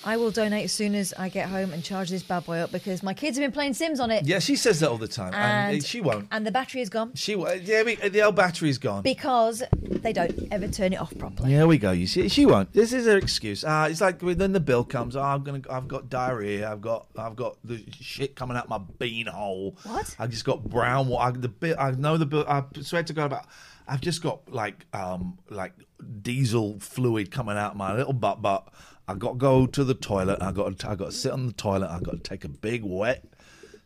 I 0.05 0.17
will 0.17 0.31
donate 0.31 0.65
as 0.65 0.71
soon 0.71 0.93
as 0.95 1.13
I 1.17 1.29
get 1.29 1.49
home 1.49 1.73
and 1.73 1.83
charge 1.83 2.09
this 2.09 2.21
bad 2.23 2.45
boy 2.45 2.59
up 2.59 2.71
because 2.71 3.01
my 3.01 3.13
kids 3.13 3.37
have 3.37 3.43
been 3.43 3.51
playing 3.51 3.73
Sims 3.73 3.99
on 3.99 4.11
it. 4.11 4.25
Yeah, 4.25 4.39
she 4.39 4.55
says 4.55 4.79
that 4.81 4.89
all 4.89 4.97
the 4.97 5.07
time, 5.07 5.33
and, 5.33 5.75
And- 5.77 5.83
she 5.83 5.99
won't. 6.01 6.27
And 6.31 6.45
the 6.45 6.51
battery 6.51 6.81
is 6.81 6.89
gone 6.89 7.13
She 7.15 7.35
won't. 7.35 7.63
Yeah, 7.63 7.83
we, 7.83 7.95
the 7.95 8.21
old 8.21 8.35
battery's 8.35 8.77
gone. 8.77 9.01
because 9.01 9.63
they 9.81 10.13
don't 10.13 10.47
ever 10.51 10.67
turn 10.67 10.93
it 10.93 10.97
off 10.97 11.17
properly. 11.17 11.53
There 11.55 11.67
we 11.67 11.77
go. 11.79 11.91
You 11.91 12.05
see, 12.07 12.29
she 12.29 12.45
won't. 12.45 12.71
This 12.73 12.93
is 12.93 13.05
her 13.07 13.17
excuse. 13.17 13.63
Ah, 13.67 13.85
it's 13.87 14.01
like 14.01 14.21
when 14.21 14.37
then 14.37 14.51
the 14.53 14.59
bill 14.59 14.83
comes. 14.83 15.15
Oh, 15.15 15.21
I'm 15.21 15.43
gonna. 15.43 15.61
I've 15.69 15.87
got 15.87 16.09
diarrhea. 16.09 16.71
I've 16.71 16.81
got. 16.81 17.07
I've 17.17 17.35
got 17.35 17.57
the 17.63 17.83
shit 17.99 18.35
coming 18.35 18.55
out 18.57 18.69
my 18.69 18.77
bean 18.77 19.25
hole. 19.27 19.75
What? 19.83 20.15
I 20.19 20.27
just 20.27 20.45
got 20.45 20.63
brown 20.63 21.07
water. 21.07 21.37
The 21.39 21.47
bill. 21.49 21.75
I 21.79 21.91
know 21.91 22.17
the 22.17 22.25
bill. 22.27 22.45
I 22.47 22.63
swear 22.81 23.01
to 23.03 23.13
God 23.13 23.25
about. 23.25 23.45
I've 23.87 24.01
just 24.01 24.21
got 24.23 24.51
like 24.51 24.85
um 24.93 25.37
like 25.49 25.73
diesel 26.21 26.79
fluid 26.79 27.31
coming 27.31 27.57
out 27.57 27.75
my 27.75 27.95
little 27.95 28.13
butt. 28.13 28.41
But 28.41 28.67
I 29.07 29.13
got 29.13 29.33
to 29.33 29.37
go 29.37 29.67
to 29.67 29.83
the 29.83 29.93
toilet. 29.93 30.41
I 30.41 30.51
got. 30.51 30.79
To, 30.79 30.89
I 30.89 30.95
got 30.95 31.05
to 31.05 31.11
sit 31.11 31.31
on 31.31 31.47
the 31.47 31.53
toilet. 31.53 31.89
I 31.89 31.99
got 31.99 32.11
to 32.13 32.17
take 32.19 32.43
a 32.43 32.49
big 32.49 32.83
wet, 32.83 33.23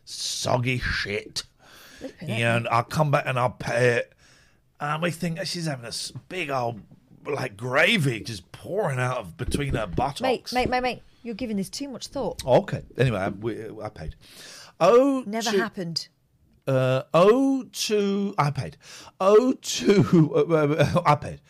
soggy 0.04 0.78
shit. 0.78 1.44
And 2.20 2.66
I'll 2.68 2.82
come 2.84 3.10
back 3.10 3.24
and 3.26 3.38
I'll 3.38 3.50
pay 3.50 3.96
it. 3.96 4.12
And 4.80 5.02
we 5.02 5.10
think 5.10 5.44
she's 5.44 5.66
having 5.66 5.84
a 5.84 5.92
big 6.28 6.48
old 6.50 6.80
like 7.26 7.56
gravy 7.56 8.20
just 8.20 8.50
pouring 8.50 8.98
out 8.98 9.18
of 9.18 9.36
between 9.36 9.74
her 9.74 9.86
buttocks. 9.86 10.22
Mate, 10.22 10.52
mate, 10.52 10.70
mate, 10.70 10.80
mate, 10.80 11.02
you're 11.22 11.34
giving 11.34 11.58
this 11.58 11.68
too 11.68 11.88
much 11.88 12.06
thought. 12.06 12.42
Okay. 12.46 12.82
Anyway, 12.96 13.18
I, 13.18 13.28
we, 13.28 13.66
I 13.82 13.90
paid. 13.90 14.14
Oh, 14.80 15.22
Never 15.26 15.50
two- 15.50 15.58
happened. 15.58 16.08
Uh, 16.66 17.02
oh 17.12 17.64
two. 17.72 18.34
I 18.38 18.50
paid. 18.50 18.76
Oh 19.20 19.52
two. 19.60 20.34
Uh, 20.34 21.02
I 21.06 21.14
paid. 21.16 21.40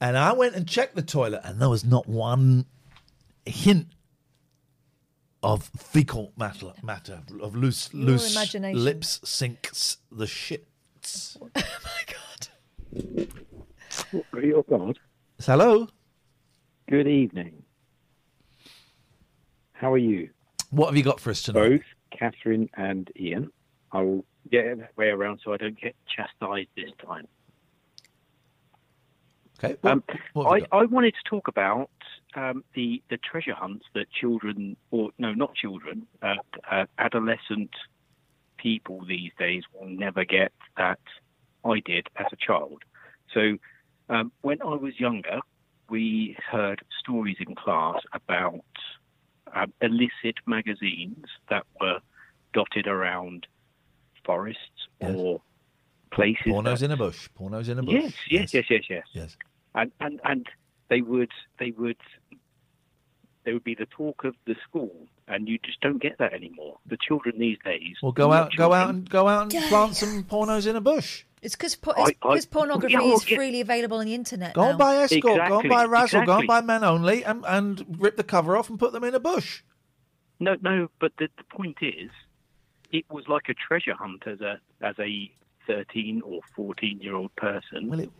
And 0.00 0.16
I 0.16 0.32
went 0.32 0.54
and 0.54 0.66
checked 0.66 0.94
the 0.96 1.02
toilet, 1.02 1.42
and 1.44 1.60
there 1.60 1.68
was 1.68 1.84
not 1.84 2.08
one 2.08 2.66
hint 3.48 3.88
of 5.42 5.70
fecal 5.76 6.32
matter, 6.36 6.72
matter 6.82 7.22
of 7.40 7.54
loose, 7.54 7.90
Your 7.92 8.06
loose 8.06 8.32
imagination. 8.34 8.84
lips 8.84 9.20
sinks 9.24 9.98
the 10.10 10.24
shits. 10.26 11.36
Oh 11.56 11.62
my 11.84 12.04
god! 12.06 13.28
Oh 14.34 14.62
God. 14.68 14.98
Hello. 15.44 15.88
Good 16.88 17.06
evening. 17.06 17.62
How 19.72 19.92
are 19.92 19.98
you? 19.98 20.30
What 20.70 20.86
have 20.86 20.96
you 20.96 21.02
got 21.04 21.20
for 21.20 21.30
us 21.30 21.42
tonight? 21.42 21.68
Both 21.68 21.80
Catherine 22.18 22.68
and 22.76 23.10
Iain. 23.18 23.50
I 23.92 24.02
will 24.02 24.24
get 24.50 24.64
it 24.66 24.78
that 24.80 24.96
way 24.96 25.08
around 25.08 25.40
so 25.44 25.52
I 25.52 25.56
don't 25.56 25.80
get 25.80 25.94
chastised 26.14 26.68
this 26.76 26.90
time. 27.06 27.26
Okay. 29.62 29.76
Um, 29.82 30.02
I, 30.36 30.60
I 30.72 30.84
wanted 30.84 31.14
to 31.14 31.28
talk 31.30 31.48
about 31.48 31.90
um, 32.34 32.62
the 32.74 33.02
the 33.10 33.16
treasure 33.18 33.54
hunts 33.54 33.86
that 33.94 34.06
children, 34.12 34.76
or 34.90 35.10
no, 35.18 35.32
not 35.34 35.54
children, 35.54 36.06
uh, 36.22 36.34
uh, 36.70 36.86
adolescent 36.98 37.70
people 38.56 39.04
these 39.06 39.32
days 39.38 39.62
will 39.72 39.88
never 39.88 40.24
get 40.24 40.52
that 40.76 41.00
I 41.64 41.80
did 41.84 42.08
as 42.16 42.26
a 42.32 42.36
child. 42.36 42.82
So 43.34 43.58
um, 44.08 44.32
when 44.42 44.62
I 44.62 44.74
was 44.74 44.98
younger, 44.98 45.40
we 45.90 46.36
heard 46.50 46.82
stories 47.00 47.36
in 47.40 47.54
class 47.54 48.00
about 48.12 48.64
um, 49.54 49.72
illicit 49.80 50.36
magazines 50.46 51.26
that 51.50 51.64
were 51.80 51.98
dotted 52.52 52.86
around 52.86 53.46
forests 54.24 54.60
or 55.00 55.40
places. 56.10 56.42
Pornos 56.46 56.78
that- 56.80 56.82
in 56.82 56.90
a 56.92 56.96
bush. 56.96 57.28
Pornos 57.38 57.68
in 57.68 57.78
a 57.78 57.82
bush. 57.82 57.94
Yes, 57.94 58.12
yes, 58.28 58.54
yes, 58.54 58.64
yes, 58.70 58.82
yes. 58.88 59.04
Yes. 59.12 59.36
And 59.74 59.92
and 60.00 60.20
and 60.24 60.46
they 60.88 61.00
would 61.02 61.30
they 61.58 61.70
would 61.72 61.96
they 63.44 63.52
would 63.52 63.64
be 63.64 63.74
the 63.74 63.86
talk 63.86 64.24
of 64.24 64.34
the 64.46 64.54
school, 64.68 65.06
and 65.26 65.48
you 65.48 65.58
just 65.64 65.80
don't 65.80 66.00
get 66.02 66.18
that 66.18 66.32
anymore. 66.34 66.78
The 66.86 66.96
children 66.96 67.38
these 67.38 67.58
days. 67.64 67.96
Well, 68.02 68.12
go 68.12 68.28
not 68.30 68.46
out, 68.52 68.56
go 68.56 68.72
out, 68.72 68.90
and 68.90 69.08
go 69.08 69.28
out 69.28 69.52
and 69.54 69.64
plant 69.68 69.96
some 69.96 70.24
pornos 70.24 70.66
in 70.66 70.76
a 70.76 70.80
bush. 70.80 71.24
It's 71.40 71.54
because 71.54 71.76
po- 71.76 71.92
I- 71.96 72.08
it's 72.10 72.18
I- 72.22 72.28
'cause 72.34 72.46
pornography 72.46 72.94
yeah, 72.94 73.00
well, 73.00 73.14
is 73.14 73.30
yeah. 73.30 73.36
freely 73.36 73.60
available 73.60 73.98
on 73.98 74.06
the 74.06 74.14
internet 74.14 74.54
Go 74.54 74.62
now. 74.64 74.68
and 74.70 74.78
buy 74.78 74.96
escort. 74.96 75.22
Go 75.22 75.32
and 75.34 75.42
Exactly, 75.44 75.68
buy 75.70 75.84
razzle. 75.84 76.24
Go 76.24 76.38
and 76.38 76.46
buy 76.48 76.60
men 76.62 76.82
only, 76.84 77.24
and 77.24 77.44
and 77.46 77.96
rip 78.00 78.16
the 78.16 78.24
cover 78.24 78.56
off 78.56 78.68
and 78.68 78.78
put 78.78 78.92
them 78.92 79.04
in 79.04 79.14
a 79.14 79.20
bush. 79.20 79.62
No, 80.40 80.56
no. 80.60 80.88
But 81.00 81.12
the, 81.18 81.28
the 81.36 81.44
point 81.44 81.78
is, 81.80 82.10
it 82.90 83.04
was 83.10 83.28
like 83.28 83.48
a 83.48 83.54
treasure 83.54 83.94
hunt 83.94 84.24
as 84.26 84.40
a 84.40 84.58
as 84.80 84.96
a 84.98 85.30
13 85.66 86.22
or 86.24 86.40
14 86.56 86.98
year 87.00 87.14
old 87.14 87.34
person. 87.36 87.88
Well, 87.88 88.00
it, 88.00 88.10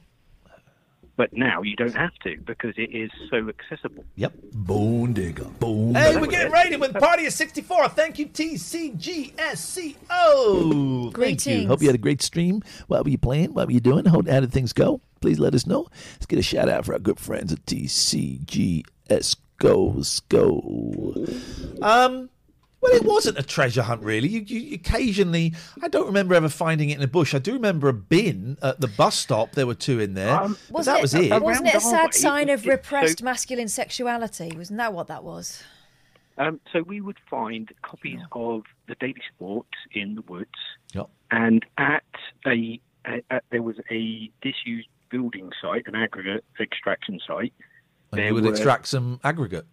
but 1.18 1.32
now 1.32 1.60
you 1.62 1.74
don't 1.76 1.96
have 1.96 2.14
to 2.22 2.36
because 2.46 2.74
it 2.78 2.94
is 2.94 3.10
so 3.28 3.48
accessible. 3.48 4.04
Yep. 4.14 4.34
Bone 4.54 5.12
digger. 5.12 5.44
Bone 5.58 5.96
Hey, 5.96 6.12
Hey, 6.12 6.20
we're 6.20 6.28
getting 6.28 6.52
ready 6.52 6.76
with 6.76 6.94
Party 6.94 7.26
of 7.26 7.32
64. 7.32 7.88
Thank 7.90 8.20
you, 8.20 8.26
TCGSCO. 8.26 9.34
Thank 11.14 11.44
you. 11.44 11.66
Hope 11.66 11.82
you 11.82 11.88
had 11.88 11.96
a 11.96 11.98
great 11.98 12.22
stream. 12.22 12.62
What 12.86 13.04
were 13.04 13.10
you 13.10 13.18
playing? 13.18 13.52
What 13.52 13.66
were 13.66 13.72
you 13.72 13.80
doing? 13.80 14.04
How, 14.04 14.22
how 14.22 14.40
did 14.40 14.52
things 14.52 14.72
go? 14.72 15.00
Please 15.20 15.40
let 15.40 15.56
us 15.56 15.66
know. 15.66 15.88
Let's 16.14 16.26
get 16.26 16.38
a 16.38 16.42
shout 16.42 16.68
out 16.68 16.86
for 16.86 16.92
our 16.92 17.00
good 17.00 17.18
friends 17.18 17.52
at 17.52 17.66
TCGS 17.66 19.36
Go 19.58 20.04
Um, 21.82 22.30
well, 22.80 22.92
it 22.92 23.04
wasn't 23.04 23.38
a 23.38 23.42
treasure 23.42 23.82
hunt, 23.82 24.02
really. 24.02 24.28
You, 24.28 24.40
you 24.40 24.74
occasionally, 24.74 25.54
I 25.82 25.88
don't 25.88 26.06
remember 26.06 26.34
ever 26.34 26.48
finding 26.48 26.90
it 26.90 26.98
in 26.98 27.02
a 27.02 27.08
bush. 27.08 27.34
I 27.34 27.38
do 27.38 27.52
remember 27.54 27.88
a 27.88 27.92
bin 27.92 28.56
at 28.62 28.80
the 28.80 28.88
bus 28.88 29.16
stop. 29.16 29.52
There 29.52 29.66
were 29.66 29.74
two 29.74 30.00
in 30.00 30.14
there. 30.14 30.36
but 30.38 30.56
Wasn't 30.70 30.84
that 30.94 30.98
it, 30.98 31.02
was 31.02 31.14
it. 31.14 31.42
Wasn't 31.42 31.66
it 31.66 31.74
a 31.74 31.80
sad 31.80 32.14
sign 32.14 32.48
of 32.50 32.60
it- 32.60 32.64
so- 32.64 32.70
repressed 32.70 33.22
masculine 33.22 33.68
sexuality? 33.68 34.52
Wasn't 34.56 34.76
that 34.78 34.92
what 34.92 35.08
that 35.08 35.24
was? 35.24 35.62
Um, 36.38 36.60
so 36.72 36.82
we 36.82 37.00
would 37.00 37.18
find 37.28 37.68
copies 37.82 38.20
of 38.30 38.62
the 38.86 38.94
Daily 39.00 39.20
Sport 39.34 39.66
in 39.92 40.14
the 40.14 40.22
woods, 40.22 40.50
Yep. 40.94 41.08
and 41.32 41.66
at 41.78 42.04
a, 42.46 42.80
a, 43.04 43.20
a 43.30 43.40
there 43.50 43.62
was 43.62 43.74
a 43.90 44.30
disused 44.40 44.86
building 45.10 45.50
site, 45.60 45.82
an 45.88 45.96
aggregate 45.96 46.44
extraction 46.60 47.18
site. 47.26 47.52
And 48.12 48.20
there 48.20 48.28
you 48.28 48.34
would 48.34 48.46
extract 48.46 48.86
some 48.86 49.18
aggregate. 49.24 49.66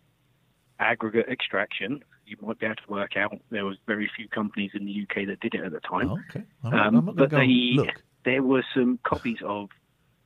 aggregate 0.79 1.27
extraction. 1.29 2.03
You 2.25 2.37
might 2.41 2.59
be 2.59 2.65
able 2.65 2.75
to 2.75 2.91
work 2.91 3.17
out 3.17 3.37
there 3.51 3.65
was 3.65 3.77
very 3.85 4.09
few 4.15 4.27
companies 4.27 4.71
in 4.73 4.85
the 4.85 5.03
UK 5.03 5.27
that 5.27 5.39
did 5.41 5.53
it 5.53 5.63
at 5.63 5.71
the 5.71 5.79
time. 5.79 6.09
Oh, 6.09 6.19
okay. 6.29 6.45
Right, 6.63 6.87
Um, 6.87 7.09
I'm 7.09 7.15
but 7.15 7.29
they, 7.29 7.73
look. 7.75 7.89
there 8.23 8.43
were 8.43 8.63
some 8.73 8.99
copies 9.03 9.37
of 9.43 9.69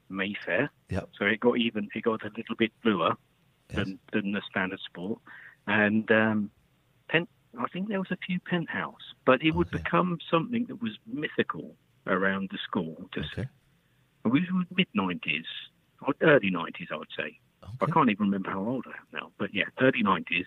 Mayfair. 0.09 0.71
Yep. 0.89 1.09
So 1.17 1.25
it 1.25 1.39
got 1.39 1.57
even 1.57 1.89
it 1.93 2.03
got 2.03 2.23
a 2.23 2.31
little 2.35 2.55
bit 2.57 2.71
bluer 2.83 3.13
than, 3.73 3.99
than 4.13 4.31
the 4.31 4.41
standard 4.49 4.79
sport. 4.79 5.19
And 5.67 6.09
um, 6.11 6.51
pen, 7.09 7.27
I 7.59 7.67
think 7.67 7.89
there 7.89 7.99
was 7.99 8.11
a 8.11 8.17
few 8.25 8.39
penthouse, 8.39 9.13
but 9.25 9.43
it 9.43 9.51
would 9.51 9.69
become 9.69 10.17
something 10.31 10.65
that 10.67 10.81
was 10.81 10.97
mythical 11.05 11.75
around 12.07 12.49
the 12.51 12.57
school. 12.63 13.09
Just 13.13 13.33
okay. 13.33 13.47
it 14.25 14.27
was 14.29 14.41
mid 14.75 14.87
nineties 14.93 15.45
early 16.21 16.49
nineties, 16.49 16.87
I 16.91 16.97
would 16.97 17.09
say. 17.15 17.39
Okay. 17.63 17.75
I 17.81 17.85
can't 17.91 18.09
even 18.09 18.25
remember 18.25 18.51
how 18.51 18.59
old 18.59 18.85
I 18.87 18.91
am 18.91 19.07
now, 19.13 19.31
but 19.37 19.53
yeah, 19.53 19.65
early 19.81 20.01
nineties. 20.01 20.45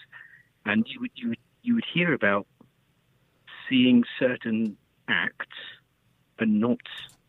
And 0.65 0.87
you 0.89 1.01
would 1.01 1.11
you 1.15 1.31
would 1.31 1.39
you 1.63 1.75
would 1.75 1.87
hear 1.93 2.13
about 2.13 2.47
seeing 3.69 4.05
certain 4.19 4.77
acts 5.09 5.47
and 6.39 6.61
not 6.61 6.81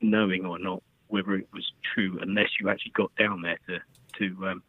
knowing 0.02 0.46
or 0.46 0.60
not 0.60 0.84
whether 1.08 1.36
it 1.36 1.48
was 1.54 1.72
true 1.94 2.18
unless 2.22 2.50
you 2.60 2.70
actually 2.70 2.92
got 2.96 3.16
down 3.16 3.42
there 3.42 3.58
to 3.68 3.80
to 4.18 4.48
um, 4.48 4.64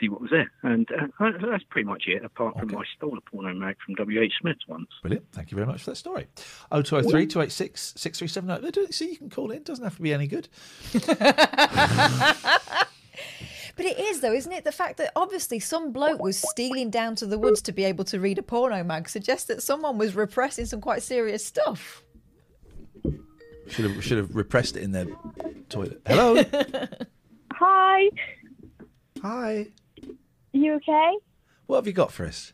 see 0.00 0.08
what 0.08 0.20
was 0.20 0.30
there. 0.30 0.50
And 0.62 0.88
uh, 0.90 1.30
that's 1.40 1.64
pretty 1.64 1.86
much 1.86 2.04
it. 2.06 2.24
Apart 2.24 2.58
from 2.58 2.76
I 2.76 2.82
stole 2.96 3.16
a 3.18 3.20
porno 3.20 3.54
mag 3.54 3.76
from 3.84 3.94
W. 3.94 4.20
H. 4.20 4.32
Smith's 4.40 4.66
once. 4.66 4.88
Brilliant. 5.02 5.26
Thank 5.32 5.50
you 5.50 5.56
very 5.56 5.66
much 5.66 5.82
for 5.82 5.90
that 5.90 5.96
story. 5.96 6.26
0203 6.70 7.26
286 7.26 7.94
6379. 7.96 8.92
See, 8.92 9.10
you 9.10 9.16
can 9.16 9.30
call 9.30 9.50
in. 9.50 9.58
It 9.58 9.64
doesn't 9.64 9.84
have 9.84 9.96
to 9.96 10.02
be 10.02 10.12
any 10.12 10.26
good. 10.26 10.48
But 13.80 13.86
it 13.86 13.98
is 13.98 14.20
though, 14.20 14.34
isn't 14.34 14.52
it? 14.52 14.64
The 14.64 14.72
fact 14.72 14.98
that 14.98 15.10
obviously 15.16 15.58
some 15.58 15.90
bloke 15.90 16.20
was 16.20 16.36
stealing 16.36 16.90
down 16.90 17.16
to 17.16 17.24
the 17.24 17.38
woods 17.38 17.62
to 17.62 17.72
be 17.72 17.84
able 17.84 18.04
to 18.04 18.20
read 18.20 18.36
a 18.36 18.42
porno 18.42 18.84
mag 18.84 19.08
suggests 19.08 19.46
that 19.46 19.62
someone 19.62 19.96
was 19.96 20.14
repressing 20.14 20.66
some 20.66 20.82
quite 20.82 21.02
serious 21.02 21.42
stuff. 21.46 22.04
Should 23.68 23.90
have 23.90 24.04
should 24.04 24.18
have 24.18 24.36
repressed 24.36 24.76
it 24.76 24.82
in 24.82 24.92
their 24.92 25.06
toilet. 25.70 26.02
Hello. 26.06 26.44
Hi. 27.54 28.10
Hi. 29.22 29.68
You 30.52 30.74
okay? 30.74 31.12
what 31.64 31.76
have 31.76 31.86
you 31.86 31.94
got 31.94 32.12
for 32.12 32.26
us? 32.26 32.52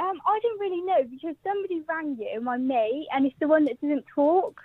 Um, 0.00 0.20
I 0.26 0.40
didn't 0.42 0.58
really 0.58 0.82
know 0.82 1.04
because 1.08 1.36
somebody 1.44 1.80
rang 1.88 2.16
you, 2.18 2.40
my 2.40 2.56
mate, 2.56 3.06
and 3.12 3.24
it's 3.24 3.36
the 3.38 3.46
one 3.46 3.66
that 3.66 3.80
didn't 3.80 4.06
talk. 4.12 4.60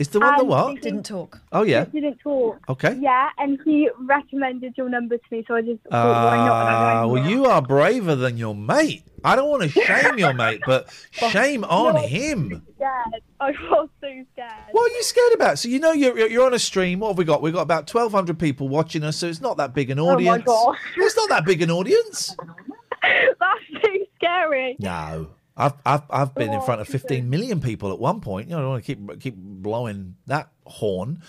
Is 0.00 0.08
the 0.08 0.18
one 0.18 0.34
the 0.38 0.40
Um, 0.42 0.48
what? 0.48 0.74
they 0.76 0.80
Didn't 0.80 1.04
talk. 1.04 1.40
Oh 1.52 1.62
yeah. 1.62 1.84
Didn't 1.84 2.18
talk. 2.18 2.58
Okay. 2.70 2.96
Yeah, 2.98 3.28
and 3.38 3.58
he 3.64 3.88
recommended 3.98 4.72
your 4.76 4.88
number 4.88 5.18
to 5.18 5.24
me, 5.30 5.44
so 5.46 5.54
I 5.54 5.60
just 5.60 5.82
thought, 5.82 5.92
why 6.30 6.36
not? 6.36 6.50
Ah, 6.50 7.06
well, 7.06 7.24
you 7.30 7.44
are 7.44 7.60
braver 7.60 8.16
than 8.16 8.38
your 8.38 8.54
mate. 8.54 9.04
I 9.22 9.36
don't 9.36 9.50
want 9.50 9.62
to 9.64 9.68
shame 9.68 10.18
your 10.18 10.32
mate, 10.32 10.62
but 10.64 10.88
shame 11.10 11.64
on 11.64 11.94
No, 11.96 12.00
him. 12.00 12.62
Scared. 12.76 13.22
I 13.40 13.50
was 13.50 13.90
so 14.00 14.08
scared. 14.32 14.50
What 14.72 14.90
are 14.90 14.94
you 14.94 15.02
scared 15.02 15.34
about? 15.34 15.58
So 15.58 15.68
you 15.68 15.78
know 15.78 15.92
you're 15.92 16.16
you're- 16.18 16.44
on 16.46 16.54
a 16.54 16.58
stream. 16.58 17.00
What 17.00 17.08
have 17.08 17.18
we 17.18 17.24
got? 17.26 17.42
We've 17.42 17.52
got 17.52 17.60
about 17.62 17.86
twelve 17.86 18.12
hundred 18.12 18.38
people 18.38 18.68
watching 18.70 19.04
us, 19.04 19.18
so 19.18 19.26
it's 19.26 19.42
not 19.42 19.58
that 19.58 19.74
big 19.74 19.90
an 19.90 20.00
audience. 20.00 20.44
Oh 20.48 20.70
my 20.70 20.72
gosh. 20.72 20.80
It's 20.96 21.16
not 21.16 21.28
that 21.28 21.44
big 21.44 21.60
an 21.60 21.70
audience. 21.70 22.34
That's 23.02 23.84
too 23.84 24.06
scary. 24.16 24.76
No, 24.78 25.28
I've 25.56 25.74
I've 25.84 26.02
I've 26.10 26.34
been 26.34 26.50
in 26.52 26.60
Oh, 26.60 26.64
front 26.64 26.80
of 26.80 26.88
fifteen 26.88 27.28
million 27.30 27.60
people 27.60 27.92
at 27.92 27.98
one 27.98 28.20
point. 28.20 28.48
You 28.48 28.52
know, 28.54 28.58
I 28.58 28.62
don't 28.62 28.70
want 28.70 28.84
to 28.84 28.94
keep 28.94 29.20
keep 29.20 29.34
blowing 29.36 30.16
that 30.26 30.50
horn. 30.66 31.22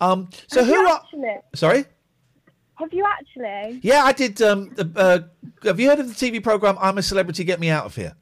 Um, 0.00 0.28
so 0.48 0.60
Have 0.64 0.68
who 0.68 0.74
are? 0.86 0.96
actually? 0.96 1.36
Sorry. 1.54 1.84
Have 2.76 2.92
you 2.92 3.04
actually? 3.06 3.80
Yeah, 3.82 4.02
I 4.04 4.12
did. 4.12 4.40
Um, 4.42 4.74
uh, 4.96 5.20
have 5.64 5.78
you 5.78 5.88
heard 5.88 6.00
of 6.00 6.08
the 6.08 6.14
TV 6.14 6.42
program 6.42 6.76
"I'm 6.80 6.98
a 6.98 7.02
Celebrity, 7.02 7.44
Get 7.44 7.60
Me 7.60 7.70
Out 7.70 7.86
of 7.86 7.94
Here"? 7.96 8.14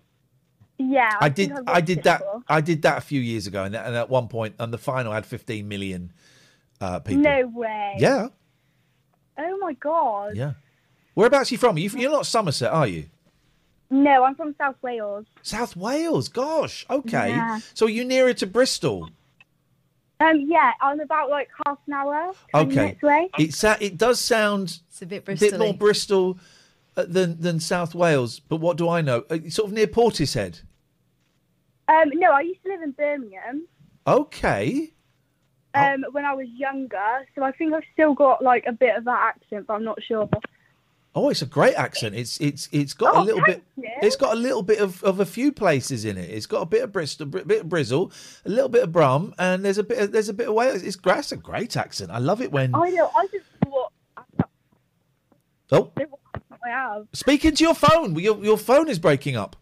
Yeah. 0.78 1.10
I 1.20 1.28
think 1.30 1.54
did. 1.54 1.64
I 1.66 1.80
did 1.80 2.02
that. 2.04 2.20
before. 2.20 2.42
I 2.48 2.60
did 2.60 2.82
that 2.82 2.98
a 2.98 3.00
few 3.02 3.20
years 3.20 3.46
ago, 3.46 3.64
and, 3.64 3.74
and 3.74 3.94
at 3.96 4.08
one 4.08 4.28
point, 4.28 4.54
and 4.58 4.72
the 4.72 4.78
final 4.78 5.12
had 5.12 5.26
15 5.26 5.66
million 5.68 6.12
uh, 6.80 7.00
people. 7.00 7.22
No 7.22 7.46
way. 7.54 7.96
Yeah, 7.98 8.28
Oh 9.38 9.58
my 9.58 9.72
god. 9.74 10.36
yeah. 10.36 10.52
Whereabouts 11.14 11.50
are 11.50 11.54
you 11.54 11.58
from? 11.58 11.76
Are 11.76 11.78
you, 11.78 11.90
you're 11.90 12.10
not 12.10 12.26
Somerset, 12.26 12.72
are 12.72 12.86
you? 12.86 13.06
No, 13.90 14.24
I'm 14.24 14.34
from 14.36 14.54
South 14.56 14.76
Wales. 14.82 15.26
South 15.42 15.74
Wales. 15.76 16.28
Gosh. 16.28 16.86
Okay. 16.88 17.30
Yeah. 17.30 17.58
So 17.74 17.86
are 17.86 17.90
you 17.90 18.04
nearer 18.04 18.32
to 18.34 18.46
Bristol? 18.46 19.10
Um, 20.20 20.40
yeah, 20.46 20.72
I'm 20.80 21.00
about 21.00 21.30
like 21.30 21.48
half 21.66 21.78
an 21.86 21.94
hour. 21.94 22.32
20 22.50 22.66
Okay. 22.66 22.76
minutes 22.76 23.02
away. 23.02 23.30
It 23.38 23.54
sa- 23.54 23.76
it 23.80 23.96
does 23.98 24.20
sound 24.20 24.80
It's 24.88 25.02
a 25.02 25.06
bit 25.06 25.24
bit 25.24 25.40
more 25.58 25.74
Bristol. 25.74 26.34
Bristol 26.34 26.38
uh, 26.96 27.04
than 27.08 27.40
than 27.40 27.58
South 27.58 27.94
Wales. 27.94 28.38
But 28.40 28.56
what 28.56 28.76
do 28.76 28.88
I 28.88 29.00
know? 29.00 29.24
Uh, 29.30 29.38
sort 29.48 29.68
of 29.68 29.72
near 29.72 29.86
Portishead. 29.86 30.62
Um, 31.88 32.10
no, 32.14 32.30
I 32.30 32.42
used 32.42 32.62
to 32.62 32.68
live 32.68 32.82
in 32.82 32.92
Birmingham. 32.92 33.66
Okay. 34.06 34.90
Um, 35.74 36.04
when 36.12 36.24
I 36.24 36.34
was 36.34 36.48
younger, 36.56 37.26
so 37.34 37.42
I 37.42 37.52
think 37.52 37.72
I've 37.74 37.82
still 37.92 38.12
got 38.14 38.42
like 38.42 38.64
a 38.66 38.72
bit 38.72 38.96
of 38.96 39.04
that 39.04 39.34
accent, 39.34 39.66
but 39.66 39.74
I'm 39.74 39.84
not 39.84 40.02
sure. 40.02 40.28
Oh, 41.14 41.28
it's 41.28 41.42
a 41.42 41.46
great 41.46 41.74
accent. 41.74 42.14
It's 42.14 42.38
it's 42.40 42.68
it's 42.70 42.94
got 42.94 43.16
a 43.16 43.18
Oh, 43.18 43.22
little 43.22 43.42
bit. 43.44 43.62
you. 43.76 43.88
It's 44.00 44.14
got 44.16 44.32
a 44.34 44.38
little 44.38 44.62
bit 44.62 44.78
of, 44.80 45.02
of 45.02 45.18
a 45.18 45.26
few 45.26 45.50
places 45.50 46.04
in 46.04 46.16
it. 46.16 46.30
It's 46.30 46.46
got 46.46 46.62
a 46.62 46.66
bit 46.66 46.84
of 46.84 46.92
Bristol, 46.92 47.24
a 47.24 47.44
bit 47.44 47.62
of 47.62 47.66
Brizzle, 47.66 48.12
a 48.44 48.48
little 48.48 48.68
bit 48.68 48.84
of 48.84 48.92
Brum, 48.92 49.34
and 49.38 49.64
there's 49.64 49.78
a 49.78 49.82
bit 49.82 49.98
of, 49.98 50.12
there's 50.12 50.28
a 50.28 50.32
bit 50.34 50.48
of 50.48 50.54
Wales. 50.54 50.82
It's 50.82 50.94
great. 50.96 51.18
It's 51.18 51.32
a 51.32 51.36
great 51.36 51.76
accent. 51.76 52.12
I 52.12 52.18
love 52.18 52.40
it 52.40 52.52
when. 52.52 52.74
I 52.76 52.90
know. 52.90 53.10
I 53.16 53.26
just 53.26 53.46
thought 53.64 53.92
Oh, 55.72 55.90
I 56.64 56.68
have. 56.68 57.06
speaking 57.12 57.54
to 57.56 57.64
your 57.64 57.74
phone. 57.74 58.16
Your 58.18 58.42
your 58.44 58.56
phone 58.58 58.88
is 58.88 58.98
breaking 58.98 59.36
up. 59.36 59.56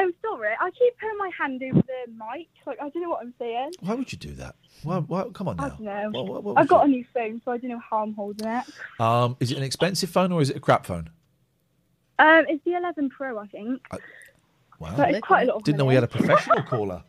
Oh, 0.00 0.10
sorry. 0.22 0.52
I 0.60 0.70
keep 0.70 0.96
putting 0.98 1.18
my 1.18 1.30
hand 1.36 1.60
over 1.62 1.82
the 1.82 2.12
mic. 2.12 2.46
Like 2.66 2.78
I 2.80 2.88
don't 2.88 3.02
know 3.02 3.08
what 3.10 3.22
I'm 3.22 3.34
saying. 3.38 3.72
Why 3.80 3.94
would 3.94 4.10
you 4.12 4.18
do 4.18 4.32
that? 4.34 4.54
Why? 4.84 4.98
why 4.98 5.24
come 5.34 5.48
on 5.48 5.56
now. 5.56 5.64
I 5.64 5.68
don't 5.70 5.80
know. 5.82 6.10
What- 6.22 6.26
what- 6.28 6.44
what 6.44 6.58
I've 6.58 6.68
got 6.68 6.86
a 6.86 6.88
new 6.88 7.04
phone, 7.12 7.42
so 7.44 7.50
I 7.52 7.58
don't 7.58 7.70
know 7.70 7.80
how 7.80 8.02
I'm 8.04 8.14
holding 8.14 8.46
it. 8.46 8.64
Um, 9.00 9.36
is 9.40 9.50
it 9.50 9.58
an 9.58 9.64
expensive 9.64 10.08
phone 10.10 10.30
or 10.32 10.40
is 10.40 10.50
it 10.50 10.56
a 10.56 10.60
crap 10.60 10.86
phone? 10.86 11.10
Um, 12.20 12.46
it's 12.48 12.62
the 12.64 12.74
11 12.74 13.10
Pro, 13.10 13.38
I 13.38 13.46
think. 13.46 13.86
Wow. 14.80 14.94
But 14.96 15.10
it's 15.10 15.20
quite 15.26 15.44
a 15.44 15.46
lot 15.52 15.56
of 15.56 15.64
Didn't 15.64 15.78
know 15.78 15.84
we 15.84 15.94
had 15.94 16.04
a 16.04 16.08
professional 16.08 16.62
caller 16.62 17.02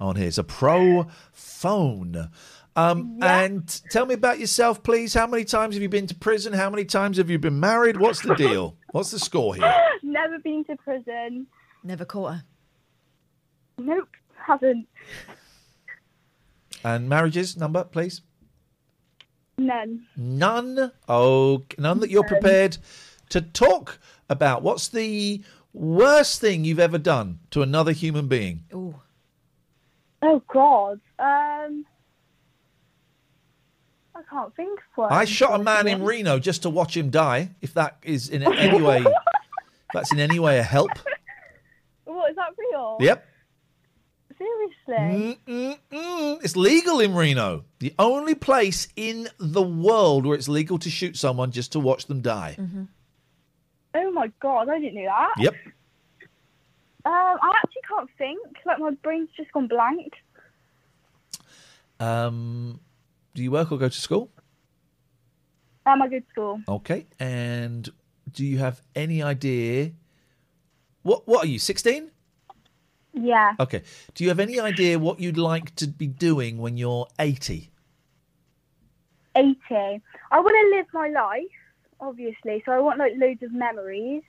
on 0.00 0.14
here. 0.16 0.28
It's 0.28 0.38
a 0.38 0.44
pro 0.44 1.06
phone. 1.32 2.28
Um, 2.76 3.18
And 3.22 3.66
tell 3.90 4.06
me 4.06 4.14
about 4.14 4.38
yourself, 4.38 4.82
please. 4.84 5.14
How 5.14 5.26
many 5.26 5.44
times 5.44 5.74
have 5.74 5.82
you 5.82 5.88
been 5.88 6.06
to 6.06 6.14
prison? 6.14 6.52
How 6.52 6.70
many 6.70 6.84
times 6.84 7.16
have 7.16 7.28
you 7.30 7.38
been 7.38 7.58
married? 7.58 7.96
What's 7.96 8.20
the 8.20 8.34
deal? 8.36 8.76
What's 8.92 9.10
the 9.10 9.18
score 9.18 9.56
here? 9.56 9.74
Never 10.04 10.38
been 10.38 10.64
to 10.66 10.76
prison. 10.76 11.48
Never 11.82 12.04
caught 12.04 12.34
her. 12.34 12.44
Nope, 13.78 14.08
haven't. 14.36 14.86
And 16.84 17.08
marriages 17.08 17.56
number, 17.56 17.84
please. 17.84 18.22
None. 19.56 20.06
None. 20.16 20.92
Oh, 21.08 21.64
none 21.78 22.00
that 22.00 22.10
you're 22.10 22.22
None. 22.22 22.28
prepared 22.28 22.78
to 23.30 23.40
talk 23.40 23.98
about. 24.28 24.62
What's 24.62 24.88
the 24.88 25.42
worst 25.72 26.40
thing 26.40 26.64
you've 26.64 26.78
ever 26.78 26.98
done 26.98 27.40
to 27.50 27.62
another 27.62 27.92
human 27.92 28.28
being? 28.28 28.64
Ooh. 28.72 28.94
Oh 30.22 30.42
God. 30.52 31.00
Um, 31.18 31.84
I 34.14 34.22
can't 34.28 34.54
think 34.56 34.78
of 34.78 34.84
one. 34.96 35.12
I 35.12 35.24
shot 35.24 35.60
a 35.60 35.62
man 35.62 35.86
in 35.86 36.02
Reno 36.04 36.38
just 36.38 36.62
to 36.62 36.70
watch 36.70 36.96
him 36.96 37.10
die. 37.10 37.50
If 37.60 37.74
that 37.74 37.98
is 38.02 38.28
in 38.28 38.42
any 38.42 38.80
way, 38.82 38.98
if 39.00 39.12
that's 39.92 40.12
in 40.12 40.20
any 40.20 40.38
way 40.38 40.58
a 40.58 40.62
help. 40.62 40.90
Is 42.28 42.36
that 42.36 42.50
real? 42.58 42.96
Yep. 43.00 43.26
seriously. 44.36 45.38
Mm, 45.48 46.44
it's 46.44 46.56
legal 46.56 47.00
in 47.00 47.14
Reno. 47.14 47.64
The 47.80 47.94
only 47.98 48.34
place 48.34 48.88
in 48.96 49.28
the 49.38 49.62
world 49.62 50.26
where 50.26 50.36
it's 50.36 50.48
legal 50.48 50.78
to 50.80 50.90
shoot 50.90 51.16
someone 51.16 51.50
just 51.50 51.72
to 51.72 51.80
watch 51.80 52.06
them 52.06 52.20
die. 52.20 52.56
Oh 53.94 54.10
my 54.12 54.30
god, 54.40 54.68
I 54.68 54.78
didn't 54.78 54.96
know 54.96 55.06
that. 55.08 55.34
Yep. 55.38 55.54
Um, 57.04 57.38
I 57.42 57.52
actually 57.56 57.82
can't 57.88 58.10
think. 58.18 58.40
Like 58.66 58.78
my 58.78 58.90
brain's 58.90 59.30
just 59.36 59.50
gone 59.52 59.66
blank. 59.66 60.12
Um, 62.00 62.80
do 63.34 63.42
you 63.42 63.50
work 63.50 63.72
or 63.72 63.78
go 63.78 63.88
to 63.88 64.00
school? 64.00 64.30
Um, 65.86 66.02
I 66.02 66.08
go 66.08 66.18
to 66.18 66.26
school. 66.30 66.60
Okay. 66.68 67.06
And 67.18 67.88
do 68.30 68.44
you 68.44 68.58
have 68.58 68.82
any 68.94 69.22
idea? 69.22 69.92
What 71.02 71.26
What 71.26 71.44
are 71.44 71.48
you? 71.48 71.58
Sixteen? 71.58 72.10
Yeah. 73.12 73.54
Okay. 73.58 73.82
Do 74.14 74.24
you 74.24 74.30
have 74.30 74.40
any 74.40 74.60
idea 74.60 74.98
what 74.98 75.20
you'd 75.20 75.38
like 75.38 75.74
to 75.76 75.86
be 75.86 76.06
doing 76.06 76.58
when 76.58 76.76
you're 76.76 77.06
eighty? 77.18 77.70
80. 79.34 79.56
I 79.70 80.40
want 80.40 80.56
to 80.56 80.76
live 80.76 80.86
my 80.92 81.08
life, 81.08 81.44
obviously, 82.00 82.62
so 82.66 82.72
I 82.72 82.80
want 82.80 82.98
like 82.98 83.12
loads 83.16 83.42
of 83.42 83.52
memories. 83.52 84.22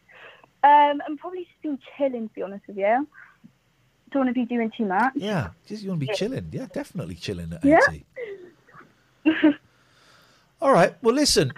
Um, 0.62 1.02
and 1.08 1.18
probably 1.18 1.46
just 1.46 1.62
be 1.62 1.78
chilling, 1.98 2.28
to 2.28 2.34
be 2.36 2.42
honest 2.42 2.68
with 2.68 2.78
you. 2.78 3.08
Don't 4.12 4.26
want 4.26 4.30
to 4.30 4.34
be 4.34 4.46
doing 4.46 4.72
too 4.76 4.86
much. 4.86 5.14
Yeah. 5.16 5.50
Just 5.68 5.84
you 5.84 5.90
want 5.90 6.02
to 6.02 6.08
be 6.08 6.14
chilling. 6.14 6.50
Yeah, 6.52 6.68
definitely 6.74 7.16
chilling 7.16 7.54
at 7.54 7.66
80. 7.66 8.06
Yeah. 9.24 9.34
All 10.62 10.72
right. 10.74 10.94
Well, 11.02 11.16
listen. 11.16 11.54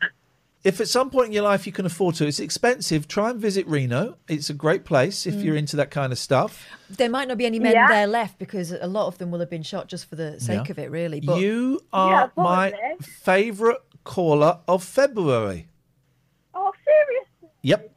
If 0.64 0.80
at 0.80 0.88
some 0.88 1.10
point 1.10 1.28
in 1.28 1.32
your 1.34 1.44
life 1.44 1.66
you 1.66 1.72
can 1.74 1.88
afford 1.88 2.16
to, 2.16 2.28
it's 2.28 2.40
expensive. 2.40 3.08
Try 3.08 3.32
and 3.32 3.40
visit 3.40 3.66
Reno. 3.68 4.18
It's 4.28 4.50
a 4.50 4.54
great 4.54 4.86
place 4.86 5.26
if 5.26 5.34
Mm. 5.36 5.44
you're 5.44 5.56
into 5.56 5.76
that 5.78 5.90
kind 5.90 6.12
of 6.14 6.20
stuff. 6.20 6.68
There 6.88 7.10
might 7.10 7.28
not 7.28 7.38
be 7.40 7.48
any 7.48 7.58
men 7.58 7.74
Yeah. 7.74 7.88
there 7.88 8.06
left 8.06 8.38
because 8.38 8.72
a 8.72 8.86
lot 8.86 9.08
of 9.08 9.18
them 9.18 9.32
will 9.32 9.40
have 9.40 9.50
been 9.50 9.64
shot 9.64 9.88
just 9.88 10.08
for 10.08 10.16
the 10.16 10.40
sake 10.40 10.68
Yeah. 10.68 10.72
of 10.72 10.78
it, 10.78 10.92
really. 10.92 11.20
But 11.20 11.40
you 11.42 11.82
are 11.92 12.32
my 12.38 12.74
favourite 13.02 13.80
caller 14.04 14.60
of 14.68 14.84
February. 14.84 15.68
Oh, 16.54 16.72
seriously? 16.86 17.50
Yep. 17.64 17.96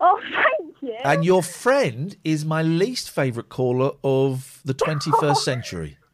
Oh, 0.00 0.20
thank 0.32 0.74
you. 0.82 0.96
And 1.04 1.24
your 1.24 1.42
friend 1.44 2.16
is 2.24 2.44
my 2.44 2.62
least 2.62 3.08
favourite 3.10 3.48
caller 3.50 3.92
of 4.02 4.60
the 4.64 4.74
21st 4.74 5.44
century. 5.44 5.96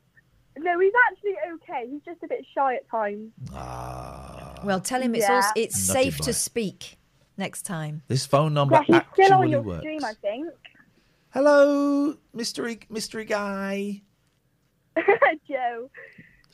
No, 0.56 0.78
he's 0.78 0.92
actually 1.10 1.13
okay. 1.74 1.90
He's 1.90 2.02
just 2.04 2.22
a 2.22 2.28
bit 2.28 2.44
shy 2.54 2.76
at 2.76 2.88
times. 2.88 3.30
Ah. 3.54 4.54
well, 4.64 4.80
tell 4.80 5.00
him 5.00 5.14
it's 5.14 5.24
Yeah. 5.28 5.36
also, 5.36 5.48
it's 5.56 5.88
Nutty 5.88 6.02
safe 6.04 6.18
boy. 6.18 6.24
to 6.24 6.32
speak 6.32 6.96
next 7.36 7.62
time. 7.62 8.02
This 8.08 8.26
phone 8.26 8.54
number 8.54 8.74
Yeah, 8.76 8.82
he's 8.86 8.96
actually 8.96 9.24
still 9.24 9.38
on 9.38 9.48
your 9.50 9.62
works. 9.62 9.80
stream, 9.80 10.04
I 10.04 10.14
think. 10.14 10.48
Hello, 11.30 12.16
mystery 12.32 12.80
mystery 12.88 13.24
guy. 13.24 14.02
Joe. 15.48 15.90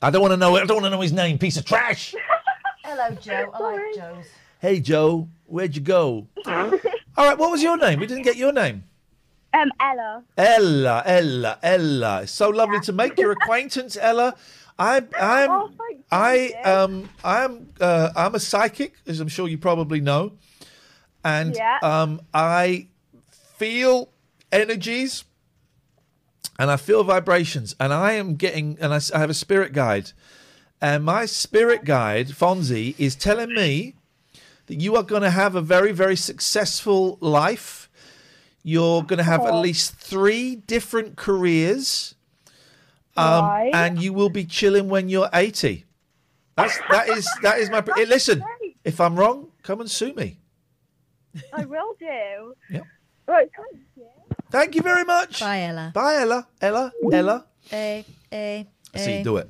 I 0.02 0.10
don't 0.10 0.22
want 0.22 0.32
to 0.32 0.36
know. 0.38 0.56
I 0.56 0.64
don't 0.64 0.76
want 0.76 0.86
to 0.86 0.90
know 0.90 1.00
his 1.02 1.12
name. 1.12 1.36
Piece 1.38 1.58
of 1.58 1.64
trash. 1.66 2.14
Hello, 2.84 3.10
Joe. 3.20 3.50
I 3.52 3.58
like 3.60 3.94
Joe's. 3.94 4.24
Hey 4.58 4.80
Joe, 4.80 5.28
where'd 5.46 5.74
you 5.76 5.82
go? 5.82 6.26
All 6.46 6.70
right, 7.18 7.36
what 7.38 7.50
was 7.50 7.62
your 7.62 7.76
name? 7.76 8.00
We 8.00 8.06
didn't 8.06 8.22
get 8.24 8.36
your 8.36 8.52
name. 8.52 8.84
Um, 9.52 9.70
Ella. 9.80 10.22
Ella, 10.38 11.02
Ella, 11.04 11.58
Ella. 11.62 12.22
It's 12.22 12.32
so 12.32 12.48
lovely 12.50 12.80
to 12.80 12.92
make 12.92 13.18
your 13.18 13.32
acquaintance, 13.32 13.96
Ella. 14.00 14.36
I, 14.80 14.96
I'm, 15.20 15.50
Oh, 15.50 15.70
I, 16.10 16.52
um, 16.64 17.08
I'm, 17.22 17.68
uh, 17.80 18.10
I'm 18.16 18.34
a 18.34 18.40
psychic, 18.40 18.94
as 19.06 19.20
I'm 19.20 19.28
sure 19.28 19.46
you 19.46 19.58
probably 19.58 20.00
know, 20.00 20.32
and 21.22 21.54
Yeah. 21.54 21.78
um, 21.82 22.22
I 22.32 22.88
feel 23.58 24.08
energies, 24.50 25.24
and 26.58 26.70
I 26.70 26.76
feel 26.76 27.04
vibrations, 27.04 27.76
and 27.78 27.92
I 27.92 28.12
am 28.12 28.36
getting, 28.36 28.78
and 28.80 28.94
I 28.94 29.00
have 29.18 29.30
a 29.30 29.34
spirit 29.34 29.72
guide, 29.74 30.12
and 30.80 31.04
my 31.04 31.26
spirit 31.26 31.84
guide, 31.84 32.28
Fonzie, 32.28 32.94
is 32.98 33.14
telling 33.14 33.52
me 33.54 33.94
that 34.66 34.80
you 34.80 34.96
are 34.96 35.02
going 35.02 35.22
to 35.22 35.30
have 35.30 35.54
a 35.54 35.60
very, 35.60 35.92
very 35.92 36.16
successful 36.16 37.18
life. 37.20 37.90
You're 38.62 39.02
going 39.02 39.18
to 39.18 39.24
have 39.24 39.44
at 39.44 39.56
least 39.56 39.94
three 39.94 40.56
different 40.56 41.16
careers, 41.16 42.14
um, 43.16 43.44
Right. 43.44 43.70
and 43.74 44.02
you 44.02 44.12
will 44.12 44.30
be 44.30 44.44
chilling 44.44 44.88
when 44.88 45.08
you're 45.08 45.28
80. 45.32 45.84
That's 46.56 46.78
that 46.90 47.08
is 47.08 47.28
that 47.42 47.58
is 47.58 47.70
my. 47.70 47.78
eh, 47.78 48.04
Listen, 48.08 48.42
if 48.84 49.00
I'm 49.00 49.16
wrong, 49.16 49.48
come 49.62 49.80
and 49.80 49.90
sue 49.90 50.12
me. 50.14 50.38
I 51.52 51.64
will 51.64 51.94
do. 51.98 52.54
Yep. 52.70 52.82
Right, 53.26 53.48
thank 53.56 53.82
you. 53.96 54.06
Thank 54.50 54.74
you 54.74 54.82
very 54.82 55.04
much. 55.04 55.40
Bye, 55.40 55.62
Ella. 55.62 55.92
Bye, 55.94 56.16
Ella. 56.16 56.46
Ella. 56.60 56.92
Ella. 57.12 57.44
Eh, 57.70 58.02
That's 58.30 59.06
how 59.06 59.12
eh. 59.12 59.18
you 59.18 59.24
do 59.24 59.36
it. 59.36 59.48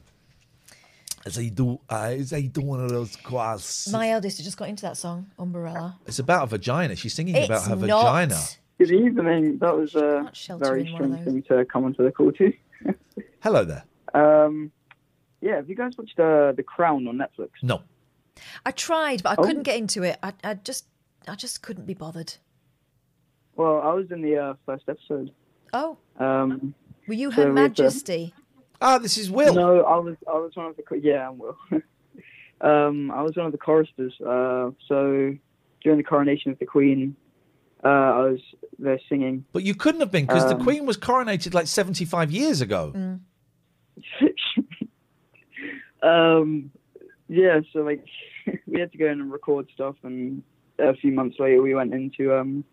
That's 1.25 1.37
how 1.37 1.43
you 1.43 1.51
do. 1.51 1.81
Uh, 1.89 2.11
that's 2.17 2.31
how 2.31 2.39
do 2.41 2.61
one 2.61 2.81
of 2.85 2.91
those 2.91 3.17
quads. 3.17 3.89
My 3.91 4.11
eldest 4.11 4.37
has 4.39 4.45
just 4.47 4.57
got 4.59 4.69
into 4.69 4.83
that 4.83 4.97
song, 4.97 5.31
Umbrella. 5.39 5.99
It's 6.07 6.19
about 6.19 6.45
a 6.45 6.47
vagina. 6.47 6.97
She's 6.97 7.15
singing 7.15 7.35
It's 7.35 7.47
about 7.47 7.65
her 7.65 7.77
not. 7.77 8.03
vagina. 8.03 8.39
Good 8.79 8.91
evening. 8.93 9.59
That 9.59 9.77
was 9.77 9.95
a 9.95 10.31
very 10.59 10.87
in 10.87 10.93
one 10.93 11.03
of 11.13 11.21
strange 11.21 11.25
thing 11.25 11.57
to 11.59 11.65
come 11.65 11.85
onto 11.85 12.05
the 12.05 12.13
call 12.13 12.33
to. 12.33 12.53
Hello 13.43 13.65
there. 13.65 13.85
Um, 14.15 14.71
yeah, 15.41 15.57
have 15.57 15.69
you 15.69 15.77
guys 15.77 15.93
watched 15.97 16.19
uh, 16.19 16.53
The 16.53 16.63
Crown 16.63 17.07
on 17.09 17.17
Netflix? 17.19 17.51
No. 17.63 17.83
I 18.65 18.71
tried, 18.71 19.23
but 19.23 19.31
I 19.31 19.35
Oh. 19.39 19.45
couldn't 19.45 19.63
get 19.65 19.77
into 19.77 20.03
it. 20.03 20.19
I, 20.23 20.33
I 20.45 20.55
just, 20.55 20.87
I 21.29 21.35
just 21.35 21.63
couldn't 21.63 21.87
be 21.87 21.95
bothered. 21.95 22.35
Well, 23.57 23.81
I 23.83 23.93
was 23.93 24.11
in 24.11 24.23
the 24.23 24.37
uh, 24.37 24.55
first 24.67 24.85
episode. 24.89 25.31
Oh, 25.73 25.99
Um, 26.19 26.75
were 27.07 27.15
you 27.15 27.31
so 27.31 27.37
Her 27.43 27.49
with, 27.49 27.51
uh, 27.51 27.55
Majesty? 27.63 28.35
Ah, 28.81 28.99
this 28.99 29.19
is 29.19 29.31
Will. 29.31 29.55
No, 29.55 29.83
I 29.85 29.97
was 29.99 30.17
I 30.27 30.33
was 30.39 30.53
one 30.55 30.67
of 30.67 30.77
the 30.77 30.83
cho- 30.89 30.95
yeah, 30.95 31.29
I'm 31.29 31.39
Will. 31.39 31.57
um, 32.61 33.11
I 33.11 33.23
was 33.23 33.37
one 33.37 33.47
of 33.47 33.53
the 33.53 33.59
choristers. 33.59 34.15
Uh, 34.21 34.71
so 34.89 35.35
during 35.83 35.99
the 35.99 36.03
coronation 36.05 36.51
of 36.51 36.59
the 36.59 36.67
Queen, 36.67 37.15
uh, 37.85 37.89
I 37.89 38.19
was 38.31 38.41
there 38.79 38.99
singing. 39.09 39.45
But 39.53 39.63
you 39.65 39.75
couldn't 39.75 40.01
have 40.01 40.11
been 40.11 40.27
because 40.27 40.45
the 40.49 40.57
Um, 40.57 40.63
Queen 40.63 40.87
was 40.87 40.97
coronated 40.97 41.55
like 41.55 41.67
75 41.67 42.31
years 42.31 42.61
ago. 42.61 42.93
Mm. 42.95 43.21
Um, 46.03 46.71
yeah, 47.29 47.61
so 47.73 47.81
like 47.81 48.05
we 48.67 48.81
had 48.81 48.91
to 48.93 48.99
go 48.99 49.07
in 49.07 49.21
and 49.21 49.31
record 49.31 49.69
stuff, 49.75 49.97
and 50.03 50.43
a 50.79 50.95
few 50.97 51.13
months 51.13 51.37
later 51.39 51.61
we 51.61 51.75
went 51.75 51.93
into 51.93 52.35
um 52.35 52.65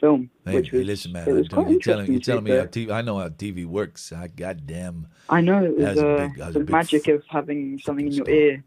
film, 0.00 0.30
Hey, 0.44 0.54
which 0.56 0.70
hey, 0.70 0.78
was 0.78 0.86
listen, 0.88 1.12
man. 1.12 1.32
was 1.32 1.46
I- 1.50 1.54
quite 1.54 1.70
you're 1.70 1.78
telling, 1.78 2.10
you're 2.10 2.20
telling 2.20 2.42
me 2.44 2.50
how. 2.50 2.64
TV, 2.64 2.90
I 2.90 3.02
know 3.02 3.18
how 3.18 3.28
TV 3.28 3.66
works. 3.66 4.12
I 4.12 4.26
goddamn. 4.26 5.06
I 5.28 5.40
know 5.40 5.64
it 5.64 5.76
was, 5.76 5.84
was 5.94 5.98
a 5.98 6.08
uh, 6.08 6.16
big- 6.28 6.36
that 6.38 6.46
was 6.48 6.56
a 6.56 6.58
the 6.58 6.64
big 6.64 6.72
magic 6.72 7.06
of 7.08 7.22
having 7.28 7.78
something 7.78 8.06
in 8.08 8.12
your 8.12 8.28
ear 8.28 8.64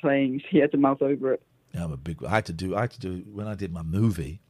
playing. 0.00 0.40
So 0.40 0.46
you 0.50 0.60
had 0.62 0.72
to 0.72 0.78
mouth 0.78 1.00
over 1.00 1.34
it. 1.34 1.42
Yeah, 1.72 1.84
I'm 1.84 1.92
a 1.92 1.96
big. 1.96 2.24
I 2.24 2.30
had 2.30 2.46
to 2.46 2.52
do. 2.52 2.74
I 2.74 2.80
had 2.82 2.90
to 2.92 3.00
do 3.00 3.22
when 3.32 3.46
I 3.46 3.54
did 3.54 3.72
my 3.72 3.82
movie. 3.82 4.40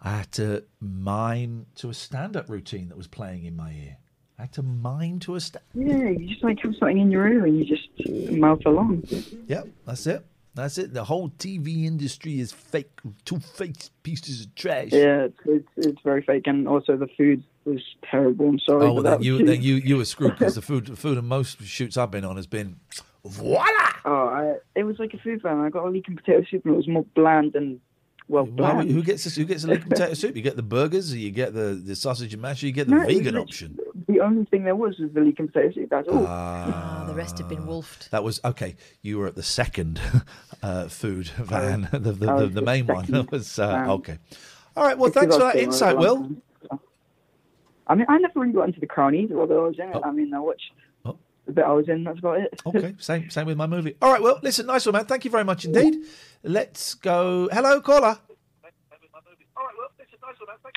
I 0.00 0.10
had 0.18 0.32
to 0.32 0.64
mime 0.80 1.66
to 1.76 1.90
a 1.90 1.94
stand-up 1.94 2.48
routine 2.48 2.88
that 2.88 2.96
was 2.96 3.08
playing 3.08 3.44
in 3.44 3.56
my 3.56 3.72
ear. 3.72 3.96
I 4.38 4.42
had 4.42 4.52
to 4.52 4.62
mime 4.62 5.18
to 5.20 5.34
a 5.34 5.40
stand. 5.40 5.64
Yeah, 5.74 6.10
you 6.10 6.28
just 6.28 6.44
like 6.44 6.60
have 6.60 6.74
something 6.78 6.98
in 6.98 7.10
your 7.10 7.26
ear 7.26 7.44
and 7.44 7.58
you 7.58 7.64
just 7.64 7.88
mouth 8.30 8.64
along. 8.64 9.02
Yep, 9.48 9.68
that's 9.84 10.06
it. 10.06 10.24
That's 10.54 10.78
it. 10.78 10.94
The 10.94 11.04
whole 11.04 11.30
TV 11.30 11.84
industry 11.84 12.40
is 12.40 12.52
fake, 12.52 13.00
two-faced 13.24 13.90
pieces 14.02 14.42
of 14.42 14.54
trash. 14.54 14.92
Yeah, 14.92 15.26
it's, 15.26 15.38
it's 15.44 15.68
it's 15.76 16.02
very 16.02 16.22
fake, 16.22 16.46
and 16.46 16.66
also 16.66 16.96
the 16.96 17.08
food 17.16 17.42
was 17.64 17.80
terrible. 18.08 18.48
I'm 18.48 18.58
sorry. 18.60 18.86
Oh, 18.86 18.92
well, 18.92 19.02
that 19.04 19.18
then 19.18 19.22
you 19.22 19.44
then 19.44 19.62
you 19.62 19.74
you 19.76 19.96
were 19.96 20.04
screwed 20.16 20.36
because 20.38 20.54
the 20.54 20.62
food 20.62 20.86
the 20.86 20.96
food 20.96 21.18
in 21.18 21.26
most 21.26 21.62
shoots 21.62 21.96
I've 21.96 22.10
been 22.10 22.24
on 22.24 22.36
has 22.36 22.46
been 22.46 22.80
voila. 23.24 23.92
Oh, 24.04 24.28
I, 24.28 24.54
it 24.74 24.84
was 24.84 24.98
like 24.98 25.14
a 25.14 25.18
food 25.18 25.42
van. 25.42 25.58
I 25.58 25.68
got 25.68 25.84
a 25.84 25.90
leek 25.90 26.08
and 26.08 26.16
potato 26.16 26.44
soup, 26.50 26.64
and 26.64 26.74
it 26.74 26.76
was 26.76 26.88
more 26.88 27.04
bland 27.14 27.54
and 27.54 27.80
well 28.28 28.44
Why 28.44 28.72
bland. 28.74 28.90
who 28.90 29.02
gets 29.02 29.24
this? 29.24 29.36
Who 29.36 29.44
gets 29.44 29.62
the 29.62 29.70
leek 29.70 29.80
and 29.82 29.90
potato 29.90 30.14
soup? 30.14 30.36
You 30.36 30.42
get 30.42 30.56
the 30.56 30.62
burgers, 30.62 31.12
or 31.12 31.16
you 31.16 31.30
get 31.30 31.54
the, 31.54 31.80
the 31.84 31.96
sausage 31.96 32.32
and 32.32 32.42
mash, 32.42 32.62
or 32.62 32.66
you 32.66 32.72
get 32.72 32.86
the 32.88 32.94
No, 32.96 33.04
vegan 33.06 33.34
lit- 33.34 33.42
option. 33.42 33.78
The 34.06 34.20
only 34.20 34.44
thing 34.46 34.64
there 34.64 34.76
was 34.76 34.98
was 34.98 35.10
the 35.12 35.20
leek 35.20 35.38
and 35.38 35.52
potato 35.52 35.72
soup. 35.74 35.90
That's 35.90 36.08
all. 36.08 36.24
Ah, 36.26 37.04
the 37.06 37.14
rest 37.14 37.38
have 37.38 37.48
been 37.48 37.66
wolfed. 37.66 38.10
That 38.10 38.22
was 38.24 38.40
okay. 38.44 38.76
You 39.02 39.18
were 39.18 39.26
at 39.26 39.34
the 39.34 39.42
second 39.42 40.00
uh, 40.62 40.88
food 40.88 41.28
van, 41.28 41.88
the 41.92 41.98
the, 41.98 42.12
the, 42.12 42.34
the 42.36 42.46
the 42.48 42.62
main 42.62 42.86
one. 42.86 43.04
That 43.08 43.30
was 43.32 43.58
uh, 43.58 43.86
okay. 43.88 44.18
All 44.76 44.84
right. 44.84 44.96
Well, 44.96 45.10
thanks 45.10 45.36
for 45.36 45.42
was 45.44 45.52
that 45.54 45.60
insight, 45.60 45.98
Will. 45.98 46.30
I 47.86 47.94
mean, 47.94 48.06
I 48.08 48.18
never 48.18 48.40
really 48.40 48.52
got 48.52 48.66
into 48.68 48.80
the 48.80 48.86
crown 48.86 49.14
either, 49.14 49.38
although 49.40 49.64
I 49.64 49.68
was 49.68 49.78
in 49.78 49.88
it. 49.88 49.96
I 50.04 50.10
mean, 50.12 50.32
I 50.34 50.40
watched 50.40 50.72
the 51.48 51.52
bit 51.54 51.64
I 51.64 51.72
was 51.72 51.88
in. 51.88 52.04
That's 52.04 52.20
about 52.20 52.40
it. 52.40 52.62
Okay, 52.66 52.94
same 52.98 53.30
same 53.30 53.46
with 53.46 53.56
my 53.56 53.66
movie. 53.66 53.96
All 54.00 54.12
right. 54.12 54.22
Well, 54.22 54.38
listen, 54.42 54.66
nice 54.66 54.86
one, 54.86 54.92
man. 54.92 55.06
Thank 55.06 55.24
you 55.24 55.30
very 55.30 55.44
much 55.44 55.64
indeed. 55.64 55.96
Let's 56.44 56.94
go. 56.94 57.48
Hello, 57.50 57.80
caller. 57.80 58.18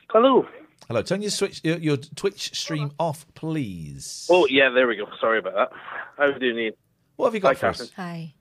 Hello. 0.10 0.48
Hello. 0.88 1.02
Turn 1.02 1.22
your 1.22 1.32
switch 1.32 1.62
your, 1.64 1.78
your 1.78 1.98
Twitch 1.98 2.56
stream 2.56 2.92
off, 3.00 3.26
please. 3.36 4.28
Oh, 4.30 4.48
yeah, 4.48 4.70
there 4.70 4.88
we 4.88 4.96
go. 4.96 5.06
Sorry 5.20 5.40
about 5.40 5.54
that. 5.54 5.70
How 6.18 6.24
are 6.24 6.34
you 6.34 6.40
doing, 6.40 6.58
Iain? 6.58 6.74
What 7.18 7.28
have 7.28 7.36
you 7.36 7.42
got 7.42 7.50
Hi, 7.50 7.54
for 7.56 7.68
us? 7.68 7.92
Hi. 7.96 8.34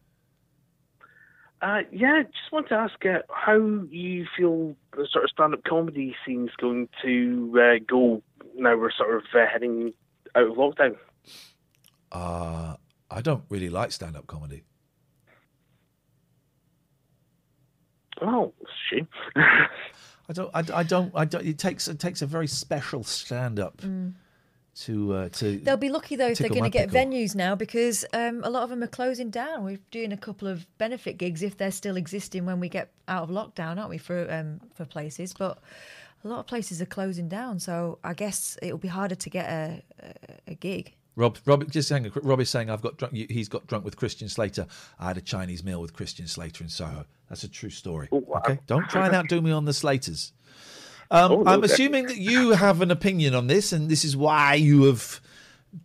Uh, 1.63 1.81
yeah, 1.93 2.23
just 2.23 2.51
want 2.51 2.69
to 2.69 2.75
ask 2.75 3.05
uh, 3.05 3.19
how 3.29 3.59
you 3.91 4.27
feel 4.37 4.75
the 4.97 5.07
sort 5.13 5.25
of 5.25 5.31
stand-up 5.31 5.63
comedy 5.65 6.17
scene's 6.25 6.51
going 6.59 6.89
to 7.03 7.53
uh, 7.61 7.85
go 7.87 8.23
now 8.57 8.77
we're 8.77 8.91
sort 8.91 9.15
of 9.15 9.23
uh, 9.35 9.45
heading 9.47 9.93
out 10.35 10.45
of 10.45 10.57
lockdown? 10.57 10.97
Uh, 12.13 12.77
I 13.11 13.21
don't 13.21 13.45
really 13.49 13.69
like 13.69 13.93
stand-up 13.93 14.27
comedy. 14.27 14.65
Oh, 18.23 18.53
shame. 18.91 19.09
I 19.37 20.33
don't. 20.33 20.51
I, 20.55 20.63
I 20.81 20.83
don't. 20.83 21.13
I 21.15 21.25
don't. 21.25 21.45
It 21.45 21.59
takes 21.59 21.89
it 21.89 21.99
takes 21.99 22.23
a 22.23 22.27
very 22.27 22.47
special 22.47 23.03
stand-up 23.03 23.79
Mm. 23.79 24.15
to 24.85 25.15
uh, 25.15 25.29
to. 25.31 25.59
They'll 25.59 25.77
be 25.77 25.89
lucky 25.89 26.17
though 26.17 26.29
if 26.29 26.39
they're 26.39 26.49
going 26.49 26.63
to 26.65 26.71
get 26.71 26.91
pickle. 26.91 27.11
venues 27.11 27.35
now 27.35 27.55
because 27.55 28.05
um, 28.13 28.43
a 28.45 28.51
lot 28.51 28.63
of 28.63 28.71
them 28.71 28.83
are 28.83 28.87
closing 28.89 29.31
down. 29.31 29.65
We're 29.65 29.79
doing 29.91 30.13
a 30.13 30.17
couple 30.17 30.47
of 30.47 30.67
benefit 30.79 31.19
gigs 31.19 31.43
if 31.43 31.57
they're 31.57 31.73
still 31.73 31.97
existing 31.97 32.45
when 32.47 32.61
we 32.61 32.69
get 32.69 32.93
out 33.09 33.25
of 33.25 33.31
lockdown, 33.31 33.79
aren't 33.79 33.91
we? 33.91 33.99
For 33.99 34.31
um, 34.31 34.61
for 34.75 34.85
places, 34.85 35.33
but 35.33 35.59
a 36.23 36.29
lot 36.29 36.41
of 36.41 36.47
places 36.47 36.81
are 36.83 36.87
closing 36.87 37.29
down. 37.29 37.59
So 37.59 37.99
I 38.05 38.13
guess 38.15 38.59
it'll 38.63 38.79
be 38.79 38.89
harder 38.89 39.15
to 39.17 39.31
get 39.31 39.49
a 39.49 39.83
a, 40.03 40.53
a 40.53 40.55
gig. 40.55 40.95
Rob, 41.21 41.37
Rob, 41.45 41.71
just 41.71 41.91
hang 41.91 42.07
on. 42.07 42.13
Rob 42.23 42.41
is 42.41 42.49
saying 42.49 42.71
I've 42.71 42.81
got 42.81 42.97
drunk. 42.97 43.15
He's 43.15 43.49
got 43.49 43.67
drunk 43.67 43.85
with 43.85 43.97
Christian 43.97 44.29
Slater. 44.29 44.67
I 44.99 45.09
had 45.09 45.19
a 45.19 45.21
Chinese 45.21 45.63
meal 45.63 45.83
with 45.83 45.93
Christian 45.93 46.27
Slater 46.27 46.65
in 46.65 46.71
Soho. 46.71 47.05
That's 47.29 47.45
a 47.45 47.49
true 47.49 47.69
story. 47.69 48.09
Okay, 48.11 48.59
don't 48.67 48.89
try 48.89 49.07
and 49.07 49.15
outdo 49.15 49.43
me 49.43 49.53
on 49.53 49.67
the 49.67 49.73
Slaters. 49.75 50.33
Um, 51.11 51.33
Oh, 51.33 51.45
I'm 51.47 51.65
assuming 51.65 52.07
that 52.07 52.17
you 52.17 52.51
have 52.53 52.81
an 52.81 52.91
opinion 52.91 53.35
on 53.35 53.49
this, 53.49 53.73
and 53.73 53.91
this 53.91 54.05
is 54.05 54.17
why 54.17 54.55
you 54.55 54.85
have 54.85 55.21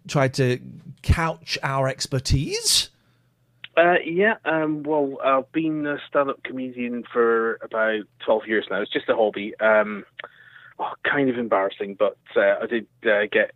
tried 0.07 0.35
to 0.35 0.59
couch 1.01 1.57
our 1.63 1.87
expertise. 1.87 2.89
Uh, 3.75 3.95
yeah, 4.05 4.35
um, 4.45 4.83
well, 4.83 5.17
I've 5.21 5.51
been 5.51 5.85
a 5.85 5.97
stand-up 6.07 6.43
comedian 6.43 7.03
for 7.11 7.55
about 7.61 8.03
12 8.23 8.47
years 8.47 8.65
now. 8.69 8.81
It's 8.81 8.91
just 8.91 9.09
a 9.09 9.15
hobby. 9.15 9.53
Um, 9.59 10.05
oh, 10.79 10.93
kind 11.03 11.29
of 11.29 11.37
embarrassing, 11.37 11.95
but 11.99 12.17
uh, 12.37 12.55
I 12.61 12.67
did 12.67 12.87
uh, 13.03 13.25
get 13.31 13.51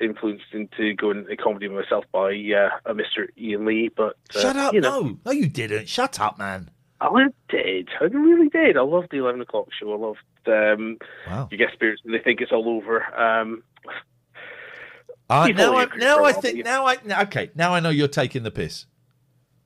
influenced 0.00 0.44
into 0.52 0.94
going 0.94 1.18
into 1.18 1.36
comedy 1.36 1.68
myself 1.68 2.04
by 2.12 2.30
uh, 2.30 2.70
a 2.86 2.94
Mr. 2.94 3.28
Iain 3.38 3.64
Lee. 3.64 3.90
But 3.94 4.16
uh, 4.34 4.40
Shut 4.40 4.56
up! 4.56 4.74
You 4.74 4.80
know, 4.80 5.00
No, 5.00 5.18
no, 5.26 5.32
you 5.32 5.48
didn't. 5.48 5.88
Shut 5.88 6.18
up, 6.20 6.38
man. 6.38 6.70
I 7.00 7.28
did. 7.48 7.88
I 8.00 8.04
really 8.04 8.48
did. 8.48 8.76
I 8.76 8.82
loved 8.82 9.08
the 9.10 9.16
11 9.18 9.40
o'clock 9.40 9.68
show. 9.78 9.92
I 9.92 9.96
loved 9.96 10.18
um, 10.46 10.98
Wow. 11.26 11.48
You 11.50 11.56
Get 11.56 11.72
Spirits 11.72 12.02
and 12.04 12.12
They 12.12 12.18
Think 12.18 12.40
It's 12.42 12.52
All 12.52 12.68
Over. 12.68 13.02
Um, 13.18 13.62
Uh, 15.30 15.46
now, 15.54 15.76
I, 15.76 15.86
now 15.96 16.24
I 16.24 16.32
think. 16.32 16.64
Now 16.64 16.86
I. 16.86 16.96
Okay, 17.22 17.50
now 17.54 17.72
I 17.72 17.78
know 17.80 17.90
you're 17.90 18.08
taking 18.08 18.42
the 18.42 18.50
piss. 18.50 18.86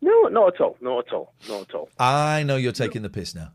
no, 0.03 0.25
not 0.29 0.55
at 0.55 0.61
all. 0.61 0.77
Not 0.83 1.07
at 1.09 1.13
all. 1.15 1.33
Not 1.49 1.63
at 1.71 1.75
all. 1.75 1.89
I 1.99 2.43
know 2.43 2.57
you're 2.57 2.73
taking 2.73 3.01
the 3.03 3.09
piss 3.09 3.35
now. 3.35 3.53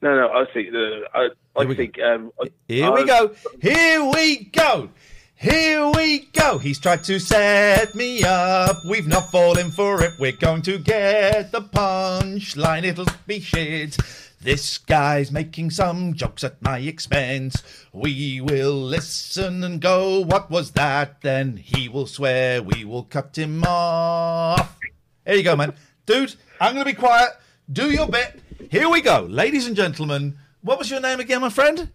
No, 0.00 0.14
no. 0.16 0.28
I 0.32 0.44
think 0.52 0.70
the. 0.72 1.02
I, 1.14 1.28
I 1.56 1.74
think. 1.74 1.98
Um, 2.00 2.32
Here 2.68 2.90
we 2.92 3.02
I- 3.02 3.06
go. 3.06 3.34
Here 3.60 4.04
we 4.04 4.44
go. 4.44 4.90
Here 5.34 5.88
we 5.94 6.20
go. 6.32 6.58
He's 6.58 6.80
tried 6.80 7.04
to 7.04 7.20
set 7.20 7.94
me 7.94 8.24
up. 8.24 8.74
We've 8.90 9.06
not 9.06 9.30
fallen 9.30 9.70
for 9.70 10.02
it. 10.02 10.12
We're 10.18 10.32
going 10.32 10.62
to 10.62 10.78
get 10.78 11.52
the 11.52 11.60
punchline. 11.62 12.82
It'll 12.84 13.06
be 13.26 13.38
shit. 13.40 13.96
This 14.40 14.78
guy's 14.78 15.30
making 15.32 15.70
some 15.70 16.14
jokes 16.14 16.42
at 16.44 16.60
my 16.62 16.78
expense. 16.78 17.62
We 17.92 18.40
will 18.40 18.80
listen 18.80 19.62
and 19.64 19.80
go, 19.80 20.20
What 20.20 20.50
was 20.50 20.72
that? 20.72 21.20
Then 21.22 21.56
he 21.56 21.88
will 21.88 22.06
swear 22.06 22.62
we 22.62 22.84
will 22.84 23.04
cut 23.04 23.36
him 23.38 23.62
off. 23.64 24.76
There 25.24 25.36
you 25.36 25.42
go, 25.42 25.56
man. 25.56 25.74
Dude, 26.06 26.34
I'm 26.60 26.74
going 26.74 26.84
to 26.86 26.90
be 26.92 26.96
quiet. 26.98 27.30
Do 27.70 27.90
your 27.90 28.08
bit. 28.08 28.40
Here 28.58 28.88
we 28.88 29.00
go. 29.00 29.20
Ladies 29.22 29.66
and 29.66 29.76
gentlemen, 29.76 30.36
what 30.62 30.78
was 30.78 30.90
your 30.90 31.00
name 31.00 31.20
again, 31.20 31.40
my 31.40 31.48
friend? 31.48 31.90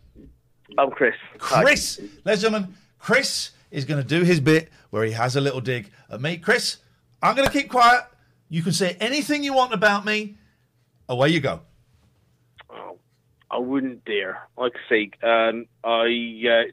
I'm 0.77 0.91
Chris. 0.91 1.13
Chris, 1.37 1.99
ladies 1.99 2.43
and 2.43 2.53
gentlemen, 2.53 2.75
Chris 2.99 3.51
is 3.69 3.83
going 3.83 4.01
to 4.01 4.07
do 4.07 4.23
his 4.23 4.39
bit 4.39 4.69
where 4.89 5.03
he 5.03 5.11
has 5.11 5.35
a 5.35 5.41
little 5.41 5.59
dig 5.59 5.91
at 6.09 6.21
me. 6.21 6.37
Chris, 6.37 6.77
I'm 7.21 7.35
going 7.35 7.47
to 7.47 7.53
keep 7.53 7.69
quiet. 7.69 8.05
You 8.49 8.63
can 8.63 8.71
say 8.71 8.95
anything 9.01 9.43
you 9.43 9.53
want 9.53 9.73
about 9.73 10.05
me. 10.05 10.35
Away 11.09 11.29
you 11.29 11.41
go. 11.41 11.59
Oh, 12.69 12.97
I 13.51 13.57
wouldn't 13.57 14.05
dare. 14.05 14.47
Like 14.57 14.71
I 14.73 14.89
say, 14.89 15.11
um, 15.21 15.65
I 15.83 16.43
uh, 16.49 16.71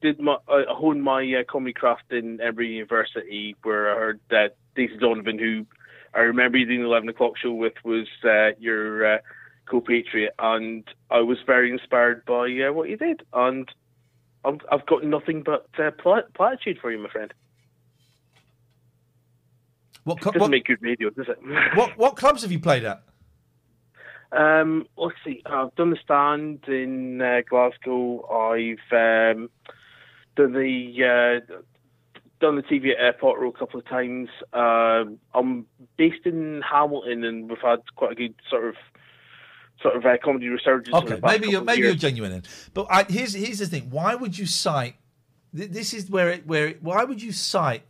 did 0.00 0.20
my 0.20 0.36
I 0.48 0.64
honed 0.68 1.02
my 1.02 1.24
uh, 1.24 1.42
comedy 1.50 1.72
craft 1.72 2.12
in 2.12 2.40
every 2.40 2.68
University, 2.68 3.56
where 3.64 3.92
I 3.92 3.98
heard 3.98 4.20
that 4.30 4.56
Daisy 4.76 4.96
Donovan, 4.96 5.38
who 5.40 5.66
I 6.14 6.20
remember 6.20 6.58
you 6.58 6.66
doing 6.66 6.80
the 6.80 6.86
eleven 6.86 7.08
o'clock 7.08 7.36
show 7.36 7.52
with, 7.52 7.74
was 7.84 8.06
uh, 8.24 8.50
your 8.58 9.14
uh, 9.14 9.18
co-patriot, 9.66 10.34
and 10.38 10.84
I 11.10 11.20
was 11.20 11.38
very 11.46 11.70
inspired 11.70 12.24
by 12.24 12.46
uh, 12.60 12.72
what 12.72 12.88
you 12.88 12.96
did, 12.96 13.22
and 13.32 13.70
I've, 14.44 14.60
I've 14.70 14.86
got 14.86 15.04
nothing 15.04 15.42
but 15.42 15.68
uh, 15.78 15.90
pla- 15.90 16.22
platitude 16.34 16.78
for 16.80 16.90
you, 16.90 16.98
my 16.98 17.08
friend. 17.08 17.32
What, 20.04 20.20
Doesn't 20.20 20.40
what, 20.40 20.50
make 20.50 20.64
good 20.64 20.80
radio, 20.80 21.10
does 21.10 21.26
it? 21.28 21.38
what, 21.76 21.98
what 21.98 22.16
clubs 22.16 22.42
have 22.42 22.50
you 22.50 22.58
played 22.58 22.84
at? 22.84 23.02
Um, 24.32 24.86
let's 24.96 25.16
see. 25.24 25.42
I've 25.46 25.74
done 25.74 25.90
the 25.90 25.98
stand 26.02 26.64
in 26.66 27.20
uh, 27.20 27.40
Glasgow. 27.48 28.26
I've 28.28 29.36
um, 29.36 29.50
done 30.36 30.52
the 30.52 31.42
uh, 31.50 31.54
done 32.40 32.56
the 32.56 32.62
TV 32.62 32.92
at 32.92 33.00
Airport 33.00 33.40
Row 33.40 33.48
a 33.48 33.52
couple 33.52 33.80
of 33.80 33.86
times. 33.86 34.28
Um 34.52 35.18
I'm 35.34 35.66
based 35.96 36.24
in 36.24 36.62
Hamilton, 36.62 37.24
and 37.24 37.48
we've 37.48 37.58
had 37.58 37.80
quite 37.96 38.12
a 38.12 38.14
good 38.14 38.34
sort 38.50 38.68
of 38.68 38.74
sort 39.82 39.96
of 39.96 40.04
uh, 40.04 40.16
comedy 40.22 40.48
resurgence. 40.48 40.94
Okay, 40.94 41.16
the 41.16 41.26
maybe 41.26 41.48
you're 41.48 41.62
maybe 41.62 41.82
you're 41.82 41.94
genuine, 41.94 42.32
then. 42.32 42.42
but 42.74 42.86
I, 42.90 43.04
here's 43.08 43.34
here's 43.34 43.58
the 43.58 43.66
thing. 43.66 43.90
Why 43.90 44.14
would 44.14 44.38
you 44.38 44.46
cite? 44.46 44.96
This 45.52 45.94
is 45.94 46.10
where 46.10 46.30
it 46.30 46.46
where 46.46 46.68
it, 46.68 46.82
why 46.82 47.04
would 47.04 47.22
you 47.22 47.32
cite? 47.32 47.82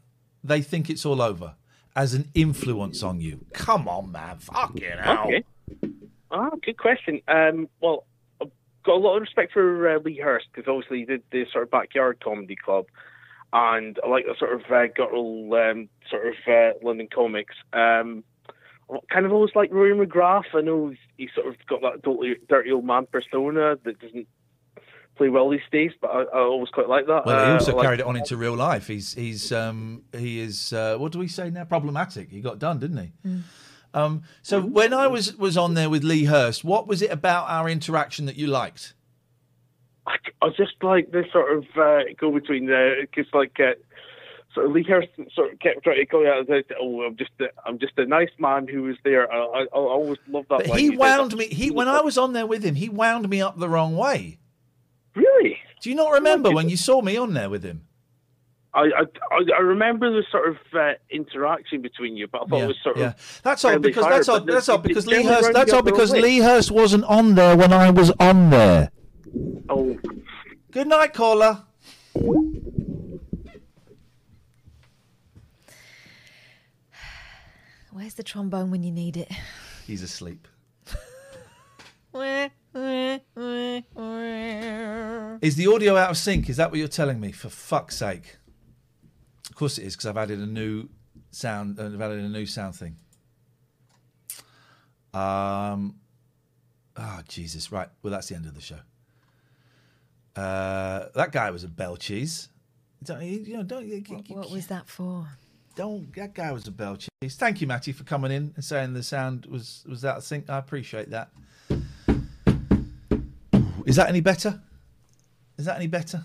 They 0.44 0.62
think 0.62 0.88
it's 0.88 1.04
all 1.04 1.20
over 1.20 1.54
as 1.96 2.14
an 2.14 2.28
influence 2.34 3.02
on 3.02 3.20
you. 3.20 3.44
Come 3.52 3.88
on, 3.88 4.12
man. 4.12 4.38
Fucking 4.38 4.98
hell. 4.98 5.26
Okay. 5.26 5.44
Ah, 6.30 6.50
good 6.62 6.78
question. 6.78 7.20
Um, 7.26 7.68
well, 7.80 8.04
I've 8.40 8.50
got 8.84 8.94
a 8.94 9.02
lot 9.02 9.16
of 9.16 9.22
respect 9.22 9.52
for 9.52 9.88
uh, 9.88 9.98
Lee 9.98 10.18
Hurst 10.18 10.46
because 10.52 10.68
obviously 10.68 11.00
he 11.00 11.04
did 11.06 11.22
the 11.32 11.44
sort 11.52 11.64
of 11.64 11.70
backyard 11.70 12.22
comedy 12.22 12.54
club, 12.54 12.86
and 13.52 13.98
I 14.04 14.08
like 14.08 14.26
the 14.26 14.34
sort 14.38 14.52
of 14.54 14.60
uh, 14.70 14.86
guttural 14.94 15.52
um, 15.54 15.88
sort 16.10 16.26
of 16.26 16.34
uh, 16.46 16.70
London 16.82 17.08
comics. 17.12 17.54
Um, 17.72 18.24
I 18.90 18.98
kind 19.12 19.26
of 19.26 19.32
always 19.32 19.50
like 19.54 19.70
Rory 19.72 19.94
McGrath. 19.94 20.44
I 20.54 20.60
know 20.62 20.88
he's, 20.88 20.98
he's 21.16 21.30
sort 21.34 21.46
of 21.48 21.54
got 21.66 21.80
that 21.82 22.02
dirty, 22.02 22.36
dirty 22.48 22.72
old 22.72 22.84
man 22.84 23.06
persona 23.10 23.76
that 23.84 23.98
doesn't 24.00 24.26
play 25.16 25.28
well 25.28 25.50
these 25.50 25.60
days, 25.72 25.90
but 26.00 26.08
I, 26.08 26.22
I 26.22 26.38
always 26.40 26.70
quite 26.70 26.88
like 26.88 27.06
that. 27.06 27.26
Well, 27.26 27.44
he 27.44 27.50
Uh, 27.50 27.54
also 27.54 27.72
I 27.72 27.74
like- 27.76 27.84
carried 27.84 28.00
it 28.00 28.06
on 28.06 28.16
into 28.16 28.36
real 28.36 28.54
life. 28.54 28.86
He's 28.86 29.14
he's 29.14 29.50
um 29.52 30.04
he 30.16 30.40
is 30.40 30.72
uh, 30.72 30.96
what 30.96 31.12
do 31.12 31.18
we 31.18 31.28
say 31.28 31.50
now? 31.50 31.64
Problematic. 31.64 32.30
He 32.30 32.40
got 32.40 32.58
done, 32.58 32.78
didn't 32.78 32.98
he? 33.24 33.30
Um, 33.94 34.22
so 34.42 34.60
when 34.60 34.92
I 34.92 35.06
was 35.06 35.36
was 35.36 35.56
on 35.56 35.74
there 35.74 35.90
with 35.90 36.04
Lee 36.04 36.24
Hurst, 36.24 36.62
what 36.64 36.86
was 36.86 37.02
it 37.02 37.10
about 37.10 37.48
our 37.48 37.68
interaction 37.68 38.26
that 38.26 38.36
you 38.36 38.46
liked? 38.46 38.94
I 40.42 40.48
just 40.56 40.74
like 40.82 41.10
this 41.10 41.26
sort 41.32 41.56
of 41.56 41.64
uh, 41.76 42.00
go 42.18 42.32
between 42.32 42.66
the 42.66 42.94
because 43.00 43.26
like 43.32 43.58
uh, 43.60 43.72
sort 44.54 44.66
of 44.66 44.72
Lee 44.72 44.84
Hurst 44.84 45.08
sort 45.34 45.52
of 45.52 45.58
kept 45.58 45.82
trying 45.84 45.96
to 45.96 46.06
go 46.06 46.30
out 46.30 46.48
and 46.48 46.64
"Oh, 46.80 47.02
I'm 47.02 47.16
just 47.16 47.30
a, 47.40 47.46
I'm 47.66 47.78
just 47.78 47.92
a 47.96 48.06
nice 48.06 48.30
man 48.38 48.66
who 48.68 48.82
was 48.84 48.96
there." 49.04 49.30
I, 49.32 49.36
I, 49.36 49.62
I 49.62 49.66
always 49.72 50.18
loved 50.28 50.48
that. 50.50 50.66
But 50.66 50.78
he 50.78 50.90
wound 50.90 51.36
me. 51.36 51.46
He 51.48 51.70
when 51.70 51.88
I 51.88 52.00
was 52.00 52.18
on 52.18 52.32
there 52.32 52.46
with 52.46 52.64
him, 52.64 52.74
he 52.74 52.88
wound 52.88 53.28
me 53.28 53.40
up 53.40 53.58
the 53.58 53.68
wrong 53.68 53.96
way. 53.96 54.38
Really? 55.14 55.58
Do 55.80 55.90
you 55.90 55.96
not 55.96 56.12
remember 56.12 56.50
when 56.50 56.68
you 56.68 56.76
saw 56.76 57.02
me 57.02 57.16
on 57.16 57.34
there 57.34 57.50
with 57.50 57.62
him? 57.62 57.88
I, 58.74 58.90
I 59.30 59.42
I 59.56 59.60
remember 59.60 60.10
the 60.10 60.24
sort 60.30 60.50
of 60.50 60.56
uh, 60.74 60.92
interaction 61.10 61.80
between 61.80 62.16
you, 62.16 62.28
but 62.28 62.42
I 62.42 62.46
thought 62.46 62.62
it 62.62 62.66
was 62.66 62.76
sort 62.82 62.98
yeah. 62.98 63.08
of 63.08 63.40
That's 63.42 63.64
all 63.64 63.78
because 63.78 64.04
fire, 64.04 64.14
that's 64.14 64.28
all 64.28 64.40
that's 64.40 64.68
all 64.68 64.78
because 64.78 65.06
Lee 65.06 65.24
Hurst. 65.24 65.52
That's 65.52 65.72
all 65.72 65.82
because. 65.82 66.12
Lee 66.12 66.38
Hurst 66.38 66.70
wasn't 66.70 67.04
on 67.04 67.34
there 67.34 67.56
when 67.56 67.72
I 67.72 67.90
was 67.90 68.10
on 68.18 68.50
there. 68.50 68.90
Oh. 69.68 69.96
Good 70.70 70.86
night, 70.88 71.12
caller. 71.14 71.62
Where's 77.92 78.14
the 78.14 78.22
trombone 78.22 78.70
when 78.70 78.82
you 78.82 78.92
need 78.92 79.16
it? 79.16 79.30
He's 79.86 80.02
asleep. 80.02 80.46
Is 85.40 85.56
the 85.56 85.68
audio 85.72 85.96
out 85.96 86.10
of 86.10 86.16
sync? 86.16 86.48
Is 86.48 86.56
that 86.56 86.70
what 86.70 86.78
you're 86.78 86.88
telling 86.88 87.20
me? 87.20 87.32
For 87.32 87.48
fuck's 87.48 87.96
sake! 87.96 88.36
Of 89.48 89.54
course 89.56 89.78
it 89.78 89.84
is 89.84 89.94
because 89.94 90.06
I've 90.06 90.16
added 90.16 90.40
a 90.40 90.46
new 90.46 90.88
sound. 91.30 91.78
uh, 91.78 91.86
I've 91.86 92.00
added 92.00 92.24
a 92.24 92.28
new 92.28 92.46
sound 92.46 92.74
thing. 92.74 92.96
Um. 95.14 95.96
Oh 96.96 97.20
Jesus! 97.28 97.70
Right. 97.70 97.88
Well, 98.02 98.10
that's 98.10 98.28
the 98.28 98.34
end 98.34 98.46
of 98.46 98.54
the 98.54 98.60
show. 98.60 98.80
Uh, 100.38 101.08
that 101.14 101.32
guy 101.32 101.50
was 101.50 101.64
a 101.64 101.68
bell 101.68 101.96
cheese. 101.96 102.48
Don't 103.02 103.22
you, 103.22 103.40
you 103.40 103.56
know? 103.56 103.62
Don't 103.64 103.86
you, 103.86 104.02
What, 104.08 104.28
what 104.30 104.50
was 104.50 104.66
that 104.68 104.88
for? 104.88 105.26
don't 105.74 106.12
that 106.16 106.34
guy 106.34 106.50
was 106.50 106.66
a 106.66 106.72
bell 106.72 106.96
cheese. 106.96 107.36
Thank 107.36 107.60
you, 107.60 107.68
Matty, 107.68 107.92
for 107.92 108.02
coming 108.02 108.32
in 108.32 108.52
and 108.56 108.64
saying 108.64 108.94
the 108.94 109.02
sound 109.02 109.46
was 109.46 109.84
was 109.88 110.04
out 110.04 110.16
of 110.18 110.24
sync. 110.24 110.50
I 110.50 110.58
appreciate 110.58 111.10
that. 111.10 111.30
Is 113.86 113.96
that 113.96 114.08
any 114.08 114.20
better? 114.20 114.60
Is 115.56 115.66
that 115.66 115.76
any 115.76 115.86
better? 115.86 116.22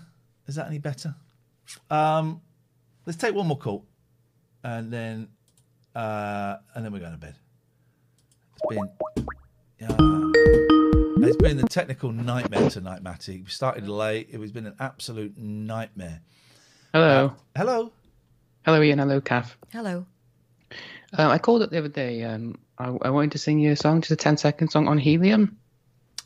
Is 0.48 0.56
that 0.56 0.66
any 0.66 0.78
better? 0.78 1.14
Um, 1.88 2.40
let's 3.06 3.16
take 3.16 3.34
one 3.34 3.46
more 3.46 3.58
call, 3.58 3.84
and 4.64 4.92
then 4.92 5.28
uh, 5.94 6.56
and 6.74 6.84
then 6.84 6.92
we're 6.92 6.98
going 6.98 7.12
to 7.12 7.18
bed. 7.18 7.36
It's 8.56 8.66
been 8.68 8.90
uh, 9.88 11.03
it's 11.18 11.36
been 11.36 11.58
a 11.58 11.62
technical 11.64 12.12
nightmare 12.12 12.70
tonight, 12.70 13.02
Matty. 13.02 13.42
We 13.42 13.50
started 13.50 13.88
late. 13.88 14.28
It 14.30 14.38
was 14.38 14.52
been 14.52 14.66
an 14.66 14.74
absolute 14.80 15.36
nightmare. 15.38 16.20
Hello. 16.92 17.26
Uh, 17.26 17.30
hello. 17.58 17.92
Hello, 18.64 18.80
Iain. 18.80 18.98
Hello, 18.98 19.20
Kath. 19.20 19.56
Hello. 19.72 20.06
Um, 21.16 21.30
I 21.30 21.38
called 21.38 21.62
up 21.62 21.70
the 21.70 21.78
other 21.78 21.88
day. 21.88 22.22
Um, 22.24 22.58
I, 22.78 22.86
I 23.02 23.10
wanted 23.10 23.32
to 23.32 23.38
sing 23.38 23.58
you 23.58 23.72
a 23.72 23.76
song, 23.76 24.00
just 24.00 24.10
a 24.10 24.16
10 24.16 24.36
second 24.36 24.68
song 24.70 24.88
on 24.88 24.98
helium. 24.98 25.58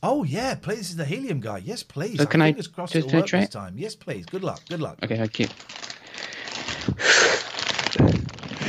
Oh 0.02 0.22
yeah, 0.24 0.54
please. 0.54 0.78
This 0.78 0.90
is 0.90 0.96
the 0.96 1.04
helium 1.04 1.40
guy. 1.40 1.58
Yes, 1.58 1.82
please. 1.82 2.18
So 2.18 2.26
can 2.26 2.40
I 2.40 2.50
fingers 2.50 2.68
crossed 2.68 2.92
just 2.92 3.08
it'll 3.08 3.20
work 3.20 3.26
try 3.26 3.40
this 3.40 3.48
time. 3.48 3.74
Yes, 3.76 3.96
please. 3.96 4.24
Good 4.26 4.44
luck. 4.44 4.60
Good 4.68 4.80
luck. 4.80 4.98
Okay, 5.02 5.16
thank 5.16 5.38
you. 5.40 5.48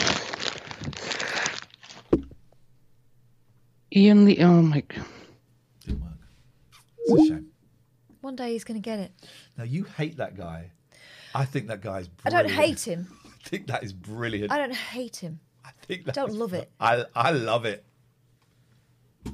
Iain 3.96 4.26
Lee. 4.26 4.38
Oh 4.44 4.62
my. 4.62 4.82
g- 4.82 5.02
It's 7.18 7.24
a 7.24 7.28
shame. 7.28 7.48
One 8.22 8.36
day 8.36 8.52
he's 8.54 8.64
going 8.64 8.80
to 8.82 8.84
get 8.84 9.00
it. 9.00 9.12
Now 9.58 9.64
you 9.64 9.84
hate 9.84 10.18
that 10.18 10.36
guy. 10.36 10.72
I 11.34 11.46
think 11.46 11.68
that 11.68 11.82
guy's. 11.82 12.10
I 12.26 12.30
don't 12.30 12.50
hate 12.50 12.82
him. 12.88 13.08
I 13.26 13.48
think 13.50 13.68
that 13.68 13.84
is 13.84 13.94
brilliant. 13.94 14.52
I 14.52 14.58
don't 14.58 14.74
hate 14.76 15.18
him. 15.18 15.40
I 15.64 15.70
think 15.86 16.06
that 16.06 16.16
don't 16.16 16.30
is- 16.30 16.36
love 16.36 16.54
it. 16.54 16.70
I 16.80 17.06
I 17.16 17.32
love 17.32 17.66
it 17.66 17.84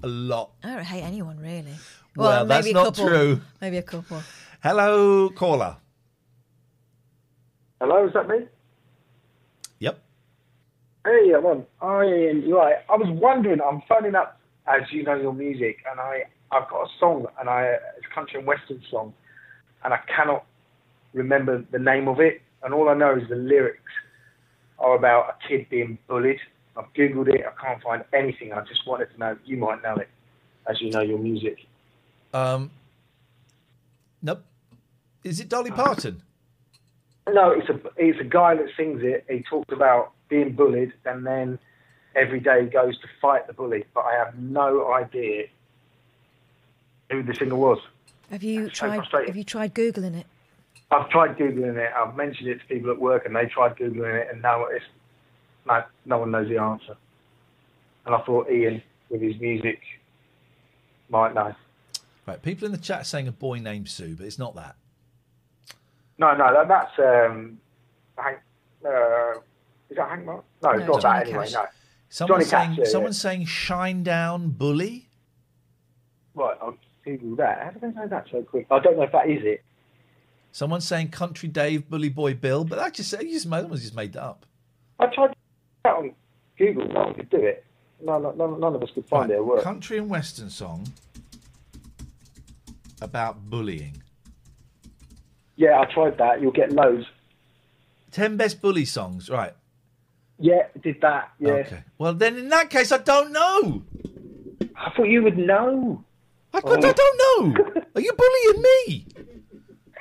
a 0.03 0.07
lot. 0.07 0.51
I 0.63 0.75
don't 0.75 0.83
hate 0.83 1.01
anyone 1.03 1.39
really. 1.39 1.73
Well, 2.15 2.45
that's 2.45 2.65
maybe 2.65 2.73
not 2.73 2.95
couple. 2.95 3.07
true. 3.07 3.41
Maybe 3.61 3.77
a 3.77 3.81
couple. 3.83 4.21
Hello, 4.61 5.29
caller. 5.29 5.77
Hello, 7.81 8.07
is 8.07 8.13
that 8.13 8.27
me? 8.27 8.37
Yep. 9.79 9.99
Hey, 11.05 11.33
I'm 11.37 11.45
on. 11.45 11.65
I, 11.81 12.03
you're 12.45 12.57
right. 12.57 12.77
I 12.89 12.95
was 12.95 13.09
wondering, 13.09 13.59
I'm 13.61 13.81
phoning 13.87 14.15
up 14.15 14.39
as 14.67 14.81
you 14.91 15.03
know 15.03 15.15
your 15.15 15.33
music, 15.33 15.77
and 15.91 15.99
I, 15.99 16.23
I've 16.55 16.69
got 16.69 16.85
a 16.85 16.89
song, 16.99 17.27
and 17.39 17.49
I, 17.49 17.63
it's 17.97 18.07
a 18.09 18.15
country 18.15 18.39
and 18.39 18.47
western 18.47 18.81
song, 18.89 19.13
and 19.83 19.93
I 19.93 19.99
cannot 20.15 20.45
remember 21.13 21.63
the 21.71 21.79
name 21.79 22.07
of 22.07 22.19
it, 22.19 22.41
and 22.63 22.73
all 22.73 22.87
I 22.87 22.93
know 22.93 23.15
is 23.15 23.27
the 23.27 23.35
lyrics 23.35 23.91
are 24.79 24.95
about 24.95 25.35
a 25.35 25.47
kid 25.47 25.67
being 25.69 25.97
bullied. 26.07 26.39
I've 26.77 26.91
googled 26.93 27.27
it, 27.27 27.45
I 27.45 27.61
can't 27.61 27.83
find 27.83 28.03
anything. 28.13 28.53
I 28.53 28.61
just 28.61 28.87
wanted 28.87 29.11
to 29.13 29.17
know. 29.17 29.37
You 29.45 29.57
might 29.57 29.83
know 29.83 29.95
it, 29.95 30.09
as 30.69 30.81
you 30.81 30.91
know 30.91 31.01
your 31.01 31.19
music. 31.19 31.57
Um. 32.33 32.71
Nope. 34.21 34.43
Is 35.23 35.39
it 35.39 35.49
Dolly 35.49 35.71
Parton? 35.71 36.21
No, 37.27 37.51
it's 37.51 37.69
a 37.69 37.79
it's 37.97 38.19
a 38.19 38.23
guy 38.23 38.55
that 38.55 38.67
sings 38.77 39.01
it. 39.03 39.25
He 39.29 39.43
talks 39.49 39.73
about 39.73 40.13
being 40.29 40.53
bullied, 40.53 40.93
and 41.05 41.25
then 41.25 41.59
every 42.15 42.39
day 42.39 42.63
he 42.63 42.69
goes 42.69 42.97
to 42.99 43.07
fight 43.21 43.47
the 43.47 43.53
bully. 43.53 43.85
But 43.93 44.05
I 44.05 44.15
have 44.15 44.37
no 44.37 44.93
idea 44.93 45.47
who 47.09 47.23
the 47.23 47.33
singer 47.33 47.55
was. 47.55 47.79
Have 48.31 48.43
you 48.43 48.69
so 48.69 48.87
tried? 48.87 48.97
frustrating. 48.97 49.27
Have 49.27 49.37
you 49.37 49.43
tried 49.43 49.73
googling 49.73 50.15
it? 50.15 50.25
I've 50.91 51.09
tried 51.09 51.37
googling 51.37 51.77
it. 51.77 51.91
I've 51.95 52.15
mentioned 52.15 52.49
it 52.49 52.59
to 52.59 52.65
people 52.65 52.91
at 52.91 52.99
work, 52.99 53.25
and 53.25 53.35
they 53.35 53.45
tried 53.45 53.75
googling 53.75 54.21
it, 54.21 54.27
and 54.31 54.41
no, 54.41 54.67
it's 54.71 54.85
no, 55.65 55.83
no 56.05 56.19
one 56.19 56.31
knows 56.31 56.47
the 56.47 56.57
answer. 56.57 56.95
And 58.05 58.13
I 58.13 58.21
thought 58.21 58.47
Iain, 58.49 58.81
with 59.09 59.21
his 59.21 59.39
music, 59.39 59.79
might 61.09 61.33
know. 61.33 61.55
Right. 62.27 62.41
People 62.41 62.65
in 62.65 62.71
the 62.71 62.77
chat 62.77 63.05
saying 63.05 63.27
a 63.27 63.31
boy 63.31 63.59
named 63.59 63.89
Sue, 63.89 64.15
but 64.15 64.25
it's 64.25 64.39
not 64.39 64.55
that. 64.55 64.75
No, 66.17 66.35
no, 66.35 66.53
that, 66.53 66.67
that's 66.67 66.99
um, 66.99 67.59
Hank. 68.17 68.39
Uh, 68.83 69.39
is 69.89 69.97
that 69.97 70.09
Hank 70.09 70.25
Mark? 70.25 70.43
No, 70.63 70.69
it's 70.71 70.87
not 70.87 71.01
Johnny 71.01 71.19
that 71.19 71.27
anyway. 71.27 71.45
Cash. 71.45 71.53
No. 71.53 71.65
Someone's 72.09 72.49
Johnny 72.49 72.65
saying 72.65 72.85
Cash, 72.85 72.93
yeah, 72.93 72.99
yeah. 73.01 73.11
saying 73.11 73.45
shine 73.45 74.03
down 74.03 74.49
bully. 74.49 75.09
Right, 76.33 76.57
I'll 76.61 76.77
Google 77.05 77.35
that. 77.37 77.63
How 77.63 77.69
did 77.71 77.81
they 77.81 77.99
know 77.99 78.07
that 78.07 78.25
so 78.31 78.41
quick? 78.41 78.67
I 78.71 78.79
don't 78.79 78.97
know 78.97 79.03
if 79.03 79.11
that 79.11 79.29
is 79.29 79.43
it. 79.43 79.63
Someone's 80.51 80.87
saying 80.87 81.09
country 81.09 81.49
Dave, 81.49 81.89
bully 81.89 82.09
boy 82.09 82.33
Bill, 82.33 82.65
but 82.65 82.77
that 82.77 82.93
just 82.93 83.11
you 83.13 83.31
just 83.31 83.43
someone's 83.43 83.81
just 83.81 83.95
made 83.95 84.13
that 84.13 84.23
up. 84.23 84.45
I 84.99 85.07
tried 85.07 85.35
that 85.83 85.95
on 85.95 86.13
Google. 86.57 86.87
No 86.87 87.01
one 87.01 87.13
could 87.13 87.29
do 87.29 87.37
it. 87.37 87.65
No, 88.01 88.17
no, 88.19 88.31
none, 88.31 88.59
none 88.59 88.75
of 88.75 88.83
us 88.83 88.89
could 88.93 89.05
find 89.05 89.31
it 89.31 89.35
at 89.35 89.45
work. 89.45 89.63
Country 89.63 89.97
and 89.97 90.09
western 90.09 90.49
song 90.49 90.87
about 93.01 93.49
bullying. 93.49 94.01
Yeah, 95.55 95.79
I 95.79 95.93
tried 95.93 96.17
that. 96.17 96.41
You'll 96.41 96.51
get 96.51 96.71
loads. 96.71 97.05
Ten 98.11 98.37
best 98.37 98.61
bully 98.61 98.85
songs, 98.85 99.29
right? 99.29 99.53
Yeah, 100.39 100.67
did 100.81 101.01
that. 101.01 101.31
Yeah. 101.39 101.51
Okay. 101.51 101.83
Well, 101.97 102.13
then 102.13 102.37
in 102.37 102.49
that 102.49 102.69
case, 102.69 102.91
I 102.91 102.97
don't 102.97 103.31
know. 103.31 103.83
I 104.75 104.91
thought 104.91 105.07
you 105.07 105.23
would 105.23 105.37
know. 105.37 106.03
I, 106.55 106.69
I 106.77 106.93
don't 106.93 107.55
know. 107.55 107.83
Are 107.95 108.01
you 108.01 108.11
bullying 108.13 108.61
me? 108.61 109.07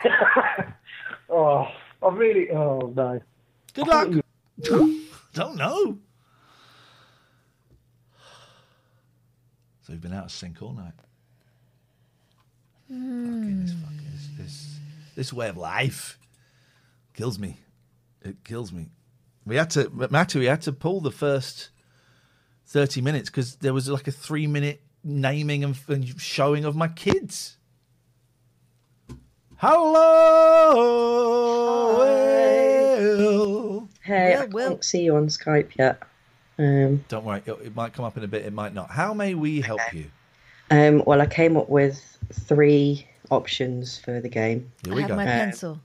Oh, 1.30 1.66
I 2.00 2.08
really. 2.10 2.50
Oh 2.50 2.92
no. 2.94 3.20
Good 3.72 3.88
luck. 3.88 4.08
don't 5.32 5.56
know. 5.56 5.98
So 9.82 9.92
we've 9.92 10.00
been 10.00 10.12
out 10.12 10.26
of 10.26 10.30
sync 10.30 10.62
all 10.62 10.74
night. 10.74 10.92
Hmm. 12.88 13.66
This, 13.66 14.28
this, 14.38 14.78
this 15.16 15.32
way 15.32 15.48
of 15.48 15.56
life 15.56 16.18
kills 17.14 17.38
me. 17.38 17.58
It 18.22 18.44
kills 18.44 18.72
me. 18.72 18.90
We 19.44 19.56
had 19.56 19.70
to, 19.70 19.90
Matthew, 20.10 20.40
we 20.40 20.46
had 20.46 20.62
to 20.62 20.72
pull 20.72 21.00
the 21.00 21.10
first 21.10 21.70
30 22.66 23.00
minutes 23.00 23.28
because 23.28 23.56
there 23.56 23.74
was 23.74 23.88
like 23.88 24.06
a 24.06 24.12
three 24.12 24.46
minute 24.46 24.82
naming 25.04 25.62
and, 25.64 25.76
and 25.88 26.20
showing 26.20 26.64
of 26.64 26.74
my 26.74 26.88
kids. 26.88 27.56
Hello, 30.74 31.98
Will. 31.98 33.88
Hey, 34.02 34.34
I 34.34 34.40
Will, 34.46 34.48
Will. 34.50 34.68
can't 34.70 34.84
see 34.84 35.02
you 35.04 35.16
on 35.16 35.26
Skype 35.28 35.76
yet. 35.78 36.02
Um, 36.58 37.04
Don't 37.08 37.24
worry, 37.24 37.42
it, 37.46 37.52
it 37.64 37.74
might 37.76 37.92
come 37.92 38.04
up 38.04 38.16
in 38.16 38.24
a 38.24 38.28
bit, 38.28 38.44
it 38.44 38.52
might 38.52 38.74
not. 38.74 38.90
How 38.90 39.12
may 39.14 39.34
we 39.34 39.60
help 39.60 39.80
you? 39.92 40.06
um, 40.70 41.02
well, 41.06 41.20
I 41.20 41.26
came 41.26 41.56
up 41.56 41.68
with 41.68 42.18
three 42.32 43.06
options 43.30 43.98
for 43.98 44.20
the 44.20 44.28
game. 44.28 44.70
Here 44.84 44.94
I 44.94 45.00
have 45.00 45.10
my 45.10 45.22
Um, 45.22 45.28
pencil. 45.28 45.80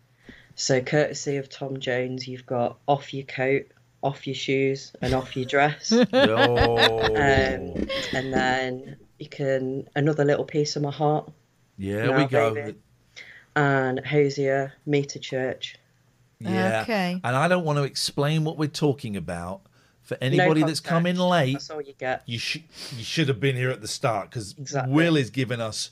So, 0.55 0.81
courtesy 0.81 1.37
of 1.37 1.49
Tom 1.49 1.79
Jones, 1.79 2.27
you've 2.27 2.45
got 2.45 2.77
off 2.87 3.13
your 3.13 3.23
coat, 3.25 3.65
off 4.03 4.27
your 4.27 4.35
shoes, 4.35 4.91
and 5.01 5.13
off 5.13 5.35
your 5.37 5.45
dress. 5.45 5.91
um, 5.93 6.05
and 6.13 7.87
then 8.33 8.97
you 9.19 9.27
can 9.27 9.87
another 9.95 10.25
little 10.25 10.45
piece 10.45 10.75
of 10.75 10.81
my 10.81 10.91
heart. 10.91 11.31
Yeah, 11.77 12.05
Now, 12.05 12.17
we 12.17 12.25
go. 12.25 12.53
baby. 12.53 12.75
And 13.55 13.99
Hozier, 14.05 14.73
me 14.85 15.03
to 15.05 15.19
church. 15.19 15.77
Yeah. 16.39 16.81
Okay. 16.83 17.19
And 17.23 17.35
I 17.35 17.47
don't 17.47 17.65
want 17.65 17.77
to 17.77 17.83
explain 17.83 18.43
what 18.45 18.57
we're 18.57 18.67
talking 18.67 19.17
about 19.17 19.61
for 20.01 20.17
anybody 20.21 20.63
that's 20.63 20.79
come 20.79 21.05
in 21.05 21.17
late. 21.17 21.53
That's 21.53 21.69
all 21.69 21.81
you 21.81 21.93
get. 21.93 22.23
You 22.25 22.39
should 22.39 22.63
you 22.95 23.03
should 23.03 23.27
have 23.27 23.39
been 23.39 23.55
here 23.55 23.69
at 23.69 23.81
the 23.81 23.87
start 23.87 24.29
because 24.29 24.55
Exactly. 24.57 24.93
Will 24.93 25.17
is 25.17 25.29
giving 25.29 25.59
us 25.59 25.91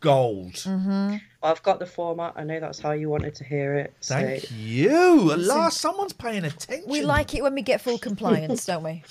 gold. 0.00 0.52
Mm-hmm. 0.54 1.16
Well, 1.42 1.52
I've 1.52 1.62
got 1.62 1.80
the 1.80 1.86
format. 1.86 2.34
I 2.36 2.44
know 2.44 2.60
that's 2.60 2.78
how 2.78 2.92
you 2.92 3.10
wanted 3.10 3.34
to 3.36 3.44
hear 3.44 3.74
it. 3.74 3.94
So. 4.00 4.14
Thank 4.14 4.50
you. 4.52 5.32
At 5.32 5.40
last, 5.40 5.80
someone's 5.80 6.12
paying 6.12 6.44
attention. 6.44 6.88
We 6.88 7.02
like 7.02 7.34
it 7.34 7.42
when 7.42 7.54
we 7.54 7.62
get 7.62 7.80
full 7.80 7.98
compliance, 7.98 8.64
don't 8.66 8.84
we? 8.84 9.02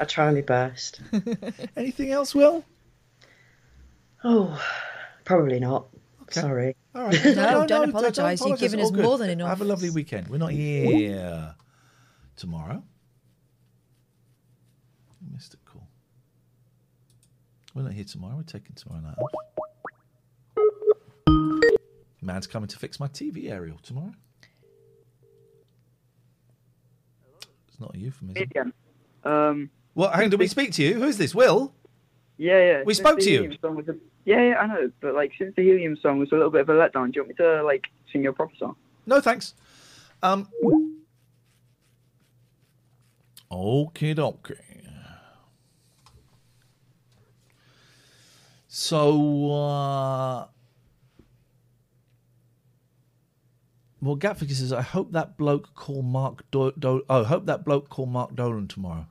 I 0.00 0.04
try 0.04 0.32
my 0.32 0.40
best. 0.40 1.00
Anything 1.76 2.10
else, 2.10 2.34
Will? 2.34 2.64
Oh, 4.24 4.60
probably 5.24 5.58
not. 5.60 5.86
Sorry. 6.30 6.76
All 6.94 7.04
right. 7.04 7.24
No, 7.36 7.66
don't 7.66 7.90
apologise. 7.90 8.40
You've 8.44 8.58
given 8.58 8.80
us 8.80 8.90
good. 8.90 9.02
more 9.04 9.18
than 9.18 9.30
enough. 9.30 9.48
Have 9.48 9.60
a 9.60 9.64
lovely 9.64 9.90
weekend. 9.90 10.28
We're 10.28 10.38
not 10.38 10.52
here 10.52 11.54
tomorrow. 12.36 12.82
Missed 15.32 15.54
a 15.54 15.56
call. 15.58 15.86
We're 17.74 17.82
not 17.82 17.92
here 17.92 18.04
tomorrow. 18.04 18.36
We're 18.36 18.42
taking 18.42 18.74
tomorrow 18.74 19.00
night 19.00 19.16
off. 19.18 19.30
Man's 22.20 22.46
coming 22.46 22.68
to 22.68 22.78
fix 22.78 23.00
my 23.00 23.08
TV 23.08 23.50
aerial 23.50 23.78
tomorrow. 23.82 24.12
It's 27.68 27.80
not 27.80 27.94
a 27.94 27.98
euphemism. 27.98 28.42
Again. 28.42 28.72
Um, 29.24 29.70
What? 29.94 30.14
Hang 30.14 30.24
on, 30.24 30.30
did 30.30 30.38
we 30.40 30.46
speak 30.46 30.72
to 30.72 30.82
you? 30.82 30.94
Who's 30.94 31.16
this? 31.18 31.34
Will? 31.34 31.74
yeah, 32.38 32.58
yeah. 32.58 32.82
We 32.84 32.94
spoke 32.94 33.18
to 33.20 33.30
you. 33.30 33.56
Yeah, 34.24 34.40
yeah, 34.42 34.58
I 34.58 34.66
know. 34.66 34.90
But 35.00 35.14
like, 35.14 35.32
since 35.38 35.54
the 35.56 35.62
Helium 35.62 35.96
song 36.00 36.18
was 36.18 36.30
a 36.32 36.34
little 36.36 36.50
bit 36.50 36.60
of 36.62 36.68
a 36.68 36.72
letdown, 36.72 37.06
do 37.06 37.16
you 37.16 37.22
want 37.22 37.28
me 37.30 37.34
to 37.44 37.62
like 37.64 37.86
sing 38.12 38.22
your 38.22 38.32
proper 38.32 38.54
song? 38.58 38.76
No, 39.06 39.20
thanks. 39.20 39.54
Um. 40.22 40.48
Okay, 43.50 44.14
okay. 44.16 44.54
So, 48.68 49.52
uh, 49.52 50.46
Well, 54.00 54.16
Gatficker 54.16 54.50
says, 54.52 54.72
I 54.72 54.80
hope 54.82 55.12
that 55.12 55.36
bloke 55.36 55.74
call 55.76 56.02
Mark 56.02 56.50
Do- 56.50 56.72
Do- 56.76 57.04
Oh, 57.08 57.22
hope 57.22 57.46
that 57.46 57.64
bloke 57.64 57.88
call 57.88 58.06
Mark 58.06 58.34
Dolan 58.34 58.66
tomorrow. 58.66 59.06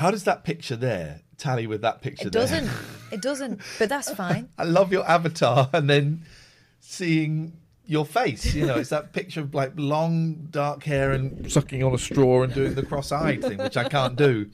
How 0.00 0.10
does 0.10 0.24
that 0.24 0.44
picture 0.44 0.76
there 0.76 1.20
tally 1.36 1.66
with 1.66 1.82
that 1.82 2.00
picture 2.00 2.30
there? 2.30 2.42
It 2.42 2.48
there? 2.48 2.60
doesn't. 2.62 3.12
It 3.12 3.20
doesn't. 3.20 3.60
But 3.78 3.90
that's 3.90 4.10
fine. 4.24 4.48
I 4.56 4.64
love 4.64 4.90
your 4.92 5.06
avatar 5.06 5.68
and 5.74 5.90
then 5.90 6.22
seeing 6.80 7.52
your 7.84 8.06
face. 8.06 8.54
You 8.54 8.64
know, 8.66 8.76
it's 8.76 8.88
that 8.88 9.12
picture 9.12 9.40
of 9.42 9.54
like 9.54 9.72
long 9.76 10.46
dark 10.50 10.84
hair 10.84 11.12
and 11.12 11.52
sucking 11.52 11.84
on 11.84 11.92
a 11.92 11.98
straw 11.98 12.44
and 12.44 12.54
doing 12.54 12.72
the 12.74 12.82
cross-eyed 12.82 13.42
thing, 13.42 13.58
which 13.58 13.76
I 13.76 13.88
can't 13.90 14.16
do. 14.16 14.48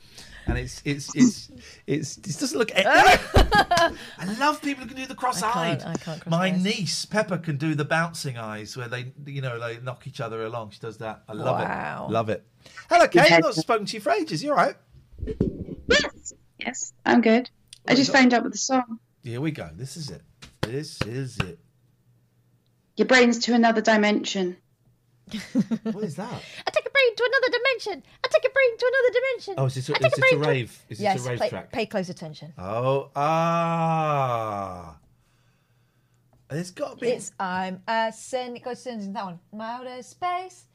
And 0.48 0.58
it's 0.58 0.82
it's 0.84 1.14
it's 1.14 1.50
it's 1.86 2.16
it 2.18 2.38
doesn't 2.40 2.58
look. 2.58 2.70
I 2.76 3.92
love 4.40 4.60
people 4.62 4.82
who 4.82 4.88
can 4.88 4.96
do 4.96 5.06
the 5.06 5.14
cross-eyed. 5.14 5.82
I 5.82 5.94
can't 5.94 6.20
cross 6.22 6.26
My 6.26 6.46
eyes. 6.52 6.62
niece 6.64 7.04
Pepper 7.04 7.38
can 7.38 7.56
do 7.56 7.76
the 7.76 7.84
bouncing 7.84 8.36
eyes 8.36 8.76
where 8.76 8.88
they 8.88 9.12
you 9.26 9.42
know 9.42 9.60
they 9.60 9.78
knock 9.80 10.06
each 10.08 10.20
other 10.20 10.44
along. 10.44 10.70
She 10.70 10.80
does 10.80 10.98
that. 10.98 11.22
I 11.28 11.34
love 11.34 11.60
Wow. 11.60 12.06
it. 12.08 12.12
Love 12.12 12.30
it. 12.30 12.44
Hello, 12.90 13.06
Kate. 13.06 13.30
I've 13.30 13.42
not 13.42 13.54
spoken 13.54 13.86
to 13.86 13.94
you 13.94 14.00
for 14.00 14.10
ages. 14.12 14.42
You 14.42 14.50
all 14.50 14.56
right? 14.56 14.74
Yes, 15.88 16.32
Yes, 16.58 16.92
I'm 17.04 17.20
good. 17.20 17.50
I 17.88 17.94
just 17.94 18.12
found 18.12 18.34
out 18.34 18.42
with 18.42 18.52
the 18.52 18.58
song. 18.58 18.98
Here 19.22 19.40
we 19.40 19.50
go. 19.50 19.68
This 19.74 19.96
is 19.96 20.10
it. 20.10 20.22
This 20.62 21.00
is 21.02 21.38
it. 21.38 21.58
Your 22.96 23.06
brain's 23.06 23.38
to 23.40 23.54
another 23.54 23.80
dimension. 23.80 24.56
What 25.82 26.04
is 26.04 26.16
that? 26.16 26.42
I 26.66 26.70
take 26.70 26.86
a 26.86 26.90
brain 26.90 27.16
to 27.16 27.30
another 27.30 27.58
dimension. 27.58 28.02
I 28.24 28.28
take 28.28 28.44
a 28.44 28.52
brain 28.52 28.78
to 28.78 28.92
another 28.92 29.12
dimension. 29.18 29.54
Oh, 29.58 29.66
is 29.66 29.74
this 29.74 29.88
a- 29.88 29.94
I 29.94 29.98
take 29.98 30.06
is 30.06 30.12
this 30.12 30.18
a 30.18 30.20
brain 30.36 30.42
to- 30.42 30.48
rave? 30.48 30.70
Is 30.88 30.98
this 30.98 31.00
a 31.00 31.02
yes, 31.02 31.26
rave 31.26 31.38
play- 31.38 31.48
track? 31.50 31.72
Pay 31.72 31.86
close 31.86 32.08
attention. 32.08 32.52
Oh, 32.58 33.10
ah. 33.16 34.96
There's 36.48 36.70
got 36.70 36.92
to 36.92 36.96
be. 37.04 37.08
It's 37.08 37.32
I'm 37.40 37.82
ascending. 37.88 38.62
Go 38.62 38.70
ascending 38.70 39.12
that 39.14 39.24
one. 39.24 39.40
I'm 39.52 39.60
outer 39.60 40.02
space. 40.02 40.66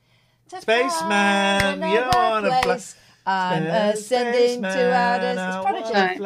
Spaceman, 0.48 1.80
you 1.80 1.86
another 1.98 2.10
wanna 2.18 2.48
fly- 2.50 2.62
place. 2.64 2.96
I'm 3.26 3.64
ascending 3.65 4.61
to 4.64 4.93
outer 4.93 5.34
space. 5.34 5.91
Prodigy. 5.91 6.19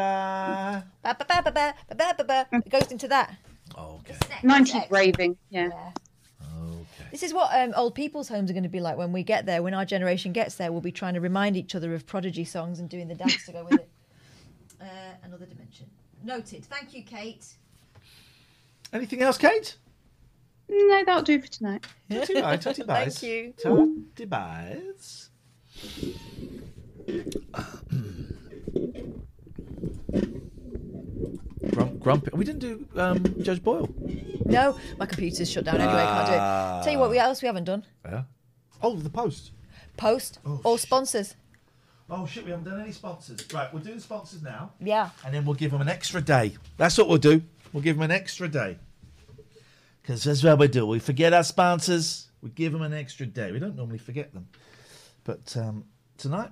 It 2.53 2.69
goes 2.69 2.91
into 2.91 3.07
that. 3.09 3.35
Oh, 3.77 3.99
okay. 3.99 4.15
Nineties 4.43 4.83
raving. 4.89 5.37
Yeah. 5.49 5.67
Okay. 5.67 6.85
This 7.11 7.23
is 7.23 7.33
what 7.33 7.49
um, 7.53 7.73
old 7.75 7.95
people's 7.95 8.29
homes 8.29 8.49
are 8.49 8.53
going 8.53 8.63
to 8.63 8.69
be 8.69 8.79
like 8.79 8.97
when 8.97 9.11
we 9.11 9.23
get 9.23 9.45
there. 9.45 9.61
When 9.61 9.73
our 9.73 9.85
generation 9.85 10.31
gets 10.31 10.55
there, 10.55 10.71
we'll 10.71 10.81
be 10.81 10.91
trying 10.91 11.15
to 11.15 11.21
remind 11.21 11.57
each 11.57 11.75
other 11.75 11.93
of 11.93 12.05
Prodigy 12.05 12.45
songs 12.45 12.79
and 12.79 12.89
doing 12.89 13.07
the 13.07 13.15
dance 13.15 13.45
to 13.45 13.51
go 13.51 13.63
with 13.63 13.79
it. 13.81 13.89
Uh, 14.81 14.85
another 15.23 15.45
dimension. 15.45 15.89
Noted. 16.23 16.65
Thank 16.65 16.93
you, 16.93 17.01
Kate. 17.01 17.45
Anything 18.93 19.21
else, 19.23 19.37
Kate? 19.37 19.77
No, 20.69 21.03
that'll 21.05 21.23
do 21.23 21.41
for 21.41 21.47
tonight. 21.47 21.85
Tonight, 22.09 22.61
Thank 22.63 23.23
you. 23.23 23.53
Tonight, 23.57 25.29
Grump, 31.71 31.99
grumpy. 31.99 32.29
We 32.33 32.45
didn't 32.45 32.59
do 32.59 32.87
um, 32.95 33.23
Judge 33.41 33.63
Boyle. 33.63 33.89
No, 34.45 34.77
my 34.97 35.05
computer's 35.05 35.49
shut 35.49 35.65
down 35.65 35.81
anyway. 35.81 36.03
Can't 36.03 36.27
do 36.27 36.33
it. 36.33 36.83
Tell 36.83 36.93
you 36.93 36.99
what, 36.99 37.09
we 37.09 37.17
else 37.17 37.41
we 37.41 37.47
haven't 37.47 37.65
done. 37.65 37.83
Yeah. 38.05 38.23
Oh, 38.81 38.95
the 38.95 39.09
post. 39.09 39.51
Post 39.97 40.39
or 40.63 40.77
sponsors. 40.77 41.35
Oh 42.09 42.27
shit, 42.27 42.45
we 42.45 42.51
haven't 42.51 42.65
done 42.65 42.79
any 42.79 42.91
sponsors. 42.91 43.39
Right, 43.51 43.71
we'll 43.73 43.81
do 43.81 43.93
the 43.93 44.01
sponsors 44.01 44.43
now. 44.43 44.73
Yeah. 44.79 45.09
And 45.25 45.33
then 45.33 45.45
we'll 45.45 45.55
give 45.55 45.71
them 45.71 45.81
an 45.81 45.89
extra 45.89 46.21
day. 46.21 46.55
That's 46.77 46.97
what 46.97 47.07
we'll 47.07 47.17
do. 47.17 47.41
We'll 47.73 47.83
give 47.83 47.95
them 47.95 48.03
an 48.03 48.11
extra 48.11 48.47
day. 48.47 48.77
Because 50.01 50.23
that's 50.23 50.43
what 50.43 50.59
we 50.59 50.67
do. 50.67 50.85
We 50.85 50.99
forget 50.99 51.33
our 51.33 51.43
sponsors. 51.43 52.27
We 52.41 52.51
give 52.51 52.73
them 52.73 52.83
an 52.83 52.93
extra 52.93 53.25
day. 53.25 53.51
We 53.51 53.57
don't 53.57 53.75
normally 53.75 53.97
forget 53.97 54.33
them. 54.33 54.47
But 55.23 55.57
um, 55.57 55.85
tonight, 56.17 56.51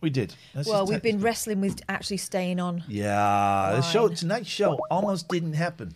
we 0.00 0.10
did. 0.10 0.34
Let's 0.54 0.68
well, 0.68 0.86
we've 0.86 0.96
take- 0.96 1.02
been 1.14 1.20
wrestling 1.20 1.60
with 1.60 1.80
actually 1.88 2.18
staying 2.18 2.60
on. 2.60 2.84
Yeah, 2.88 3.72
the 3.76 3.82
show 3.82 4.08
tonight's 4.08 4.48
show 4.48 4.78
almost 4.90 5.28
didn't 5.28 5.54
happen. 5.54 5.94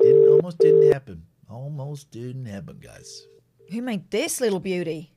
Didn't 0.00 0.28
almost 0.28 0.58
didn't 0.58 0.92
happen. 0.92 1.26
Almost 1.48 2.10
didn't 2.10 2.46
happen, 2.46 2.78
guys. 2.82 3.26
Who 3.70 3.80
made 3.82 4.10
this 4.10 4.40
little 4.40 4.60
beauty? 4.60 5.12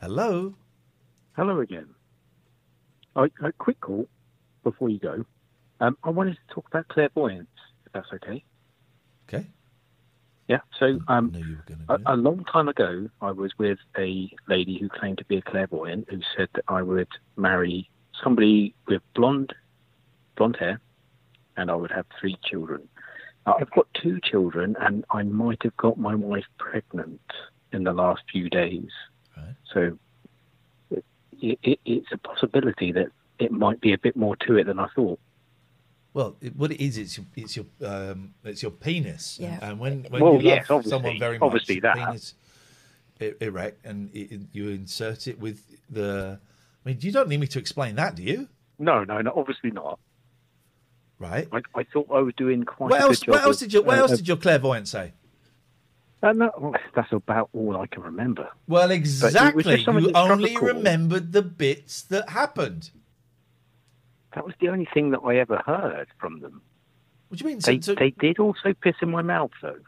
Hello. 0.00 0.54
Hello 1.36 1.60
again. 1.60 1.86
I, 3.14 3.24
I 3.42 3.50
quick 3.58 3.80
call 3.80 4.08
before 4.64 4.88
you 4.88 4.98
go. 4.98 5.24
Um, 5.80 5.96
I 6.02 6.10
wanted 6.10 6.34
to 6.34 6.54
talk 6.54 6.66
about 6.68 6.88
clairvoyance, 6.88 7.48
if 7.86 7.92
that's 7.92 8.08
okay. 8.14 8.44
Okay. 9.28 9.46
Yeah. 10.48 10.60
So, 10.78 10.98
um, 11.08 11.34
a, 11.90 11.98
a 12.06 12.16
long 12.16 12.42
time 12.50 12.68
ago, 12.68 13.08
I 13.20 13.30
was 13.32 13.52
with 13.58 13.78
a 13.98 14.30
lady 14.48 14.78
who 14.78 14.88
claimed 14.88 15.18
to 15.18 15.24
be 15.26 15.36
a 15.36 15.42
clairvoyant, 15.42 16.08
who 16.08 16.20
said 16.36 16.48
that 16.54 16.64
I 16.68 16.80
would 16.80 17.08
marry 17.36 17.90
somebody 18.24 18.74
with 18.86 19.02
blonde, 19.14 19.54
blonde 20.36 20.56
hair, 20.56 20.80
and 21.58 21.70
I 21.70 21.74
would 21.74 21.90
have 21.90 22.06
three 22.18 22.38
children. 22.42 22.88
Uh, 23.44 23.54
I've 23.60 23.70
got 23.72 23.86
two 23.92 24.20
children, 24.24 24.74
and 24.80 25.04
I 25.10 25.22
might 25.22 25.62
have 25.64 25.76
got 25.76 25.98
my 25.98 26.14
wife 26.14 26.46
pregnant 26.58 27.20
in 27.72 27.84
the 27.84 27.92
last 27.92 28.22
few 28.32 28.48
days. 28.48 28.88
So, 29.74 29.98
it, 30.90 31.58
it, 31.62 31.78
it's 31.84 32.08
a 32.10 32.18
possibility 32.18 32.90
that 32.92 33.08
it 33.38 33.52
might 33.52 33.82
be 33.82 33.92
a 33.92 33.98
bit 33.98 34.16
more 34.16 34.34
to 34.46 34.56
it 34.56 34.64
than 34.64 34.78
I 34.78 34.88
thought. 34.94 35.20
Well, 36.14 36.36
it, 36.40 36.56
what 36.56 36.70
it 36.72 36.82
is, 36.82 36.96
it's 36.98 37.16
your, 37.16 37.26
it's 37.36 37.56
your, 37.56 37.66
um, 37.84 38.34
it's 38.44 38.62
your 38.62 38.70
penis. 38.72 39.38
Yeah. 39.40 39.58
And 39.62 39.78
when, 39.78 40.04
when 40.08 40.22
Well, 40.22 40.32
you 40.32 40.38
love 40.38 40.42
yes, 40.44 40.70
obviously, 40.70 40.90
someone 40.90 41.18
very 41.18 41.38
much, 41.38 41.46
obviously 41.46 41.80
that. 41.80 41.96
penis 41.96 42.34
erect, 43.40 43.84
and 43.84 44.10
it, 44.14 44.32
it- 44.32 44.40
you 44.52 44.68
insert 44.70 45.26
it 45.26 45.38
with 45.40 45.60
the. 45.90 46.38
I 46.84 46.88
mean, 46.88 46.98
you 47.00 47.12
don't 47.12 47.28
need 47.28 47.40
me 47.40 47.46
to 47.48 47.58
explain 47.58 47.96
that, 47.96 48.14
do 48.14 48.22
you? 48.22 48.48
No, 48.78 49.04
no, 49.04 49.20
no, 49.20 49.32
obviously 49.36 49.70
not. 49.70 49.98
Right. 51.18 51.48
I, 51.52 51.60
I 51.74 51.82
thought 51.92 52.06
I 52.12 52.20
was 52.20 52.32
doing 52.36 52.62
quite 52.64 52.90
What 52.90 53.00
a 53.00 53.04
else? 53.04 53.18
good 53.18 53.26
job. 53.26 53.34
What 53.34 53.44
else 53.44 53.56
of- 53.62 53.68
did 53.68 53.72
you? 53.74 53.82
What 53.82 53.98
uh, 53.98 54.00
else 54.02 54.16
did 54.16 54.28
your 54.28 54.36
clairvoyant 54.36 54.88
say? 54.88 55.12
Uh, 56.22 56.32
no, 56.32 56.74
that's 56.96 57.12
about 57.12 57.48
all 57.52 57.76
I 57.76 57.86
can 57.86 58.02
remember. 58.02 58.48
Well, 58.66 58.88
But 58.88 58.96
it 58.96 59.00
was 59.02 59.22
exactly. 59.22 59.62
just 59.62 59.84
something 59.84 60.04
You 60.04 60.10
that 60.12 60.16
struck 60.18 60.30
a 60.30 60.32
only 60.32 60.54
chord. 60.56 60.76
remembered 60.76 61.32
the 61.32 61.42
bits 61.42 62.02
that 62.02 62.30
happened. 62.30 62.90
That 64.38 64.44
was 64.46 64.54
the 64.60 64.68
only 64.68 64.86
thing 64.94 65.10
that 65.10 65.18
I 65.24 65.34
ever 65.38 65.60
heard 65.66 66.06
from 66.20 66.38
them. 66.38 66.62
What 67.26 67.40
do 67.40 67.44
you 67.44 67.50
mean? 67.50 67.60
So- 67.60 67.72
They, 67.72 67.80
so- 67.80 67.94
they 67.96 68.10
did 68.10 68.38
also 68.38 68.72
piss 68.72 68.94
in 69.02 69.10
my 69.10 69.20
mouth, 69.20 69.50
though. 69.60 69.80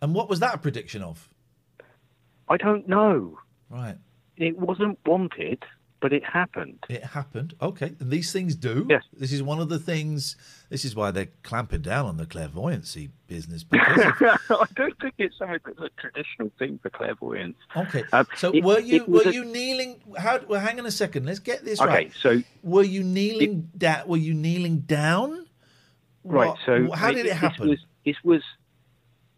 And 0.00 0.14
what 0.14 0.30
was 0.30 0.40
that 0.40 0.54
a 0.54 0.58
prediction 0.58 1.02
of? 1.02 1.28
I 2.48 2.56
don't 2.56 2.88
know. 2.88 3.38
Right. 3.68 3.96
It 4.38 4.58
wasn't 4.58 4.98
wanted, 5.04 5.62
but 6.04 6.12
it 6.12 6.22
happened. 6.22 6.84
It 6.90 7.02
happened. 7.02 7.54
Okay. 7.62 7.94
And 7.98 8.10
these 8.10 8.30
things 8.30 8.54
do. 8.54 8.86
Yes. 8.90 9.04
This 9.14 9.32
is 9.32 9.42
one 9.42 9.58
of 9.58 9.70
the 9.70 9.78
things. 9.78 10.36
This 10.68 10.84
is 10.84 10.94
why 10.94 11.10
they're 11.12 11.30
clamping 11.42 11.80
down 11.80 12.04
on 12.04 12.18
the 12.18 12.26
clairvoyancy 12.26 13.08
business 13.26 13.64
I 13.72 14.36
don't 14.76 14.98
think 15.00 15.14
it's 15.16 15.38
something 15.38 15.60
that's 15.64 15.80
a 15.80 15.88
traditional 15.98 16.50
thing 16.58 16.78
for 16.82 16.90
clairvoyance. 16.90 17.56
Okay. 17.74 18.04
Um, 18.12 18.26
So 18.36 18.50
it- 18.52 18.62
were 18.62 18.80
you 18.80 18.96
it 18.96 19.08
were 19.08 19.22
a- 19.22 19.32
you 19.32 19.46
kneeling? 19.46 20.02
How? 20.18 20.40
Well, 20.46 20.60
hang 20.60 20.78
on 20.78 20.84
a 20.84 20.90
second. 20.90 21.24
Let's 21.24 21.38
get 21.38 21.64
this 21.64 21.80
right. 21.80 21.88
Okay, 21.88 22.04
right. 22.04 22.12
so 22.20 22.42
were 22.62 22.82
you 22.82 23.02
kneeling 23.02 23.70
down? 23.78 24.06
Were 24.06 24.18
you 24.18 24.34
kneeling 24.34 24.80
down? 24.80 25.46
Right. 26.22 26.48
What- 26.48 26.58
So 26.66 26.90
how 26.92 27.12
did 27.12 27.20
it 27.24 27.30
this 27.30 27.38
happen? 27.38 27.70
Was, 27.70 27.78
this 28.04 28.16
was 28.22 28.42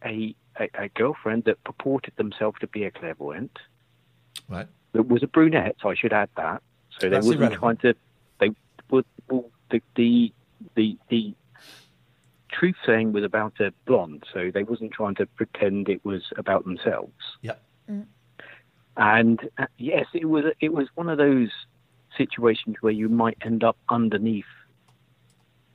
a, 0.05 0.34
a 0.59 0.68
a 0.86 0.88
girlfriend 0.88 1.44
that 1.44 1.62
purported 1.62 2.14
themselves 2.16 2.59
to 2.59 2.66
be 2.66 2.82
a 2.82 2.90
clairvoyant. 2.90 3.56
Right. 4.48 4.66
That 4.97 5.09
was 5.09 5.23
a 5.23 5.27
brunette. 5.27 5.77
I 5.85 5.94
should 5.94 6.12
add 6.12 6.28
that. 6.36 6.62
So 6.98 7.09
they 7.09 7.10
That's 7.10 7.27
wasn't 7.27 7.52
irrelevant. 7.52 7.81
trying 7.81 7.94
to. 7.94 7.98
They 8.40 8.51
would 8.90 9.05
well, 9.28 9.51
the 9.70 9.82
the 9.94 10.32
the 10.74 10.98
the 11.09 11.35
truth 12.51 12.77
saying 12.85 13.12
was 13.12 13.24
about 13.24 13.60
a 13.60 13.73
blonde. 13.86 14.24
So 14.32 14.51
they 14.52 14.62
wasn't 14.62 14.93
trying 14.93 15.14
to 15.16 15.27
pretend 15.27 15.89
it 15.89 16.05
was 16.05 16.23
about 16.36 16.64
themselves. 16.64 17.12
Yep. 17.43 17.62
And 18.97 19.40
uh, 19.59 19.66
yes, 19.77 20.06
it 20.14 20.24
was 20.27 20.44
it 20.60 20.73
was 20.73 20.89
one 20.94 21.09
of 21.09 21.18
those 21.18 21.51
situations 22.16 22.77
where 22.81 22.93
you 22.93 23.09
might 23.09 23.36
end 23.43 23.62
up 23.62 23.77
underneath 23.90 24.47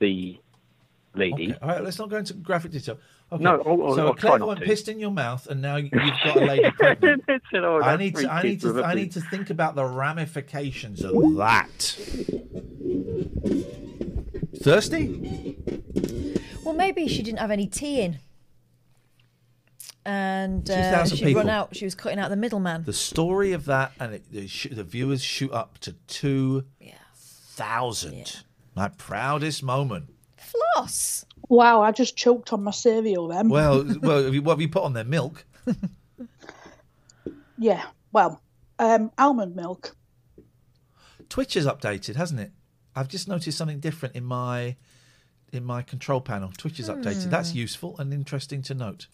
the 0.00 0.38
lady. 1.14 1.50
Okay. 1.50 1.58
All 1.62 1.68
right. 1.68 1.82
Let's 1.84 1.98
not 1.98 2.08
go 2.10 2.16
into 2.16 2.34
graphic 2.34 2.70
detail. 2.72 2.98
Okay. 3.30 3.42
No, 3.44 3.62
I'll- 3.66 3.82
I'll- 3.82 3.94
so 3.94 4.06
I'll 4.08 4.12
a 4.12 4.16
try 4.16 4.30
not 4.30 4.36
clairvoyant 4.38 4.60
to. 4.60 4.66
pissed 4.66 4.88
in 4.88 4.98
your 4.98 5.10
mouth, 5.10 5.46
and 5.46 5.62
now 5.62 5.76
you've 5.76 5.90
got 5.92 6.36
a 6.36 6.40
lady 6.44 6.70
pregnant. 6.78 7.24
It 7.28 7.42
said, 7.50 7.64
"Oh, 7.64 7.80
I 7.82 7.96
need 7.96 8.16
to. 8.16 8.30
I 8.32 8.42
need 8.42 8.60
to. 8.60 8.78
a 8.80 8.84
I 8.84 8.94
big- 8.94 9.02
need 9.04 9.12
to 9.12 9.20
think 9.22 9.50
about 9.50 9.74
the 9.74 9.84
ramifications 9.84 11.02
of 11.04 11.12
that. 11.36 11.96
Thirsty? 14.56 15.56
Well, 16.64 16.74
maybe 16.74 17.08
she 17.08 17.22
didn't 17.22 17.38
have 17.40 17.50
any 17.50 17.66
tea 17.66 18.00
in. 18.02 18.18
and 20.04 20.68
uh, 20.70 20.74
2,000 20.74 21.16
she'd 21.16 21.34
run 21.34 21.48
out. 21.48 21.74
She 21.74 21.84
was 21.84 21.94
cutting 21.94 22.18
out 22.18 22.30
the 22.30 22.36
middleman. 22.36 22.84
The 22.84 22.92
story 22.92 23.52
of 23.52 23.64
that, 23.66 23.92
and 23.98 24.14
it, 24.14 24.22
the, 24.30 24.46
sh- 24.46 24.68
the 24.70 24.84
viewers 24.84 25.22
shoot 25.22 25.52
up 25.52 25.78
to 25.80 25.92
two 26.06 26.64
thousand. 27.54 28.42
My 28.74 28.88
proudest 28.88 29.62
moment. 29.62 30.06
Floss. 30.74 31.24
Wow, 31.48 31.82
I 31.82 31.92
just 31.92 32.16
choked 32.16 32.52
on 32.52 32.62
my 32.64 32.70
cereal 32.70 33.28
then. 33.28 33.48
Well, 33.48 33.84
well, 34.00 34.24
have 34.24 34.34
you- 34.34 34.42
what 34.42 34.52
have 34.52 34.60
you 34.60 34.68
put 34.68 34.82
on 34.84 34.92
there? 34.92 35.04
Milk. 35.04 35.44
yeah. 37.58 37.84
Well, 38.12 38.40
um, 38.78 39.10
almond 39.18 39.56
milk. 39.56 39.96
Twitch 41.28 41.54
has 41.54 41.66
updated, 41.66 42.16
hasn't 42.16 42.40
it? 42.40 42.52
I've 42.94 43.08
just 43.08 43.26
noticed 43.28 43.56
something 43.56 43.80
different 43.80 44.14
in 44.16 44.24
my 44.24 44.76
in 45.52 45.64
my 45.64 45.82
control 45.82 46.20
panel. 46.20 46.50
Twitch 46.56 46.80
is 46.80 46.88
updated. 46.88 47.28
That's 47.30 47.52
Hmm. 47.52 47.58
useful 47.58 47.98
and 47.98 48.12
interesting 48.12 48.62
to 48.62 48.74
note. 48.74 49.06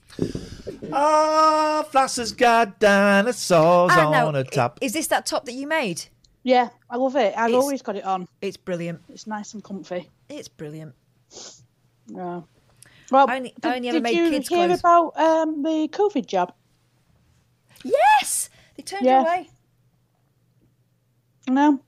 Ah, 0.93 1.85
Floss 1.91 2.31
got 2.33 2.79
dinosaurs 2.79 3.91
Ah, 3.93 4.11
no, 4.11 4.29
on 4.29 4.37
a 4.37 4.45
top. 4.45 4.79
Is 4.81 4.93
this 4.93 5.09
that 5.09 5.27
top 5.27 5.45
that 5.47 5.53
you 5.55 5.67
made? 5.67 6.05
Yeah, 6.45 6.69
I 6.89 6.97
love 6.97 7.17
it. 7.17 7.35
I've 7.37 7.49
It's- 7.51 7.61
always 7.61 7.83
got 7.83 7.97
it 7.97 8.05
on. 8.05 8.29
It's 8.41 8.57
brilliant. 8.57 9.01
It's 9.09 9.27
nice 9.27 9.53
and 9.55 9.63
comfy. 9.65 10.09
It's 10.29 10.47
brilliant. 10.49 10.95
Yeah. 12.07 12.43
Well, 13.11 13.27
I 13.29 13.37
only- 13.37 13.55
did, 13.61 13.65
I 13.73 13.77
only 13.77 13.89
ever 13.89 13.97
did 13.97 14.03
made 14.03 14.17
you 14.17 14.31
kids' 14.31 14.49
hear 14.49 14.67
clothes. 14.67 14.81
about 14.81 15.17
um, 15.19 15.63
the 15.63 15.89
COVID 15.89 16.27
jab? 16.27 16.53
Yes, 17.85 18.51
they 18.77 18.83
turned 18.83 19.05
Yeah. 19.07 19.23
away. 19.23 19.49
No. 21.49 21.81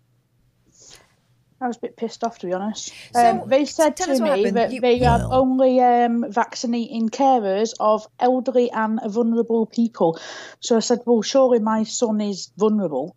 I 1.63 1.67
was 1.67 1.77
a 1.77 1.81
bit 1.81 1.97
pissed 1.99 2.25
off, 2.25 2.39
to 2.39 2.47
be 2.47 2.55
honest. 2.55 2.91
So, 3.13 3.21
um, 3.43 3.43
they 3.47 3.67
said 3.67 3.95
to 3.99 4.19
me 4.19 4.51
that 4.53 4.73
You- 4.73 4.81
they 4.81 5.05
are 5.05 5.21
only 5.31 5.79
um, 5.81 6.25
vaccinating 6.31 7.11
carers 7.11 7.75
of 7.79 8.07
elderly 8.19 8.71
and 8.71 8.99
vulnerable 9.07 9.67
people. 9.67 10.19
So 10.61 10.77
I 10.77 10.81
said, 10.81 11.01
well, 11.05 11.21
surely 11.21 11.59
my 11.59 11.83
son 11.83 12.23
is 12.23 12.51
vulnerable. 12.57 13.15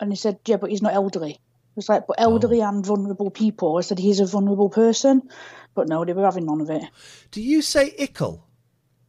And 0.00 0.10
he 0.10 0.16
said, 0.16 0.40
yeah, 0.44 0.56
but 0.56 0.70
he's 0.70 0.82
not 0.82 0.92
elderly. 0.94 1.38
I 1.78 1.80
was 1.80 1.88
like, 1.88 2.06
but 2.08 2.16
elderly 2.18 2.60
Oh. 2.60 2.68
and 2.68 2.84
vulnerable 2.84 3.30
people. 3.30 3.76
I 3.76 3.82
said, 3.82 3.98
he's 4.00 4.18
a 4.18 4.26
vulnerable 4.26 4.68
person. 4.68 5.28
But 5.74 5.86
no, 5.88 6.04
they 6.04 6.12
were 6.12 6.24
having 6.24 6.44
none 6.46 6.60
of 6.60 6.70
it. 6.70 6.82
Do 7.30 7.40
you 7.40 7.62
say 7.62 7.94
ickle? 7.96 8.44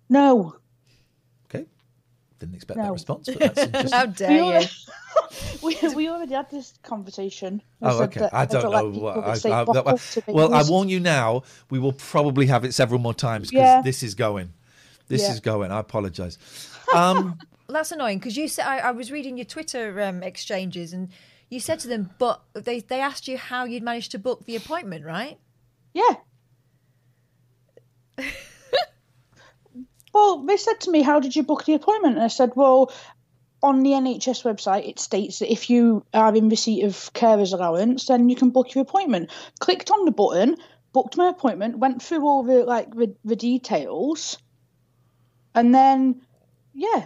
No. 0.08 0.56
Okay. 1.50 1.66
Didn't 2.40 2.54
expect 2.54 2.78
No. 2.78 2.84
that 2.86 2.92
response, 2.92 3.28
but 3.28 3.40
that's 3.40 3.60
interesting. 3.64 3.92
How 3.92 4.06
We 4.06 4.12
dare 4.14 4.32
you? 4.32 4.44
already, 4.44 4.70
we, 5.64 5.78
we 5.96 6.10
already 6.10 6.34
had 6.36 6.52
this 6.52 6.74
conversation. 6.84 7.62
I 7.82 7.90
Oh, 7.90 8.04
okay. 8.04 8.20
that 8.20 8.34
I 8.36 8.46
don't 8.46 8.72
know 8.72 8.92
people 8.92 9.02
what. 9.02 9.16
would 9.16 9.26
I, 9.26 9.62
I, 9.62 9.64
that- 9.66 10.00
to 10.26 10.32
well, 10.32 10.54
I 10.54 10.62
warn 10.70 10.90
you 10.90 11.00
now. 11.00 11.42
We 11.72 11.80
will 11.80 11.94
probably 11.94 12.46
have 12.48 12.66
it 12.66 12.76
several 12.76 13.00
more 13.00 13.16
times 13.16 13.50
because 13.50 13.62
Yeah. 13.64 13.82
this 13.82 14.04
is 14.04 14.14
going. 14.14 14.54
This 15.08 15.24
Yeah. 15.24 15.32
is 15.34 15.40
going. 15.40 15.72
I 15.72 15.80
apologise. 15.80 16.38
Um, 16.94 17.40
that's 17.68 17.92
annoying 17.92 18.20
because 18.20 18.38
you 18.38 18.48
said 18.48 18.66
I, 18.68 18.78
I 18.78 18.92
was 18.92 19.12
reading 19.12 19.38
your 19.38 19.46
Twitter 19.46 20.00
um, 20.04 20.22
exchanges 20.22 20.94
and 20.94 21.10
you 21.50 21.60
said 21.60 21.80
to 21.80 21.88
them, 21.88 22.10
but 22.20 22.42
they 22.54 22.80
they 22.80 23.02
asked 23.02 23.28
you 23.28 23.38
how 23.38 23.66
you'd 23.66 23.84
managed 23.84 24.12
to 24.12 24.20
book 24.20 24.46
the 24.46 24.56
appointment, 24.56 25.06
right? 25.06 25.38
Yeah. 25.94 26.16
well, 30.14 30.44
they 30.46 30.58
said 30.58 30.80
to 30.82 30.92
me, 30.92 31.02
How 31.02 31.20
did 31.20 31.36
you 31.36 31.44
book 31.44 31.66
the 31.66 31.74
appointment? 31.74 32.16
And 32.16 32.24
I 32.24 32.28
said, 32.28 32.52
Well, 32.56 32.92
on 33.62 33.84
the 33.84 33.92
NHS 33.92 34.44
website, 34.44 34.88
it 34.88 35.00
states 35.00 35.40
that 35.40 35.52
if 35.52 35.70
you 35.70 36.06
are 36.14 36.34
in 36.36 36.50
receipt 36.50 36.84
of 36.84 37.12
carer's 37.14 37.54
allowance, 37.54 38.06
then 38.06 38.30
you 38.30 38.36
can 38.36 38.50
book 38.52 38.74
your 38.74 38.82
appointment. 38.84 39.30
Clicked 39.60 39.92
on 39.92 40.06
the 40.06 40.12
button, 40.12 40.56
booked 40.94 41.18
my 41.18 41.30
appointment, 41.30 41.78
went 41.78 42.02
through 42.02 42.26
all 42.26 42.44
the 42.44 42.64
like 42.66 42.94
the, 42.96 43.14
the 43.26 43.36
details, 43.36 44.38
and 45.56 45.74
then 45.74 46.22
yeah, 46.74 47.06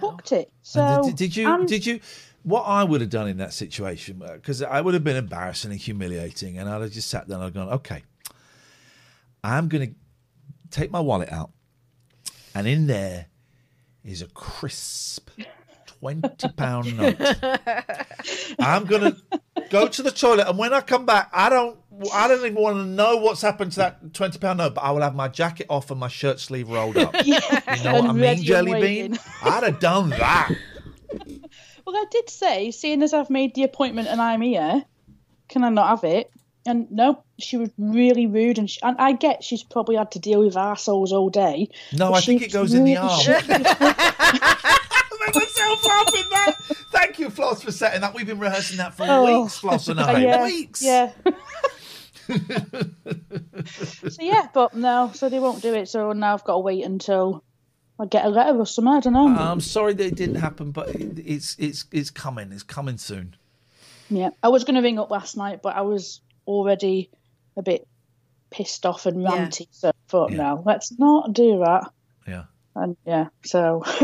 booked 0.00 0.32
it. 0.32 0.50
So 0.62 1.02
did, 1.04 1.16
did 1.16 1.36
you? 1.36 1.52
and- 1.52 1.68
Did 1.68 1.86
you? 1.86 2.00
What 2.42 2.62
I 2.62 2.84
would 2.84 3.00
have 3.02 3.10
done 3.10 3.28
in 3.28 3.36
that 3.38 3.52
situation, 3.52 4.22
uh, 4.22 4.34
because 4.34 4.62
I 4.62 4.80
would 4.80 4.94
have 4.94 5.04
been 5.04 5.16
embarrassing 5.16 5.70
and 5.72 5.80
humiliating, 5.80 6.58
and 6.58 6.68
I'd 6.68 6.80
have 6.80 6.90
just 6.92 7.08
sat 7.08 7.28
there 7.28 7.36
and 7.36 7.44
I'd 7.46 7.54
gone, 7.54 7.68
okay, 7.68 8.02
I'm 9.44 9.68
going 9.68 9.90
to 9.90 9.94
take 10.70 10.90
my 10.90 11.00
wallet 11.00 11.30
out, 11.30 11.50
and 12.54 12.66
in 12.66 12.86
there 12.86 13.26
is 14.04 14.22
a 14.22 14.26
crisp 14.28 15.28
twenty 15.86 16.48
pound 16.56 16.96
note. 16.98 17.16
I'm 18.58 18.86
gonna 18.86 19.16
go 19.68 19.86
to 19.88 20.02
the 20.02 20.10
toilet, 20.10 20.48
and 20.48 20.56
when 20.56 20.72
I 20.72 20.80
come 20.80 21.04
back, 21.04 21.28
I 21.34 21.50
don't, 21.50 21.78
I 22.14 22.26
don't 22.28 22.38
even 22.40 22.54
want 22.54 22.76
to 22.78 22.84
know 22.86 23.18
what's 23.18 23.42
happened 23.42 23.72
to 23.72 23.78
that 23.80 24.14
twenty 24.14 24.38
pound 24.38 24.58
note. 24.58 24.74
But 24.74 24.82
I 24.82 24.90
will 24.92 25.02
have 25.02 25.14
my 25.14 25.28
jacket 25.28 25.66
off 25.68 25.90
and 25.90 26.00
my 26.00 26.08
shirt 26.08 26.40
sleeve 26.40 26.70
rolled 26.70 26.96
up. 26.96 27.14
Yeah, 27.24 27.76
You 27.76 27.84
know 27.84 27.92
what 28.00 28.04
I 28.10 28.12
mean, 28.12 28.42
Jelly 28.42 28.72
waiting. 28.72 29.10
Bean? 29.12 29.20
I'd 29.42 29.64
have 29.64 29.78
done 29.80 30.08
that. 30.10 30.50
Well, 31.92 32.02
I 32.02 32.06
did 32.10 32.30
say, 32.30 32.70
seeing 32.70 33.02
as 33.02 33.12
I've 33.12 33.30
made 33.30 33.56
the 33.56 33.64
appointment 33.64 34.06
and 34.06 34.22
I'm 34.22 34.42
here, 34.42 34.84
can 35.48 35.64
I 35.64 35.70
not 35.70 35.88
have 35.88 36.04
it? 36.04 36.30
And 36.64 36.88
no, 36.92 37.24
she 37.38 37.56
was 37.56 37.70
really 37.78 38.26
rude, 38.28 38.58
and, 38.58 38.70
she, 38.70 38.80
and 38.82 38.96
I 38.98 39.12
get 39.12 39.42
she's 39.42 39.64
probably 39.64 39.96
had 39.96 40.12
to 40.12 40.20
deal 40.20 40.44
with 40.44 40.56
assholes 40.56 41.12
all 41.12 41.30
day. 41.30 41.68
No, 41.92 42.12
I 42.12 42.20
think 42.20 42.42
it 42.42 42.54
was 42.54 42.70
goes 42.70 42.74
in 42.74 42.84
the 42.84 42.96
arm. 42.98 43.18
she- 43.20 43.30
Make 43.30 43.48
myself 45.34 45.86
up 45.86 46.14
in 46.14 46.28
that. 46.30 46.54
Thank 46.92 47.18
you, 47.18 47.30
Floss, 47.30 47.62
for 47.62 47.72
setting 47.72 48.02
that. 48.02 48.14
We've 48.14 48.26
been 48.26 48.38
rehearsing 48.38 48.76
that 48.76 48.94
for 48.94 49.04
Oh, 49.08 49.42
weeks, 49.42 49.58
Floss 49.58 49.88
and 49.88 49.98
uh, 50.00 50.04
I. 50.04 50.18
yeah, 50.18 50.44
Weeks. 50.44 50.82
Yeah. 50.82 51.12
so 53.64 54.22
yeah, 54.22 54.46
but 54.54 54.74
no, 54.74 55.10
so 55.14 55.28
they 55.28 55.38
won't 55.40 55.62
do 55.62 55.74
it. 55.74 55.88
So 55.88 56.12
now 56.12 56.34
I've 56.34 56.44
got 56.44 56.54
to 56.54 56.58
wait 56.60 56.84
until 56.84 57.42
I 58.00 58.06
get 58.06 58.24
a 58.24 58.28
letter 58.30 58.58
or 58.58 58.66
something. 58.66 58.92
I 58.94 59.00
don't 59.00 59.12
know. 59.12 59.28
I'm 59.28 59.60
sorry 59.60 59.92
that 59.92 60.04
it 60.06 60.16
didn't 60.16 60.36
happen, 60.36 60.70
but 60.70 60.88
it's 60.88 61.54
it's 61.58 61.84
it's 61.92 62.08
coming. 62.10 62.50
It's 62.50 62.62
coming 62.62 62.96
soon. 62.96 63.36
Yeah, 64.08 64.30
I 64.42 64.48
was 64.48 64.64
going 64.64 64.76
to 64.76 64.80
ring 64.82 64.98
up 64.98 65.10
last 65.10 65.36
night, 65.36 65.60
but 65.62 65.76
I 65.76 65.82
was 65.82 66.20
already 66.46 67.10
a 67.56 67.62
bit 67.62 67.86
pissed 68.50 68.86
off 68.86 69.04
and 69.06 69.22
Yeah. 69.22 69.28
ranty. 69.28 69.66
So 69.70 69.88
I 69.90 69.92
thought, 70.08 70.32
no, 70.32 70.62
let's 70.64 70.98
not 70.98 71.32
do 71.32 71.58
that. 71.58 71.92
Yeah. 72.26 72.44
And 72.74 72.96
yeah, 73.06 73.28
so. 73.44 73.82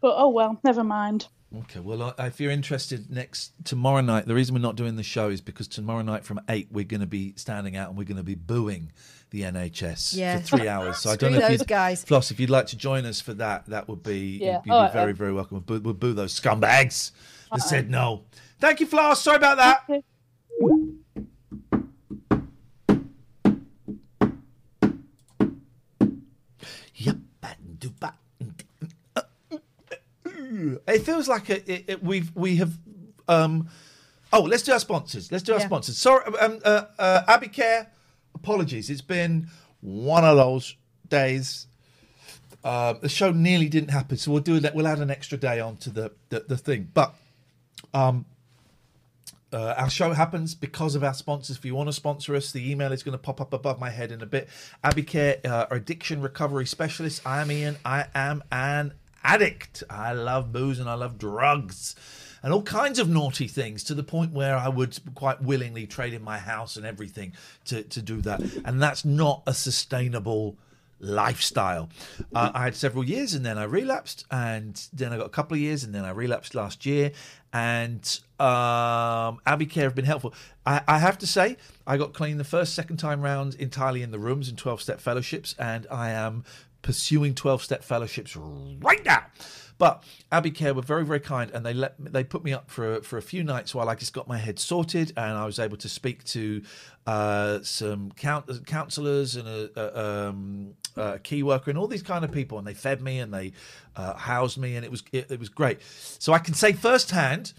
but 0.00 0.14
oh 0.16 0.28
well, 0.28 0.60
never 0.62 0.84
mind. 0.84 1.26
Okay. 1.54 1.80
Well, 1.80 2.02
uh, 2.02 2.12
if 2.18 2.40
you're 2.40 2.50
interested, 2.50 3.10
next 3.10 3.52
tomorrow 3.64 4.00
night. 4.00 4.26
The 4.26 4.34
reason 4.34 4.54
we're 4.54 4.60
not 4.60 4.76
doing 4.76 4.96
the 4.96 5.02
show 5.02 5.28
is 5.30 5.40
because 5.40 5.68
tomorrow 5.68 6.02
night 6.02 6.24
from 6.24 6.40
eight 6.48 6.68
we're 6.70 6.84
going 6.84 7.00
to 7.00 7.06
be 7.06 7.34
standing 7.36 7.76
out 7.76 7.88
and 7.88 7.96
we're 7.98 8.04
going 8.04 8.16
to 8.16 8.22
be 8.24 8.34
booing 8.34 8.90
the 9.30 9.42
NHS 9.42 10.16
Yeah. 10.16 10.38
for 10.38 10.44
three 10.58 10.68
hours. 10.68 10.98
So 10.98 11.10
I 11.10 11.16
don't 11.16 11.32
know 11.32 11.38
if 11.38 11.50
you'd, 11.52 11.66
guys. 11.66 12.04
Floss, 12.04 12.30
if 12.30 12.40
you'd 12.40 12.50
like 12.50 12.66
to 12.68 12.76
join 12.76 13.04
us 13.06 13.20
for 13.20 13.32
that, 13.34 13.66
that 13.66 13.88
would 13.88 14.02
be 14.02 14.38
Yeah. 14.38 14.56
you'd 14.56 14.64
be 14.64 14.70
very 14.92 15.06
then. 15.12 15.14
very 15.14 15.32
welcome. 15.32 15.62
We'll 15.66 15.78
boo, 15.78 15.84
we'll 15.84 15.94
boo 15.94 16.12
those 16.14 16.38
scumbags 16.38 17.12
that 17.50 17.52
All 17.52 17.58
said 17.58 17.90
no. 17.90 18.24
Thank 18.58 18.80
you, 18.80 18.86
Floss. 18.86 19.22
Sorry 19.22 19.36
about 19.36 19.56
that. 19.86 20.02
It 30.86 31.00
feels 31.00 31.28
like 31.28 31.48
a, 31.50 31.72
it, 31.72 31.84
it, 31.88 32.04
we've 32.04 32.30
we 32.34 32.56
have. 32.56 32.72
Um, 33.28 33.68
oh, 34.32 34.42
let's 34.42 34.62
do 34.62 34.72
our 34.72 34.78
sponsors. 34.80 35.30
Let's 35.32 35.44
do 35.44 35.52
our 35.54 35.60
Yeah. 35.60 35.66
sponsors. 35.66 35.96
Sorry, 35.98 36.24
um, 36.38 36.60
uh, 36.64 36.84
uh, 36.98 37.22
Abbey 37.28 37.48
Care. 37.48 37.88
Apologies, 38.34 38.90
it's 38.90 39.00
been 39.00 39.48
one 39.80 40.24
of 40.24 40.36
those 40.36 40.76
days. 41.08 41.66
Uh, 42.62 42.94
the 42.94 43.08
show 43.08 43.30
nearly 43.30 43.68
didn't 43.68 43.90
happen, 43.90 44.16
so 44.16 44.30
we'll 44.32 44.42
do 44.42 44.60
that. 44.60 44.74
We'll 44.74 44.86
add 44.88 44.98
an 44.98 45.10
extra 45.10 45.38
day 45.38 45.60
onto 45.60 45.90
the 45.90 46.12
the, 46.28 46.40
the 46.40 46.56
thing, 46.56 46.90
but. 46.92 47.14
Um, 47.94 48.26
uh, 49.52 49.74
our 49.78 49.88
show 49.88 50.12
happens 50.12 50.54
because 50.54 50.96
of 50.96 51.04
our 51.04 51.14
sponsors. 51.14 51.56
If 51.56 51.64
you 51.64 51.74
want 51.74 51.88
to 51.88 51.92
sponsor 51.92 52.34
us, 52.34 52.50
the 52.50 52.68
email 52.70 52.92
is 52.92 53.02
going 53.04 53.12
to 53.12 53.18
pop 53.18 53.40
up 53.40 53.52
above 53.52 53.78
my 53.78 53.90
head 53.90 54.10
in 54.10 54.20
a 54.20 54.26
bit. 54.26 54.48
Abbeycare, 54.84 55.46
uh, 55.46 55.66
addiction 55.70 56.20
recovery 56.20 56.66
specialist. 56.66 57.22
I 57.24 57.40
am 57.40 57.50
Iain. 57.50 57.76
I 57.84 58.06
am 58.14 58.42
an 58.50 58.92
addict. 59.26 59.82
I 59.90 60.12
love 60.12 60.52
booze 60.52 60.78
and 60.78 60.88
I 60.88 60.94
love 60.94 61.18
drugs 61.18 61.94
and 62.42 62.52
all 62.52 62.62
kinds 62.62 63.00
of 63.00 63.08
naughty 63.08 63.48
things 63.48 63.82
to 63.84 63.94
the 63.94 64.04
point 64.04 64.32
where 64.32 64.56
I 64.56 64.68
would 64.68 64.96
quite 65.16 65.42
willingly 65.42 65.86
trade 65.86 66.14
in 66.14 66.22
my 66.22 66.38
house 66.38 66.76
and 66.76 66.86
everything 66.86 67.32
to, 67.64 67.82
to 67.82 68.00
do 68.00 68.20
that. 68.20 68.40
And 68.64 68.80
that's 68.80 69.04
not 69.04 69.42
a 69.48 69.52
sustainable 69.52 70.56
lifestyle. 71.00 71.88
Uh, 72.34 72.52
I 72.54 72.64
had 72.64 72.76
several 72.76 73.04
years 73.04 73.34
and 73.34 73.44
then 73.44 73.58
I 73.58 73.64
relapsed, 73.64 74.26
and 74.30 74.80
then 74.92 75.12
I 75.12 75.16
got 75.16 75.26
a 75.26 75.30
couple 75.30 75.54
of 75.54 75.60
years 75.60 75.84
and 75.84 75.94
then 75.94 76.04
I 76.04 76.10
relapsed 76.10 76.54
last 76.54 76.86
year. 76.86 77.10
And 77.52 78.02
um, 78.38 79.40
Abbey 79.46 79.66
Care 79.66 79.84
have 79.84 79.94
been 79.94 80.04
helpful. 80.04 80.34
I, 80.64 80.82
I 80.86 80.98
have 80.98 81.18
to 81.18 81.26
say, 81.26 81.56
I 81.86 81.96
got 81.96 82.12
clean 82.12 82.38
the 82.38 82.44
first, 82.44 82.74
second 82.74 82.98
time 82.98 83.22
round 83.22 83.54
entirely 83.56 84.02
in 84.02 84.10
the 84.10 84.18
rooms 84.18 84.48
in 84.48 84.56
12 84.56 84.82
step 84.82 85.00
fellowships, 85.00 85.54
and 85.58 85.86
I 85.90 86.10
am 86.10 86.44
pursuing 86.86 87.34
12 87.34 87.62
step 87.64 87.82
fellowships 87.82 88.36
right 88.36 89.04
now. 89.04 89.24
But 89.76 90.04
Abbey 90.32 90.52
Care 90.52 90.72
were 90.72 90.80
very, 90.80 91.04
very 91.04 91.20
kind, 91.20 91.50
and 91.50 91.66
they 91.66 91.74
let 91.74 92.00
me, 92.00 92.08
they 92.10 92.24
put 92.24 92.42
me 92.42 92.54
up 92.54 92.70
for 92.70 93.02
for 93.02 93.18
a 93.18 93.22
few 93.22 93.44
nights 93.44 93.74
while 93.74 93.90
I 93.90 93.94
just 93.94 94.14
got 94.14 94.26
my 94.26 94.38
head 94.38 94.58
sorted, 94.58 95.12
and 95.18 95.36
I 95.36 95.44
was 95.44 95.58
able 95.58 95.76
to 95.76 95.88
speak 95.88 96.24
to 96.24 96.62
uh, 97.06 97.58
some 97.62 98.10
count- 98.12 98.64
counsellors 98.66 99.36
and 99.36 99.46
a, 99.46 99.70
a, 99.76 100.28
um, 100.28 100.76
a 100.96 101.18
key 101.18 101.42
worker 101.42 101.70
and 101.70 101.78
all 101.78 101.88
these 101.88 102.02
kind 102.02 102.24
of 102.24 102.32
people, 102.32 102.56
and 102.56 102.66
they 102.66 102.72
fed 102.72 103.02
me 103.02 103.18
and 103.18 103.34
they 103.34 103.52
uh, 103.96 104.14
housed 104.14 104.56
me, 104.56 104.76
and 104.76 104.84
it 104.86 104.90
was 104.90 105.02
it, 105.12 105.30
it 105.30 105.38
was 105.38 105.50
great. 105.50 105.80
So 105.82 106.32
I 106.32 106.38
can 106.38 106.54
say 106.54 106.72
firsthand 106.72 107.52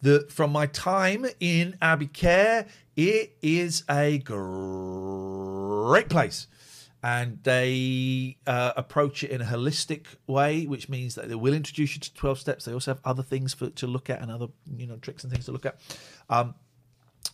that 0.00 0.32
from 0.32 0.50
my 0.52 0.64
time 0.64 1.26
in 1.40 1.76
Abbey 1.82 2.06
Care, 2.06 2.64
it 2.96 3.36
is 3.42 3.84
a 3.90 4.16
great 4.18 4.48
place. 6.08 6.46
And 7.02 7.42
they 7.44 8.36
uh, 8.46 8.72
approach 8.76 9.24
it 9.24 9.30
in 9.30 9.40
a 9.40 9.44
holistic 9.44 10.04
way, 10.26 10.66
which 10.66 10.90
means 10.90 11.14
that 11.14 11.30
they 11.30 11.34
will 11.34 11.54
introduce 11.54 11.94
you 11.94 12.00
to 12.00 12.14
12 12.14 12.38
steps. 12.38 12.66
They 12.66 12.74
also 12.74 12.90
have 12.90 13.00
other 13.04 13.22
things 13.22 13.54
for, 13.54 13.70
to 13.70 13.86
look 13.86 14.10
at 14.10 14.20
and 14.20 14.30
other 14.30 14.48
you 14.76 14.86
know 14.86 14.96
tricks 14.96 15.24
and 15.24 15.32
things 15.32 15.46
to 15.46 15.52
look 15.52 15.64
at. 15.64 15.80
Um, 16.28 16.54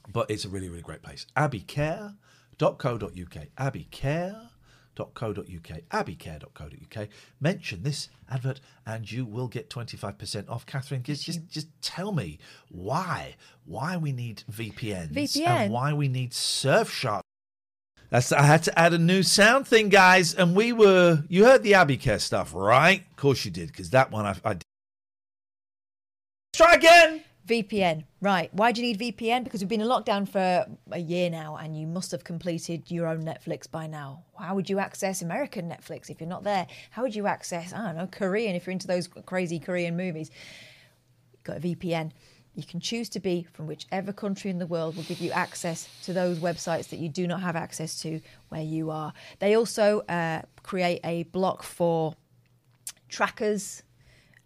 but 0.09 0.31
it's 0.31 0.45
a 0.45 0.49
really, 0.49 0.69
really 0.69 0.83
great 0.83 1.03
place. 1.03 1.27
Abbeycare.co.uk. 1.37 3.09
abbycare.co.uk, 3.59 4.47
abbeycare.co.uk. 5.91 7.09
Mention 7.41 7.83
this 7.83 8.09
advert 8.31 8.61
and 8.85 9.11
you 9.11 9.25
will 9.25 9.49
get 9.49 9.69
25% 9.69 10.49
off. 10.49 10.65
Catherine, 10.67 11.03
just, 11.03 11.25
just, 11.25 11.49
just 11.49 11.69
tell 11.83 12.13
me 12.13 12.39
why. 12.69 13.35
Why 13.65 13.97
we 13.97 14.13
need 14.13 14.45
VPNs. 14.51 15.13
VPN? 15.13 15.47
And 15.47 15.73
why 15.73 15.93
we 15.93 16.07
need 16.09 16.31
Surfshark. 16.31 17.23
That's 18.11 18.33
I 18.33 18.43
had 18.43 18.63
to 18.65 18.79
add 18.79 18.93
a 18.93 18.99
new 18.99 19.23
sound 19.23 19.67
thing, 19.67 19.89
guys, 19.89 20.35
and 20.35 20.55
we 20.55 20.73
were. 20.73 21.25
You 21.29 21.45
heard 21.45 21.63
the 21.63 21.75
Abbey 21.75 21.97
Care 21.97 22.19
stuff, 22.19 22.55
right? 22.55 23.01
Of 23.11 23.17
course 23.17 23.45
you 23.45 23.51
did, 23.51 23.69
because 23.69 23.91
that 23.91 24.11
one 24.11 24.27
I, 24.27 24.37
I 24.45 24.55
did. 24.55 24.63
Try 26.53 26.75
again. 26.75 27.23
VPN, 27.47 28.05
right. 28.21 28.53
Why 28.53 28.73
do 28.73 28.85
you 28.85 28.89
need 28.89 28.99
VPN? 29.17 29.45
Because 29.45 29.61
we've 29.61 29.69
been 29.69 29.81
in 29.81 29.87
lockdown 29.87 30.29
for 30.29 30.67
a 30.91 30.99
year 30.99 31.31
now 31.31 31.57
and 31.57 31.79
you 31.79 31.87
must 31.87 32.11
have 32.11 32.25
completed 32.25 32.91
your 32.91 33.07
own 33.07 33.23
Netflix 33.23 33.71
by 33.71 33.87
now. 33.87 34.25
How 34.37 34.55
would 34.57 34.69
you 34.69 34.81
access 34.81 35.23
American 35.23 35.71
Netflix 35.71 36.11
if 36.11 36.21
you're 36.21 36.29
not 36.29 36.43
there? 36.43 36.67
How 36.91 37.03
would 37.03 37.15
you 37.15 37.29
access, 37.29 37.73
I 37.73 37.85
don't 37.87 37.97
know, 37.97 38.09
Korean 38.09 38.57
if 38.57 38.67
you're 38.67 38.73
into 38.73 38.89
those 38.89 39.07
crazy 39.27 39.61
Korean 39.61 39.97
movies? 39.97 40.31
You've 41.35 41.45
got 41.45 41.59
a 41.59 41.61
VPN. 41.61 42.11
You 42.57 42.65
can 42.65 42.81
choose 42.81 43.09
to 43.11 43.21
be 43.21 43.47
from 43.53 43.67
whichever 43.67 44.13
country 44.13 44.51
in 44.51 44.59
the 44.59 44.67
world 44.67 44.97
will 44.97 45.03
give 45.05 45.21
you 45.21 45.31
access 45.31 45.89
to 46.05 46.13
those 46.15 46.39
websites 46.39 46.89
that 46.89 46.97
you 46.99 47.11
do 47.11 47.27
not 47.27 47.43
have 47.43 47.55
access 47.55 48.01
to 48.01 48.21
where 48.49 48.63
you 48.63 48.91
are. 48.91 49.13
They 49.41 49.55
also 49.57 50.01
uh, 50.09 50.41
create 50.63 51.01
a 51.05 51.25
block 51.25 51.63
for 51.63 52.15
trackers, 53.11 53.83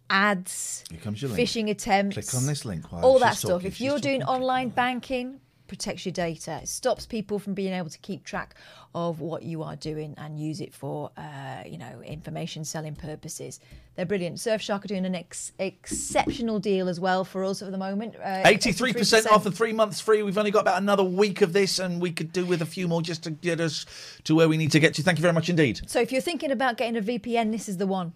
ads, 0.09 0.83
Here 0.91 0.99
comes 0.99 1.21
your 1.21 1.31
link. 1.31 1.39
phishing 1.49 1.69
attempts. 1.69 2.15
Click 2.15 2.33
on 2.35 2.45
this 2.45 2.65
link 2.65 2.91
all 2.91 3.17
that 3.19 3.37
stuff. 3.37 3.49
talking. 3.51 3.67
If 3.67 3.75
She's 3.75 3.85
you're 3.85 3.99
doing 3.99 4.23
online 4.23 4.69
banking, 4.69 5.39
protects 5.71 6.05
your 6.05 6.11
data. 6.11 6.59
It 6.61 6.67
stops 6.67 7.05
people 7.05 7.39
from 7.39 7.53
being 7.53 7.71
able 7.71 7.89
to 7.89 7.97
keep 7.99 8.25
track 8.25 8.55
of 8.93 9.21
what 9.21 9.43
you 9.43 9.63
are 9.63 9.77
doing 9.77 10.13
and 10.17 10.37
use 10.37 10.59
it 10.59 10.73
for, 10.73 11.11
uh, 11.15 11.63
you 11.65 11.77
know, 11.77 12.01
information 12.03 12.65
selling 12.65 12.93
purposes. 12.93 13.61
They're 13.95 14.05
brilliant. 14.05 14.35
Surfshark 14.35 14.83
are 14.83 14.89
doing 14.89 15.05
an 15.05 15.15
ex- 15.15 15.53
exceptional 15.59 16.59
deal 16.59 16.89
as 16.89 16.99
well 16.99 17.23
for 17.23 17.45
us 17.45 17.61
at 17.61 17.71
the 17.71 17.77
moment. 17.77 18.17
Uh, 18.17 18.43
83% 18.43 19.27
off 19.27 19.45
and 19.45 19.55
three 19.55 19.71
months 19.71 20.01
free. 20.01 20.23
We've 20.23 20.37
only 20.37 20.51
got 20.51 20.59
about 20.59 20.81
another 20.81 21.05
week 21.05 21.41
of 21.41 21.53
this, 21.53 21.79
and 21.79 22.01
we 22.01 22.11
could 22.11 22.33
do 22.33 22.45
with 22.45 22.61
a 22.61 22.65
few 22.65 22.89
more 22.89 23.01
just 23.01 23.23
to 23.23 23.31
get 23.31 23.61
us 23.61 23.85
to 24.25 24.35
where 24.35 24.49
we 24.49 24.57
need 24.57 24.73
to 24.73 24.79
get 24.81 24.93
to. 24.95 25.03
Thank 25.03 25.19
you 25.19 25.21
very 25.21 25.33
much 25.33 25.47
indeed. 25.47 25.79
So 25.87 26.01
if 26.01 26.11
you're 26.11 26.19
thinking 26.19 26.51
about 26.51 26.75
getting 26.75 26.97
a 26.97 27.01
VPN, 27.01 27.53
this 27.53 27.69
is 27.69 27.77
the 27.77 27.87
one. 27.87 28.11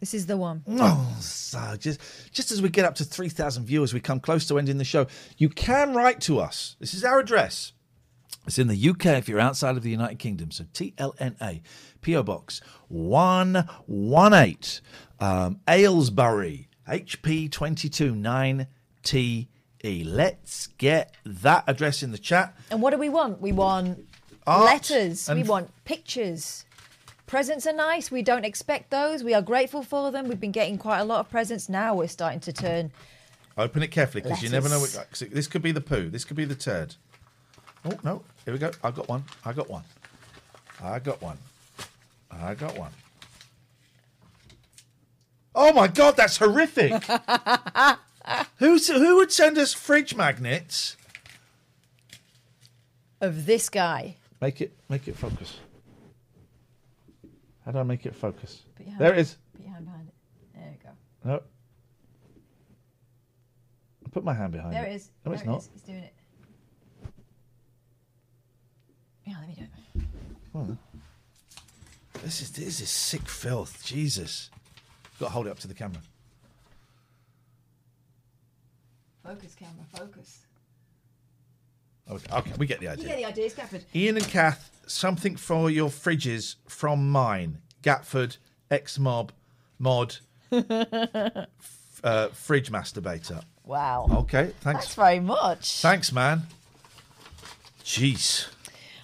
This 0.00 0.14
is 0.14 0.26
the 0.26 0.36
one. 0.36 0.64
Oh, 0.66 1.16
so 1.20 1.76
just 1.78 2.00
just 2.32 2.50
as 2.50 2.62
we 2.62 2.70
get 2.70 2.86
up 2.86 2.94
to 2.96 3.04
3,000 3.04 3.66
viewers, 3.66 3.92
we 3.92 4.00
come 4.00 4.18
close 4.18 4.48
to 4.48 4.58
ending 4.58 4.78
the 4.78 4.84
show. 4.84 5.06
You 5.36 5.50
can 5.50 5.94
write 5.94 6.20
to 6.22 6.40
us. 6.40 6.76
This 6.80 6.94
is 6.94 7.04
our 7.04 7.20
address. 7.20 7.72
It's 8.46 8.58
in 8.58 8.68
the 8.68 8.88
UK 8.90 9.06
if 9.18 9.28
you're 9.28 9.38
outside 9.38 9.76
of 9.76 9.82
the 9.82 9.90
United 9.90 10.18
Kingdom. 10.18 10.50
So 10.50 10.64
TLNA, 10.64 11.60
PO 12.00 12.22
Box 12.22 12.62
118, 12.88 14.80
um, 15.20 15.60
Aylesbury, 15.68 16.68
HP 16.88 17.50
229TE. 17.50 19.48
E. 19.82 20.04
Let's 20.04 20.66
get 20.66 21.14
that 21.24 21.64
address 21.66 22.02
in 22.02 22.12
the 22.12 22.18
chat. 22.18 22.54
And 22.70 22.82
what 22.82 22.90
do 22.90 22.98
we 22.98 23.08
want? 23.08 23.40
We 23.40 23.52
want 23.52 24.06
Art 24.46 24.64
letters. 24.90 25.28
We 25.32 25.42
want 25.42 25.70
pictures. 25.84 26.66
Presents 27.30 27.64
are 27.64 27.72
nice. 27.72 28.10
We 28.10 28.22
don't 28.22 28.44
expect 28.44 28.90
those. 28.90 29.22
We 29.22 29.34
are 29.34 29.40
grateful 29.40 29.84
for 29.84 30.10
them. 30.10 30.26
We've 30.26 30.40
been 30.40 30.50
getting 30.50 30.76
quite 30.78 30.98
a 30.98 31.04
lot 31.04 31.20
of 31.20 31.30
presents. 31.30 31.68
Now 31.68 31.94
we're 31.94 32.08
starting 32.08 32.40
to 32.40 32.52
turn. 32.52 32.90
Open 33.56 33.84
it 33.84 33.92
carefully 33.92 34.20
because 34.20 34.42
you 34.42 34.48
never 34.48 34.68
know 34.68 34.80
what. 34.80 34.92
'cause 35.12 35.20
This 35.30 35.46
could 35.46 35.62
be 35.62 35.70
the 35.70 35.80
poo. 35.80 36.10
This 36.10 36.24
could 36.24 36.36
be 36.36 36.44
the 36.44 36.56
turd. 36.56 36.96
Oh 37.84 37.96
no! 38.02 38.24
Here 38.44 38.52
we 38.52 38.58
go. 38.58 38.72
I 38.82 38.90
got 38.90 39.08
one. 39.08 39.22
I 39.44 39.52
got 39.52 39.70
one. 39.70 39.84
I 40.82 40.98
got 40.98 41.22
one. 41.22 41.38
I 42.32 42.54
got 42.54 42.76
one. 42.76 42.90
Oh 45.54 45.72
my 45.72 45.86
god, 45.86 46.16
that's 46.16 46.38
horrific! 46.38 47.00
Who's 48.56 48.88
who 48.88 49.16
would 49.16 49.30
send 49.30 49.56
us 49.56 49.72
fridge 49.72 50.16
magnets? 50.16 50.96
Of 53.20 53.46
this 53.46 53.68
guy. 53.68 54.16
Make 54.40 54.60
it 54.60 54.72
make 54.88 55.06
it 55.06 55.16
focus. 55.16 55.58
How 57.70 57.74
do 57.74 57.78
I 57.78 57.82
make 57.84 58.04
it 58.04 58.16
focus? 58.16 58.64
Hand- 58.84 58.98
There 58.98 59.12
it 59.12 59.20
is. 59.20 59.36
Put 59.52 59.62
your 59.64 59.72
hand 59.72 59.84
behind 59.84 60.08
it. 60.08 60.14
There 60.56 60.70
you 60.72 60.78
go. 60.82 60.90
No. 61.30 61.42
I 64.04 64.08
put 64.10 64.24
my 64.24 64.34
hand 64.34 64.50
behind 64.52 64.74
There 64.74 64.84
it. 64.86 64.90
it 64.90 64.94
is. 64.96 65.10
No, 65.24 65.30
there 65.30 65.34
it's 65.34 65.42
it 65.44 65.46
not. 65.46 65.58
is. 65.58 65.70
He's 65.72 65.82
doing 65.82 65.98
it. 65.98 66.14
Yeah, 69.24 69.34
let 69.38 69.48
me 69.50 69.54
do 69.54 69.62
it. 69.62 70.04
Come 70.52 70.60
on 70.62 70.66
then. 70.66 70.78
This 72.24 72.40
is 72.42 72.50
this 72.50 72.80
is 72.80 72.90
sick 72.90 73.28
filth. 73.28 73.84
Jesus. 73.84 74.50
Got 75.20 75.26
to 75.26 75.32
hold 75.32 75.46
it 75.46 75.50
up 75.50 75.60
to 75.60 75.68
the 75.68 75.74
camera. 75.74 76.00
Focus, 79.22 79.54
camera, 79.54 79.84
focus. 79.96 80.40
Okay, 82.10 82.36
okay, 82.36 82.52
we 82.58 82.66
get 82.66 82.78
the 82.80 82.86
You 82.86 82.90
idea. 82.92 83.06
get 83.08 83.16
the 83.18 83.24
idea, 83.26 83.50
Scafford. 83.50 83.82
Iain 83.94 84.16
and 84.16 84.26
Kath, 84.28 84.70
something 84.86 85.36
for 85.36 85.70
your 85.70 85.88
fridges 85.90 86.56
from 86.66 87.10
mine. 87.10 87.58
Gatford, 87.82 88.36
ex 88.70 88.98
mob, 88.98 89.32
mod, 89.78 90.16
f- 90.52 90.66
uh, 92.04 92.28
fridge 92.28 92.70
masturbator. 92.72 93.42
Wow. 93.64 94.08
Okay, 94.10 94.52
thanks. 94.60 94.80
Thanks 94.86 94.94
very 94.94 95.20
much. 95.20 95.80
Thanks, 95.80 96.12
man. 96.12 96.42
Jeez. 97.84 98.48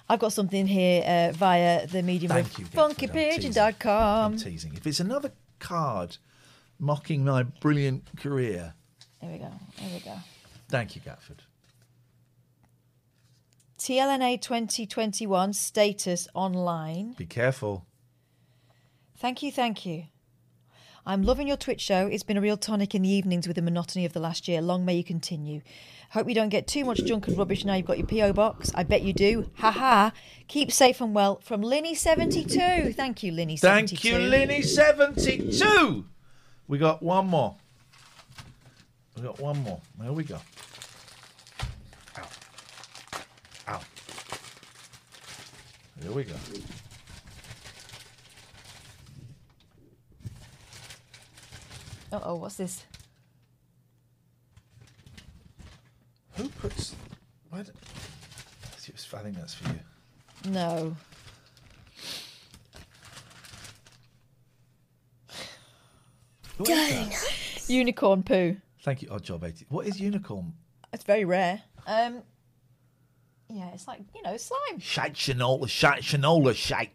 I've 0.09 0.19
got 0.19 0.31
something 0.33 0.67
here 0.67 1.03
uh, 1.05 1.31
via 1.33 1.85
the 1.87 2.01
medium 2.01 2.31
Thank 2.31 2.47
of 2.47 2.59
you, 2.59 2.65
Gatford. 2.65 2.83
I'm 2.83 2.95
funkypigeon.com. 2.95 4.33
I'm 4.33 4.37
teasing. 4.37 4.73
If 4.75 4.87
it's 4.87 4.99
another 4.99 5.31
card 5.59 6.17
mocking 6.79 7.25
my 7.25 7.43
brilliant 7.43 8.03
career, 8.17 8.73
There 9.21 9.31
we 9.31 9.37
go. 9.37 9.51
There 9.79 9.89
we 9.93 9.99
go. 9.99 10.13
thank 10.69 10.95
you, 10.95 11.01
Gatford. 11.01 11.39
TLNA 13.87 14.41
2021 14.41 15.53
status 15.53 16.27
online. 16.33 17.13
Be 17.13 17.25
careful. 17.25 17.85
Thank 19.17 19.41
you, 19.41 19.49
thank 19.49 19.85
you. 19.85 20.07
I'm 21.05 21.23
loving 21.23 21.47
your 21.47 21.55
Twitch 21.55 21.79
show. 21.79 22.05
It's 22.07 22.23
been 22.23 22.35
a 22.35 22.41
real 22.41 22.57
tonic 22.57 22.95
in 22.95 23.03
the 23.03 23.09
evenings 23.09 23.47
with 23.47 23.55
the 23.55 23.61
monotony 23.61 24.03
of 24.03 24.11
the 24.11 24.19
last 24.19 24.49
year. 24.49 24.61
Long 24.61 24.83
may 24.83 24.97
you 24.97 25.05
continue. 25.05 25.61
Hope 26.09 26.27
you 26.27 26.35
don't 26.35 26.49
get 26.49 26.67
too 26.67 26.83
much 26.83 27.05
junk 27.05 27.29
and 27.29 27.37
rubbish 27.37 27.63
now 27.63 27.75
you've 27.75 27.85
got 27.85 27.97
your 27.97 28.07
PO 28.07 28.33
box. 28.33 28.73
I 28.75 28.83
bet 28.83 29.03
you 29.03 29.13
do. 29.13 29.49
Ha 29.55 29.71
ha. 29.71 30.11
Keep 30.49 30.69
safe 30.73 30.99
and 30.99 31.15
well 31.15 31.39
from 31.41 31.61
Linny72. 31.61 32.93
Thank 32.93 33.23
you, 33.23 33.31
Linny72. 33.31 33.59
Thank 33.61 34.03
you, 34.03 34.15
Linny72. 34.15 36.03
We 36.67 36.77
got 36.77 37.01
one 37.01 37.27
more. 37.27 37.55
We 39.15 39.21
got 39.21 39.39
one 39.39 39.63
more. 39.63 39.79
There 39.97 40.11
we 40.11 40.25
go. 40.25 40.39
Here 46.01 46.11
we 46.11 46.23
go. 46.23 46.33
Uh 52.11 52.19
oh, 52.23 52.35
what's 52.35 52.55
this? 52.55 52.85
Who 56.35 56.47
puts. 56.49 56.95
Why 57.49 57.63
do, 57.63 57.71
I 59.13 59.19
think 59.23 59.35
that's 59.35 59.53
for 59.55 59.69
you. 59.73 60.51
No. 60.51 60.95
What 66.57 66.69
is 66.69 67.65
that? 67.65 67.69
Unicorn 67.69 68.23
poo. 68.23 68.57
Thank 68.81 69.01
you, 69.01 69.09
Odd 69.11 69.23
Job 69.23 69.43
80. 69.43 69.65
What 69.69 69.85
is 69.85 69.99
unicorn? 69.99 70.53
It's 70.93 71.03
very 71.03 71.25
rare. 71.25 71.61
Um, 71.85 72.23
yeah, 73.49 73.69
it's 73.73 73.87
like 73.87 74.01
you 74.15 74.21
know 74.23 74.37
slime. 74.37 74.79
Shite 74.79 75.13
shinola, 75.13 75.69
shite 75.69 76.01
shinola, 76.01 76.55
shite. 76.55 76.91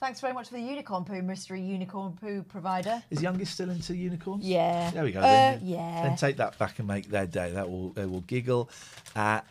Thanks 0.00 0.20
very 0.20 0.34
much 0.34 0.48
for 0.48 0.54
the 0.54 0.60
unicorn 0.60 1.04
poo, 1.04 1.22
mystery 1.22 1.62
unicorn 1.62 2.12
poo 2.20 2.42
provider. 2.42 3.02
Is 3.10 3.22
youngest 3.22 3.54
still 3.54 3.70
into 3.70 3.96
unicorns? 3.96 4.44
Yeah. 4.44 4.90
There 4.90 5.02
we 5.02 5.12
go. 5.12 5.20
Uh, 5.20 5.22
then, 5.22 5.60
yeah. 5.62 6.02
Then 6.02 6.16
take 6.16 6.36
that 6.36 6.58
back 6.58 6.78
and 6.78 6.86
make 6.86 7.08
their 7.08 7.26
day. 7.26 7.52
That 7.52 7.70
will 7.70 7.90
they 7.90 8.04
will 8.04 8.20
giggle 8.22 8.68
at 9.16 9.46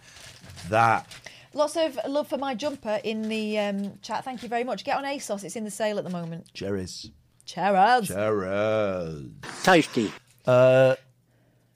that. 0.70 1.08
Lots 1.56 1.76
of 1.76 2.00
love 2.08 2.28
for 2.28 2.38
my 2.38 2.56
jumper 2.56 3.00
in 3.04 3.30
the 3.30 3.60
um, 3.60 4.00
chat. 4.02 4.24
Thank 4.24 4.44
you 4.44 4.50
very 4.50 4.64
much. 4.64 4.84
Get 4.84 4.98
on 4.98 5.04
ASOS. 5.04 5.44
It's 5.44 5.56
in 5.56 5.64
the 5.64 5.72
sale 5.72 5.98
at 5.98 6.04
the 6.04 6.10
moment. 6.10 6.54
Cherries. 6.54 7.12
Cheers. 7.46 8.08
Cherries. 8.08 9.26
Tasty. 9.64 10.12
Uh, 10.46 10.96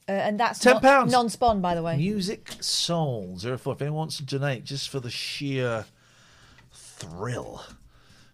Uh, 0.10 0.12
and 0.12 0.40
that's 0.40 0.64
£10 0.64 1.12
non-spawn, 1.12 1.60
by 1.60 1.76
the 1.76 1.84
way. 1.84 1.98
Music 1.98 2.50
Soul 2.62 3.38
04. 3.38 3.74
If 3.74 3.82
anyone 3.82 3.98
wants 3.98 4.18
to 4.18 4.24
donate 4.24 4.64
just 4.64 4.88
for 4.90 5.02
the 5.02 5.10
sheer 5.10 5.86
thrill, 6.72 7.64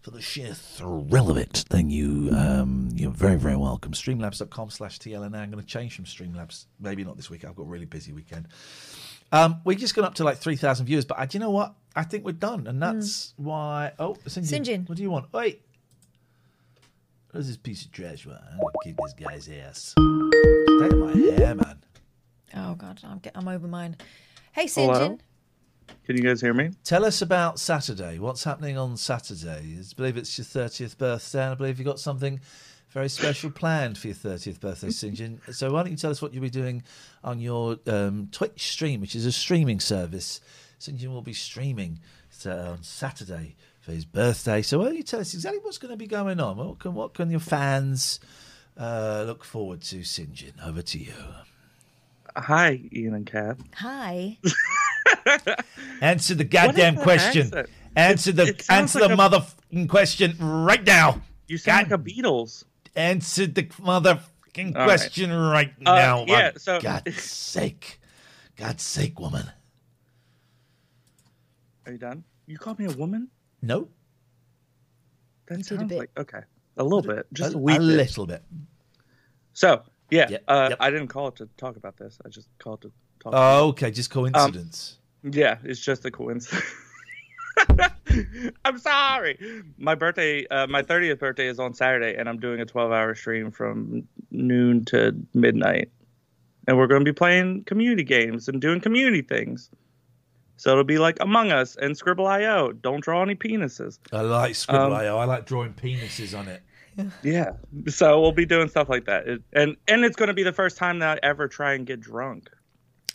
for 0.01 0.11
the 0.11 0.21
sheer 0.21 0.53
thrill 0.53 1.31
of 1.31 1.37
it, 1.37 1.65
then 1.71 1.89
you, 1.89 2.29
um, 2.37 2.89
you're 2.93 3.09
very, 3.09 3.37
very 3.37 3.55
welcome. 3.55 3.93
Streamlabs.com 3.93 4.69
slash 4.69 4.99
TLNA. 4.99 5.35
I'm 5.35 5.49
going 5.49 5.63
to 5.63 5.65
change 5.65 5.95
from 5.95 6.05
Streamlabs. 6.05 6.65
Maybe 6.79 7.03
not 7.03 7.15
this 7.15 7.31
week. 7.31 7.43
I've 7.43 7.55
got 7.55 7.63
a 7.63 7.69
really 7.69 7.85
busy 7.85 8.11
weekend. 8.11 8.49
Um, 9.31 9.61
we've 9.63 9.79
just 9.79 9.95
gone 9.95 10.05
up 10.05 10.13
to 10.15 10.23
like 10.23 10.37
3,000 10.37 10.85
viewers, 10.85 11.05
but 11.05 11.17
uh, 11.17 11.25
do 11.25 11.37
you 11.37 11.39
know 11.39 11.49
what? 11.49 11.73
I 11.95 12.03
think 12.03 12.23
we're 12.23 12.33
done. 12.33 12.67
And 12.67 12.79
that's 12.79 13.33
why. 13.37 13.93
Oh. 13.97 14.15
St. 14.27 14.63
John. 14.63 14.81
What 14.85 14.95
do 14.95 15.01
you 15.01 15.09
want? 15.09 15.33
Wait. 15.33 15.63
Where's 17.31 17.47
this 17.47 17.57
piece 17.57 17.83
of 17.83 17.91
trash? 17.91 18.27
Well, 18.27 18.39
I'm 18.39 18.59
going 18.59 18.73
to 18.73 18.89
kick 18.89 18.97
this 19.01 19.13
guy's 19.13 19.49
ass. 19.49 19.95
Stay 20.77 20.87
in 20.87 20.99
my 20.99 21.13
hair, 21.13 21.53
man. 21.53 21.83
Oh 22.55 22.73
God, 22.73 22.99
I'm, 23.03 23.19
get, 23.19 23.33
I'm 23.35 23.47
over 23.47 23.67
mine. 23.67 23.95
Hey, 24.53 24.67
Hello? 24.67 24.93
Sinjin. 24.93 25.19
Can 26.05 26.17
you 26.17 26.23
guys 26.23 26.41
hear 26.41 26.53
me? 26.53 26.71
Tell 26.83 27.05
us 27.05 27.21
about 27.21 27.59
Saturday. 27.59 28.17
What's 28.17 28.43
happening 28.43 28.75
on 28.75 28.97
Saturday? 28.97 29.77
I 29.79 29.83
believe 29.95 30.17
it's 30.17 30.35
your 30.35 30.45
30th 30.45 30.97
birthday, 30.97 31.43
and 31.43 31.51
I 31.51 31.55
believe 31.55 31.77
you've 31.77 31.85
got 31.85 31.99
something 31.99 32.39
very 32.89 33.07
special 33.07 33.51
planned 33.51 33.99
for 33.99 34.07
your 34.07 34.15
30th 34.15 34.59
birthday, 34.59 34.87
Sinjin. 34.87 35.53
So 35.53 35.71
why 35.71 35.83
don't 35.83 35.91
you 35.91 35.97
tell 35.97 36.09
us 36.11 36.23
what 36.23 36.33
you'll 36.33 36.41
be 36.41 36.49
doing 36.49 36.81
on 37.23 37.39
your 37.39 37.77
um, 37.85 38.29
Twitch 38.31 38.71
stream, 38.71 38.99
which 38.99 39.15
is 39.15 39.27
a 39.27 39.31
streaming 39.31 39.79
service. 39.79 40.41
Sinjin 40.79 41.09
will 41.09 41.21
be 41.21 41.33
streaming 41.33 41.99
uh, 42.47 42.71
on 42.71 42.83
Saturday 42.83 43.55
for 43.79 43.91
his 43.91 44.05
birthday. 44.05 44.63
So 44.63 44.79
why 44.79 44.85
don't 44.85 44.97
you 44.97 45.03
tell 45.03 45.19
us 45.19 45.35
exactly 45.35 45.59
what's 45.61 45.77
going 45.77 45.91
to 45.93 45.97
be 45.97 46.07
going 46.07 46.39
on? 46.39 46.57
What 46.57 46.79
can, 46.79 46.95
what 46.95 47.13
can 47.13 47.29
your 47.29 47.39
fans 47.39 48.19
uh, 48.77 49.23
look 49.27 49.43
forward 49.43 49.81
to, 49.83 49.97
Sinjin? 49.99 50.53
Over 50.65 50.81
to 50.81 50.97
you. 50.99 51.13
Hi, 52.35 52.81
Iain 52.95 53.13
and 53.13 53.25
Kath. 53.25 53.57
Hi. 53.75 54.37
Answer 56.01 56.35
the 56.35 56.43
goddamn 56.43 56.95
What 56.95 56.97
is 56.97 56.97
that 56.97 57.03
question. 57.03 57.47
accent? 57.47 57.69
Answer 57.95 58.31
the 58.31 58.43
It 58.43 58.61
sounds 58.63 58.95
answer 58.95 59.07
like 59.07 59.15
the 59.17 59.23
a- 59.23 59.29
motherfucking 59.29 59.89
question 59.89 60.35
right 60.39 60.83
now. 60.83 61.21
You 61.47 61.57
sound 61.57 61.91
like 61.91 61.99
a 61.99 62.03
Beatles. 62.03 62.63
Answer 62.95 63.45
the 63.47 63.63
motherfucking 63.63 64.75
All 64.75 64.81
right. 64.81 64.85
question 64.85 65.31
right, 65.31 65.71
Uh, 65.85 65.95
now. 65.95 66.25
yeah, 66.27 66.51
so- 66.57 66.79
God's 66.81 67.21
sake. 67.23 67.99
God's 68.55 68.81
sake, 68.83 69.19
woman. 69.19 69.51
Are 71.85 71.91
you 71.91 71.97
done? 71.97 72.23
You 72.47 72.57
called 72.57 72.79
me 72.79 72.85
a 72.85 72.91
woman? 72.91 73.27
No. 73.61 73.89
That 75.47 75.63
sounds 75.65 75.91
like 75.91 76.09
okay. 76.17 76.39
A 76.77 76.83
little 76.83 77.01
bit, 77.01 77.27
just 77.33 77.55
a, 77.55 77.57
a, 77.57 77.77
a 77.77 77.79
little 77.79 78.25
bit. 78.25 78.43
So 79.53 79.83
yeah, 80.09 80.29
uh, 80.47 80.75
I 80.79 80.89
didn't 80.89 81.07
call 81.07 81.27
it 81.29 81.35
to 81.37 81.47
talk 81.57 81.75
about 81.75 81.97
this. 81.97 82.17
I 82.25 82.29
just 82.29 82.47
called 82.59 82.81
to 82.81 82.91
talk. 83.19 83.33
about 83.33 83.61
Oh, 83.61 83.67
okay, 83.69 83.91
just 83.91 84.09
coincidence. 84.09 84.97
Yeah, 85.23 85.57
it's 85.63 85.79
just 85.79 86.05
a 86.05 86.11
coincidence. 86.11 86.63
I'm 88.65 88.77
sorry. 88.77 89.63
My 89.77 89.95
birthday, 89.95 90.45
uh, 90.47 90.67
my 90.67 90.81
30th 90.81 91.19
birthday 91.19 91.47
is 91.47 91.59
on 91.59 91.73
Saturday, 91.73 92.15
and 92.17 92.27
I'm 92.27 92.39
doing 92.39 92.59
a 92.59 92.65
12 92.65 92.91
hour 92.91 93.15
stream 93.15 93.51
from 93.51 94.07
noon 94.31 94.85
to 94.85 95.15
midnight. 95.33 95.89
And 96.67 96.77
we're 96.77 96.87
going 96.87 97.01
to 97.01 97.05
be 97.05 97.15
playing 97.15 97.63
community 97.65 98.03
games 98.03 98.47
and 98.47 98.61
doing 98.61 98.79
community 98.79 99.21
things. 99.21 99.69
So 100.57 100.71
it'll 100.71 100.83
be 100.83 100.97
like 100.99 101.17
Among 101.19 101.51
Us 101.51 101.75
and 101.75 101.95
Skribbl.io. 101.95 102.71
Don't 102.73 103.01
draw 103.03 103.21
any 103.21 103.35
penises. 103.35 103.99
I 104.11 104.21
like 104.21 104.53
Skribbl.io. 104.53 105.15
Um, 105.15 105.21
I 105.21 105.25
like 105.25 105.45
drawing 105.45 105.73
penises 105.73 106.37
on 106.37 106.47
it. 106.47 106.61
Yeah. 107.23 107.53
So 107.87 108.21
we'll 108.21 108.31
be 108.33 108.45
doing 108.45 108.69
stuff 108.69 108.87
like 108.87 109.05
that. 109.05 109.27
It, 109.27 109.41
and 109.53 109.75
and 109.87 110.05
it's 110.05 110.15
going 110.15 110.27
to 110.27 110.33
be 110.33 110.43
the 110.43 110.53
first 110.53 110.77
time 110.77 110.99
that 110.99 111.17
I 111.23 111.27
ever 111.27 111.47
try 111.47 111.73
and 111.73 111.85
get 111.87 111.99
drunk. 112.01 112.49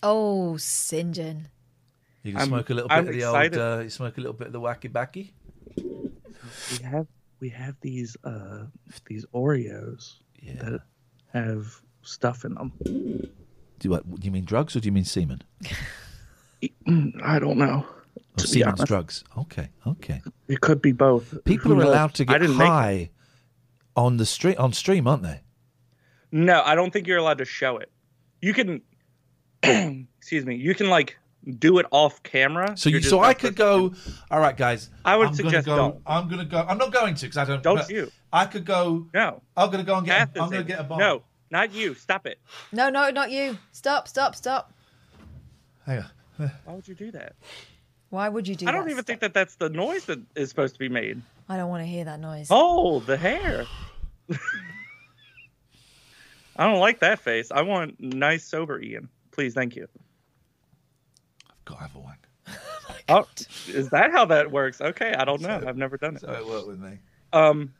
Oh, 0.02 0.54
Sinjin. 0.58 1.44
You 2.24 2.32
can 2.32 2.40
I'm- 2.40 2.48
smoke 2.48 2.70
a 2.70 2.74
little 2.74 2.88
bit 2.88 2.94
I'm 2.94 3.06
of 3.06 3.12
the 3.14 3.18
excited. 3.20 3.58
old. 3.58 3.80
Uh, 3.80 3.82
you 3.84 3.90
smoke 3.90 4.18
a 4.18 4.20
little 4.20 4.34
bit 4.34 4.48
of 4.48 4.52
the 4.52 4.60
wacky 4.60 4.92
backy. 4.92 5.32
we 5.76 6.84
have 6.84 7.06
we 7.40 7.48
have 7.50 7.76
these 7.80 8.16
uh 8.24 8.64
these 9.06 9.24
Oreos 9.32 10.16
that 10.60 10.80
have 11.32 11.80
stuff 12.02 12.44
in 12.44 12.54
them. 12.54 12.72
Do 12.84 13.30
you, 13.84 13.90
what, 13.90 14.10
do 14.20 14.24
you 14.24 14.32
mean 14.32 14.44
drugs 14.44 14.74
or 14.74 14.80
do 14.80 14.86
you 14.86 14.92
mean 14.92 15.04
semen? 15.04 15.42
I 17.22 17.38
don't 17.38 17.58
know. 17.58 17.84
Or 17.86 18.22
To 18.38 18.42
be 18.44 18.48
semen's 18.48 18.66
honest. 18.80 18.86
drugs. 18.86 19.24
Okay, 19.36 19.68
okay. 19.86 20.22
It 20.48 20.60
could 20.60 20.80
be 20.82 20.92
both. 20.92 21.44
People 21.44 21.70
Who 21.72 21.80
are 21.80 21.84
knows? 21.84 21.88
allowed 21.94 22.14
to 22.14 22.24
get 22.24 22.38
didn't 22.38 22.56
make 22.56 22.66
high 22.68 23.10
on 23.96 24.16
the 24.16 24.26
street 24.26 24.56
on 24.58 24.72
stream, 24.72 25.06
aren't 25.06 25.22
they? 25.22 25.40
No, 26.30 26.62
I 26.64 26.74
don't 26.74 26.92
think 26.92 27.06
you're 27.06 27.18
allowed 27.18 27.38
to 27.38 27.44
show 27.44 27.78
it. 27.78 27.90
You 28.42 28.52
can, 28.54 28.82
excuse 29.62 30.44
me, 30.46 30.56
you 30.56 30.74
can 30.74 30.88
like 30.88 31.16
do 31.58 31.78
it 31.78 31.86
off 31.90 32.22
camera. 32.22 32.76
So 32.76 32.90
you, 32.90 33.00
so 33.02 33.20
I 33.20 33.34
could 33.34 33.56
supposed 33.56 33.94
go. 33.94 34.14
All 34.30 34.40
right, 34.40 34.56
guys. 34.56 34.90
I 35.04 35.16
would 35.16 35.28
I'm 35.28 35.34
suggest 35.34 35.66
gonna 35.66 35.78
go, 35.80 35.88
don't. 35.92 36.02
I'm 36.06 36.28
gonna 36.28 36.44
go. 36.44 36.58
I'm 36.68 36.78
not 36.78 36.92
going 36.92 37.14
to 37.14 37.26
because 37.26 37.38
I 37.38 37.44
don't. 37.44 37.62
Don't 37.62 37.88
you? 37.88 38.10
I 38.32 38.44
could 38.44 38.64
go. 38.64 39.06
No. 39.14 39.42
I'm 39.56 39.70
gonna 39.70 39.84
go 39.84 39.96
and 39.96 40.06
get. 40.06 40.18
Kath 40.18 40.36
A, 40.36 40.42
I'm 40.42 40.48
gonna 40.50 40.60
in. 40.60 40.66
get 40.66 40.80
a 40.80 40.84
bomb. 40.84 40.98
No, 40.98 41.22
not 41.50 41.72
you. 41.72 41.94
Stop 41.94 42.26
it. 42.26 42.38
No, 42.72 42.90
no, 42.90 43.10
not 43.10 43.30
you. 43.30 43.56
Stop, 43.72 44.06
stop, 44.06 44.34
stop. 44.36 44.72
Hang 45.86 45.98
on. 46.00 46.10
Why 46.64 46.74
would 46.74 46.86
you 46.88 46.94
do 46.94 47.10
that? 47.12 47.34
Why 48.10 48.28
would 48.28 48.48
you 48.48 48.54
do 48.54 48.66
I 48.66 48.70
don't 48.72 48.84
that? 48.86 48.90
even 48.90 49.04
think 49.04 49.20
that 49.20 49.34
that's 49.34 49.56
the 49.56 49.68
noise 49.68 50.06
that 50.06 50.18
is 50.34 50.48
supposed 50.48 50.74
to 50.74 50.78
be 50.78 50.88
made. 50.88 51.20
I 51.48 51.56
don't 51.56 51.68
want 51.68 51.82
to 51.82 51.86
hear 51.86 52.04
that 52.04 52.20
noise. 52.20 52.48
Oh, 52.50 53.00
the 53.00 53.16
hair. 53.16 53.66
I 56.56 56.66
don't 56.66 56.80
like 56.80 57.00
that 57.00 57.20
face. 57.20 57.50
I 57.50 57.62
want 57.62 58.00
nice 58.00 58.44
sober 58.44 58.80
Iain. 58.82 59.08
Please, 59.30 59.54
thank 59.54 59.76
you. 59.76 59.86
I've 61.48 61.64
got 61.64 61.74
to 61.76 61.80
have 61.82 61.94
a 61.94 61.98
wank. 62.00 62.18
Oh, 63.10 63.26
is 63.68 63.88
that 63.88 64.10
how 64.10 64.26
that 64.26 64.50
works? 64.50 64.82
Okay, 64.82 65.14
I 65.14 65.24
don't 65.24 65.40
know. 65.40 65.62
I've 65.66 65.78
never 65.78 65.96
done 65.96 66.16
it. 66.16 66.20
So 66.20 66.30
it 66.30 66.46
worked 66.46 66.66
with 66.66 66.78
me. 66.78 66.98
Um, 67.32 67.72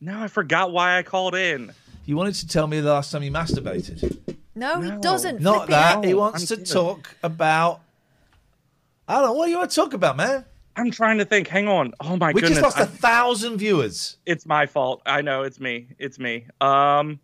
now 0.00 0.22
I 0.22 0.28
forgot 0.28 0.72
why 0.72 0.96
I 0.96 1.02
called 1.02 1.34
in. 1.34 1.74
You 2.06 2.16
wanted 2.16 2.36
to 2.36 2.48
tell 2.48 2.66
me 2.66 2.80
the 2.80 2.88
last 2.90 3.10
time 3.10 3.22
you 3.22 3.30
masturbated. 3.30 4.37
No, 4.58 4.80
he 4.80 4.90
doesn't. 5.00 5.40
Not 5.40 5.66
Flipping 5.66 5.70
that. 5.72 5.94
heck. 5.96 6.04
He 6.04 6.14
wants 6.14 6.46
to 6.46 6.56
talk 6.56 7.14
about. 7.22 7.80
I 9.06 9.14
don't 9.14 9.24
know. 9.24 9.32
What 9.32 9.46
do 9.46 9.50
you 9.52 9.58
want 9.58 9.70
to 9.70 9.76
talk 9.76 9.94
about, 9.94 10.16
man? 10.16 10.44
I'm 10.76 10.90
trying 10.90 11.18
to 11.18 11.24
think. 11.24 11.48
Hang 11.48 11.66
on. 11.68 11.92
Oh 12.00 12.16
my 12.16 12.28
we 12.32 12.40
goodness. 12.40 12.60
just 12.60 12.62
lost 12.62 12.78
a 12.78 12.82
I- 12.82 12.86
thousand 12.86 13.58
viewers. 13.58 14.16
It's 14.26 14.46
my 14.46 14.66
fault. 14.66 15.02
I 15.06 15.22
know 15.22 15.42
it's 15.42 15.58
me. 15.60 15.88
It's 15.98 16.18
me. 16.18 16.46
Um, 16.60 17.18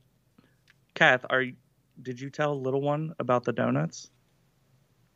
Kath, 0.95 1.25
are 1.31 1.43
you? 1.43 1.55
Did 2.03 2.21
you 2.21 2.31
tell 2.31 2.61
little 2.61 2.81
one 2.81 3.15
about 3.19 3.45
the 3.45 3.53
donuts 3.53 4.11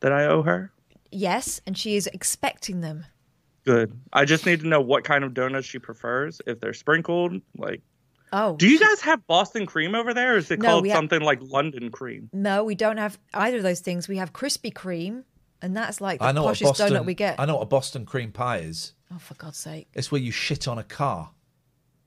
that 0.01 0.13
I 0.13 0.27
owe 0.27 0.43
her? 0.43 0.73
Yes, 1.11 1.61
and 1.67 1.77
she 1.77 1.97
is 1.97 2.07
expecting 2.09 2.81
them. 2.81 3.05
Good. 3.65 3.99
I 4.13 4.25
just 4.25 4.47
need 4.47 4.61
to 4.61 4.67
know 4.69 4.81
what 4.81 5.05
kind 5.05 5.25
of 5.25 5.35
donuts 5.35 5.67
she 5.67 5.79
prefers. 5.79 6.41
If 6.47 6.61
they're 6.61 6.75
sprinkled, 6.75 7.41
like. 7.57 7.83
Oh. 8.33 8.57
Do 8.57 8.69
you 8.69 8.79
guys 8.79 9.01
have 9.03 9.27
Boston 9.27 9.67
cream 9.67 9.95
over 9.95 10.13
there, 10.15 10.35
or 10.35 10.37
is 10.39 10.51
it 10.51 10.61
No, 10.61 10.69
called 10.69 10.83
we 10.83 10.89
have- 10.91 10.97
something 10.99 11.21
like 11.21 11.41
London 11.43 11.91
cream? 11.91 12.29
No, 12.33 12.65
we 12.65 12.75
don't 12.75 12.97
have 12.99 13.19
either 13.35 13.59
of 13.59 13.63
those 13.63 13.81
things. 13.81 14.09
We 14.09 14.19
have 14.19 14.33
Krispy 14.33 14.73
Kreme, 14.73 15.25
and 15.63 15.77
that's 15.77 16.01
like 16.01 16.21
the 16.21 16.27
I 16.27 16.33
know 16.33 16.45
what 16.45 16.55
poshest 16.57 16.65
Boston. 16.79 16.93
donut 16.93 17.05
we 17.07 17.15
get. 17.15 17.41
I 17.41 17.47
know 17.47 17.57
what 17.57 17.63
a 17.63 17.67
Boston 17.67 18.05
cream 18.07 18.33
pie 18.33 18.59
is. 18.59 18.93
Oh, 19.13 19.19
for 19.19 19.35
God's 19.35 19.59
sake! 19.59 19.89
It's 19.95 20.13
where 20.13 20.21
you 20.21 20.31
shit 20.31 20.69
on 20.69 20.79
a 20.79 20.85
car. 20.85 21.31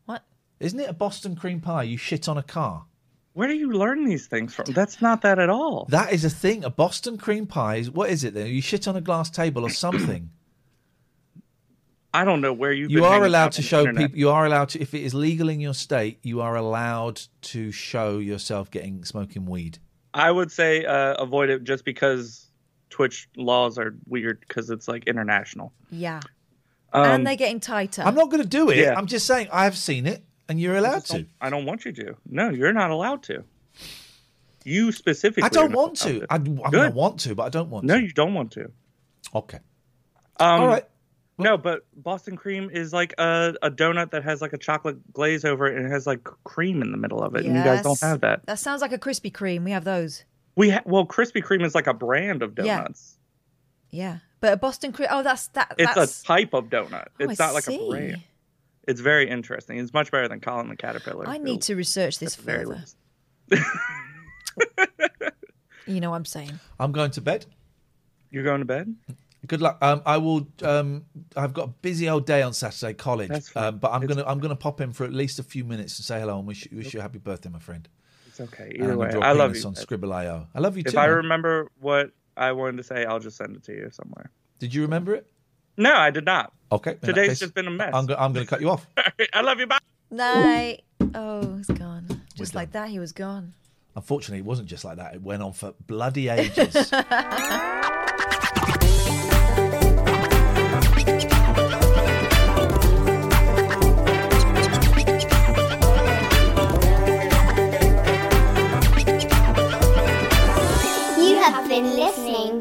What? 0.06 0.23
Isn't 0.60 0.80
it 0.80 0.89
a 0.89 0.93
Boston 0.93 1.35
cream 1.35 1.60
pie? 1.61 1.84
You 1.84 1.98
shit 1.98 2.30
on 2.30 2.38
a 2.38 2.43
car. 2.43 2.85
Where 3.34 3.48
do 3.48 3.53
you 3.56 3.72
learn 3.72 4.03
these 4.06 4.27
things 4.27 4.53
from? 4.53 4.65
That's 4.73 5.02
not 5.02 5.22
that 5.22 5.39
at 5.39 5.49
all. 5.49 5.85
That 5.89 6.11
is 6.11 6.26
a 6.26 6.30
thing. 6.30 6.64
A 6.65 6.69
Boston 6.69 7.18
cream 7.18 7.48
pie 7.48 7.77
is 7.77 7.89
what 7.89 8.10
is 8.10 8.23
it 8.23 8.34
then? 8.34 8.48
You 8.48 8.61
shit 8.61 8.88
on 8.88 8.95
a 8.98 9.02
glass 9.02 9.30
table 9.30 9.64
or 9.65 9.69
something. 9.69 10.30
I 12.13 12.25
don't 12.25 12.41
know 12.41 12.51
where 12.51 12.73
you've 12.73 12.91
you 12.91 12.97
been 12.97 13.05
are 13.05 13.23
allowed 13.23 13.53
to 13.53 13.61
show 13.61 13.85
people. 13.85 14.17
You 14.17 14.29
are 14.29 14.45
allowed 14.45 14.69
to, 14.69 14.81
if 14.81 14.93
it 14.93 15.01
is 15.01 15.13
legal 15.13 15.47
in 15.49 15.61
your 15.61 15.73
state, 15.73 16.19
you 16.23 16.41
are 16.41 16.55
allowed 16.55 17.21
to 17.43 17.71
show 17.71 18.17
yourself 18.17 18.69
getting 18.69 19.05
smoking 19.05 19.45
weed. 19.45 19.79
I 20.13 20.29
would 20.29 20.51
say 20.51 20.83
uh, 20.85 21.13
avoid 21.15 21.49
it 21.49 21.63
just 21.63 21.85
because 21.85 22.47
Twitch 22.89 23.29
laws 23.38 23.77
are 23.77 23.95
weird 24.07 24.41
because 24.41 24.69
it's 24.69 24.88
like 24.88 25.05
international. 25.07 25.71
Yeah, 25.89 26.19
Um, 26.91 27.05
and 27.05 27.27
they're 27.27 27.38
getting 27.38 27.61
tighter. 27.61 28.01
I'm 28.01 28.15
not 28.15 28.29
going 28.29 28.43
to 28.43 28.49
do 28.49 28.69
it. 28.69 28.77
Yeah. 28.77 28.95
I'm 28.97 29.07
just 29.07 29.25
saying 29.25 29.47
I 29.51 29.63
have 29.63 29.77
seen 29.77 30.05
it, 30.05 30.21
and 30.49 30.59
you're 30.59 30.75
allowed 30.75 31.09
I 31.11 31.17
to. 31.19 31.25
I 31.39 31.49
don't 31.49 31.65
want 31.65 31.85
you 31.85 31.93
to. 31.93 32.15
No, 32.29 32.49
you're 32.49 32.73
not 32.73 32.91
allowed 32.91 33.23
to. 33.23 33.45
You 34.65 34.91
specifically. 34.91 35.43
I 35.43 35.49
don't 35.49 35.71
want 35.71 36.03
allowed 36.03 36.19
to. 36.19 36.25
I, 36.29 36.35
I 36.35 36.38
mean, 36.39 36.59
I 36.81 36.89
want 36.89 37.21
to, 37.21 37.35
but 37.35 37.43
I 37.43 37.49
don't 37.49 37.69
want 37.69 37.83
to. 37.83 37.88
No, 37.88 37.95
to. 37.99 38.05
you 38.05 38.11
don't 38.11 38.33
want 38.33 38.51
to. 38.51 38.69
Okay. 39.33 39.59
Um, 40.39 40.61
All 40.61 40.67
right. 40.67 40.83
No, 41.43 41.57
but 41.57 41.85
Boston 41.95 42.35
cream 42.35 42.69
is 42.72 42.93
like 42.93 43.13
a, 43.18 43.53
a 43.61 43.69
donut 43.72 44.11
that 44.11 44.23
has 44.23 44.41
like 44.41 44.53
a 44.53 44.57
chocolate 44.57 44.97
glaze 45.13 45.43
over 45.45 45.68
it 45.68 45.77
and 45.77 45.85
it 45.85 45.89
has 45.89 46.05
like 46.07 46.23
cream 46.43 46.81
in 46.81 46.91
the 46.91 46.97
middle 46.97 47.22
of 47.22 47.35
it. 47.35 47.45
And 47.45 47.55
you 47.55 47.63
guys 47.63 47.84
don't 47.84 47.99
have 48.01 48.22
that. 48.22 48.45
That 48.45 48.59
sounds 48.59 48.81
like 48.81 48.91
a 48.91 48.97
Krispy 48.97 49.31
Kreme. 49.31 49.63
We 49.63 49.72
have 49.72 49.84
those. 49.84 50.23
We 50.55 50.69
ha- 50.72 50.84
well, 50.85 51.05
Krispy 51.05 51.43
Kreme 51.43 51.65
is 51.65 51.73
like 51.76 51.88
a 51.88 51.93
brand 51.93 52.43
of 52.43 52.55
donuts. 52.55 53.18
Yeah, 53.91 54.03
yeah. 54.13 54.18
but 54.39 54.53
a 54.53 54.57
Boston 54.57 54.91
cream. 54.91 55.07
Oh, 55.11 55.23
that's 55.23 55.47
that. 55.49 55.76
It's 55.77 55.93
that's 55.95 56.22
a 56.22 56.23
type 56.26 56.53
of 56.53 56.65
donut. 56.69 57.07
Oh, 57.19 57.26
It's 57.30 57.39
I 57.39 57.45
not 57.47 57.53
like 57.53 57.63
see. 57.63 57.76
a 57.76 57.89
brand. 57.89 58.23
It's 58.88 58.99
very 58.99 59.30
interesting. 59.30 59.77
It's 59.77 59.93
much 59.93 60.11
better 60.11 60.27
than 60.27 60.39
Colin 60.39 60.68
the 60.68 60.76
Caterpillar. 60.76 61.27
I 61.27 61.38
need 61.38 61.61
to 61.63 61.76
research 61.76 62.19
this 62.19 62.34
At 62.34 62.39
the 62.39 62.51
very 62.51 62.65
further. 62.65 62.85
you 65.88 65.99
know 66.01 66.09
what 66.09 66.18
I'm 66.18 66.26
saying. 66.26 66.59
I'm 66.80 66.91
going 66.91 67.11
to 67.11 67.22
bed. 67.22 67.45
You're 68.31 68.43
going 68.43 68.59
to 68.59 68.65
bed. 68.65 68.95
Good 69.47 69.61
luck. 69.61 69.77
Um, 69.81 70.01
I 70.05 70.18
will. 70.18 70.47
Um, 70.61 71.05
I've 71.35 71.53
got 71.53 71.63
a 71.65 71.72
busy 71.81 72.07
old 72.07 72.26
day 72.27 72.41
on 72.43 72.53
Saturday, 72.53 72.93
college. 72.93 73.30
That's 73.30 73.49
fine. 73.49 73.63
Um, 73.65 73.77
but 73.80 73.91
I'm 73.91 74.05
gonna 74.05 74.23
I'm 74.26 74.39
gonna 74.39 74.55
pop 74.55 74.81
in 74.81 74.93
for 74.93 75.03
at 75.03 75.13
least 75.13 75.39
a 75.39 75.43
few 75.43 75.63
minutes 75.63 75.97
to 75.97 76.03
say 76.03 76.19
hello 76.19 76.38
and 76.38 76.47
wish 76.47 76.68
you, 76.69 76.77
wish 76.77 76.93
you 76.93 76.99
a 76.99 77.01
happy 77.01 77.18
birthday, 77.18 77.49
my 77.49 77.57
friend. 77.59 77.88
It's 78.27 78.39
okay. 78.39 78.72
And 78.76 78.84
Either 78.84 78.91
I'm 78.93 78.97
way, 78.99 79.09
I 79.22 79.31
love 79.34 79.51
penis 79.53 79.63
you. 79.63 79.69
on 79.69 79.76
Skribbl.io. 79.76 80.47
I 80.53 80.59
love 80.59 80.77
you 80.77 80.81
If 80.85 80.91
too. 80.91 80.97
If 80.97 81.03
I 81.03 81.07
man. 81.07 81.15
remember 81.18 81.72
what 81.80 82.11
I 82.38 82.51
wanted 82.51 82.77
to 82.77 82.84
say, 82.84 83.03
I'll 83.03 83.19
just 83.19 83.35
send 83.35 83.55
it 83.55 83.63
to 83.63 83.73
you 83.73 83.89
somewhere. 83.91 84.30
Did 84.59 84.73
you 84.76 84.84
remember 84.84 85.15
it? 85.15 85.26
No, 85.76 85.95
I 85.95 86.11
did 86.11 86.26
not. 86.26 86.53
Okay. 86.72 86.97
Today's 87.03 87.30
case, 87.30 87.39
just 87.39 87.53
been 87.55 87.68
a 87.68 87.72
mess. 87.72 87.91
I'm, 87.93 88.05
go- 88.05 88.15
I'm 88.18 88.31
going 88.34 88.45
to 88.45 88.49
cut 88.49 88.61
you 88.61 88.69
off. 88.69 88.85
I 89.34 89.41
love 89.41 89.59
you. 89.59 89.65
Bye. 89.68 89.80
Night. 90.11 90.84
Oh, 91.15 91.55
he's 91.57 91.65
gone. 91.68 92.05
Just 92.35 92.53
like 92.55 92.72
that, 92.73 92.89
he 92.89 92.99
was 92.99 93.11
gone. 93.11 93.53
Unfortunately, 93.95 94.39
it 94.39 94.45
wasn't 94.45 94.69
just 94.69 94.85
like 94.85 94.97
that. 94.97 95.15
It 95.15 95.22
went 95.23 95.41
on 95.43 95.51
for 95.53 95.73
bloody 95.88 96.30
ages. 96.30 96.93